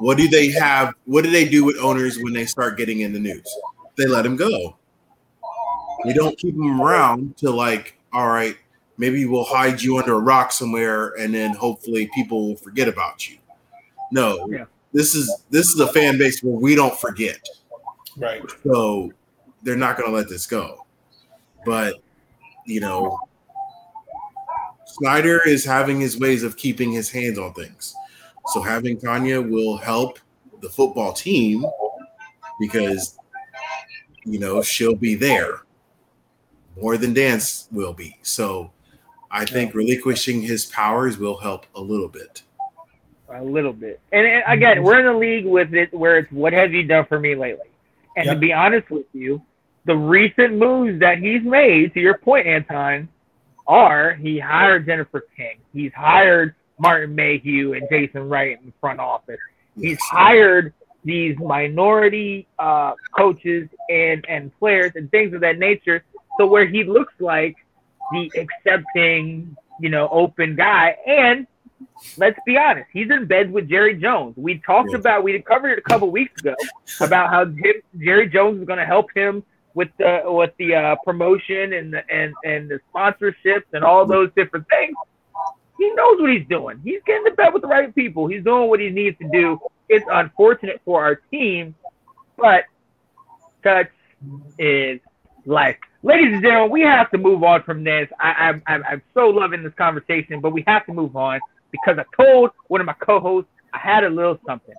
what 0.00 0.16
do 0.18 0.28
they 0.28 0.50
have? 0.52 0.94
What 1.04 1.24
do 1.24 1.30
they 1.30 1.48
do 1.48 1.64
with 1.64 1.76
owners 1.78 2.18
when 2.18 2.32
they 2.32 2.46
start 2.46 2.76
getting 2.76 3.00
in 3.00 3.12
the 3.12 3.18
news? 3.20 3.46
They 3.96 4.06
let 4.06 4.22
them 4.22 4.36
go. 4.36 4.76
We 6.04 6.12
don't 6.12 6.36
keep 6.36 6.54
them 6.54 6.80
around 6.80 7.36
to 7.38 7.50
like, 7.50 7.96
all 8.12 8.28
right, 8.28 8.56
maybe 8.98 9.24
we'll 9.26 9.44
hide 9.44 9.80
you 9.80 9.98
under 9.98 10.14
a 10.14 10.20
rock 10.20 10.52
somewhere 10.52 11.08
and 11.18 11.34
then 11.34 11.54
hopefully 11.54 12.10
people 12.14 12.48
will 12.48 12.56
forget 12.56 12.88
about 12.88 13.28
you. 13.30 13.38
No, 14.12 14.46
Yeah. 14.50 14.64
this 14.92 15.14
is 15.14 15.32
this 15.50 15.68
is 15.68 15.80
a 15.80 15.86
fan 15.92 16.18
base 16.18 16.42
where 16.42 16.54
we 16.54 16.74
don't 16.74 16.98
forget. 16.98 17.40
Right. 18.16 18.42
So 18.64 19.12
they're 19.62 19.76
not 19.76 19.96
going 19.96 20.10
to 20.10 20.14
let 20.14 20.28
this 20.28 20.46
go. 20.46 20.84
But, 21.64 21.94
you 22.66 22.80
know, 22.80 23.18
Snyder 24.86 25.40
is 25.46 25.64
having 25.64 26.00
his 26.00 26.18
ways 26.18 26.42
of 26.42 26.56
keeping 26.56 26.92
his 26.92 27.10
hands 27.10 27.38
on 27.38 27.52
things. 27.54 27.94
So 28.52 28.60
having 28.60 28.98
Tanya 28.98 29.40
will 29.40 29.76
help 29.76 30.18
the 30.60 30.68
football 30.68 31.12
team 31.12 31.64
because, 32.60 33.18
you 34.24 34.38
know, 34.38 34.62
she'll 34.62 34.94
be 34.94 35.14
there 35.14 35.62
more 36.80 36.96
than 36.96 37.14
Dance 37.14 37.68
will 37.70 37.92
be. 37.92 38.18
So 38.22 38.70
I 39.30 39.44
think 39.44 39.74
relinquishing 39.74 40.42
his 40.42 40.66
powers 40.66 41.18
will 41.18 41.38
help 41.38 41.66
a 41.74 41.80
little 41.80 42.08
bit. 42.08 42.42
A 43.34 43.42
little 43.42 43.72
bit. 43.72 44.00
And, 44.12 44.26
and 44.26 44.44
again, 44.46 44.82
we're 44.82 45.00
in 45.00 45.06
a 45.06 45.18
league 45.18 45.46
with 45.46 45.74
it 45.74 45.92
where 45.92 46.18
it's 46.18 46.30
what 46.30 46.52
have 46.52 46.72
you 46.72 46.84
done 46.84 47.06
for 47.06 47.18
me 47.18 47.34
lately? 47.34 47.66
And 48.16 48.26
Yep. 48.26 48.34
to 48.36 48.40
be 48.40 48.52
honest 48.52 48.90
with 48.90 49.06
you, 49.12 49.42
the 49.86 49.96
recent 49.96 50.54
moves 50.54 51.00
that 51.00 51.18
he's 51.18 51.42
made, 51.42 51.94
to 51.94 52.00
your 52.00 52.16
point, 52.18 52.46
Anton, 52.46 53.08
are 53.66 54.14
he 54.14 54.38
hired 54.38 54.86
Jennifer 54.86 55.26
King. 55.36 55.56
He's 55.72 55.92
hired 55.92 56.54
Martin 56.84 57.14
Mayhew 57.14 57.72
and 57.72 57.88
Jason 57.90 58.28
Wright 58.28 58.58
in 58.60 58.66
the 58.66 58.72
front 58.80 59.00
office. 59.00 59.38
He's 59.80 59.98
hired 60.00 60.74
these 61.02 61.36
minority 61.38 62.46
uh, 62.58 62.92
coaches 63.16 63.68
and, 63.90 64.24
and 64.28 64.56
players 64.58 64.92
and 64.94 65.10
things 65.10 65.32
of 65.34 65.40
that 65.40 65.58
nature. 65.58 66.04
So 66.38 66.46
where 66.46 66.66
he 66.66 66.84
looks 66.84 67.14
like 67.20 67.56
the 68.12 68.30
accepting, 68.36 69.56
you 69.80 69.88
know, 69.88 70.08
open 70.10 70.56
guy. 70.56 70.96
And 71.06 71.46
let's 72.18 72.38
be 72.44 72.58
honest, 72.58 72.86
he's 72.92 73.10
in 73.10 73.26
bed 73.26 73.50
with 73.50 73.68
Jerry 73.68 73.94
Jones. 73.94 74.34
We 74.36 74.58
talked 74.58 74.90
Yeah. 74.92 74.98
about, 74.98 75.24
we 75.24 75.40
covered 75.40 75.70
it 75.70 75.78
a 75.78 75.82
couple 75.82 76.10
weeks 76.10 76.38
ago 76.40 76.54
about 77.00 77.30
how 77.30 77.46
him, 77.46 77.74
Jerry 77.98 78.28
Jones 78.28 78.60
is 78.60 78.66
going 78.66 78.78
to 78.78 78.84
help 78.86 79.06
him 79.14 79.42
with 79.74 79.88
the 79.98 80.22
with 80.26 80.52
the 80.58 80.74
uh, 80.74 80.96
promotion 81.04 81.72
and 81.72 81.92
the, 81.94 82.02
and 82.08 82.32
and 82.44 82.68
the 82.70 82.78
sponsorships 82.94 83.64
and 83.72 83.82
all 83.82 84.06
those 84.06 84.30
different 84.36 84.66
things. 84.68 84.94
He 85.78 85.90
knows 85.92 86.20
what 86.20 86.30
he's 86.30 86.46
doing. 86.48 86.80
He's 86.84 87.00
getting 87.06 87.26
in 87.26 87.34
bed 87.34 87.52
with 87.52 87.62
the 87.62 87.68
right 87.68 87.94
people. 87.94 88.26
He's 88.26 88.44
doing 88.44 88.68
what 88.68 88.80
he 88.80 88.90
needs 88.90 89.18
to 89.18 89.28
do. 89.30 89.58
It's 89.88 90.04
unfortunate 90.10 90.80
for 90.84 91.02
our 91.02 91.16
team, 91.30 91.74
but 92.36 92.64
such 93.62 93.90
is 94.58 95.00
life. 95.46 95.76
Ladies 96.02 96.34
and 96.34 96.42
gentlemen, 96.42 96.70
we 96.70 96.82
have 96.82 97.10
to 97.10 97.18
move 97.18 97.42
on 97.42 97.62
from 97.62 97.82
this. 97.82 98.08
I, 98.20 98.32
I'm, 98.32 98.62
I'm, 98.66 98.84
I'm 98.88 99.02
so 99.14 99.28
loving 99.28 99.62
this 99.62 99.72
conversation, 99.74 100.40
but 100.40 100.52
we 100.52 100.62
have 100.66 100.86
to 100.86 100.92
move 100.92 101.16
on 101.16 101.40
because 101.70 101.98
I 101.98 102.04
told 102.22 102.50
one 102.68 102.80
of 102.80 102.86
my 102.86 102.94
co-hosts 102.94 103.50
I 103.72 103.78
had 103.78 104.04
a 104.04 104.10
little 104.10 104.38
something. 104.46 104.74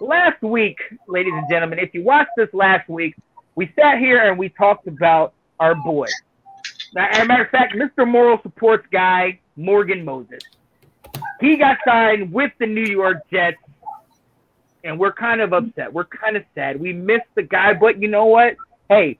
Last 0.00 0.40
week, 0.42 0.78
ladies 1.08 1.32
and 1.34 1.46
gentlemen, 1.50 1.78
if 1.78 1.94
you 1.94 2.04
watched 2.04 2.30
this 2.36 2.48
last 2.52 2.88
week, 2.88 3.16
we 3.56 3.72
sat 3.74 3.98
here 3.98 4.28
and 4.28 4.38
we 4.38 4.50
talked 4.50 4.86
about 4.86 5.32
our 5.58 5.74
boy. 5.74 6.06
Now, 6.94 7.08
as 7.10 7.18
a 7.20 7.24
matter 7.24 7.44
of 7.44 7.50
fact, 7.50 7.74
Mr. 7.74 8.06
Moral 8.06 8.38
Supports 8.42 8.86
guy, 8.92 9.40
Morgan 9.56 10.04
Moses. 10.04 10.40
He 11.40 11.56
got 11.56 11.78
signed 11.86 12.32
with 12.32 12.52
the 12.58 12.66
New 12.66 12.84
York 12.84 13.18
Jets, 13.30 13.58
and 14.84 14.98
we're 14.98 15.12
kind 15.12 15.40
of 15.40 15.52
upset. 15.52 15.92
We're 15.92 16.04
kind 16.04 16.36
of 16.36 16.44
sad. 16.54 16.80
We 16.80 16.92
missed 16.92 17.26
the 17.34 17.42
guy, 17.42 17.74
but 17.74 18.00
you 18.00 18.08
know 18.08 18.26
what? 18.26 18.56
Hey, 18.88 19.18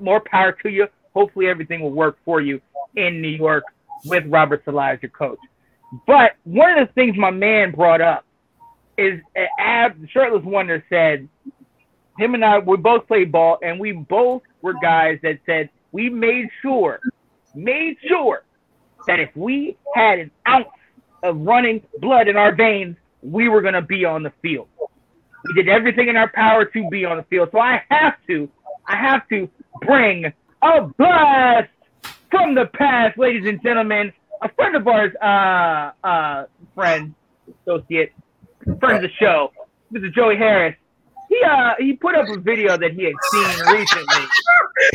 more 0.00 0.20
power 0.20 0.52
to 0.62 0.68
you. 0.68 0.86
Hopefully, 1.14 1.48
everything 1.48 1.80
will 1.80 1.90
work 1.90 2.18
for 2.24 2.40
you 2.40 2.60
in 2.96 3.20
New 3.20 3.28
York 3.28 3.64
with 4.04 4.24
Robert 4.26 4.62
Saleh 4.64 4.94
as 4.94 5.02
your 5.02 5.10
coach. 5.10 5.38
But 6.06 6.36
one 6.44 6.78
of 6.78 6.86
the 6.86 6.92
things 6.94 7.16
my 7.16 7.30
man 7.30 7.72
brought 7.72 8.00
up 8.00 8.24
is 8.96 9.20
uh, 9.36 9.42
Ab, 9.58 10.00
the 10.00 10.08
shirtless 10.08 10.44
wonder, 10.44 10.84
said 10.88 11.28
him 12.18 12.34
and 12.34 12.44
I 12.44 12.58
we 12.58 12.76
both 12.76 13.08
played 13.08 13.32
ball, 13.32 13.58
and 13.62 13.80
we 13.80 13.92
both 13.92 14.42
were 14.62 14.74
guys 14.74 15.18
that 15.22 15.40
said 15.46 15.70
we 15.90 16.08
made 16.08 16.48
sure, 16.62 17.00
made 17.54 17.96
sure 18.06 18.44
that 19.06 19.20
if 19.20 19.30
we 19.34 19.76
had 19.94 20.18
an 20.18 20.30
ounce 20.48 20.68
of 21.22 21.38
running 21.40 21.82
blood 22.00 22.28
in 22.28 22.36
our 22.36 22.54
veins, 22.54 22.96
we 23.22 23.48
were 23.48 23.60
going 23.60 23.74
to 23.74 23.82
be 23.82 24.04
on 24.04 24.22
the 24.22 24.32
field. 24.42 24.68
We 25.46 25.54
did 25.54 25.68
everything 25.68 26.08
in 26.08 26.16
our 26.16 26.30
power 26.32 26.64
to 26.64 26.88
be 26.90 27.04
on 27.04 27.16
the 27.16 27.22
field. 27.24 27.48
So 27.52 27.58
I 27.58 27.82
have 27.90 28.14
to, 28.28 28.48
I 28.86 28.96
have 28.96 29.28
to 29.28 29.48
bring 29.80 30.32
a 30.62 30.82
blast 30.82 31.70
from 32.30 32.54
the 32.54 32.66
past, 32.66 33.18
ladies 33.18 33.46
and 33.46 33.62
gentlemen. 33.62 34.12
A 34.42 34.48
friend 34.54 34.76
of 34.76 34.86
ours, 34.86 35.12
uh, 35.22 36.06
uh, 36.06 36.46
friend, 36.74 37.14
associate, 37.62 38.12
friend 38.78 38.96
of 38.96 39.02
the 39.02 39.10
show, 39.18 39.52
Mr. 39.92 40.12
Joey 40.12 40.36
Harris. 40.36 40.76
He 41.30 41.40
uh 41.48 41.74
he 41.78 41.92
put 41.94 42.16
up 42.16 42.28
a 42.28 42.38
video 42.40 42.76
that 42.76 42.92
he 42.92 43.04
had 43.04 43.14
seen 43.30 43.48
recently, 43.72 44.26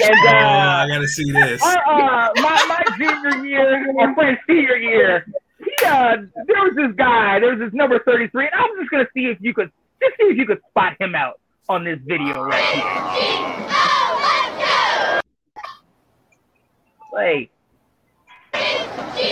and 0.03 0.15
Oh, 0.21 0.27
uh, 0.27 0.83
I 0.83 0.87
gotta 0.89 1.07
see 1.07 1.31
this. 1.31 1.61
our, 1.63 1.77
uh, 1.77 2.29
my, 2.35 2.65
my 2.67 2.83
junior 2.97 3.45
year, 3.45 3.93
my 3.93 4.13
friend's 4.13 4.39
senior 4.45 4.75
year, 4.75 5.25
he, 5.59 5.85
uh, 5.85 6.17
there 6.45 6.61
was 6.61 6.73
this 6.75 6.91
guy, 6.97 7.39
there 7.39 7.51
was 7.55 7.59
this 7.59 7.73
number 7.73 7.99
33, 7.99 8.47
and 8.47 8.53
I 8.53 8.61
was 8.63 8.87
just 8.91 8.91
to 8.91 9.07
see 9.13 9.27
if 9.27 9.37
you 9.39 9.53
could, 9.53 9.71
just 10.01 10.17
see 10.17 10.25
if 10.25 10.37
you 10.37 10.45
could 10.45 10.59
spot 10.69 10.97
him 10.99 11.15
out 11.15 11.39
on 11.69 11.85
this 11.85 11.99
video 12.05 12.43
right 12.43 12.63
here. 12.65 12.83
Play. 17.09 17.49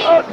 Oh, 0.05 0.23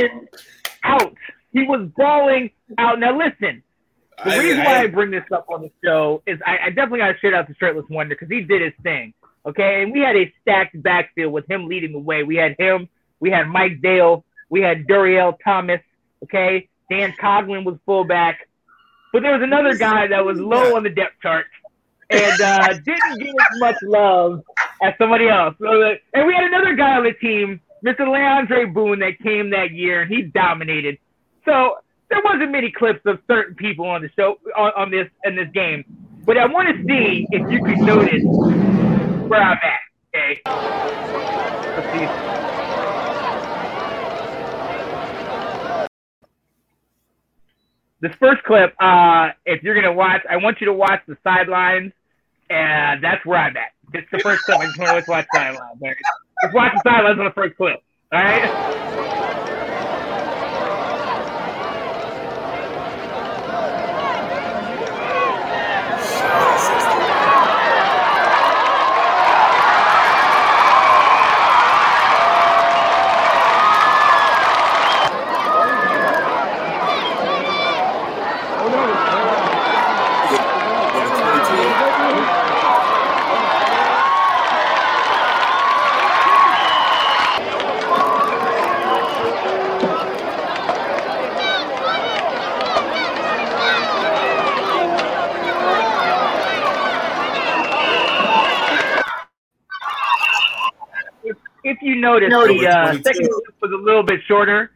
balling 0.00 0.28
out. 0.84 1.14
He 1.52 1.62
was 1.64 1.88
balling 1.96 2.50
out. 2.78 2.98
Now 2.98 3.16
listen, 3.16 3.62
the 4.24 4.32
I- 4.34 4.38
reason 4.38 4.60
I- 4.60 4.64
why 4.64 4.78
I 4.82 4.86
bring 4.88 5.10
this 5.10 5.24
up 5.32 5.46
on 5.48 5.62
the 5.62 5.70
show 5.84 6.22
is 6.26 6.38
I, 6.46 6.58
I 6.64 6.68
definitely 6.70 7.00
got 7.00 7.12
to 7.12 7.18
shout 7.18 7.34
out 7.34 7.46
to 7.48 7.54
Shirtless 7.58 7.86
Wonder 7.88 8.14
because 8.14 8.28
he 8.28 8.42
did 8.42 8.62
his 8.62 8.72
thing. 8.82 9.14
Okay, 9.46 9.82
and 9.82 9.92
we 9.92 10.00
had 10.00 10.16
a 10.16 10.32
stacked 10.42 10.80
backfield 10.82 11.32
with 11.32 11.48
him 11.48 11.68
leading 11.68 11.92
the 11.92 11.98
way. 12.00 12.24
We 12.24 12.34
had 12.36 12.56
him, 12.58 12.88
we 13.20 13.30
had 13.30 13.46
Mike 13.48 13.80
Dale, 13.80 14.24
we 14.50 14.60
had 14.60 14.86
Duriel 14.88 15.36
Thomas. 15.44 15.80
Okay, 16.24 16.68
Dan 16.90 17.12
Coglin 17.12 17.64
was 17.64 17.76
fullback, 17.86 18.48
but 19.12 19.22
there 19.22 19.32
was 19.34 19.42
another 19.42 19.76
guy 19.76 20.08
that 20.08 20.24
was 20.24 20.38
low 20.38 20.74
on 20.76 20.82
the 20.82 20.90
depth 20.90 21.14
chart 21.22 21.46
and 22.10 22.40
uh, 22.40 22.68
didn't 22.84 23.18
get 23.18 23.28
as 23.28 23.60
much 23.60 23.76
love 23.84 24.42
as 24.82 24.94
somebody 24.98 25.28
else. 25.28 25.54
Uh, 25.60 25.94
and 26.14 26.26
we 26.26 26.34
had 26.34 26.44
another 26.44 26.74
guy 26.74 26.96
on 26.96 27.04
the 27.04 27.12
team, 27.12 27.60
Mr. 27.84 28.00
Leandre 28.00 28.72
Boone, 28.72 28.98
that 29.00 29.18
came 29.22 29.50
that 29.50 29.70
year, 29.72 30.02
and 30.02 30.10
he 30.10 30.22
dominated. 30.22 30.98
So 31.44 31.76
there 32.10 32.20
wasn't 32.24 32.50
many 32.50 32.70
clips 32.70 33.00
of 33.04 33.18
certain 33.26 33.54
people 33.54 33.86
on 33.86 34.02
the 34.02 34.10
show 34.16 34.38
on, 34.56 34.72
on 34.76 34.90
this 34.90 35.08
in 35.24 35.36
this 35.36 35.48
game, 35.52 35.84
but 36.24 36.38
I 36.38 36.46
want 36.46 36.68
to 36.68 36.84
see 36.84 37.26
if 37.30 37.50
you 37.50 37.62
could 37.62 37.78
notice 37.78 38.22
where 39.28 39.42
I'm 39.42 39.58
at. 39.58 39.80
Okay, 40.14 40.40
let's 41.76 41.92
see. 41.92 42.06
This 48.00 48.14
first 48.16 48.42
clip, 48.44 48.74
uh, 48.80 49.30
if 49.44 49.62
you're 49.62 49.74
gonna 49.74 49.92
watch, 49.92 50.22
I 50.30 50.36
want 50.36 50.60
you 50.60 50.66
to 50.66 50.72
watch 50.72 51.02
the 51.06 51.16
sidelines, 51.24 51.92
and 52.50 53.02
that's 53.02 53.24
where 53.26 53.38
I'm 53.38 53.56
at. 53.56 53.72
It's 53.94 54.10
the 54.10 54.18
first 54.18 54.42
clip. 54.44 54.58
I 54.58 54.66
just 54.66 54.78
want 54.78 55.04
to 55.04 55.10
watch 55.10 55.26
sidelines. 55.34 55.80
Let's 56.46 56.54
watch 56.54 56.72
the 56.74 56.88
sidelines 56.88 57.18
on 57.18 57.24
the 57.24 57.32
first 57.32 57.56
clip. 57.56 57.82
All 58.12 58.22
right. 58.22 58.76
if, 101.66 101.78
if 101.96 102.22
you 102.22 102.28
notice, 102.28 102.60
the 102.60 102.68
uh, 102.68 102.92
second 103.02 103.30
clip 103.30 103.54
was 103.62 103.72
a 103.72 103.76
little 103.82 104.02
bit 104.02 104.20
shorter. 104.26 104.70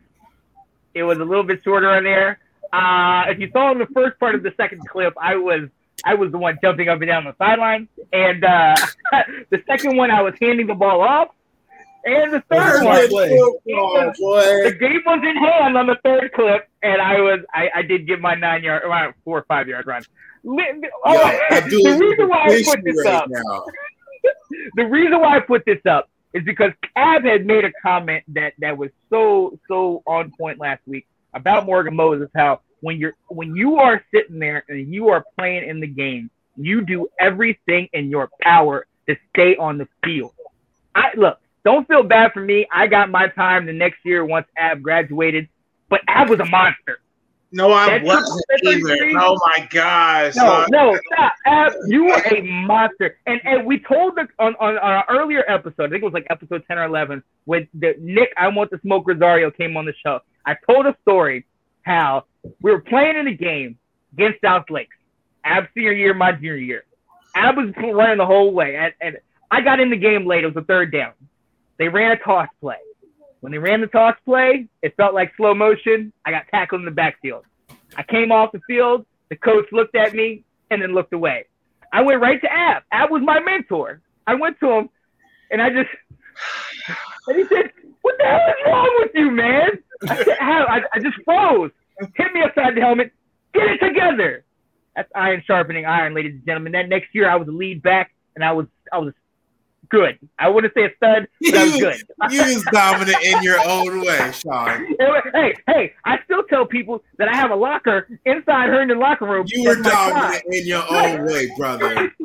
It 0.95 1.03
was 1.05 1.19
a 1.19 1.25
little 1.25 1.45
bit 1.45 1.63
shorter 1.63 1.89
on 1.91 2.05
there. 2.05 2.39
Uh, 2.73 3.25
if 3.29 3.39
you 3.39 3.51
saw 3.53 3.73
in 3.73 3.79
the 3.79 3.87
first 3.87 4.19
part 4.21 4.35
of 4.35 4.43
the 4.43 4.53
second 4.57 4.87
clip, 4.89 5.15
I 5.21 5.37
was 5.37 5.69
I 6.05 6.15
was 6.15 6.31
the 6.33 6.39
one 6.39 6.59
jumping 6.63 6.89
up 6.89 6.99
and 7.01 7.09
down 7.09 7.25
the 7.25 7.35
sideline, 7.39 7.89
and 8.13 8.45
uh, 8.45 8.75
the 9.51 9.63
second 9.67 9.97
one 9.97 10.11
I 10.11 10.23
was 10.23 10.35
handing 10.41 10.67
the 10.67 10.75
ball 10.75 11.01
off, 11.03 11.29
and 12.05 12.33
the 12.33 12.43
third 12.51 12.85
one 12.85 13.09
Oh, 13.13 14.13
boy. 14.19 14.71
the 14.71 14.77
game 14.79 15.03
was 15.05 15.21
in 15.25 15.37
hand 15.37 15.77
on 15.77 15.87
the 15.87 15.97
third 16.05 16.33
clip, 16.33 16.69
and 16.83 17.01
I 17.03 17.21
was 17.21 17.41
I, 17.55 17.69
I 17.77 17.83
did 17.83 18.07
give 18.07 18.21
my 18.21 18.35
nine 18.35 18.63
yard, 18.63 18.83
or 18.85 19.15
four 19.25 19.39
or 19.39 19.45
five 19.49 19.69
yard 19.69 19.87
run. 19.87 20.03
Oh, 20.47 20.53
Yo, 20.53 21.61
the 21.61 21.99
reason 22.01 22.29
why 22.29 22.45
I 22.47 22.63
put 22.65 22.85
this 22.85 22.97
right 23.05 23.15
up 23.15 23.29
the 24.77 24.85
reason 24.85 25.21
why 25.21 25.37
I 25.37 25.41
put 25.41 25.65
this 25.65 25.81
up 25.87 26.10
is 26.33 26.45
because 26.45 26.73
Cab 26.95 27.25
had 27.25 27.47
made 27.47 27.65
a 27.65 27.73
comment 27.83 28.25
that 28.29 28.55
that 28.59 28.77
was 28.77 28.91
so 29.11 29.59
so 29.69 30.03
on 30.07 30.33
point 30.39 30.59
last 30.59 30.81
week 30.87 31.07
about 31.35 31.67
Morgan 31.67 31.97
Moses. 31.97 32.29
How 32.35 32.61
when 32.81 32.99
you're 32.99 33.15
when 33.29 33.55
you 33.57 33.77
are 33.77 34.05
sitting 34.13 34.39
there 34.39 34.65
and 34.69 34.93
you 34.93 35.09
are 35.09 35.25
playing 35.39 35.69
in 35.69 35.81
the 35.81 35.87
game, 35.87 36.31
you 36.57 36.83
do 36.83 37.09
everything 37.19 37.89
in 37.93 38.11
your 38.11 38.31
power 38.41 38.87
to 39.09 39.17
stay 39.31 39.57
on 39.57 39.79
the 39.79 39.89
field. 40.05 40.33
I 40.95 41.11
look, 41.17 41.39
don't 41.65 41.87
feel 41.89 42.03
bad 42.03 42.33
for 42.33 42.41
me. 42.41 42.67
I 42.73 42.87
got 42.87 43.11
my 43.11 43.29
time 43.29 43.67
the 43.67 43.73
next 43.73 44.05
year 44.05 44.25
once 44.25 44.47
Ab 44.57 44.83
graduated, 44.83 45.49
but 45.89 46.01
Ab 46.09 46.31
was 46.31 46.41
a 46.41 46.45
monster. 46.45 47.01
No, 47.53 47.73
I 47.73 47.99
That 47.99 48.05
wasn't 48.05 48.43
either. 48.65 49.19
Oh 49.19 49.37
my 49.41 49.67
gosh. 49.71 50.37
No, 50.37 50.47
Uh, 50.47 50.67
no, 50.71 50.99
stop. 51.13 51.33
Ab, 51.47 51.73
you 51.87 52.05
were 52.05 52.23
a 52.31 52.43
monster. 52.43 53.19
And 53.27 53.41
and 53.45 53.67
we 53.67 53.81
told 53.81 54.15
the 54.17 54.29
on, 54.39 54.55
on, 54.61 54.79
on 54.79 54.93
our 54.93 55.05
earlier 55.09 55.45
episode, 55.49 55.85
I 55.87 55.89
think 55.89 56.03
it 56.03 56.05
was 56.05 56.15
like 56.15 56.27
episode 56.31 56.63
10 56.69 56.79
or 56.79 56.85
11, 56.85 57.23
when 57.47 57.67
the 57.75 57.95
Nick 57.99 58.33
I 58.37 58.49
Want 58.49 58.71
to 58.71 58.81
Smoke 58.81 59.05
Rosario 59.07 59.51
came 59.51 59.77
on 59.77 59.85
the 59.85 59.95
show. 60.05 60.21
I 60.47 60.57
told 60.69 60.87
a 60.87 60.97
story 61.03 61.45
how 61.83 62.25
we 62.63 62.71
were 62.71 62.81
playing 62.81 63.17
in 63.17 63.27
a 63.27 63.35
game 63.35 63.79
against 64.13 64.41
South 64.43 64.71
Lakes. 64.71 64.97
Ab 65.45 65.67
senior 65.75 65.93
year, 65.93 66.15
my 66.15 66.33
junior 66.33 66.57
year. 66.57 66.85
Ab 67.35 67.57
was 67.57 67.73
running 67.77 68.19
the 68.19 68.27
whole 68.27 68.53
way. 68.53 68.77
And, 68.77 68.93
and 69.01 69.19
I 69.51 69.61
got 69.61 69.81
in 69.81 69.91
the 69.91 69.97
game 69.97 70.27
late. 70.27 70.45
It 70.45 70.55
was 70.55 70.57
a 70.57 70.67
third 70.67 70.93
down. 70.93 71.13
They 71.79 71.89
ran 71.89 72.13
a 72.13 72.17
toss 72.17 72.49
play. 72.61 72.77
When 73.41 73.53
they 73.53 73.59
ran 73.59 73.81
the 73.81 73.87
toss 73.87 74.17
play, 74.25 74.69
it 74.83 74.95
felt 74.97 75.15
like 75.15 75.33
slow 75.37 75.55
motion. 75.55 76.13
I 76.27 76.31
got 76.31 76.45
tackled 76.51 76.81
in 76.81 76.85
the 76.85 76.91
backfield. 76.91 77.45
I 77.97 78.03
came 78.03 78.31
off 78.31 78.53
the 78.53 78.61
field. 78.67 79.07
The 79.31 79.37
coach 79.37 79.67
looked 79.73 79.95
at 79.95 80.15
me 80.15 80.45
and 80.71 80.83
then 80.83 80.93
looked 80.93 81.13
away. 81.13 81.47
I 81.93 82.03
went 82.03 82.21
right 82.21 82.41
to 82.41 82.53
Ab. 82.53 82.83
Ab 82.93 83.11
was 83.11 83.23
my 83.23 83.41
mentor. 83.41 84.01
I 84.27 84.35
went 84.35 84.61
to 84.61 84.71
him 84.71 84.89
and 85.51 85.61
I 85.61 85.71
just, 85.71 85.89
and 87.27 87.37
he 87.37 87.45
said, 87.49 87.71
What 88.03 88.17
the 88.19 88.25
hell 88.25 88.47
is 88.49 88.67
wrong 88.67 88.97
with 89.01 89.11
you, 89.15 89.31
man? 89.31 89.71
I 90.09 90.17
said, 90.17 90.37
I, 90.41 90.81
I 90.95 90.99
just 91.01 91.17
froze. 91.25 91.71
Hit 92.15 92.33
me 92.33 92.43
upside 92.43 92.77
the 92.77 92.81
helmet. 92.81 93.13
Get 93.53 93.65
it 93.65 93.79
together. 93.79 94.45
That's 94.95 95.11
iron 95.15 95.43
sharpening 95.47 95.87
iron, 95.87 96.15
ladies 96.15 96.35
and 96.35 96.47
gentlemen. 96.47 96.73
That 96.73 96.89
next 96.89 97.15
year 97.15 97.29
I 97.29 97.37
was 97.37 97.49
a 97.49 97.53
lead 97.53 97.83
back 97.83 98.13
and 98.35 98.45
I 98.45 98.53
was, 98.53 98.67
I 98.93 98.99
was 98.99 99.13
good. 99.89 100.19
I 100.39 100.49
wouldn't 100.49 100.73
say 100.75 100.85
a 100.85 100.91
stud, 100.97 101.27
but 101.41 101.55
I 101.55 101.65
was 101.65 101.75
You- 101.77 101.81
good. 101.81 101.97
You 102.31 102.43
was 102.43 102.65
dominant 102.73 103.17
in 103.25 103.43
your 103.43 103.59
own 103.67 104.01
way, 104.03 104.31
Sean. 104.33 104.95
Hey, 105.35 105.55
hey, 105.67 105.95
I 106.05 106.19
still 106.25 106.43
tell 106.45 106.67
people 106.67 107.03
that 107.19 107.29
I 107.29 107.35
have 107.37 107.51
a 107.51 107.57
locker 107.57 108.09
inside 108.25 108.69
Herndon 108.69 108.99
locker 108.99 109.25
room. 109.27 109.47
You 109.49 109.65
were 109.65 109.75
That's 109.77 109.95
my 109.95 110.11
dominant 110.21 110.45
in 110.51 110.67
your 110.67 110.83
own 110.93 111.25
way, 111.27 111.51
brother. 111.57 112.13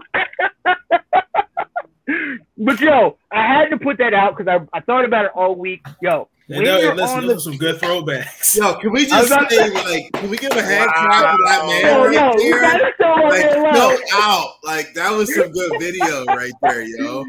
But 2.57 2.79
yo, 2.79 3.17
I 3.31 3.45
had 3.47 3.69
to 3.71 3.77
put 3.77 3.97
that 3.97 4.13
out 4.13 4.37
because 4.37 4.47
I, 4.73 4.77
I 4.77 4.79
thought 4.81 5.03
about 5.05 5.25
it 5.25 5.31
all 5.35 5.55
week. 5.55 5.85
Yo, 6.01 6.29
And 6.47 6.57
when 6.57 6.63
now, 6.65 6.77
you're 6.77 6.95
listen, 6.95 7.17
on 7.19 7.27
those 7.27 7.43
the 7.43 7.51
some 7.51 7.57
good 7.57 7.81
throwbacks. 7.81 8.55
Yo, 8.55 8.75
can 8.75 8.91
we 8.91 9.05
just 9.07 9.27
about 9.31 9.49
to 9.49 9.55
say, 9.55 9.69
say- 9.69 9.83
like, 10.03 10.11
can 10.13 10.29
we 10.29 10.37
give 10.37 10.51
a 10.53 10.61
hand 10.61 10.89
clap 10.93 11.35
to 11.35 11.43
that 11.45 11.65
man 11.65 11.81
yo, 11.83 12.05
right 12.05 12.13
yo, 12.37 12.43
you 12.43 12.51
there? 12.53 12.61
gotta 12.61 12.91
show 13.01 13.07
on 13.07 13.29
Like, 13.29 13.73
no 13.73 13.97
out. 14.13 14.53
Like, 14.63 14.93
that 14.93 15.11
was 15.11 15.33
some 15.35 15.51
good 15.51 15.71
video 15.79 16.23
right 16.25 16.53
there, 16.61 16.83
yo. 16.83 17.25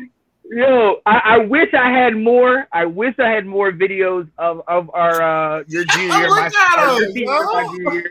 Yo, 0.51 1.01
I, 1.07 1.21
I 1.25 1.39
wish 1.39 1.75
I 1.75 1.91
had 1.91 2.17
more. 2.17 2.69
I 2.73 2.85
wish 2.85 3.15
I 3.19 3.29
had 3.29 3.47
more 3.47 3.73
videos 3.73 4.29
of 4.39 4.63
of 4.69 4.91
our 4.95 5.21
uh 5.21 5.65
your 5.67 5.85
junior 5.91 6.17
year, 6.19 6.29
my, 6.29 6.51
our 6.79 7.13
senior 7.13 7.27
my 7.27 7.69
junior 7.77 7.93
year. 7.95 8.11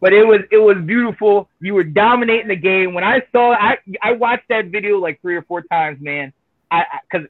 But 0.00 0.12
it 0.12 0.24
was 0.24 0.40
it 0.50 0.58
was 0.58 0.76
beautiful. 0.84 1.48
You 1.60 1.74
were 1.74 1.84
dominating 1.84 2.48
the 2.48 2.56
game. 2.56 2.94
When 2.94 3.04
I 3.04 3.22
saw 3.32 3.52
I 3.52 3.78
I 4.02 4.12
watched 4.12 4.48
that 4.48 4.66
video 4.66 4.98
like 4.98 5.20
three 5.22 5.36
or 5.36 5.42
four 5.42 5.62
times, 5.62 6.00
man. 6.00 6.32
I 6.70 6.84
because 7.10 7.26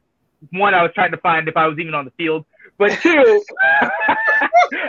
one 0.50 0.74
I 0.74 0.82
was 0.82 0.92
trying 0.94 1.12
to 1.12 1.18
find 1.18 1.46
if 1.48 1.56
I 1.56 1.66
was 1.66 1.78
even 1.78 1.94
on 1.94 2.04
the 2.04 2.12
field, 2.12 2.44
but 2.78 2.90
two 3.00 3.44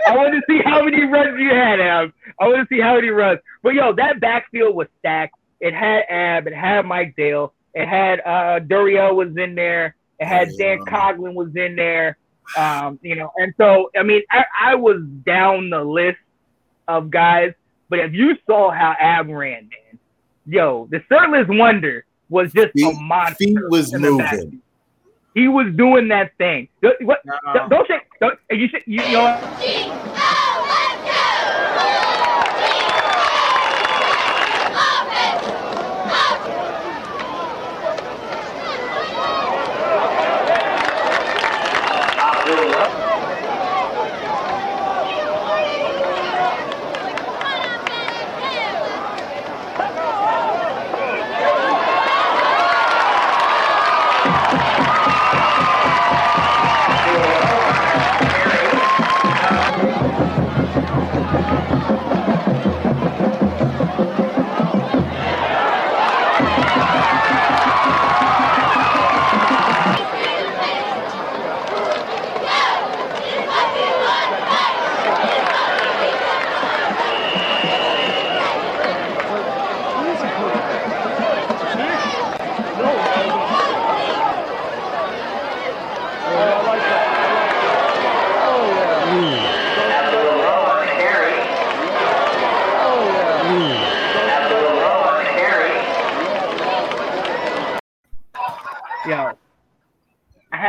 I 0.07 0.15
wanted 0.15 0.39
to 0.39 0.41
see 0.47 0.61
how 0.63 0.83
many 0.83 1.03
runs 1.03 1.39
you 1.39 1.49
had, 1.49 1.79
Ab. 1.79 2.11
I 2.39 2.47
want 2.47 2.67
to 2.67 2.75
see 2.75 2.81
how 2.81 2.95
many 2.95 3.09
runs. 3.09 3.39
But 3.61 3.73
yo, 3.73 3.93
that 3.93 4.19
backfield 4.19 4.75
was 4.75 4.87
stacked. 4.99 5.35
It 5.59 5.73
had 5.73 6.03
Ab. 6.09 6.47
It 6.47 6.53
had 6.53 6.85
Mike 6.85 7.15
Dale. 7.15 7.53
It 7.73 7.87
had 7.87 8.19
uh 8.21 8.59
Duriel 8.59 9.15
was 9.15 9.35
in 9.37 9.55
there. 9.55 9.95
It 10.19 10.25
had 10.27 10.49
Dan 10.57 10.79
Yeah. 10.85 10.91
Coughlin 10.93 11.33
was 11.33 11.55
in 11.55 11.75
there. 11.75 12.17
Um, 12.57 12.99
you 13.01 13.15
know, 13.15 13.31
and 13.37 13.53
so 13.57 13.89
I 13.97 14.03
mean, 14.03 14.21
I, 14.29 14.43
I 14.59 14.75
was 14.75 15.01
down 15.25 15.69
the 15.69 15.83
list 15.83 16.17
of 16.87 17.09
guys, 17.09 17.53
but 17.89 17.99
if 17.99 18.13
you 18.13 18.35
saw 18.45 18.71
how 18.71 18.93
Ab 18.99 19.29
ran, 19.29 19.69
man, 19.69 19.99
yo, 20.45 20.87
the 20.91 21.01
Shirtless 21.07 21.47
Wonder 21.47 22.05
was 22.29 22.51
just 22.53 22.71
a 22.77 22.91
monster. 22.93 23.35
feet 23.45 23.57
was 23.69 23.93
moving. 23.93 24.61
He 25.33 25.47
was 25.47 25.73
doing 25.75 26.09
that 26.09 26.35
thing. 26.37 26.67
Don't- 26.81 27.01
What? 27.05 27.21
no. 27.25 27.69
Don't 27.69 27.87
shake. 27.87 28.01
Don't, 28.19 28.37
you 28.51 28.67
should. 28.67 28.83
You, 28.85 29.01
you 29.01 29.11
know. 29.13 29.39
what? 29.39 30.91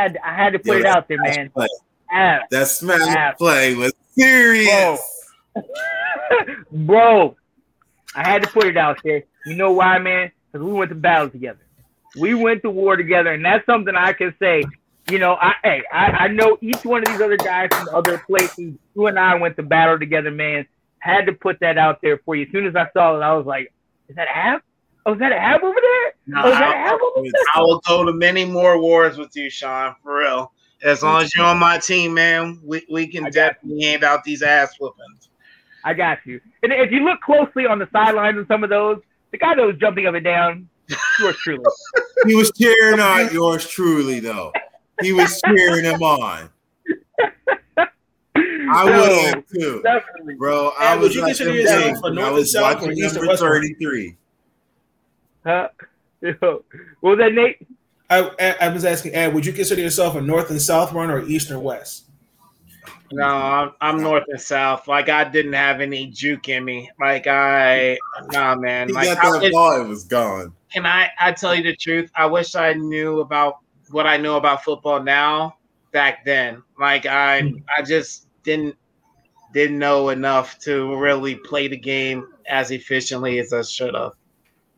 Had 0.03 0.17
I 0.23 0.33
had 0.35 0.53
to 0.53 0.59
put 0.59 0.77
Yo, 0.77 0.79
it 0.79 0.85
out 0.85 1.07
there, 1.07 1.17
man. 1.21 1.49
play- 1.49 1.67
Ab, 2.11 2.41
That 2.51 2.67
smash 2.67 3.01
Ab. 3.07 3.37
play 3.37 3.73
was 3.75 3.91
serious. 4.15 4.99
bro, 6.71 7.35
I 8.15 8.27
had 8.27 8.43
to 8.43 8.49
put 8.49 8.65
it 8.67 8.77
out 8.77 8.99
there. 9.03 9.23
You 9.45 9.55
know 9.55 9.71
why, 9.71 9.97
man? 9.99 10.31
Because 10.51 10.65
we 10.65 10.73
went 10.73 10.89
to 10.89 10.95
battle 10.95 11.29
together. 11.29 11.59
We 12.19 12.33
went 12.35 12.61
to 12.61 12.69
war 12.69 12.95
together, 12.95 13.31
and 13.33 13.43
that's 13.43 13.65
something 13.65 13.95
I 13.95 14.13
can 14.13 14.35
say. 14.39 14.63
You 15.09 15.19
know, 15.19 15.33
I 15.33 15.53
hey, 15.63 15.83
I, 15.91 16.05
I 16.11 16.27
know 16.27 16.57
each 16.61 16.85
one 16.85 17.01
of 17.01 17.07
these 17.07 17.19
other 17.21 17.37
guys 17.37 17.69
from 17.73 17.89
other 17.93 18.19
places. 18.19 18.73
You 18.95 19.07
and 19.07 19.17
I 19.19 19.35
went 19.35 19.57
to 19.57 19.63
battle 19.63 19.97
together, 19.99 20.31
man. 20.31 20.65
Had 20.99 21.25
to 21.25 21.33
put 21.33 21.59
that 21.59 21.77
out 21.77 21.99
there 22.01 22.19
for 22.23 22.35
you. 22.35 22.45
As 22.45 22.51
soon 22.51 22.65
as 22.67 22.75
I 22.75 22.87
saw 22.93 23.17
it, 23.17 23.21
I 23.21 23.33
was 23.33 23.45
like, 23.45 23.73
"Is 24.07 24.15
that 24.15 24.27
Ab? 24.33 24.61
Oh, 25.05 25.13
is 25.13 25.19
that 25.19 25.31
Ab 25.33 25.63
over 25.63 25.79
there? 25.81 26.13
No, 26.27 26.41
oh, 26.43 26.47
is 26.51 26.57
that 26.57 26.75
I, 26.75 26.89
Ab 26.93 26.99
over 27.01 27.21
there?" 27.29 27.41
I 27.55 27.61
will 27.61 27.81
go 27.87 28.05
to 28.05 28.13
many 28.13 28.45
more 28.45 28.79
wars 28.79 29.17
with 29.17 29.35
you, 29.35 29.49
Sean, 29.49 29.95
for 30.03 30.19
real. 30.19 30.51
As 30.81 31.01
long 31.03 31.21
as 31.23 31.33
you're 31.35 31.45
on 31.45 31.59
my 31.59 31.77
team, 31.77 32.13
man, 32.13 32.59
we, 32.63 32.85
we 32.91 33.07
can 33.07 33.23
I 33.25 33.29
got 33.29 33.53
definitely 33.55 33.83
hand 33.85 34.03
out 34.03 34.23
these 34.23 34.41
ass 34.43 34.75
whoopings. 34.79 35.29
I 35.85 35.93
got 35.93 36.19
you. 36.25 36.39
And 36.61 36.71
if 36.73 36.91
you 36.91 37.03
look 37.05 37.19
closely 37.21 37.65
on 37.65 37.79
the 37.79 37.87
sidelines 37.91 38.37
of 38.37 38.47
some 38.47 38.63
of 38.63 38.69
those, 38.69 38.99
the 39.31 39.37
guy 39.37 39.55
that 39.55 39.61
was 39.65 39.75
jumping 39.77 40.07
up 40.07 40.15
and 40.15 40.23
down, 40.23 40.67
yours 41.19 41.35
truly. 41.43 41.63
He 42.25 42.35
was 42.35 42.51
cheering 42.57 42.99
on 43.01 43.33
yours 43.33 43.67
truly, 43.67 44.19
though. 44.21 44.53
He 45.01 45.11
was 45.11 45.41
cheering 45.45 45.83
him 45.83 46.01
on. 46.01 46.49
I 48.37 48.83
would 48.85 49.35
have 49.35 49.43
too, 49.47 49.81
Definitely. 49.83 50.35
bro. 50.35 50.71
I 50.79 50.93
Hey, 50.95 50.97
was 50.99 51.15
you 51.15 51.21
like 51.21 51.29
consider 51.35 51.53
yourself 51.53 51.97
a 51.97 52.01
when 52.01 52.13
I 52.13 52.15
North 52.15 52.27
and 52.27 52.35
was 52.35 52.51
South 52.53 52.61
or 52.61 52.87
watching 52.87 52.91
East 52.97 53.15
or 53.15 53.19
number 53.19 53.27
West 53.29 53.41
thirty-three. 53.41 54.17
Huh? 55.45 55.69
Yo, 56.21 56.63
what 57.01 57.17
was 57.17 57.19
that, 57.19 57.33
Nate? 57.33 57.57
I, 58.09 58.31
I, 58.39 58.55
I 58.61 58.69
was 58.69 58.85
asking, 58.85 59.13
Ed, 59.15 59.33
would 59.33 59.45
you 59.45 59.53
consider 59.53 59.81
yourself 59.81 60.15
a 60.15 60.21
North 60.21 60.49
and 60.49 60.61
South 60.61 60.93
runner 60.93 61.17
or 61.17 61.21
East 61.25 61.49
and 61.49 61.61
West? 61.63 62.05
No, 63.11 63.25
I'm, 63.25 63.71
I'm 63.79 64.01
north 64.01 64.23
and 64.27 64.41
south. 64.41 64.87
Like 64.87 65.07
I 65.07 65.23
didn't 65.23 65.53
have 65.53 65.81
any 65.81 66.07
juke 66.07 66.49
in 66.49 66.65
me. 66.65 66.89
Like 66.99 67.27
I, 67.27 67.97
nah, 68.31 68.55
man. 68.55 68.87
He 68.87 68.93
Like 68.93 69.05
got 69.07 69.23
I 69.25 69.31
that 69.33 69.41
wish- 69.41 69.51
ball, 69.51 69.79
it 69.81 69.87
was 69.87 70.03
gone. 70.03 70.53
can 70.71 70.85
I? 70.87 71.09
I 71.19 71.31
tell 71.31 71.53
you 71.53 71.61
the 71.61 71.75
truth. 71.75 72.09
I 72.15 72.25
wish 72.25 72.55
I 72.55 72.73
knew 72.73 73.19
about 73.19 73.59
what 73.91 74.07
I 74.07 74.17
know 74.17 74.37
about 74.37 74.63
football 74.63 75.03
now 75.03 75.57
back 75.91 76.25
then. 76.25 76.63
Like 76.79 77.05
I, 77.05 77.51
I 77.77 77.83
just 77.83 78.27
didn't 78.43 78.75
didn't 79.53 79.77
know 79.77 80.09
enough 80.09 80.57
to 80.59 80.95
really 80.97 81.35
play 81.35 81.67
the 81.67 81.77
game 81.77 82.27
as 82.49 82.71
efficiently 82.71 83.37
as 83.37 83.53
I 83.53 83.61
should 83.61 83.93
have. 83.93 84.13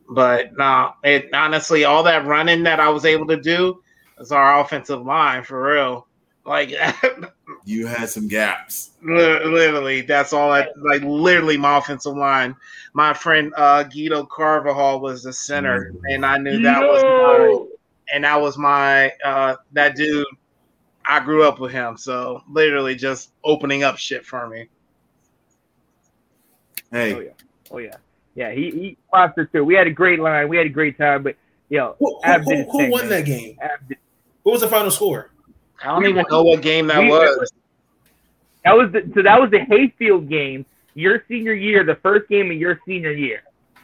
But 0.08 0.56
no, 0.56 0.92
it 1.02 1.28
honestly, 1.32 1.84
all 1.84 2.02
that 2.04 2.26
running 2.26 2.62
that 2.64 2.80
I 2.80 2.88
was 2.88 3.04
able 3.04 3.26
to 3.26 3.36
do 3.40 3.82
is 4.18 4.32
our 4.32 4.60
offensive 4.60 5.04
line 5.04 5.42
for 5.42 5.74
real. 5.74 6.06
Like 6.44 6.72
You 7.64 7.86
had 7.86 8.08
some 8.08 8.28
gaps. 8.28 8.92
literally, 9.02 10.02
that's 10.02 10.32
all. 10.32 10.52
I 10.52 10.68
like. 10.76 11.02
Literally, 11.02 11.56
my 11.56 11.78
offensive 11.78 12.16
line. 12.16 12.54
My 12.92 13.12
friend 13.12 13.52
uh, 13.56 13.82
Guido 13.82 14.24
Carvajal 14.24 15.00
was 15.00 15.24
the 15.24 15.32
center, 15.32 15.92
and 16.08 16.24
I 16.24 16.38
knew 16.38 16.60
that 16.62 16.80
was 16.80 17.02
my, 17.02 17.66
and 18.14 18.22
that 18.22 18.40
was 18.40 18.56
my 18.56 19.10
uh, 19.24 19.56
that 19.72 19.96
dude. 19.96 20.24
I 21.04 21.18
grew 21.18 21.42
up 21.42 21.58
with 21.58 21.72
him, 21.72 21.96
so 21.96 22.42
literally 22.48 22.94
just 22.94 23.32
opening 23.42 23.82
up 23.82 23.96
shit 23.96 24.24
for 24.24 24.48
me. 24.48 24.68
Hey, 26.92 27.14
Oh 27.14 27.20
yeah, 27.20 27.30
oh 27.72 27.78
yeah, 27.78 27.96
yeah. 28.36 28.52
He 28.52 28.70
he 28.70 28.96
fostered 29.10 29.50
too. 29.50 29.64
We 29.64 29.74
had 29.74 29.88
a 29.88 29.90
great 29.90 30.20
line. 30.20 30.48
We 30.48 30.56
had 30.56 30.66
a 30.66 30.70
great 30.70 30.96
time. 30.96 31.24
But 31.24 31.34
yo, 31.68 31.96
Who, 31.98 32.20
who, 32.24 32.32
who, 32.32 32.62
who 32.70 32.78
thing, 32.78 32.90
won 32.92 33.00
man. 33.02 33.08
that 33.10 33.24
game? 33.24 33.56
Ab 33.60 33.88
did- 33.88 33.98
What 34.44 34.52
was 34.52 34.60
the 34.60 34.68
final 34.68 34.90
score? 34.92 35.30
I 35.82 35.86
don't 35.88 36.06
even 36.06 36.24
know 36.30 36.42
what 36.44 36.62
game 36.62 36.86
that 36.86 37.00
We- 37.00 37.08
was. 37.08 37.50
That 38.64 38.76
was 38.76 38.92
the, 38.92 39.10
so. 39.14 39.22
That 39.22 39.40
was 39.40 39.50
the 39.50 39.60
Hayfield 39.60 40.28
game. 40.28 40.64
Your 40.94 41.22
senior 41.28 41.52
year, 41.52 41.84
the 41.84 41.96
first 41.96 42.28
game 42.28 42.50
of 42.50 42.56
your 42.56 42.80
senior 42.86 43.12
year. 43.12 43.42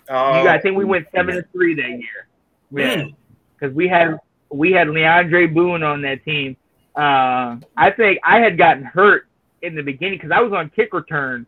Oh, 0.09 0.39
You 0.39 0.45
guys, 0.45 0.59
I 0.59 0.61
think 0.61 0.77
we 0.77 0.85
went 0.85 1.07
seven 1.15 1.35
to 1.37 1.43
three 1.53 1.75
that 1.77 1.89
year. 1.91 2.27
Yeah, 2.73 3.03
Hmm. 3.05 3.09
because 3.59 3.75
we 3.75 3.87
had 3.89 4.19
we 4.51 4.73
had 4.73 4.89
Leandre 4.89 5.53
Boone 5.53 5.83
on 5.83 6.03
that 6.03 6.25
team. 6.25 6.57
Uh, 6.97 7.57
I 7.77 7.91
think 7.97 8.19
I 8.25 8.41
had 8.41 8.59
gotten 8.59 8.83
hurt 8.85 9.27
in 9.63 9.75
the 9.75 9.83
beginning 9.83 10.19
because 10.19 10.31
I 10.31 10.41
was 10.41 10.53
on 10.53 10.69
kick 10.71 10.93
return, 10.93 11.47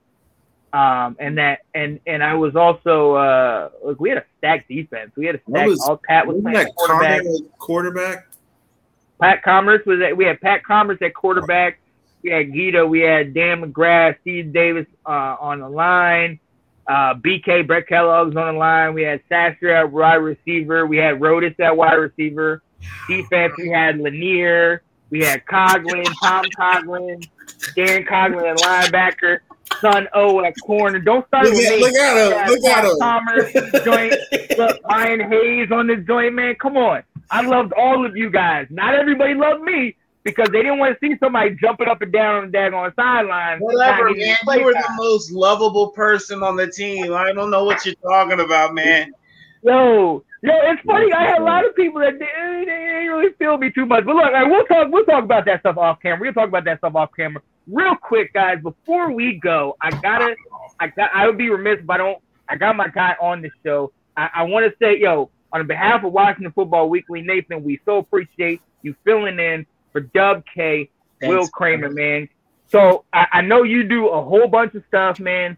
um, 0.75 1.17
and 1.21 1.39
that 1.39 1.61
and 1.75 2.01
and 2.05 2.23
I 2.23 2.35
was 2.35 2.57
also 2.57 3.15
uh, 3.15 3.71
look, 3.85 4.01
we 4.01 4.09
had 4.09 4.19
a 4.19 4.25
stacked 4.39 4.69
defense. 4.69 5.13
We 5.17 5.27
had 5.27 5.37
a 5.37 5.41
stacked. 5.49 5.69
was- 5.69 5.81
all 5.89 5.97
Pat 5.97 6.27
was 6.27 6.43
playing 6.43 6.57
that 6.59 6.75
quarterback. 6.75 7.23
Quarterback? 7.59 8.27
Pat 9.21 9.43
Commerce 9.45 9.87
was 9.87 10.01
at, 10.01 10.17
we 10.17 10.25
had 10.25 10.41
Pat 10.41 10.65
Commerce 10.65 10.99
at 11.01 11.15
quarterback. 11.15 11.79
We 12.23 12.31
had 12.31 12.53
Guido. 12.53 12.87
We 12.87 13.01
had 13.01 13.33
Dan 13.33 13.63
McGrath, 13.63 14.17
Steve 14.23 14.53
Davis 14.53 14.87
uh, 15.07 15.37
on 15.39 15.61
the 15.61 15.69
line. 15.69 16.41
Uh, 16.87 17.15
BK 17.15 17.67
Brett 17.67 17.87
Kellogg's 17.87 18.35
on 18.37 18.55
the 18.55 18.59
line. 18.59 18.95
We 18.95 19.03
had 19.03 19.23
Sasser 19.29 19.71
at 19.71 19.93
wide 19.93 20.17
receiver. 20.17 20.87
We 20.87 20.97
had 20.97 21.21
Rodis 21.21 21.55
at 21.61 21.77
wide 21.77 21.95
receiver. 21.95 22.63
Defense, 23.09 23.55
we 23.57 23.69
had 23.69 23.99
Lanier. 23.99 24.83
We 25.11 25.21
had 25.21 25.45
Coglin, 25.47 26.05
Tom 26.23 26.45
Coglin, 26.59 27.25
Darren 27.77 28.07
Coglin 28.07 28.51
at 28.51 28.59
linebacker. 28.59 29.39
Son 29.85 30.09
O 30.15 30.43
at 30.45 30.55
corner. 30.65 30.99
Don't 30.99 31.27
start 31.27 31.45
Look 31.45 31.55
with 31.55 31.67
at, 31.67 31.75
me. 31.77 31.81
look 31.81 31.95
at 31.95 32.17
him! 32.17 32.33
Yeah, 32.33 32.47
Look 32.49 32.65
at 32.65 32.75
Pat 32.75 32.85
him! 32.85 32.99
Commerce 32.99 33.85
joint. 33.85 34.59
Look, 34.59 34.81
Ryan 34.89 35.31
Hayes 35.31 35.71
on 35.71 35.87
this 35.87 36.05
joint, 36.07 36.35
man. 36.35 36.55
Come 36.61 36.77
on. 36.77 37.03
I 37.31 37.43
loved 37.43 37.73
all 37.75 38.07
of 38.07 38.17
you 38.17 38.31
guys. 38.31 38.67
Not 38.71 38.95
everybody 38.95 39.35
loved 39.35 39.63
me 39.63 39.97
because 40.23 40.49
they 40.53 40.63
didn't 40.63 40.79
want 40.79 40.99
to 40.99 41.07
see 41.07 41.17
somebody 41.19 41.57
jumping 41.61 41.89
up 41.89 42.01
and 42.01 42.13
down 42.13 42.37
on 42.37 42.51
the 42.51 42.57
daggone 42.57 42.95
sideline. 42.97 43.59
Whatever, 43.61 44.09
not 44.09 44.17
getting 44.17 44.37
man. 44.47 44.59
You 44.59 44.65
were 44.65 44.73
time. 44.73 44.83
the 44.89 44.95
most 44.97 45.31
lovable 45.31 45.89
person 45.89 46.43
on 46.43 46.57
the 46.57 46.67
team. 46.67 47.13
I 47.13 47.33
don't 47.33 47.51
know 47.51 47.65
what 47.65 47.85
you're 47.85 47.95
talking 47.97 48.41
about, 48.41 48.75
man. 48.75 49.13
Yo, 49.63 50.25
yo, 50.43 50.53
it's 50.71 50.83
funny. 50.83 51.13
I 51.13 51.25
had 51.25 51.39
a 51.41 51.45
lot 51.45 51.67
of 51.67 51.75
people 51.77 52.01
that 52.01 52.19
they, 52.19 52.27
they 52.27 52.65
didn't 52.65 53.09
really 53.09 53.33
feel 53.39 53.57
me 53.59 53.71
too 53.71 53.87
much. 53.87 54.05
But 54.05 54.15
look, 54.15 54.25
all 54.25 54.33
right, 54.33 54.51
we'll 54.51 54.65
talk. 54.65 54.89
We'll 54.91 55.05
talk 55.05 55.25
about 55.25 55.45
that 55.47 55.61
stuff 55.61 55.77
off 55.77 56.01
camera. 56.01 56.21
We'll 56.21 56.33
talk 56.35 56.49
about 56.49 56.65
that 56.65 56.79
stuff 56.79 56.95
off 56.95 57.11
camera. 57.17 57.43
Real 57.67 57.97
quick, 57.97 58.33
guys. 58.33 58.61
Before 58.63 59.11
we 59.11 59.35
go, 59.35 59.77
I 59.81 59.91
gotta. 59.91 60.37
I 60.81 60.89
got. 60.89 61.11
I 61.15 61.27
would 61.27 61.39
be 61.39 61.49
remiss 61.51 61.79
if 61.81 61.89
I 61.89 61.97
don't. 61.97 62.19
I 62.49 62.57
got 62.57 62.77
my 62.77 62.89
guy 62.89 63.17
on 63.21 63.41
the 63.41 63.51
show. 63.65 63.93
I, 64.17 64.31
I 64.35 64.43
want 64.43 64.71
to 64.71 64.77
say, 64.79 64.99
yo, 64.99 65.31
on 65.53 65.67
behalf 65.67 66.05
of 66.05 66.13
Washington 66.13 66.53
Football 66.53 66.91
Weekly, 66.91 67.23
Nathan, 67.23 67.63
we 67.63 67.81
so 67.85 67.99
appreciate 67.99 68.61
you 68.83 68.95
filling 69.05 69.39
in 69.39 69.67
for 69.93 70.01
Dub 70.01 70.45
K, 70.53 70.91
Will 71.23 71.39
Thanks. 71.39 71.51
Kramer, 71.51 71.91
man. 71.91 72.29
So 72.67 73.05
I, 73.13 73.27
I 73.35 73.41
know 73.41 73.63
you 73.63 73.85
do 73.85 74.09
a 74.09 74.23
whole 74.23 74.49
bunch 74.49 74.75
of 74.75 74.83
stuff, 74.89 75.21
man. 75.21 75.57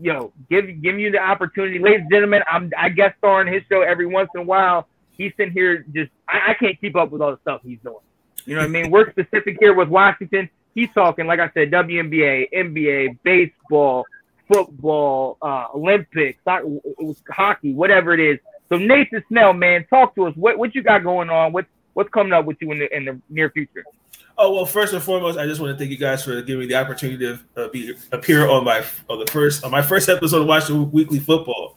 Yo, 0.00 0.32
give 0.48 0.66
give 0.82 0.98
you 0.98 1.10
the 1.10 1.18
opportunity, 1.18 1.78
ladies 1.78 2.02
and 2.02 2.12
gentlemen. 2.12 2.42
I'm 2.48 2.70
I 2.78 2.90
guest 2.90 3.16
star 3.18 3.40
on 3.40 3.46
his 3.46 3.62
show 3.68 3.82
every 3.82 4.06
once 4.06 4.30
in 4.34 4.42
a 4.42 4.44
while. 4.44 4.86
He's 5.12 5.32
sitting 5.36 5.52
here 5.52 5.84
just 5.92 6.10
I, 6.28 6.50
I 6.50 6.54
can't 6.54 6.80
keep 6.80 6.94
up 6.94 7.10
with 7.10 7.22
all 7.22 7.32
the 7.32 7.40
stuff 7.40 7.62
he's 7.64 7.78
doing. 7.82 7.96
You 8.44 8.54
know 8.54 8.60
what 8.60 8.66
I 8.66 8.68
mean? 8.68 8.90
We're 8.90 9.10
specific 9.10 9.56
here 9.58 9.74
with 9.74 9.88
Washington. 9.88 10.48
He's 10.74 10.90
talking, 10.92 11.26
like 11.26 11.40
I 11.40 11.50
said, 11.54 11.70
WNBA, 11.70 12.48
NBA, 12.52 13.18
baseball, 13.22 14.04
football, 14.48 15.38
uh, 15.40 15.66
Olympics, 15.74 16.40
ho- 16.46 16.82
hockey, 17.30 17.72
whatever 17.74 18.12
it 18.12 18.20
is. 18.20 18.38
So 18.68 18.76
Nathan 18.76 19.22
Snell, 19.28 19.52
man, 19.52 19.86
talk 19.88 20.14
to 20.16 20.26
us. 20.26 20.34
What 20.36 20.58
what 20.58 20.74
you 20.74 20.82
got 20.82 21.02
going 21.02 21.30
on? 21.30 21.52
What 21.52 21.66
what's 21.92 22.10
coming 22.10 22.32
up 22.32 22.44
with 22.44 22.56
you 22.60 22.72
in 22.72 22.78
the 22.78 22.96
in 22.96 23.04
the 23.04 23.20
near 23.28 23.50
future? 23.50 23.84
Oh 24.36 24.52
well, 24.52 24.66
first 24.66 24.92
and 24.92 25.02
foremost, 25.02 25.38
I 25.38 25.46
just 25.46 25.60
want 25.60 25.72
to 25.72 25.78
thank 25.78 25.90
you 25.90 25.96
guys 25.96 26.24
for 26.24 26.42
giving 26.42 26.60
me 26.60 26.66
the 26.66 26.74
opportunity 26.74 27.24
to 27.24 27.40
uh, 27.56 27.68
be 27.68 27.94
appear 28.10 28.48
on 28.48 28.64
my 28.64 28.84
on 29.08 29.20
the 29.20 29.30
first 29.30 29.64
on 29.64 29.70
my 29.70 29.82
first 29.82 30.08
episode 30.08 30.42
of 30.42 30.48
Washington 30.48 30.90
Weekly 30.90 31.20
Football. 31.20 31.76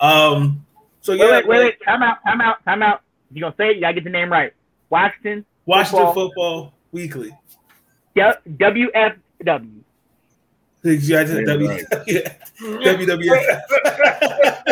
Um, 0.00 0.66
so 1.00 1.12
yeah, 1.12 1.24
Wait, 1.24 1.30
wait, 1.30 1.46
wait, 1.46 1.64
wait. 1.64 1.84
Time 1.84 2.02
out, 2.02 2.18
time 2.26 2.40
out, 2.40 2.64
time 2.64 2.82
out. 2.82 3.02
You're 3.32 3.50
gonna 3.50 3.54
say 3.56 3.70
it, 3.70 3.76
you 3.76 3.82
gotta 3.82 3.94
get 3.94 4.04
the 4.04 4.10
name 4.10 4.32
right. 4.32 4.52
Washington 4.90 5.44
Washington 5.64 6.06
Football. 6.06 6.14
Football, 6.28 6.74
Weekly. 6.90 7.36
W- 8.14 8.56
WFW. 8.56 9.82
Yeah, 10.84 11.22
W- 11.24 11.68
Right. 11.68 11.84
yeah, 12.06 12.34
WWF. 12.60 13.46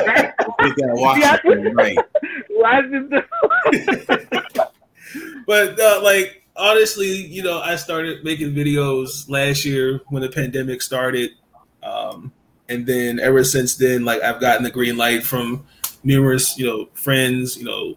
Right? 0.07 0.33
Get 0.61 0.77
that 0.77 0.95
Washington 0.95 1.75
right. 1.75 1.97
Washington. 2.51 3.23
but 5.47 5.79
uh, 5.81 6.01
like 6.03 6.43
honestly, 6.57 7.09
you 7.27 7.43
know, 7.43 7.61
I 7.61 7.77
started 7.77 8.25
making 8.25 8.55
videos 8.55 9.29
last 9.29 9.65
year 9.65 10.01
when 10.09 10.23
the 10.23 10.29
pandemic 10.29 10.83
started, 10.83 11.31
um, 11.83 12.33
and 12.69 12.87
then 12.87 13.19
ever 13.21 13.43
since 13.45 13.77
then, 13.77 14.05
like 14.05 14.23
I've 14.23 14.41
gotten 14.41 14.63
the 14.65 14.71
green 14.71 14.97
light 14.97 15.23
from 15.25 15.65
numerous, 16.05 16.59
you 16.59 16.67
know, 16.67 16.89
friends. 16.95 17.57
You 17.57 17.65
know, 17.65 17.95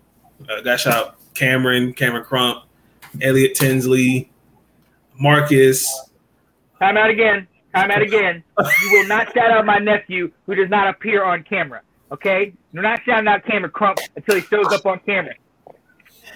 uh, 0.50 0.62
got 0.62 0.80
shout 0.80 0.94
out 0.94 1.16
Cameron, 1.34 1.94
Cameron 1.94 2.24
Crump, 2.24 2.64
Elliot 3.22 3.56
Tinsley, 3.56 4.30
Marcus. 5.24 5.90
Time 6.80 6.98
out 6.98 7.10
again. 7.10 7.48
Time 7.74 7.92
out 7.92 8.02
again. 8.02 8.44
You 8.60 8.92
will 8.92 9.08
not 9.08 9.34
shout 9.34 9.52
out 9.52 9.66
my 9.66 9.78
nephew 9.78 10.30
who 10.46 10.54
does 10.54 10.70
not 10.70 10.90
appear 10.90 11.24
on 11.24 11.44
camera. 11.44 11.82
Okay? 12.12 12.54
You're 12.74 12.84
not 12.84 13.00
shouting 13.06 13.30
out 13.30 13.46
Cameron 13.46 13.72
Crump 13.72 14.00
until 14.18 14.36
he 14.36 14.42
shows 14.42 14.68
up 14.68 14.86
on 14.86 15.00
camera. 15.00 15.36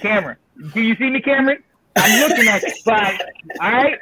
Cameron. 0.01 0.37
Do 0.73 0.81
you 0.81 0.95
see 0.95 1.09
me, 1.09 1.21
Cameron? 1.21 1.61
I'm 1.97 2.29
looking 2.29 2.47
at 2.47 2.63
you. 2.63 2.73
Bye. 2.85 3.19
All 3.59 3.71
right? 3.73 3.99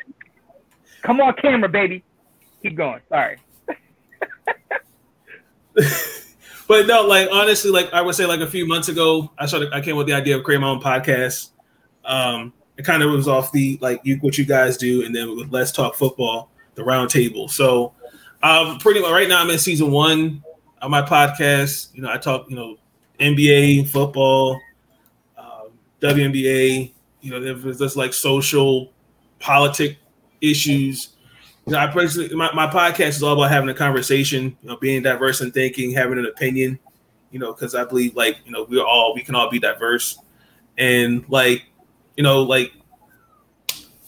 Come 1.01 1.19
on, 1.19 1.33
camera, 1.33 1.67
baby. 1.67 2.03
Keep 2.61 2.77
going. 2.77 3.01
Sorry. 3.09 3.37
but 6.67 6.85
no, 6.85 7.07
like 7.07 7.27
honestly, 7.31 7.71
like 7.71 7.91
I 7.91 8.01
would 8.01 8.13
say, 8.13 8.27
like 8.27 8.41
a 8.41 8.47
few 8.47 8.67
months 8.67 8.87
ago, 8.87 9.31
I 9.37 9.47
started. 9.47 9.73
I 9.73 9.81
came 9.81 9.95
with 9.97 10.05
the 10.07 10.13
idea 10.13 10.37
of 10.37 10.43
creating 10.43 10.61
my 10.61 10.69
own 10.69 10.81
podcast. 10.81 11.49
Um, 12.05 12.53
it 12.77 12.85
kind 12.85 13.03
of 13.03 13.11
was 13.11 13.27
off 13.27 13.51
the 13.51 13.77
like 13.81 14.01
you 14.03 14.17
what 14.17 14.37
you 14.37 14.45
guys 14.45 14.77
do, 14.77 15.05
and 15.05 15.15
then 15.15 15.35
with 15.35 15.51
Let's 15.51 15.71
Talk 15.71 15.95
Football, 15.95 16.49
the 16.75 16.83
round 16.83 17.09
table. 17.09 17.47
So, 17.47 17.93
um, 18.43 18.79
pretty 18.79 19.01
much 19.01 19.11
right 19.11 19.29
now, 19.29 19.41
I'm 19.41 19.49
in 19.49 19.57
season 19.57 19.91
one 19.91 20.43
of 20.81 20.91
my 20.91 21.01
podcast. 21.01 21.95
You 21.95 22.01
know, 22.01 22.11
I 22.11 22.17
talk, 22.17 22.49
you 22.49 22.55
know, 22.55 22.77
NBA, 23.19 23.89
football, 23.89 24.59
um, 25.37 25.69
WNBA. 26.01 26.91
You 27.21 27.31
know, 27.31 27.39
there's 27.39 27.79
just 27.79 27.95
like 27.95 28.13
social, 28.13 28.91
politic 29.39 29.97
issues. 30.41 31.15
You 31.65 31.73
know, 31.73 31.79
I 31.79 31.87
personally, 31.87 32.35
my, 32.35 32.53
my 32.53 32.67
podcast 32.67 33.09
is 33.09 33.23
all 33.23 33.33
about 33.33 33.49
having 33.49 33.69
a 33.69 33.73
conversation, 33.73 34.55
you 34.61 34.69
know, 34.69 34.77
being 34.77 35.01
diverse 35.01 35.41
in 35.41 35.51
thinking, 35.51 35.91
having 35.91 36.19
an 36.19 36.25
opinion, 36.27 36.77
you 37.31 37.39
know, 37.39 37.53
because 37.53 37.73
I 37.73 37.85
believe 37.85 38.15
like, 38.15 38.37
you 38.45 38.51
know, 38.51 38.67
we're 38.69 38.85
all, 38.85 39.15
we 39.15 39.23
can 39.23 39.33
all 39.33 39.49
be 39.49 39.59
diverse. 39.59 40.19
And 40.77 41.25
like, 41.29 41.63
you 42.17 42.23
know, 42.23 42.43
like, 42.43 42.71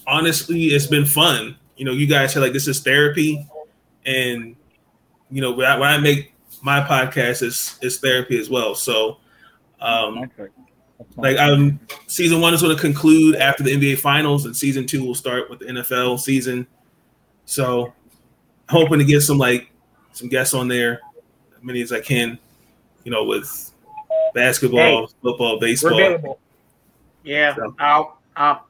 honestly, 0.06 0.66
it's 0.66 0.88
been 0.88 1.06
fun. 1.06 1.58
You 1.76 1.86
know, 1.86 1.92
you 1.92 2.08
guys 2.08 2.36
are 2.36 2.40
like, 2.40 2.54
this 2.54 2.68
is 2.68 2.80
therapy. 2.80 3.48
And, 4.06 4.56
you 5.30 5.42
know, 5.42 5.52
when 5.52 5.68
I, 5.68 5.78
when 5.78 5.90
I 5.90 5.98
make 5.98 6.34
my 6.62 6.82
podcast, 6.82 7.42
it's, 7.44 7.78
it's 7.82 7.98
therapy 7.98 8.40
as 8.40 8.50
well. 8.50 8.74
So, 8.76 9.18
um, 9.80 10.32
like 11.16 11.38
um 11.38 11.80
season 12.08 12.42
one 12.42 12.54
is 12.54 12.62
going 12.62 12.76
to 12.76 12.82
conclude 12.82 13.36
after 13.36 13.64
the 13.64 13.72
NBA 13.72 14.00
finals 14.00 14.46
and 14.46 14.56
season 14.56 14.88
two 14.88 15.04
will 15.04 15.16
start 15.16 15.50
with 15.50 15.60
the 15.60 15.66
NFL 15.66 16.20
season. 16.20 16.66
So 17.46 17.94
hoping 18.70 19.00
to 19.00 19.06
get 19.06 19.22
some 19.22 19.38
like 19.38 19.70
some 20.14 20.30
guests 20.30 20.54
on 20.54 20.68
there, 20.68 21.02
as 21.56 21.64
many 21.64 21.82
as 21.82 21.92
I 21.92 22.02
can, 22.02 22.40
you 23.04 23.12
know, 23.12 23.24
with 23.24 23.72
basketball, 24.34 25.08
football, 25.22 25.56
We're 25.56 25.68
baseball. 25.68 26.40
Available. 27.32 27.56
Yeah, 27.56 27.56
So- 27.56 27.76
I'll, 27.80 28.20
I'll, 28.36 28.68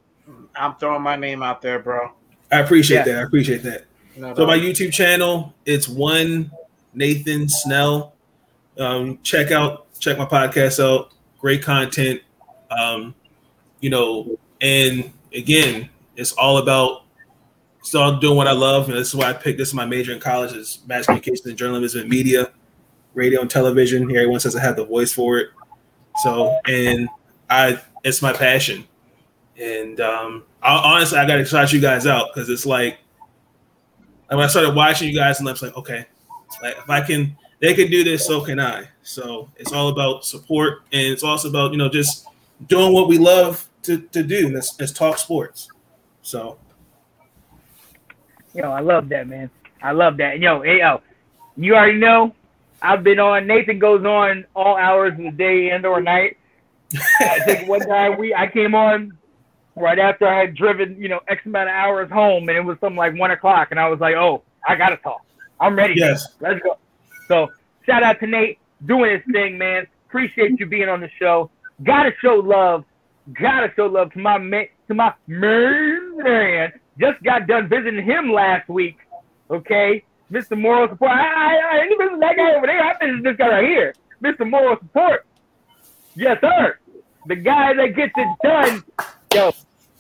I'm 0.56 0.76
throwing 0.76 1.02
my 1.02 1.16
name 1.16 1.42
out 1.44 1.62
there, 1.62 1.80
bro. 1.80 2.12
I 2.52 2.60
appreciate 2.60 2.98
Yeah. 3.00 3.04
that. 3.06 3.16
I 3.20 3.22
appreciate 3.24 3.64
that. 3.64 3.86
No, 4.16 4.34
So 4.36 4.46
my 4.48 4.58
YouTube 4.58 4.92
channel, 4.92 5.54
it's 5.66 5.88
one 5.88 6.52
Nathan 6.94 7.48
Snell. 7.48 8.14
Um, 8.80 9.20
check 9.24 9.52
out 9.52 9.86
check 10.00 10.18
my 10.18 10.26
podcast 10.26 10.84
out. 10.84 11.12
Great 11.40 11.62
content. 11.64 12.22
Um, 12.72 13.14
you 13.80 13.90
know, 13.90 14.38
and 14.62 15.12
again, 15.34 15.90
it's 16.16 16.32
all 16.34 16.58
about 16.58 17.04
still 17.84 18.18
doing 18.20 18.36
what 18.38 18.48
I 18.48 18.52
love, 18.54 18.90
and 18.90 18.98
this 18.98 19.10
is 19.10 19.16
why 19.16 19.30
I 19.30 19.34
picked 19.34 19.58
this 19.60 19.70
is 19.70 19.74
my 19.74 19.86
major 19.86 20.14
in 20.14 20.20
college 20.20 20.54
is 20.54 20.80
mass 20.88 21.06
communication 21.06 21.50
and 21.50 21.58
journalism 21.58 22.02
and 22.02 22.10
media, 22.10 22.52
radio 23.14 23.42
and 23.42 23.50
television. 23.50 24.10
Here, 24.10 24.20
everyone 24.20 24.40
says 24.40 24.56
I 24.56 24.62
have 24.62 24.76
the 24.76 24.86
voice 24.86 25.14
for 25.14 25.38
it. 25.38 25.50
So, 26.24 26.58
and 26.68 27.08
I, 27.50 27.80
it's 28.08 28.22
my 28.22 28.34
passion, 28.34 28.88
and 29.58 30.00
um, 30.02 30.44
I, 30.62 30.76
honestly, 30.76 31.18
I 31.18 31.28
got 31.28 31.38
to 31.38 31.46
shout 31.46 31.74
you 31.74 31.80
guys 31.80 32.08
out 32.08 32.30
because 32.34 32.50
it's 32.50 32.66
like, 32.66 33.00
when 34.28 34.40
I 34.40 34.48
started 34.48 34.76
watching 34.76 35.10
you 35.10 35.16
guys, 35.16 35.40
and 35.40 35.48
I 35.48 35.52
was 35.52 35.62
like, 35.62 35.76
okay, 35.78 36.06
like 36.62 36.78
if 36.78 36.90
I 36.90 37.02
can, 37.02 37.38
they 37.60 37.74
can 37.74 37.90
do 37.90 38.04
this, 38.04 38.26
so 38.26 38.42
can 38.42 38.60
I. 38.60 38.88
So 39.04 39.50
it's 39.58 39.74
all 39.74 39.90
about 39.90 40.26
support, 40.26 40.84
and 40.92 41.02
it's 41.02 41.24
also 41.24 41.50
about 41.50 41.72
you 41.72 41.78
know 41.78 41.90
just 41.90 42.26
doing 42.68 42.94
what 42.94 43.08
we 43.08 43.18
love 43.18 43.68
to, 43.84 44.00
to 44.00 44.24
do, 44.24 44.48
and 44.48 44.56
that's, 44.56 44.76
that's 44.76 44.92
talk 44.92 45.18
sports. 45.18 45.70
So 46.22 46.58
Yo, 48.58 48.72
I 48.72 48.80
love 48.80 49.08
that, 49.10 49.28
man. 49.28 49.52
I 49.84 49.92
love 49.92 50.18
that. 50.18 50.40
Yo, 50.40 50.64
hey, 50.64 50.80
yo, 50.80 51.00
you 51.58 51.76
already 51.76 52.00
know. 52.00 52.34
I've 52.82 53.04
been 53.04 53.20
on. 53.20 53.46
Nathan 53.46 53.78
goes 53.78 54.04
on 54.04 54.46
all 54.56 54.76
hours 54.78 55.14
of 55.14 55.20
the 55.20 55.30
day 55.30 55.70
and 55.70 55.86
or 55.86 56.02
night. 56.02 56.38
I 57.20 57.40
think 57.46 57.68
one 57.68 57.82
time 57.82 58.18
we 58.18 58.34
I 58.34 58.48
came 58.48 58.76
on 58.76 59.18
right 59.76 60.00
after 60.00 60.28
I 60.28 60.40
had 60.40 60.56
driven, 60.56 61.00
you 61.00 61.10
know, 61.10 61.20
X 61.28 61.46
amount 61.46 61.70
of 61.70 61.76
hours 61.76 62.10
home, 62.10 62.50
and 62.50 62.58
it 62.58 62.62
was 62.62 62.78
something 62.80 62.98
like 62.98 63.18
one 63.18 63.32
o'clock, 63.32 63.70
and 63.72 63.80
I 63.80 63.88
was 63.90 64.00
like, 64.00 64.16
oh, 64.16 64.44
I 64.68 64.76
gotta 64.76 64.98
talk. 64.98 65.26
I'm 65.60 65.76
ready. 65.76 65.96
Yes. 65.98 66.36
Let's 66.40 66.60
go. 66.62 66.78
So 67.28 67.50
shout 67.86 68.04
out 68.04 68.20
to 68.20 68.28
Nate 68.28 68.60
doing 68.86 69.12
his 69.12 69.22
thing, 69.32 69.58
man. 69.58 69.88
Appreciate 70.08 70.60
you 70.60 70.66
being 70.66 70.90
on 70.90 71.02
the 71.02 71.10
show. 71.20 71.50
Gotta 71.84 72.12
show 72.22 72.36
love. 72.36 72.86
Gotta 73.34 73.72
show 73.76 73.88
love 73.88 74.14
to 74.14 74.20
my 74.20 74.38
man, 74.38 74.68
to 74.88 74.94
my 74.94 75.14
man. 75.28 76.72
Just 77.00 77.22
got 77.24 77.48
done 77.48 77.68
visiting 77.68 78.04
him 78.04 78.32
last 78.32 78.70
week. 78.70 78.98
Okay, 79.52 80.04
Mr. 80.32 80.60
Moral 80.60 80.90
Support. 80.90 81.12
I, 81.12 81.22
I, 81.22 81.78
I 81.80 81.88
didn't 81.88 82.20
that 82.20 82.36
guy 82.36 82.56
over 82.56 82.68
there. 82.68 82.84
I 82.84 82.98
visited 83.00 83.24
this 83.24 83.38
guy 83.38 83.48
right 83.50 83.68
here, 83.68 83.94
Mr. 84.24 84.50
Moral 84.50 84.78
Support. 84.80 85.26
Yes, 86.18 86.40
sir. 86.42 86.78
The 87.28 87.36
guy 87.36 87.74
that 87.76 87.96
gets 87.96 88.14
it 88.16 88.28
done. 88.44 88.84
Yo, 89.34 89.52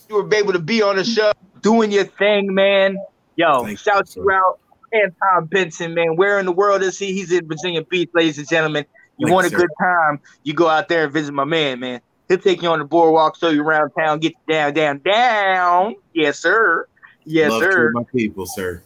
you 0.09 0.15
were 0.23 0.33
able 0.35 0.53
to 0.53 0.59
be 0.59 0.81
on 0.81 0.95
the 0.95 1.03
show, 1.03 1.31
doing 1.61 1.91
your 1.91 2.05
thing, 2.05 2.53
man. 2.53 2.97
Yo, 3.35 3.59
Thank 3.59 3.71
you, 3.71 3.77
shout 3.77 4.09
sir. 4.09 4.21
you 4.21 4.31
out. 4.31 4.59
And 4.93 5.13
Tom 5.21 5.45
Benson, 5.45 5.93
man. 5.93 6.15
Where 6.15 6.39
in 6.39 6.45
the 6.45 6.51
world 6.51 6.81
is 6.81 6.97
he? 6.97 7.11
He's 7.13 7.31
in 7.31 7.45
Virginia 7.47 7.83
Beach, 7.83 8.09
ladies 8.13 8.37
and 8.37 8.47
gentlemen. 8.47 8.85
You 9.17 9.27
Thank 9.27 9.33
want 9.35 9.47
a 9.47 9.49
sir. 9.51 9.57
good 9.57 9.69
time, 9.79 10.19
you 10.43 10.53
go 10.53 10.67
out 10.69 10.87
there 10.87 11.03
and 11.03 11.13
visit 11.13 11.33
my 11.33 11.43
man, 11.43 11.79
man. 11.79 12.01
He'll 12.29 12.37
take 12.37 12.61
you 12.61 12.69
on 12.69 12.79
the 12.79 12.85
boardwalk, 12.85 13.37
show 13.37 13.49
you 13.49 13.61
around 13.63 13.91
town, 13.91 14.19
get 14.19 14.31
you 14.33 14.53
down, 14.53 14.73
down, 14.73 14.99
down. 14.99 15.95
Yes, 16.13 16.39
sir. 16.39 16.87
Yes, 17.25 17.51
Love 17.51 17.61
sir. 17.63 17.87
to 17.89 17.93
my 17.93 18.03
people, 18.15 18.45
sir. 18.45 18.81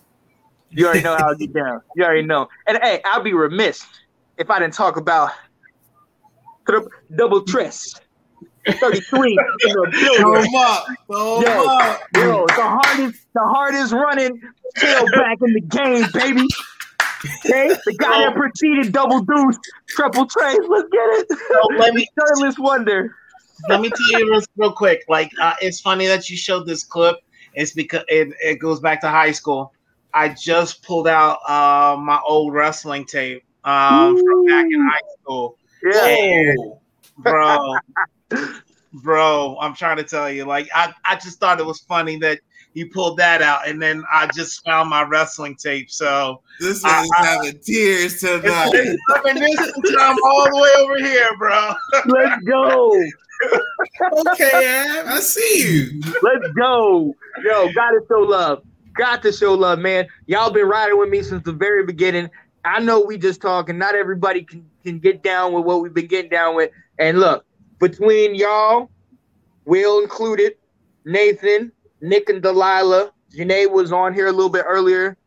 You 0.72 0.86
already 0.86 1.02
know 1.04 1.16
how 1.18 1.30
to 1.30 1.36
get 1.36 1.54
down. 1.54 1.82
You 1.96 2.04
already 2.04 2.24
know. 2.26 2.50
And 2.68 2.80
hey, 2.82 3.02
I'll 3.06 3.22
be 3.24 3.34
remiss 3.34 3.86
if 4.38 4.50
I 4.50 4.60
didn't 4.60 4.74
talk 4.74 4.98
about 4.98 5.32
the 5.32 5.51
double 7.16 7.42
tress. 7.44 7.94
33 8.68 9.32
in 9.32 9.72
the 9.74 9.90
building. 9.92 10.54
up. 10.56 10.86
Yo, 11.10 11.66
up. 11.68 12.02
Yo, 12.16 12.46
the 12.48 12.54
hardest, 12.62 13.26
the 13.34 13.42
hardest 13.42 13.92
running 13.92 14.40
tailback 14.78 15.38
in 15.42 15.54
the 15.54 15.62
game, 15.62 16.06
baby. 16.14 16.48
Okay, 17.46 17.70
the 17.86 17.96
guy 17.98 18.24
that 18.26 18.36
preceded 18.36 18.92
double 18.92 19.22
deuce, 19.22 19.58
triple 19.88 20.26
trace. 20.26 20.58
Let's 20.68 20.90
get 20.92 21.02
it. 21.02 21.28
So 21.30 21.76
let 21.78 21.94
me 21.94 22.06
Shirtless 22.20 22.58
wonder. 22.58 23.16
let 23.70 23.80
me 23.82 23.90
tell 23.90 24.20
you 24.20 24.32
real, 24.32 24.42
real 24.58 24.74
quick. 24.74 25.04
Like, 25.08 25.32
uh, 25.40 25.54
it's 25.62 25.80
funny 25.80 26.08
that 26.08 26.30
you 26.30 26.38
showed 26.38 26.66
this 26.66 26.84
clip. 26.84 27.18
It's 27.54 27.74
because 27.74 28.04
it, 28.08 28.30
it 28.42 28.56
goes 28.60 28.80
back 28.80 29.02
to 29.02 29.10
high 29.10 29.32
school. 29.32 29.74
I 30.14 30.30
just 30.30 30.84
pulled 30.84 31.08
out 31.08 31.38
uh, 31.48 31.96
my 31.98 32.20
old 32.28 32.54
wrestling 32.54 33.06
tape 33.06 33.44
um, 33.64 34.18
from 34.18 34.46
back 34.46 34.66
in 34.66 34.82
high 34.82 35.00
school. 35.22 35.58
Yeah. 35.84 36.54
Bro, 37.18 37.76
bro, 39.04 39.58
I'm 39.60 39.76
trying 39.76 39.98
to 39.98 40.04
tell 40.04 40.32
you, 40.32 40.46
like, 40.46 40.70
I, 40.74 40.94
I 41.06 41.16
just 41.16 41.40
thought 41.40 41.60
it 41.60 41.66
was 41.66 41.80
funny 41.82 42.18
that 42.20 42.40
you 42.74 42.90
pulled 42.90 43.18
that 43.18 43.42
out, 43.42 43.68
and 43.68 43.82
then 43.82 44.04
I 44.12 44.28
just 44.34 44.64
found 44.64 44.90
my 44.90 45.04
wrestling 45.04 45.56
tape. 45.56 45.92
So 45.92 46.42
This 46.60 46.78
is 46.78 46.86
I- 46.86 47.06
having 47.18 47.60
tears 47.60 48.20
tonight. 48.22 48.72
it's 48.74 49.02
reminiscent 49.26 49.86
time 49.98 50.16
all 50.24 50.46
the 50.46 50.58
way 50.62 50.72
over 50.84 50.98
here, 50.98 51.30
bro. 51.38 51.74
Let's 52.08 52.44
go. 52.46 52.92
okay, 54.32 54.86
Ab, 54.88 55.06
I 55.08 55.20
see 55.20 55.64
you. 55.64 56.02
Let's 56.22 56.48
go. 56.56 57.14
Yo, 57.44 57.72
gotta 57.74 58.00
show 58.08 58.20
love. 58.20 58.64
Got 58.94 59.22
to 59.24 59.32
show 59.32 59.54
love, 59.54 59.80
man. 59.80 60.06
Y'all 60.28 60.52
been 60.52 60.68
riding 60.68 61.00
with 61.00 61.10
me 61.10 61.24
since 61.24 61.44
the 61.44 61.54
very 61.54 61.86
beginning. 61.86 62.30
I 62.64 62.80
know 62.80 63.02
we 63.02 63.18
just 63.18 63.42
talking. 63.42 63.78
Not 63.78 63.96
everybody 63.96 64.44
can, 64.44 64.70
can 64.84 65.00
get 65.00 65.24
down 65.24 65.54
with 65.54 65.66
what 65.66 65.82
we've 65.82 65.94
been 65.94 66.08
getting 66.08 66.30
down 66.30 66.56
with. 66.56 66.72
And 67.00 67.20
look, 67.20 67.46
between 67.80 68.36
y'all, 68.36 68.90
Will 69.66 70.02
included, 70.02 70.54
Nathan, 71.06 71.72
Nick 72.02 72.30
and 72.30 72.42
Delilah, 72.42 73.12
Janae 73.36 73.72
was 73.72 73.92
on 73.92 74.14
here 74.14 74.28
a 74.28 74.32
little 74.32 74.50
bit 74.50 74.66
earlier. 74.68 75.18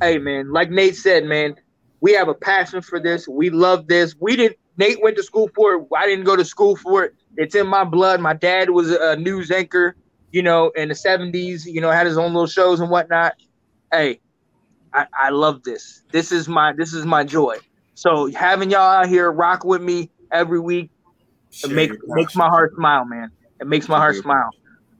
Hey 0.00 0.18
man, 0.18 0.52
like 0.52 0.70
Nate 0.70 0.96
said, 0.96 1.24
man, 1.24 1.56
we 2.00 2.12
have 2.12 2.28
a 2.28 2.34
passion 2.34 2.80
for 2.82 3.00
this. 3.00 3.26
We 3.26 3.50
love 3.50 3.88
this. 3.88 4.14
We 4.20 4.36
didn't 4.36 4.56
Nate 4.76 5.02
went 5.02 5.16
to 5.16 5.22
school 5.22 5.50
for 5.54 5.74
it. 5.74 5.86
I 5.96 6.06
didn't 6.06 6.24
go 6.24 6.36
to 6.36 6.44
school 6.44 6.76
for 6.76 7.04
it. 7.04 7.14
It's 7.36 7.54
in 7.54 7.66
my 7.66 7.84
blood. 7.84 8.20
My 8.20 8.34
dad 8.34 8.70
was 8.70 8.90
a 8.90 9.16
news 9.16 9.50
anchor, 9.50 9.96
you 10.30 10.42
know, 10.42 10.70
in 10.76 10.88
the 10.88 10.94
70s, 10.94 11.66
you 11.66 11.80
know, 11.80 11.90
had 11.90 12.06
his 12.06 12.16
own 12.16 12.32
little 12.32 12.46
shows 12.46 12.78
and 12.80 12.88
whatnot. 12.88 13.34
Hey, 13.92 14.20
I, 14.92 15.06
I 15.18 15.30
love 15.30 15.62
this. 15.62 16.02
This 16.12 16.32
is 16.32 16.48
my 16.48 16.72
this 16.72 16.92
is 16.92 17.04
my 17.04 17.24
joy. 17.24 17.58
So 17.94 18.30
having 18.32 18.70
y'all 18.70 18.80
out 18.80 19.08
here 19.08 19.30
rock 19.30 19.64
with 19.64 19.82
me 19.82 20.10
every 20.32 20.60
week, 20.60 20.90
it 21.62 21.70
makes 21.70 21.96
makes 22.06 22.34
my 22.34 22.46
heart 22.46 22.72
smile, 22.76 23.04
man. 23.04 23.30
It 23.60 23.66
makes 23.66 23.88
my 23.88 23.98
heart 23.98 24.16
smile. 24.16 24.50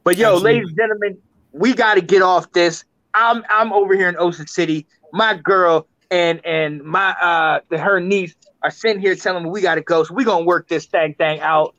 But 0.04 0.16
yo, 0.16 0.34
Absolutely. 0.34 0.52
ladies 0.52 0.68
and 0.68 0.76
gentlemen, 0.76 1.18
we 1.52 1.74
got 1.74 1.94
to 1.94 2.00
get 2.00 2.22
off 2.22 2.50
this. 2.52 2.84
I'm 3.14 3.44
I'm 3.48 3.72
over 3.72 3.94
here 3.94 4.08
in 4.08 4.16
Ocean 4.18 4.46
City. 4.46 4.86
My 5.12 5.34
girl 5.34 5.86
and 6.10 6.44
and 6.44 6.82
my 6.82 7.10
uh 7.20 7.60
her 7.76 8.00
niece 8.00 8.34
are 8.62 8.70
sitting 8.70 9.00
here 9.00 9.14
telling 9.14 9.44
me 9.44 9.50
we 9.50 9.60
got 9.60 9.76
to 9.76 9.82
go. 9.82 10.04
So 10.04 10.14
we 10.14 10.24
gonna 10.24 10.44
work 10.44 10.68
this 10.68 10.86
thing 10.86 11.14
thing 11.14 11.40
out. 11.40 11.74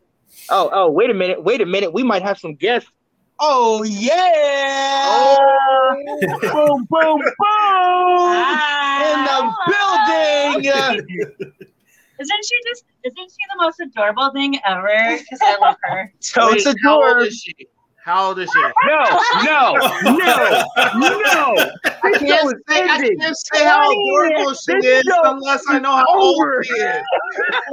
Oh 0.49 0.69
oh, 0.71 0.91
wait 0.91 1.09
a 1.09 1.13
minute, 1.13 1.43
wait 1.43 1.61
a 1.61 1.65
minute. 1.65 1.93
We 1.93 2.03
might 2.03 2.21
have 2.21 2.39
some 2.39 2.55
guests. 2.55 2.89
Oh 3.41 3.83
yeah! 3.83 5.05
Oh. 5.07 5.95
boom 6.41 6.87
boom 6.89 7.19
boom! 7.19 7.35
Ah. 7.39 8.99
In 9.05 9.17
the 9.25 10.61
building. 10.61 11.25
Isn't 12.19 12.45
she 12.45 12.55
just? 12.67 12.83
Isn't 13.05 13.31
she 13.31 13.37
the 13.53 13.63
most 13.63 13.79
adorable 13.79 14.31
thing 14.33 14.59
ever? 14.65 15.17
Because 15.17 15.39
I 15.41 15.57
love 15.61 15.77
her. 15.83 16.13
So 16.19 16.51
it's 16.51 16.65
Wait, 16.65 16.75
how 16.83 16.95
old 16.95 17.03
adorable. 17.05 17.27
is 17.27 17.35
she? 17.37 17.55
How 18.03 18.29
old 18.29 18.39
is 18.39 18.49
she? 18.51 18.61
No, 18.85 19.03
no, 19.43 19.73
no, 20.95 21.19
no. 21.19 21.71
I 22.03 22.17
can't 22.17 22.49
say, 22.67 22.83
I 22.83 22.97
can't 22.97 23.37
say 23.37 23.65
how 23.65 23.91
adorable 23.91 24.53
she 24.53 24.73
This 24.73 24.85
is 24.85 25.13
unless 25.23 25.63
I 25.67 25.79
know 25.79 25.91
how 25.91 26.05
old 26.07 26.65
she 26.65 26.73
is. 26.73 27.03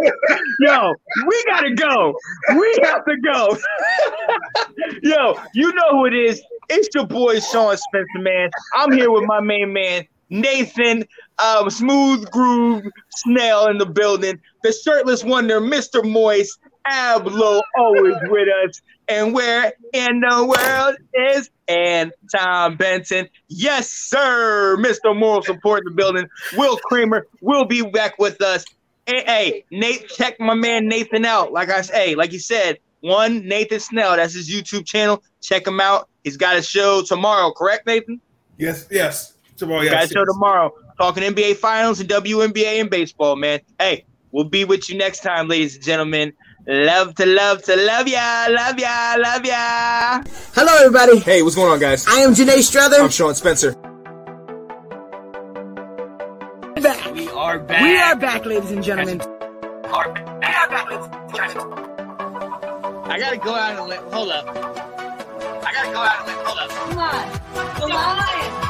Yo, 0.61 0.95
we 1.27 1.45
gotta 1.47 1.75
go. 1.75 2.15
We 2.59 2.79
have 2.83 3.05
to 3.05 3.17
go. 3.25 3.57
Yo, 5.03 5.41
you 5.55 5.73
know 5.73 5.91
who 5.91 6.07
it 6.07 6.15
is. 6.15 6.43
It's 6.69 6.89
your 6.95 7.07
boy 7.07 7.39
Sean 7.41 7.77
Spencer, 7.77 8.19
man. 8.19 8.51
I'm 8.75 8.93
here 8.93 9.11
with 9.11 9.25
my 9.25 9.41
main 9.41 9.73
man, 9.73 10.05
Nathan, 10.31 11.05
um, 11.39 11.71
Smooth 11.71 12.31
Groove 12.31 12.85
Snail 13.11 13.67
in 13.69 13.79
the 13.79 13.87
building. 13.87 14.41
The 14.65 14.73
shirtless 14.73 15.23
wonder, 15.23 15.61
Mr. 15.61 16.05
Moist, 16.05 16.59
Ablo, 16.91 17.63
always 17.79 18.15
with 18.29 18.49
us. 18.65 18.81
And 19.09 19.33
where 19.33 19.73
in 19.93 20.21
the 20.21 20.45
world 20.45 20.97
is 21.15 21.51
and 21.69 22.13
Tom 22.35 22.77
Benson? 22.77 23.29
Yes, 23.49 23.89
sir. 23.89 24.77
Mr. 24.79 25.17
Moral 25.17 25.43
Support 25.43 25.81
in 25.81 25.85
the 25.85 25.91
building. 25.93 26.29
Will 26.57 26.77
Creamer 26.79 27.27
will 27.41 27.65
be 27.65 27.83
back 27.83 28.19
with 28.19 28.43
us. 28.43 28.65
Hey, 29.07 29.23
hey, 29.25 29.65
Nate, 29.71 30.09
check 30.09 30.41
my 30.41 30.55
man 30.55 30.89
Nathan 30.89 31.25
out. 31.25 31.53
Like 31.53 31.71
I 31.71 31.83
say, 31.83 32.17
like 32.17 32.33
you 32.33 32.41
said, 32.41 32.79
one 33.01 33.47
Nathan 33.47 33.79
Snell. 33.79 34.17
That's 34.17 34.35
his 34.35 34.51
YouTube 34.51 34.85
channel. 34.85 35.23
Check 35.41 35.67
him 35.67 35.81
out. 35.81 36.09
He's 36.25 36.37
got 36.37 36.57
a 36.57 36.63
show 36.63 37.03
tomorrow, 37.03 37.53
correct, 37.53 37.87
Nathan? 37.87 38.21
Yes, 38.59 38.89
yes. 38.91 39.35
Tomorrow, 39.57 39.83
yes. 39.83 39.93
got 39.93 40.05
a 40.05 40.09
show 40.09 40.21
yes. 40.21 40.35
tomorrow. 40.35 40.73
Talking 40.99 41.23
NBA 41.23 41.57
Finals 41.57 42.01
and 42.01 42.09
WNBA 42.09 42.81
and 42.81 42.91
baseball, 42.91 43.37
man. 43.37 43.61
Hey, 43.79 44.05
we'll 44.33 44.45
be 44.45 44.65
with 44.65 44.91
you 44.91 44.99
next 44.99 45.21
time, 45.21 45.47
ladies 45.47 45.77
and 45.77 45.85
gentlemen. 45.85 46.33
Love 46.69 47.15
to 47.15 47.27
love 47.27 47.63
to 47.63 47.77
love 47.77 48.09
ya, 48.09 48.47
love 48.51 48.79
ya, 48.79 49.15
love 49.19 49.45
ya. 49.45 50.23
Hello, 50.53 50.73
everybody. 50.79 51.21
Hey, 51.21 51.43
what's 51.43 51.55
going 51.55 51.71
on, 51.71 51.79
guys? 51.79 52.05
I 52.09 52.23
am 52.23 52.35
Janae 52.35 52.61
Strother. 52.61 52.97
I'm 52.97 53.11
Sean 53.11 53.37
Spencer. 53.37 53.77
back. 56.87 57.15
We 57.15 57.29
are 57.29 57.59
back. 57.61 57.83
We 57.83 57.97
are 57.97 58.17
back, 58.17 58.45
ladies 58.47 58.71
and 58.71 58.83
gentlemen. 58.83 59.21
I 63.09 63.17
gotta 63.19 63.37
go 63.37 63.55
out 63.55 63.79
and 63.79 63.89
let. 63.89 64.01
Hold 64.13 64.31
up. 64.31 64.49
I 64.49 65.73
gotta 65.73 65.93
go 65.93 66.01
out 66.01 66.19
and 66.19 66.27
let. 66.27 66.47
Hold 66.47 66.59
up. 66.59 66.71
Come 66.71 66.99
on. 66.99 67.41
The 67.81 67.87
line. 67.87 68.67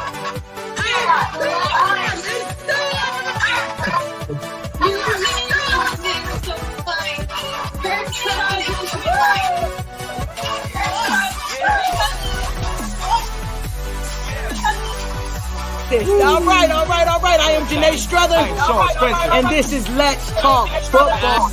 This. 15.88 16.08
All 16.08 16.42
right, 16.42 16.68
all 16.70 16.86
right, 16.86 17.06
all 17.06 17.20
right. 17.20 17.38
I 17.38 17.52
am 17.52 17.66
Janae 17.66 17.96
Struthers, 17.96 18.50
and 19.32 19.46
this 19.48 19.72
is 19.72 19.88
Let's 19.90 20.32
Talk 20.32 20.68
Football. 20.90 21.50